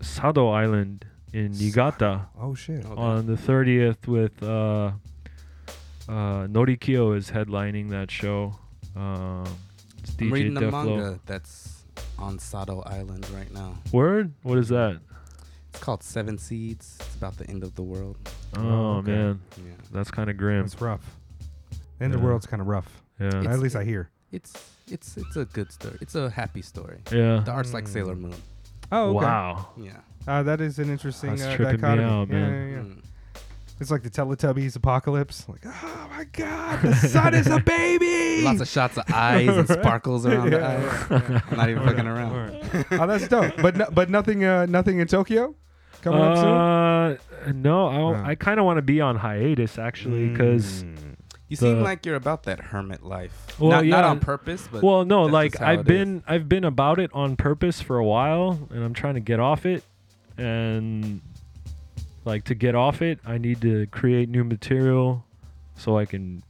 [0.00, 2.84] Sado Island in Niigata Oh shit.
[2.86, 4.92] on the 30th with uh,
[6.08, 8.54] uh, Norikiyo is headlining that show.
[8.96, 9.44] Um,
[9.98, 11.82] it's I'm DJ reading the manga that's
[12.18, 13.74] on Sado Island right now.
[13.92, 14.32] Word?
[14.42, 15.00] What is that?
[15.70, 16.98] It's called Seven Seeds.
[17.00, 18.16] It's about the end of the world.
[18.56, 19.10] Oh, okay.
[19.10, 19.72] man, Yeah.
[19.92, 20.64] that's kind of grim.
[20.64, 21.04] It's rough.
[21.72, 22.24] End And the Yeah.
[22.24, 23.02] world's kind of rough.
[23.18, 23.42] Yeah.
[23.50, 24.10] At least I hear.
[24.30, 24.52] It's
[24.90, 25.96] it's it's a good story.
[26.00, 26.98] It's a happy story.
[27.10, 27.40] Yeah.
[27.44, 27.88] The art's like Mm.
[27.92, 28.34] Sailor Moon.
[28.92, 29.24] Oh, okay.
[29.26, 29.68] Wow.
[29.76, 29.92] Yeah.
[30.26, 32.04] Uh, that is an interesting That's uh, tripping me dichotomy.
[32.10, 32.68] out, yeah, man.
[32.70, 32.82] yeah, yeah.
[32.82, 33.03] Mm.
[33.80, 35.48] It's like the Teletubbies apocalypse.
[35.48, 38.42] Like, oh my god, the sun is a baby.
[38.44, 41.42] Lots of shots of eyes and sparkles around the Yeah, eyes.
[41.50, 42.86] I'm not even fucking around.
[42.92, 43.54] oh, that's dope.
[43.60, 45.54] But no, but nothing, uh, nothing in Tokyo
[46.02, 46.46] coming up soon.
[47.48, 48.14] Uh, no, I, Oh.
[48.24, 50.96] I kind of want to be on hiatus actually because Mm.
[51.48, 53.46] You seem The- like you're about that hermit life.
[53.60, 54.08] Well, not, not yeah.
[54.08, 55.86] on purpose, but well, no, that's like just how I've it is.
[55.86, 59.40] been I've been about it on purpose for a while, and I'm trying to get
[59.40, 59.84] off it.
[60.38, 61.20] And
[62.24, 65.24] like to get off it, I need to create new material
[65.76, 66.42] so I can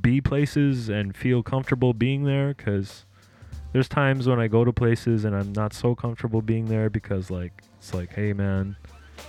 [0.00, 2.54] be places and feel comfortable being there.
[2.54, 3.04] Because
[3.72, 7.30] there's times when I go to places and I'm not so comfortable being there because
[7.30, 8.76] like it's like, hey man,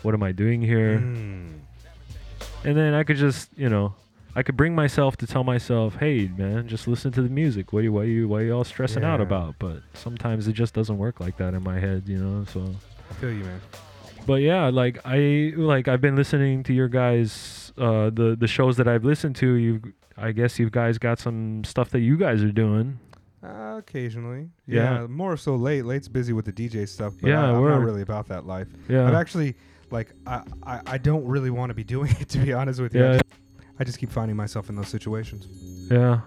[0.01, 0.99] what am I doing here?
[0.99, 1.59] Mm.
[2.63, 3.93] and then I could just, you know,
[4.35, 7.73] I could bring myself to tell myself, "Hey, man, just listen to the music.
[7.73, 10.47] What are you, what are you, what are you all stressing out about?" But sometimes
[10.47, 12.45] it just doesn't work like that in my head, you know.
[12.45, 12.61] So,
[13.09, 13.59] I feel you, man.
[14.25, 18.77] But yeah, like I like I've been listening to your guys, uh, the the shows
[18.77, 19.53] that I've listened to.
[19.53, 19.81] You,
[20.17, 22.99] I guess you guys got some stuff that you guys are doing.
[23.43, 25.01] Uh, occasionally, Yeah.
[25.01, 25.07] yeah.
[25.07, 25.83] More so late.
[25.83, 27.13] Late's busy with the DJ stuff.
[27.19, 28.67] But Yeah, I, I'm not really about that life.
[28.87, 29.05] Yeah.
[29.07, 29.55] I'm actually
[29.89, 32.93] like I, I, I don't really want to be doing it to be honest with
[32.93, 33.03] you.
[33.03, 33.13] I Yeah.
[33.13, 33.25] just,
[33.79, 35.47] I just keep finding myself in those situations.
[35.91, 36.21] Yeah.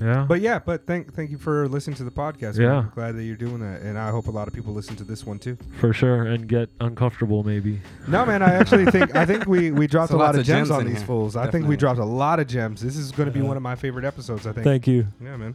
[0.00, 0.24] Yeah.
[0.28, 2.56] But yeah, but thank thank you for listening to the podcast.
[2.58, 2.66] man.
[2.66, 2.78] Yeah.
[2.78, 5.04] I'm glad that you're doing that, and I hope a lot of people listen to
[5.04, 5.58] this one too.
[5.78, 7.80] for sure, and get uncomfortable maybe.
[8.08, 10.40] No, man, I actually think I think we we dropped So a lot lots of
[10.40, 11.06] of gems, gems on in these here.
[11.06, 11.36] fools.
[11.36, 11.76] I think we Definitely.
[11.76, 12.80] dropped a lot of gems.
[12.80, 14.46] This is going to be one of my favorite episodes.
[14.46, 14.64] I think.
[14.64, 15.06] Thank you.
[15.22, 15.54] Yeah, man.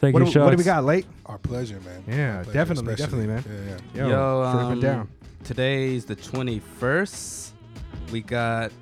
[0.00, 1.06] Thank what, you, do, what do we got, late?
[1.24, 2.04] Our pleasure, man.
[2.06, 3.26] Yeah, Our pleasure, definitely, especially.
[3.26, 3.78] definitely, man.
[3.94, 4.06] Yeah, yeah.
[4.06, 5.08] Yo, Yo, should've um, down.
[5.44, 7.50] Today's the 21st.
[8.12, 8.72] We got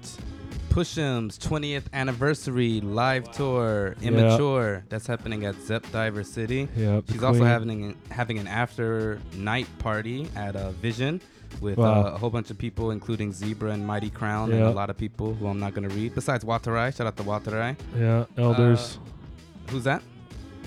[0.73, 4.09] PUSHIM's 20th anniversary live tour, Yeah.
[4.09, 4.84] Immature.
[4.89, 6.68] That's happening at Zepp DiverCity.
[6.75, 7.49] Yep, the She's also queen.
[7.51, 11.20] having having an after night party at uh, Vision
[11.60, 12.07] with Wow.
[12.07, 14.97] uh, a whole bunch of people, including Zeebra and Mighty Crown, and a lot of
[14.97, 16.15] people who I'm not gonna read.
[16.15, 17.76] Besides Watarai, shout out to Watarai.
[17.99, 18.97] Yeah, elders.
[18.97, 20.02] Uh, who's that?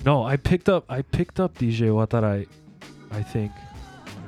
[0.05, 2.45] No, I picked up I picked up DJ Watarai,
[3.09, 3.51] I think.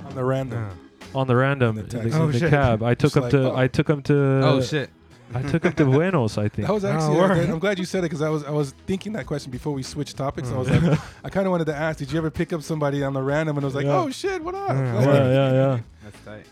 [0.07, 0.69] On the random.
[1.14, 2.15] On the random In in the the, taxi.
[2.17, 2.81] in Oh, the cab.
[2.83, 3.56] I took Just him like, to oh.
[3.56, 4.89] I took him to Oh, shit.
[5.33, 6.67] I took him to Buenos, I think.
[6.67, 7.17] That was actually.
[7.19, 9.25] Oh, I'm glad- I'm glad you said it because I was I was thinking that
[9.25, 10.49] question before we switched topics.
[10.51, 10.89] I was Mm.
[10.91, 13.22] like, I kind of wanted to ask, did you ever pick up somebody on the
[13.22, 13.99] random and it was like, Yeah.
[13.99, 14.69] oh shit, what up?
[14.69, 15.80] Yeah, Like, yeah, yeah, yeah.
[16.03, 16.45] That's tight.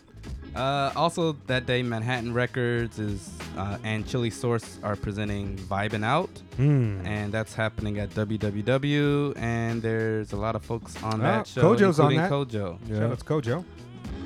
[0.54, 6.30] Uh, also that day, Manhattan Records is uh, and Chili Source are presenting Vibin' Out,
[6.56, 7.04] Hmm.
[7.06, 9.34] and that's happening at WWW.
[9.36, 12.30] And there's a lot of folks on Ah, that show, KOJOE's on including that.
[12.30, 12.78] KOJOE.
[12.88, 12.98] Yeah.
[12.98, 13.64] Shout out to KOJOE.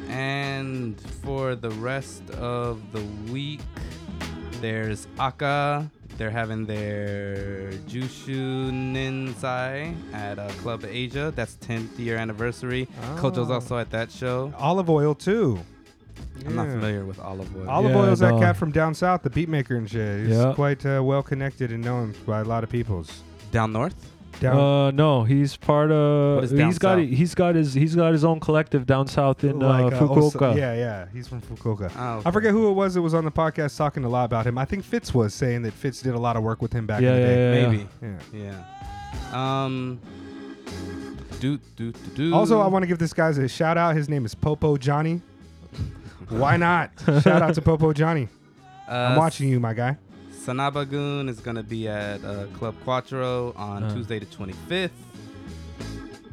[0.08, 3.60] And for the rest of the week,
[4.60, 5.88] there's Aka.
[6.16, 11.32] They're having their Jushu Ninsai at uh, Club Asia.
[11.34, 12.88] That's 10th year anniversary.
[13.16, 13.54] KOJOE's Oh.
[13.54, 14.52] also at that show.
[14.58, 15.58] Olive oil too.
[16.46, 16.72] I'm not Yeah.
[16.74, 17.68] familiar with olive oil.
[17.70, 18.40] Olive Yeah, oil's that no.
[18.40, 20.26] cat from down south, the beat maker and shit.
[20.26, 20.52] He's Yeah.
[20.54, 23.22] quite uh, well connected and known by a lot of peoples.
[23.52, 23.94] Down north?
[24.40, 26.36] Down Uh, no, he's part of.
[26.36, 27.08] What is down he's got south?
[27.08, 30.38] he's got his he's got his own collective down south in like, uh, uh, Osa-
[30.38, 30.56] Fukuoka.
[30.56, 31.92] yeah, yeah, he's from Fukuoka.
[31.96, 34.46] Oh, I forget who it was that was on the podcast talking a lot about
[34.46, 34.56] him.
[34.58, 37.02] I think Fitz was saying that Fitz did a lot of work with him back
[37.02, 37.60] Yeah, in the yeah, day.
[37.60, 37.68] yeah.
[37.68, 37.88] Maybe.
[38.34, 38.52] Yeah.
[39.32, 39.64] Yeah.
[39.66, 40.00] Um.
[41.40, 42.34] Do do do do.
[42.34, 43.94] Also, I want to give this guy a shout out.
[43.96, 45.20] His name is Popo Johnny.
[46.28, 46.90] Why not?
[47.06, 48.28] shout out to Popo Johnny.
[48.88, 49.96] I'm Uh, watching you, my guy.
[50.44, 53.94] Sanabagun is gonna be at uh, Club Quattro on Uh.
[53.94, 54.90] Tuesday the 25th.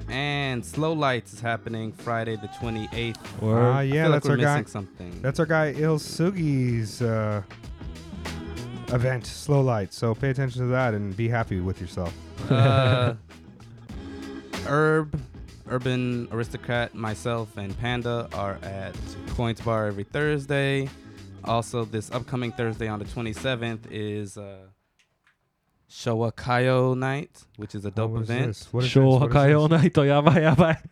[0.09, 3.41] And Slow Lights is happening Friday the 28th.
[3.41, 3.61] Word.
[3.61, 4.63] Ah, yeah, feel like that's we're our guy.
[4.63, 5.21] something.
[5.21, 7.41] That's our guy ISSUGI's uh,
[8.87, 9.97] event, Slow Lights.
[9.97, 12.13] So pay attention to that and be happy with yourself.
[12.49, 13.15] uh,
[14.65, 15.19] Herb,
[15.69, 18.95] Urban Aristocrat, myself, and Panda are at
[19.31, 20.87] Coins Bar every Thursday.
[21.47, 24.57] Also, this upcoming Thursday on the 27th is uh,
[25.89, 28.47] Showa Kayo Night, which is a dope what is event.
[28.47, 28.73] this?
[28.73, 29.19] What is Show this?
[29.21, 29.81] What is Hakayo this?
[29.93, 30.81] Yabai yabai.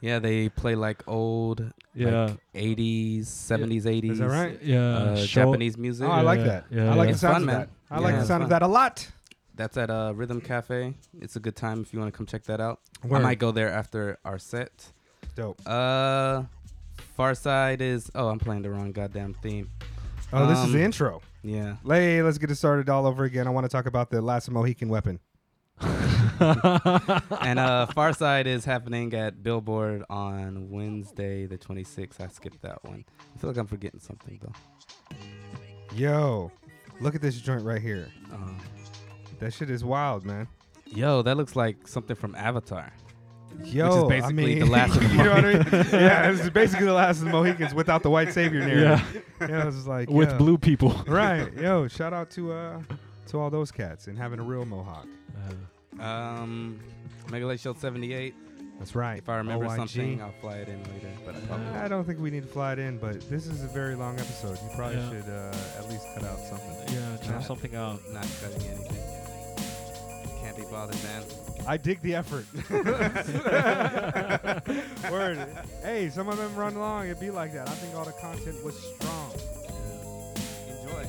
[0.00, 2.24] Yeah, they play like old, Yeah.
[2.24, 4.10] like 80s, 70s, 80s.
[4.10, 4.60] Is that right?
[4.60, 4.80] Yeah.
[4.96, 6.08] Uh, show- Japanese music.
[6.08, 6.64] Oh, I like Yeah, that.
[6.72, 7.12] yeah, I like yeah.
[7.12, 7.58] the sound fun, of man.
[7.60, 7.68] that.
[7.88, 9.08] I Yeah, like the it's sound of that a lot.
[9.54, 10.94] That's at uh, Rhythm Cafe.
[11.20, 12.80] It's a good time if you want to come check that out.
[13.04, 13.18] Word.
[13.18, 14.86] I might go there after our set.
[15.36, 15.60] Dope.
[15.64, 16.44] Uh,
[17.18, 18.10] Pharcyde is.
[18.14, 19.70] Oh, I'm playing the wrong goddamn theme.
[20.32, 21.20] Oh, this is Um, the intro.
[21.42, 21.76] Yeah.
[21.84, 23.46] Lay, let's get it started all over again.
[23.46, 25.20] I want to talk about the last Mohican weapon.
[25.80, 32.20] and uh, Pharcyde is happening at Billboard on Wednesday, the 26th.
[32.20, 33.04] I skipped that one.
[33.34, 35.16] I feel like I'm forgetting something though.
[35.94, 36.50] Yo,
[37.00, 38.08] look at this joint right here.
[38.32, 38.52] Uh,
[39.40, 40.46] That shit is wild, man.
[40.86, 42.92] yo, that looks like something from Avatar.
[43.64, 45.86] Yo, basically I mean, the last of the you know what I mean?
[45.92, 49.24] yeah, this is basically the last of the Mohicans without the white savior narrative.
[49.40, 49.46] Yeah.
[49.48, 50.36] yeah, it's like With yeah.
[50.38, 50.90] blue people.
[51.06, 52.80] Right, yo, shout out to uh
[53.28, 55.06] to all those cats and having a real mohawk.
[56.00, 56.80] Um,
[57.30, 58.34] Mega Late Show 78.
[58.78, 59.18] That's right.
[59.18, 59.76] If I remember OYG.
[59.76, 61.08] something, I'll fly it in later.
[61.24, 63.68] But I I don't think we need to fly it in, but this is a
[63.68, 64.58] very long episode.
[64.62, 65.10] You probably Yeah.
[65.10, 66.94] should uh, at least cut out something.
[66.94, 68.00] Yeah, try something out.
[68.12, 68.98] not cutting anything.
[70.42, 71.22] Can't be bothered, man.
[71.66, 72.46] I dig the effort.
[75.10, 75.46] Word.
[75.82, 77.06] Hey, some of them run long.
[77.06, 77.68] It'd be like that.
[77.68, 79.32] I think all the content was strong.
[80.80, 81.06] Enjoy.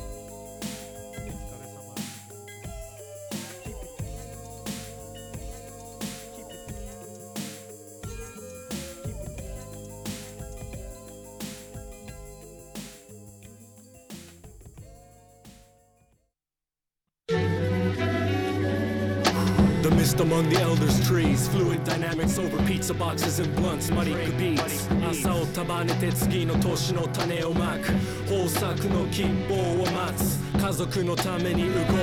[20.13, 21.47] Lost among the elders' trees.
[21.47, 23.91] Fluid dynamics over pizza boxes and blunts.
[23.91, 27.91] マリックビーツ朝を束ねて次の年の種をまく
[28.31, 31.93] 豊作の希望を待つ家族のために動く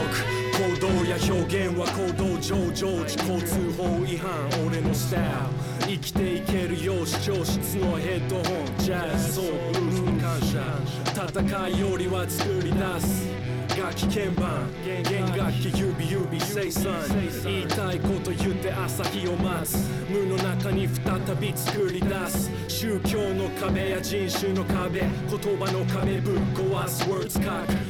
[0.59, 5.21] 行動や表現は行動上常時交通法違反俺のスタ
[5.87, 13.40] イル生きていけるよう視聴室のヘッドホンジャズソウルブルースに感謝戦いよりは作り出す
[13.76, 16.92] 楽器鍵盤弦楽器指指生産
[17.44, 19.76] 言いたいこと言って朝日を待つ
[20.10, 27.40] 無の中に再び作り出す宗教の壁や人種の壁言葉の壁ぶっ壊す words 書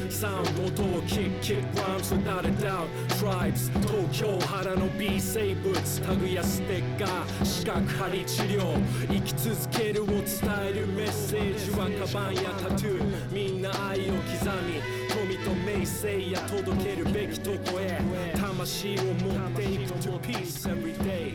[0.07, 2.87] くサウンド音をキックキック rhymes without a doubt
[3.19, 10.23] tribes 東京原の B 生物タグやステッカー視覚針治療生き続けるを伝
[10.69, 14.31] えるメッセージはカバンやタトゥーみんな愛を刻
[14.67, 15.01] み
[15.40, 17.98] と名声や届けるべきとこへ
[18.38, 21.34] 魂を持っていく to peace every day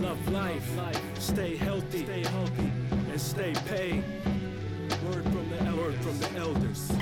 [0.00, 0.62] love life
[1.18, 4.04] stay healthy and stay paid
[5.04, 6.92] word from the word from the elders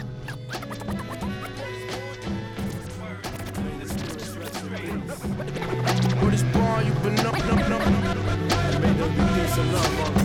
[6.22, 7.84] What is born, you been up, up, up.
[8.80, 10.21] May there be peace and love on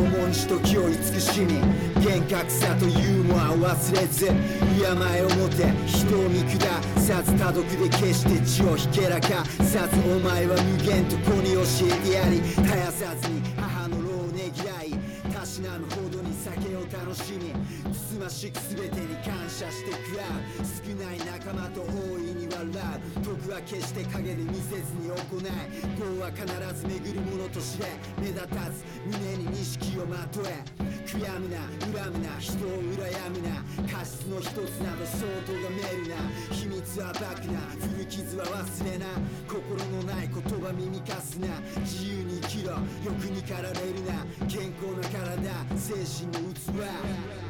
[0.00, 1.60] 重んじ時を慈しみ
[2.02, 14.90] 厳格さとユーモアを忘れず敬いをもて人を見下さず多読で決して血をひけらかさずお前は無限と子に教えてやり絶やさずに母の労をねぎらい
[15.34, 18.09] たしなむほどに酒を楽しみ。
[18.10, 26.42] つましく全てに感謝して食らう少ない仲間と大いに笑う徳は決して陰で見せずに行い業は必
[26.74, 27.86] ず巡るものと知れ
[28.18, 30.90] 目立たず胸に錦をまとえ。
[31.06, 33.62] 悔やむな恨むな人を羨むな。
[33.86, 36.16] 過失の一つなど相当がめるな。
[36.50, 37.60] 秘密は暴くな。
[37.94, 39.06] 古傷は忘れな。
[39.46, 41.46] 心のない言葉耳かすな。
[41.82, 42.74] 自由に生きろ。
[43.04, 44.26] 欲に駆られるな。
[44.46, 45.50] 健康な体。
[45.76, 47.49] 精神の器。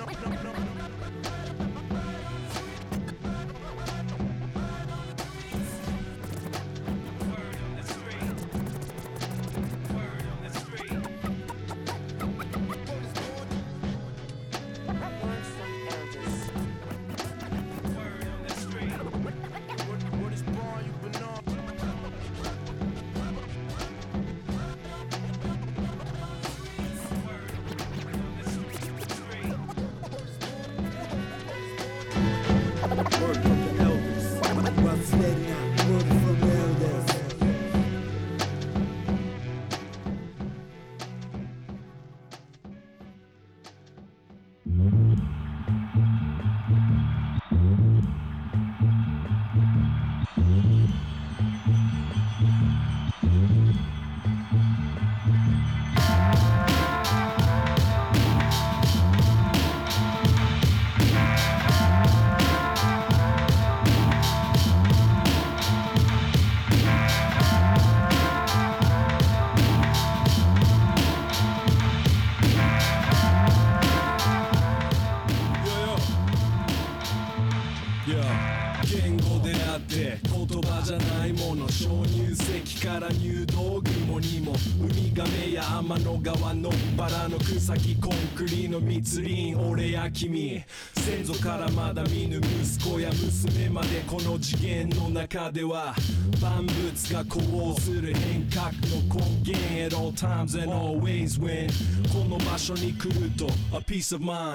[90.21, 95.95] 君先祖からまだ見ぬ息子や娘までこの次元の中では
[96.39, 101.67] 万物が呼応する変革の根源 at all times and always when
[102.13, 104.53] この場所に来ると a peace of mind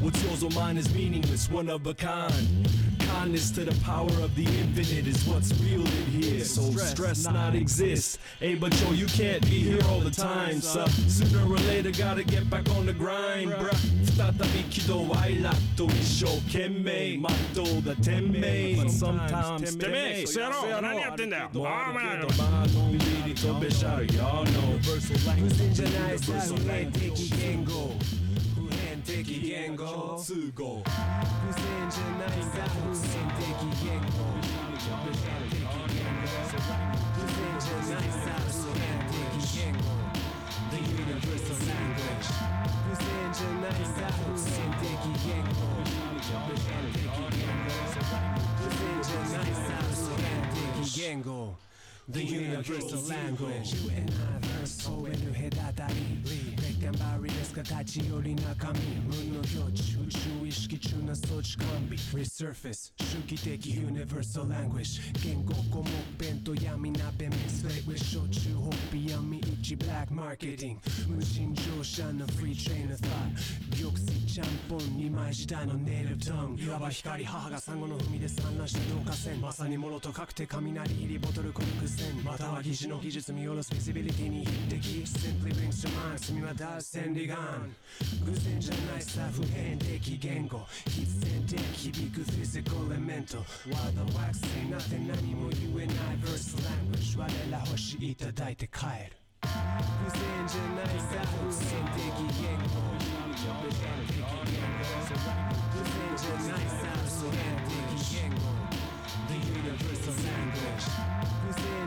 [0.00, 2.30] what's yours or mine is meaningless one of a kind
[3.09, 8.19] kindness to the power of the infinite is what's wielded here so stress not exist
[8.39, 12.23] hey but yo you can't be here all the time so sooner or later gotta
[12.23, 13.75] get back on the grind bruh
[14.15, 17.17] 再び喜怒哀楽と一生懸命
[17.53, 28.28] 全うだ天命 but sometimes てめえクソ野郎何やってんだよもうあーお前あるけどまあのんびりとべしゃる y'all know 無線じゃないさ Universal 普遍 language 的言語普遍
[29.10, 29.84] 的言語。
[29.84, 33.42] 共通語無線じゃないさ普遍的
[33.82, 34.06] 言語。
[34.40, 38.14] 普遍的言語無線じゃないさ
[38.46, 38.80] 普遍
[39.10, 39.12] 的
[39.54, 39.78] 言語
[40.70, 42.28] The universal language
[42.86, 44.82] 無線じゃないさ普遍的
[45.18, 46.46] 言語普遍
[46.86, 47.18] 的言語
[48.56, 49.58] 無線じゃないさ
[49.90, 50.22] 普遍
[50.52, 51.69] 的言語。
[52.12, 53.72] The universal language.
[53.74, 62.92] You and I verse 応援の隔たり別間バリです形より中身無の境地宇宙意識中な装置完備 Resurface.
[62.98, 65.00] 主義的 universal language.
[65.22, 69.76] 言語語目弁と闇鍋ミスレイウェ焼酎ホッピ闇市。
[69.76, 70.74] ブラックマーケティン
[71.08, 73.06] グ無心乗車のフリートレインの thought.
[73.80, 76.58] 玉石ちゃんぽん二枚舌のネイルトン。
[76.58, 77.24] いわば光。
[77.24, 79.40] 母が産後の海で産卵した導火線。
[79.40, 87.36] まさにものと確て雷入りボトルコルク線または疑似の技術見下ろすビジビリティに匹敵 Simply brings to mind 澄み渡る千里眼
[88.24, 99.48] 偶然じゃないさ普遍的言語必然的響くフィジカルエメント While the wax say nothing 何も言えない verse language 我ら星いただいて帰る偶
[100.08, 102.00] 然じゃないさ普遍的
[102.40, 102.80] 言語
[103.36, 104.40] 普遍的言語
[105.70, 107.36] 偶然じゃないさ普遍
[107.68, 108.40] 的言語
[109.28, 111.09] The universal language.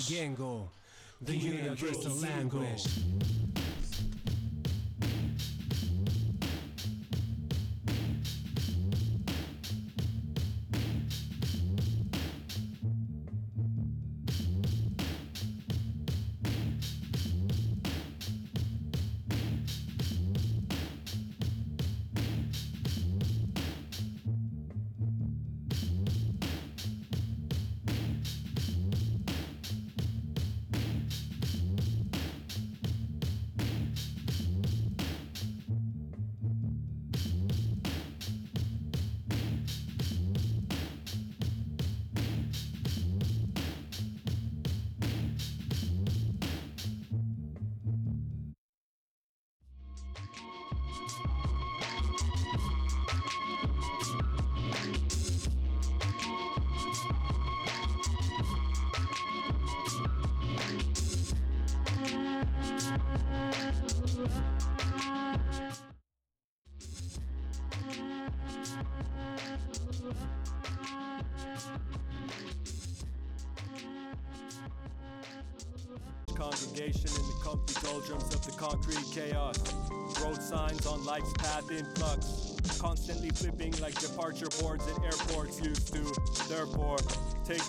[0.00, 0.68] Gengo,
[1.20, 2.86] the universal language.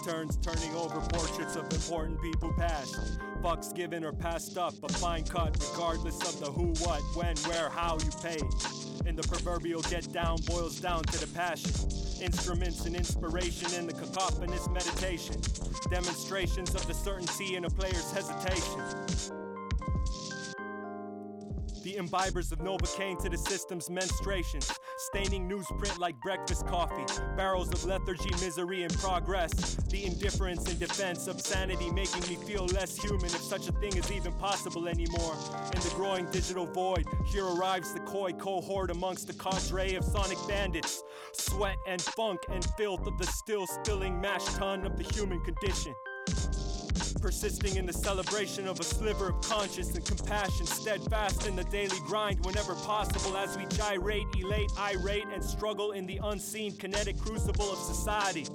[0.04, 3.20] Turns turning over portraits of important people past.
[3.42, 7.70] Fucks given or passed up, a fine cut regardless of the who, what, when, where,
[7.70, 8.40] how you pay.
[9.06, 11.72] And the proverbial get down boils down to the passion.
[12.22, 15.42] Instruments and inspiration in the cacophonous meditation.
[15.90, 19.41] Demonstrations of the certainty in a player's hesitation.
[21.84, 24.72] The imbibers of Novocaine to the system's menstruations.
[24.98, 27.06] Staining newsprint like breakfast coffee.
[27.36, 29.76] Barrels of lethargy, misery, and progress.
[29.90, 33.98] The indifference and defense of sanity, making me feel less human if such a thing
[33.98, 35.36] is even possible anymore.
[35.74, 40.38] In the growing digital void, here arrives the coy cohort amongst the cadre of sonic
[40.48, 41.02] bandits.
[41.34, 45.96] Sweat and funk and filth of the still spilling mash tun of the human condition.
[47.22, 52.00] Persisting in the celebration of a sliver of conscience and compassion, steadfast in the daily
[52.08, 57.72] grind whenever possible as we gyrate, elate, irate, and struggle in the unseen kinetic crucible
[57.72, 58.48] of society.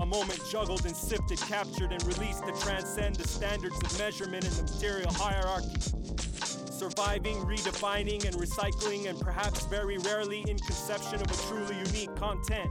[0.00, 4.54] A moment juggled and sifted, captured and released to transcend the standards of measurement in
[4.54, 6.67] the material hierarchy.
[6.78, 12.70] Surviving, redefining, and recycling, and perhaps very rarely in conception of a truly unique content.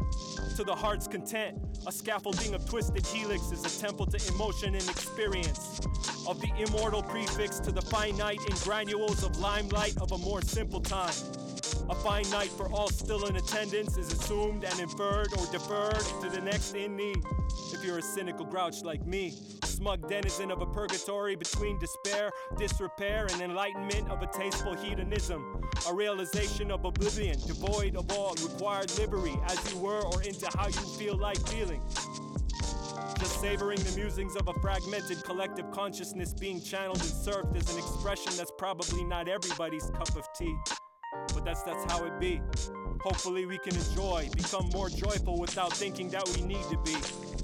[0.55, 4.89] To the heart's content, a scaffolding of twisted helix is a temple to emotion and
[4.89, 5.81] experience.
[6.25, 10.79] Of the immortal prefix to the finite in granules of limelight of a more simple
[10.79, 11.13] time.
[11.89, 16.29] A fine night for all still in attendance is assumed and inferred or deferred to
[16.29, 17.23] the next in need.
[17.73, 22.31] If you're a cynical grouch like me, a smug denizen of a purgatory between despair,
[22.57, 28.91] disrepair, and enlightenment of a tasteful hedonism, a realization of oblivion, devoid of all required
[28.97, 31.81] livery as you were or into how you feel like feeling.
[33.19, 37.79] Just savoring the musings of a fragmented collective consciousness being channeled and served as an
[37.79, 40.55] expression that's probably not everybody's cup of tea.
[41.11, 42.41] But that's that's how it be.
[43.01, 46.95] Hopefully we can enjoy, become more joyful without thinking that we need to be.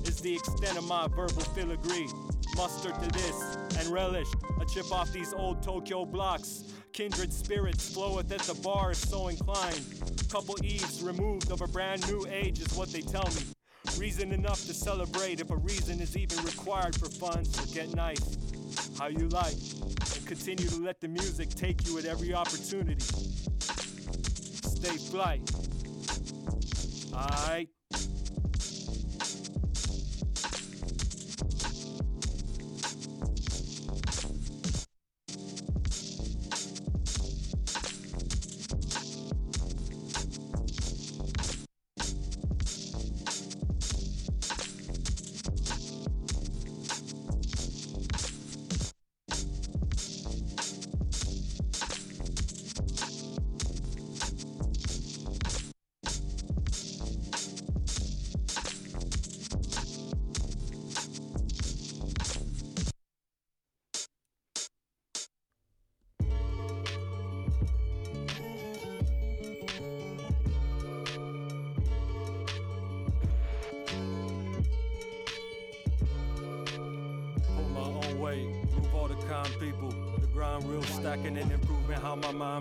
[0.07, 2.09] Is the extent of my verbal filigree.
[2.55, 6.65] Mustered to this and relished a chip off these old Tokyo blocks.
[6.91, 9.81] Kindred spirits floweth at the bar if so inclined.
[10.29, 13.41] Couple eves removed of a brand new age is what they tell me.
[13.97, 18.42] Reason enough to celebrate if a reason is even required for fun, so get nice.
[18.97, 19.55] How you like.
[20.15, 22.99] And continue to let the music take you at every opportunity.
[22.99, 25.41] Stay flight.
[27.13, 27.69] Alright.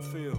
[0.02, 0.38] Feel.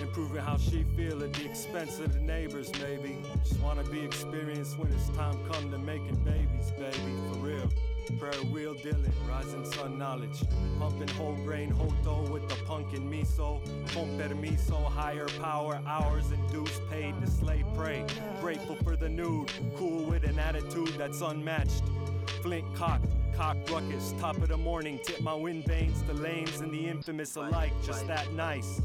[0.00, 3.16] Improving how she feel at the expense of the neighbors, maybe.
[3.44, 7.70] Just wanna be experienced when it's time come to making babies, baby, for real.
[8.18, 10.42] Prayer wheel dealing, rising sun knowledge.
[10.78, 13.60] Pumping whole grain hoto with the pumpkin miso.
[13.94, 18.04] Con permiso, higher power, hours dues paid to slay prey.
[18.40, 21.82] Grateful for the nude, cool with an attitude that's unmatched.
[22.42, 26.72] Flint cocked, cock ruckus, top of the morning, tip my wind veins, the lanes and
[26.72, 28.80] the infamous alike, just that nice.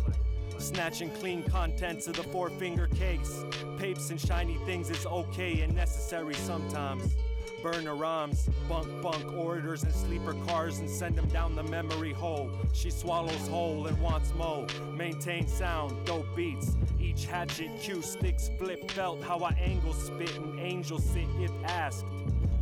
[0.57, 3.43] Snatching clean contents of the four finger case.
[3.77, 7.15] Papes and shiny things is okay and necessary sometimes.
[7.61, 12.49] Burner ROMs, bunk bunk orders and sleeper cars and send them down the memory hole.
[12.73, 14.65] She swallows whole and wants mo.
[14.95, 16.75] Maintain sound, dope beats.
[16.99, 22.05] Each hatchet, cue sticks, flip felt how I angle spit and angel sit if asked.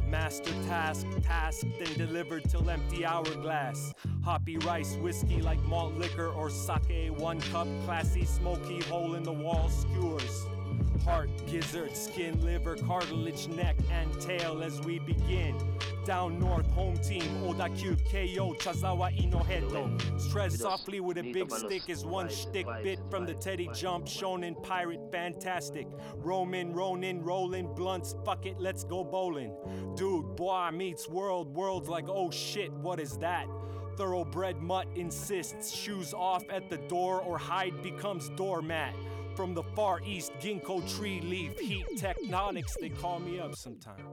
[0.09, 3.93] Master task, tasked and delivered till empty hourglass.
[4.23, 9.33] Hoppy rice, whiskey like malt liquor or sake, one cup, classy, smoky, hole in the
[9.33, 10.45] wall skewers.
[11.03, 15.55] Heart, gizzard, skin, liver, cartilage, neck, and tail as we begin.
[16.07, 17.43] Down north, home team.
[17.43, 19.99] Oda Cube, Keio, Chazawa Inoheto.
[20.17, 24.05] Stress softly with a big stick is one shtick bit from the Teddy Jump.
[24.05, 25.85] Shonen pirate, fantastic.
[26.15, 28.15] Roman, Ronin, rolling blunts.
[28.23, 29.53] Fuck it, let's go bowling.
[29.97, 31.53] Dude, boy meets world.
[31.53, 33.45] World's like, oh shit, what is that?
[33.97, 38.95] Thoroughbred mutt insists shoes off at the door or hide becomes doormat.
[39.35, 44.05] From the far east, ginkgo tree leaf, heat tectonics, they call me up sometimes.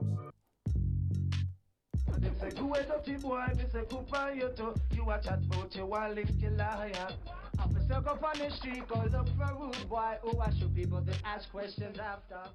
[2.19, 3.45] Them say, who is dirty boy?
[3.57, 4.73] Me say, who find you to?
[4.91, 7.09] You a chat about you lift your liar.
[7.59, 10.73] Up a circle on the street, go look for a rude boy who I shoot
[10.75, 12.49] people then ask questions after.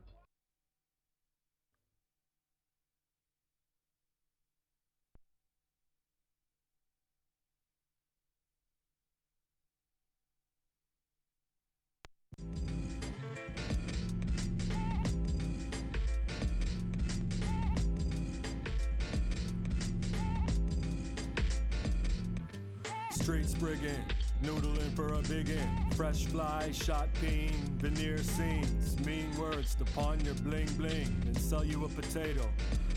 [23.31, 24.03] Straight spriggin',
[24.43, 25.69] noodling for a biggin'.
[25.95, 28.99] Fresh fly, shot peen, veneer scenes.
[29.07, 32.45] Mean words to pawn your bling bling and sell you a potato.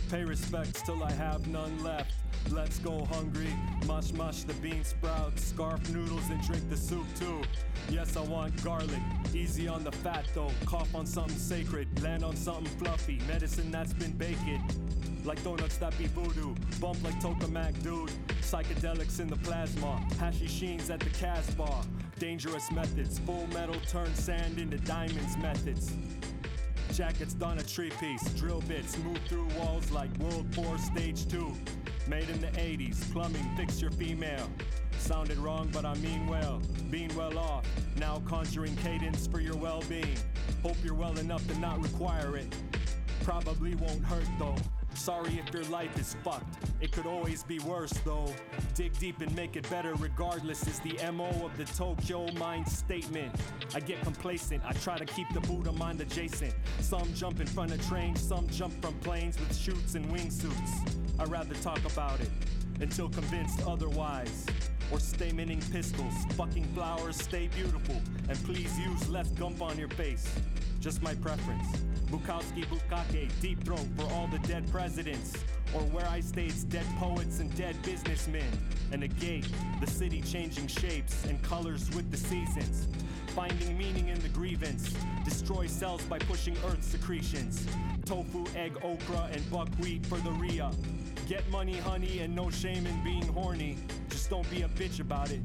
[0.10, 2.14] Pay respects till I have none left.
[2.52, 3.54] Let's go hungry,
[3.88, 7.42] mush mush the bean sprouts, scarf noodles and drink the soup too.
[7.90, 9.02] Yes, I want garlic,
[9.34, 10.52] easy on the fat though.
[10.66, 13.20] Cough on something sacred, land on something fluffy.
[13.28, 14.38] Medicine that's been baked.
[15.26, 18.12] Like donuts that be voodoo, bump like Tokamak dude.
[18.42, 21.86] Psychedelics in the plasma, hashisheens at the Casbah.
[22.20, 25.94] Dangerous methods, full metal turn sand into diamonds methods.
[26.94, 31.52] Jackets done a tree piece, drill bits move through walls like World War Stage 2.
[32.08, 34.48] Made in the 80s, plumbing, fix your female.
[35.00, 36.62] Sounded wrong, but I mean well.
[36.92, 37.66] Being well off,
[37.98, 40.16] now conjuring cadence for your well being.
[40.62, 42.56] Hope you're well enough to not require it.
[43.24, 44.56] Probably won't hurt though.
[44.96, 46.58] Sorry if your life is fucked.
[46.82, 48.34] It could always be worse though.
[48.76, 53.34] Dig deep and make it better regardless is the MO of the Tokyo mind statement.
[53.76, 56.54] I get complacent, I try to keep the Buddha mind adjacent.
[56.80, 60.96] Some jump in front of trains, some jump from planes with chutes and wingsuits.
[61.20, 62.30] I'd rather talk about it
[62.80, 64.46] until convinced otherwise.
[64.92, 68.02] Or stay minting pistols, fucking flowers, stay beautiful.
[68.30, 70.34] And please use less gump on your face.
[70.80, 71.68] Just my preference.
[72.12, 75.34] Bukowski Bukake, deep throat for all the dead presidents.
[75.74, 78.44] Or where I stay's dead poets and dead businessmen.
[78.92, 79.48] And a gate,
[79.80, 82.88] the city changing shapes and colors with the seasons.
[83.28, 84.94] Finding meaning in the grievance.
[85.26, 87.66] Destroy cells by pushing earth secretions.
[88.06, 90.70] Tofu, egg, okra, and buckwheat for the Ria.
[91.34, 93.76] Get money, honey, and no shame in being horny.
[94.08, 95.42] Just don't be a bitch about it.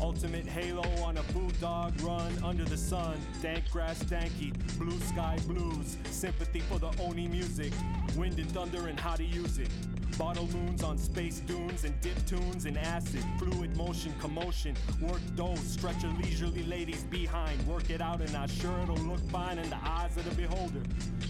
[0.00, 3.18] Ultimate halo on a food dog run under the sun.
[3.42, 5.96] Dank grass danky, blue sky blues.
[6.08, 7.72] Sympathy for the Oni music.
[8.16, 9.68] Wind and thunder and how to use it.
[10.16, 13.24] Bottle moons on space dunes and dip tunes and acid.
[13.36, 14.76] Fluid motion, commotion.
[15.02, 17.60] Work those, stretch a leisurely ladies behind.
[17.66, 20.82] Work it out and I'm sure it'll look fine in the eyes of the beholder.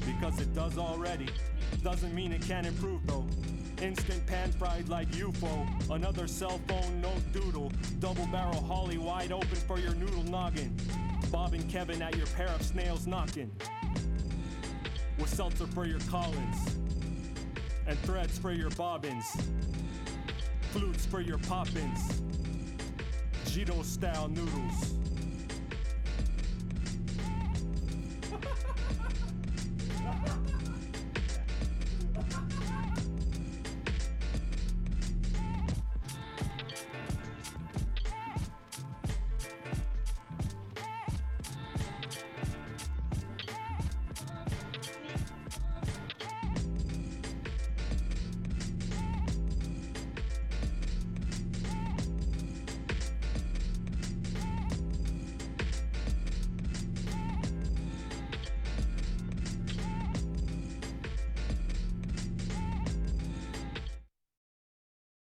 [0.04, 1.28] Because it does already.
[1.82, 3.24] Doesn't mean it can't improve though.
[3.96, 5.88] Instant pan fried like UFO.
[5.88, 7.70] Another cell phone, no doodle.
[8.00, 10.76] Double barrel holly wide open for your noodle noggin.
[11.30, 13.52] Bob and Kevin at your pair of snails knocking.
[15.16, 16.76] With seltzer for your collins.
[17.86, 19.24] And threads for your bobbins.
[20.72, 22.20] Flutes for your poppins.
[23.46, 24.94] Jiro style noodles.
[28.28, 30.53] Ha ha ha!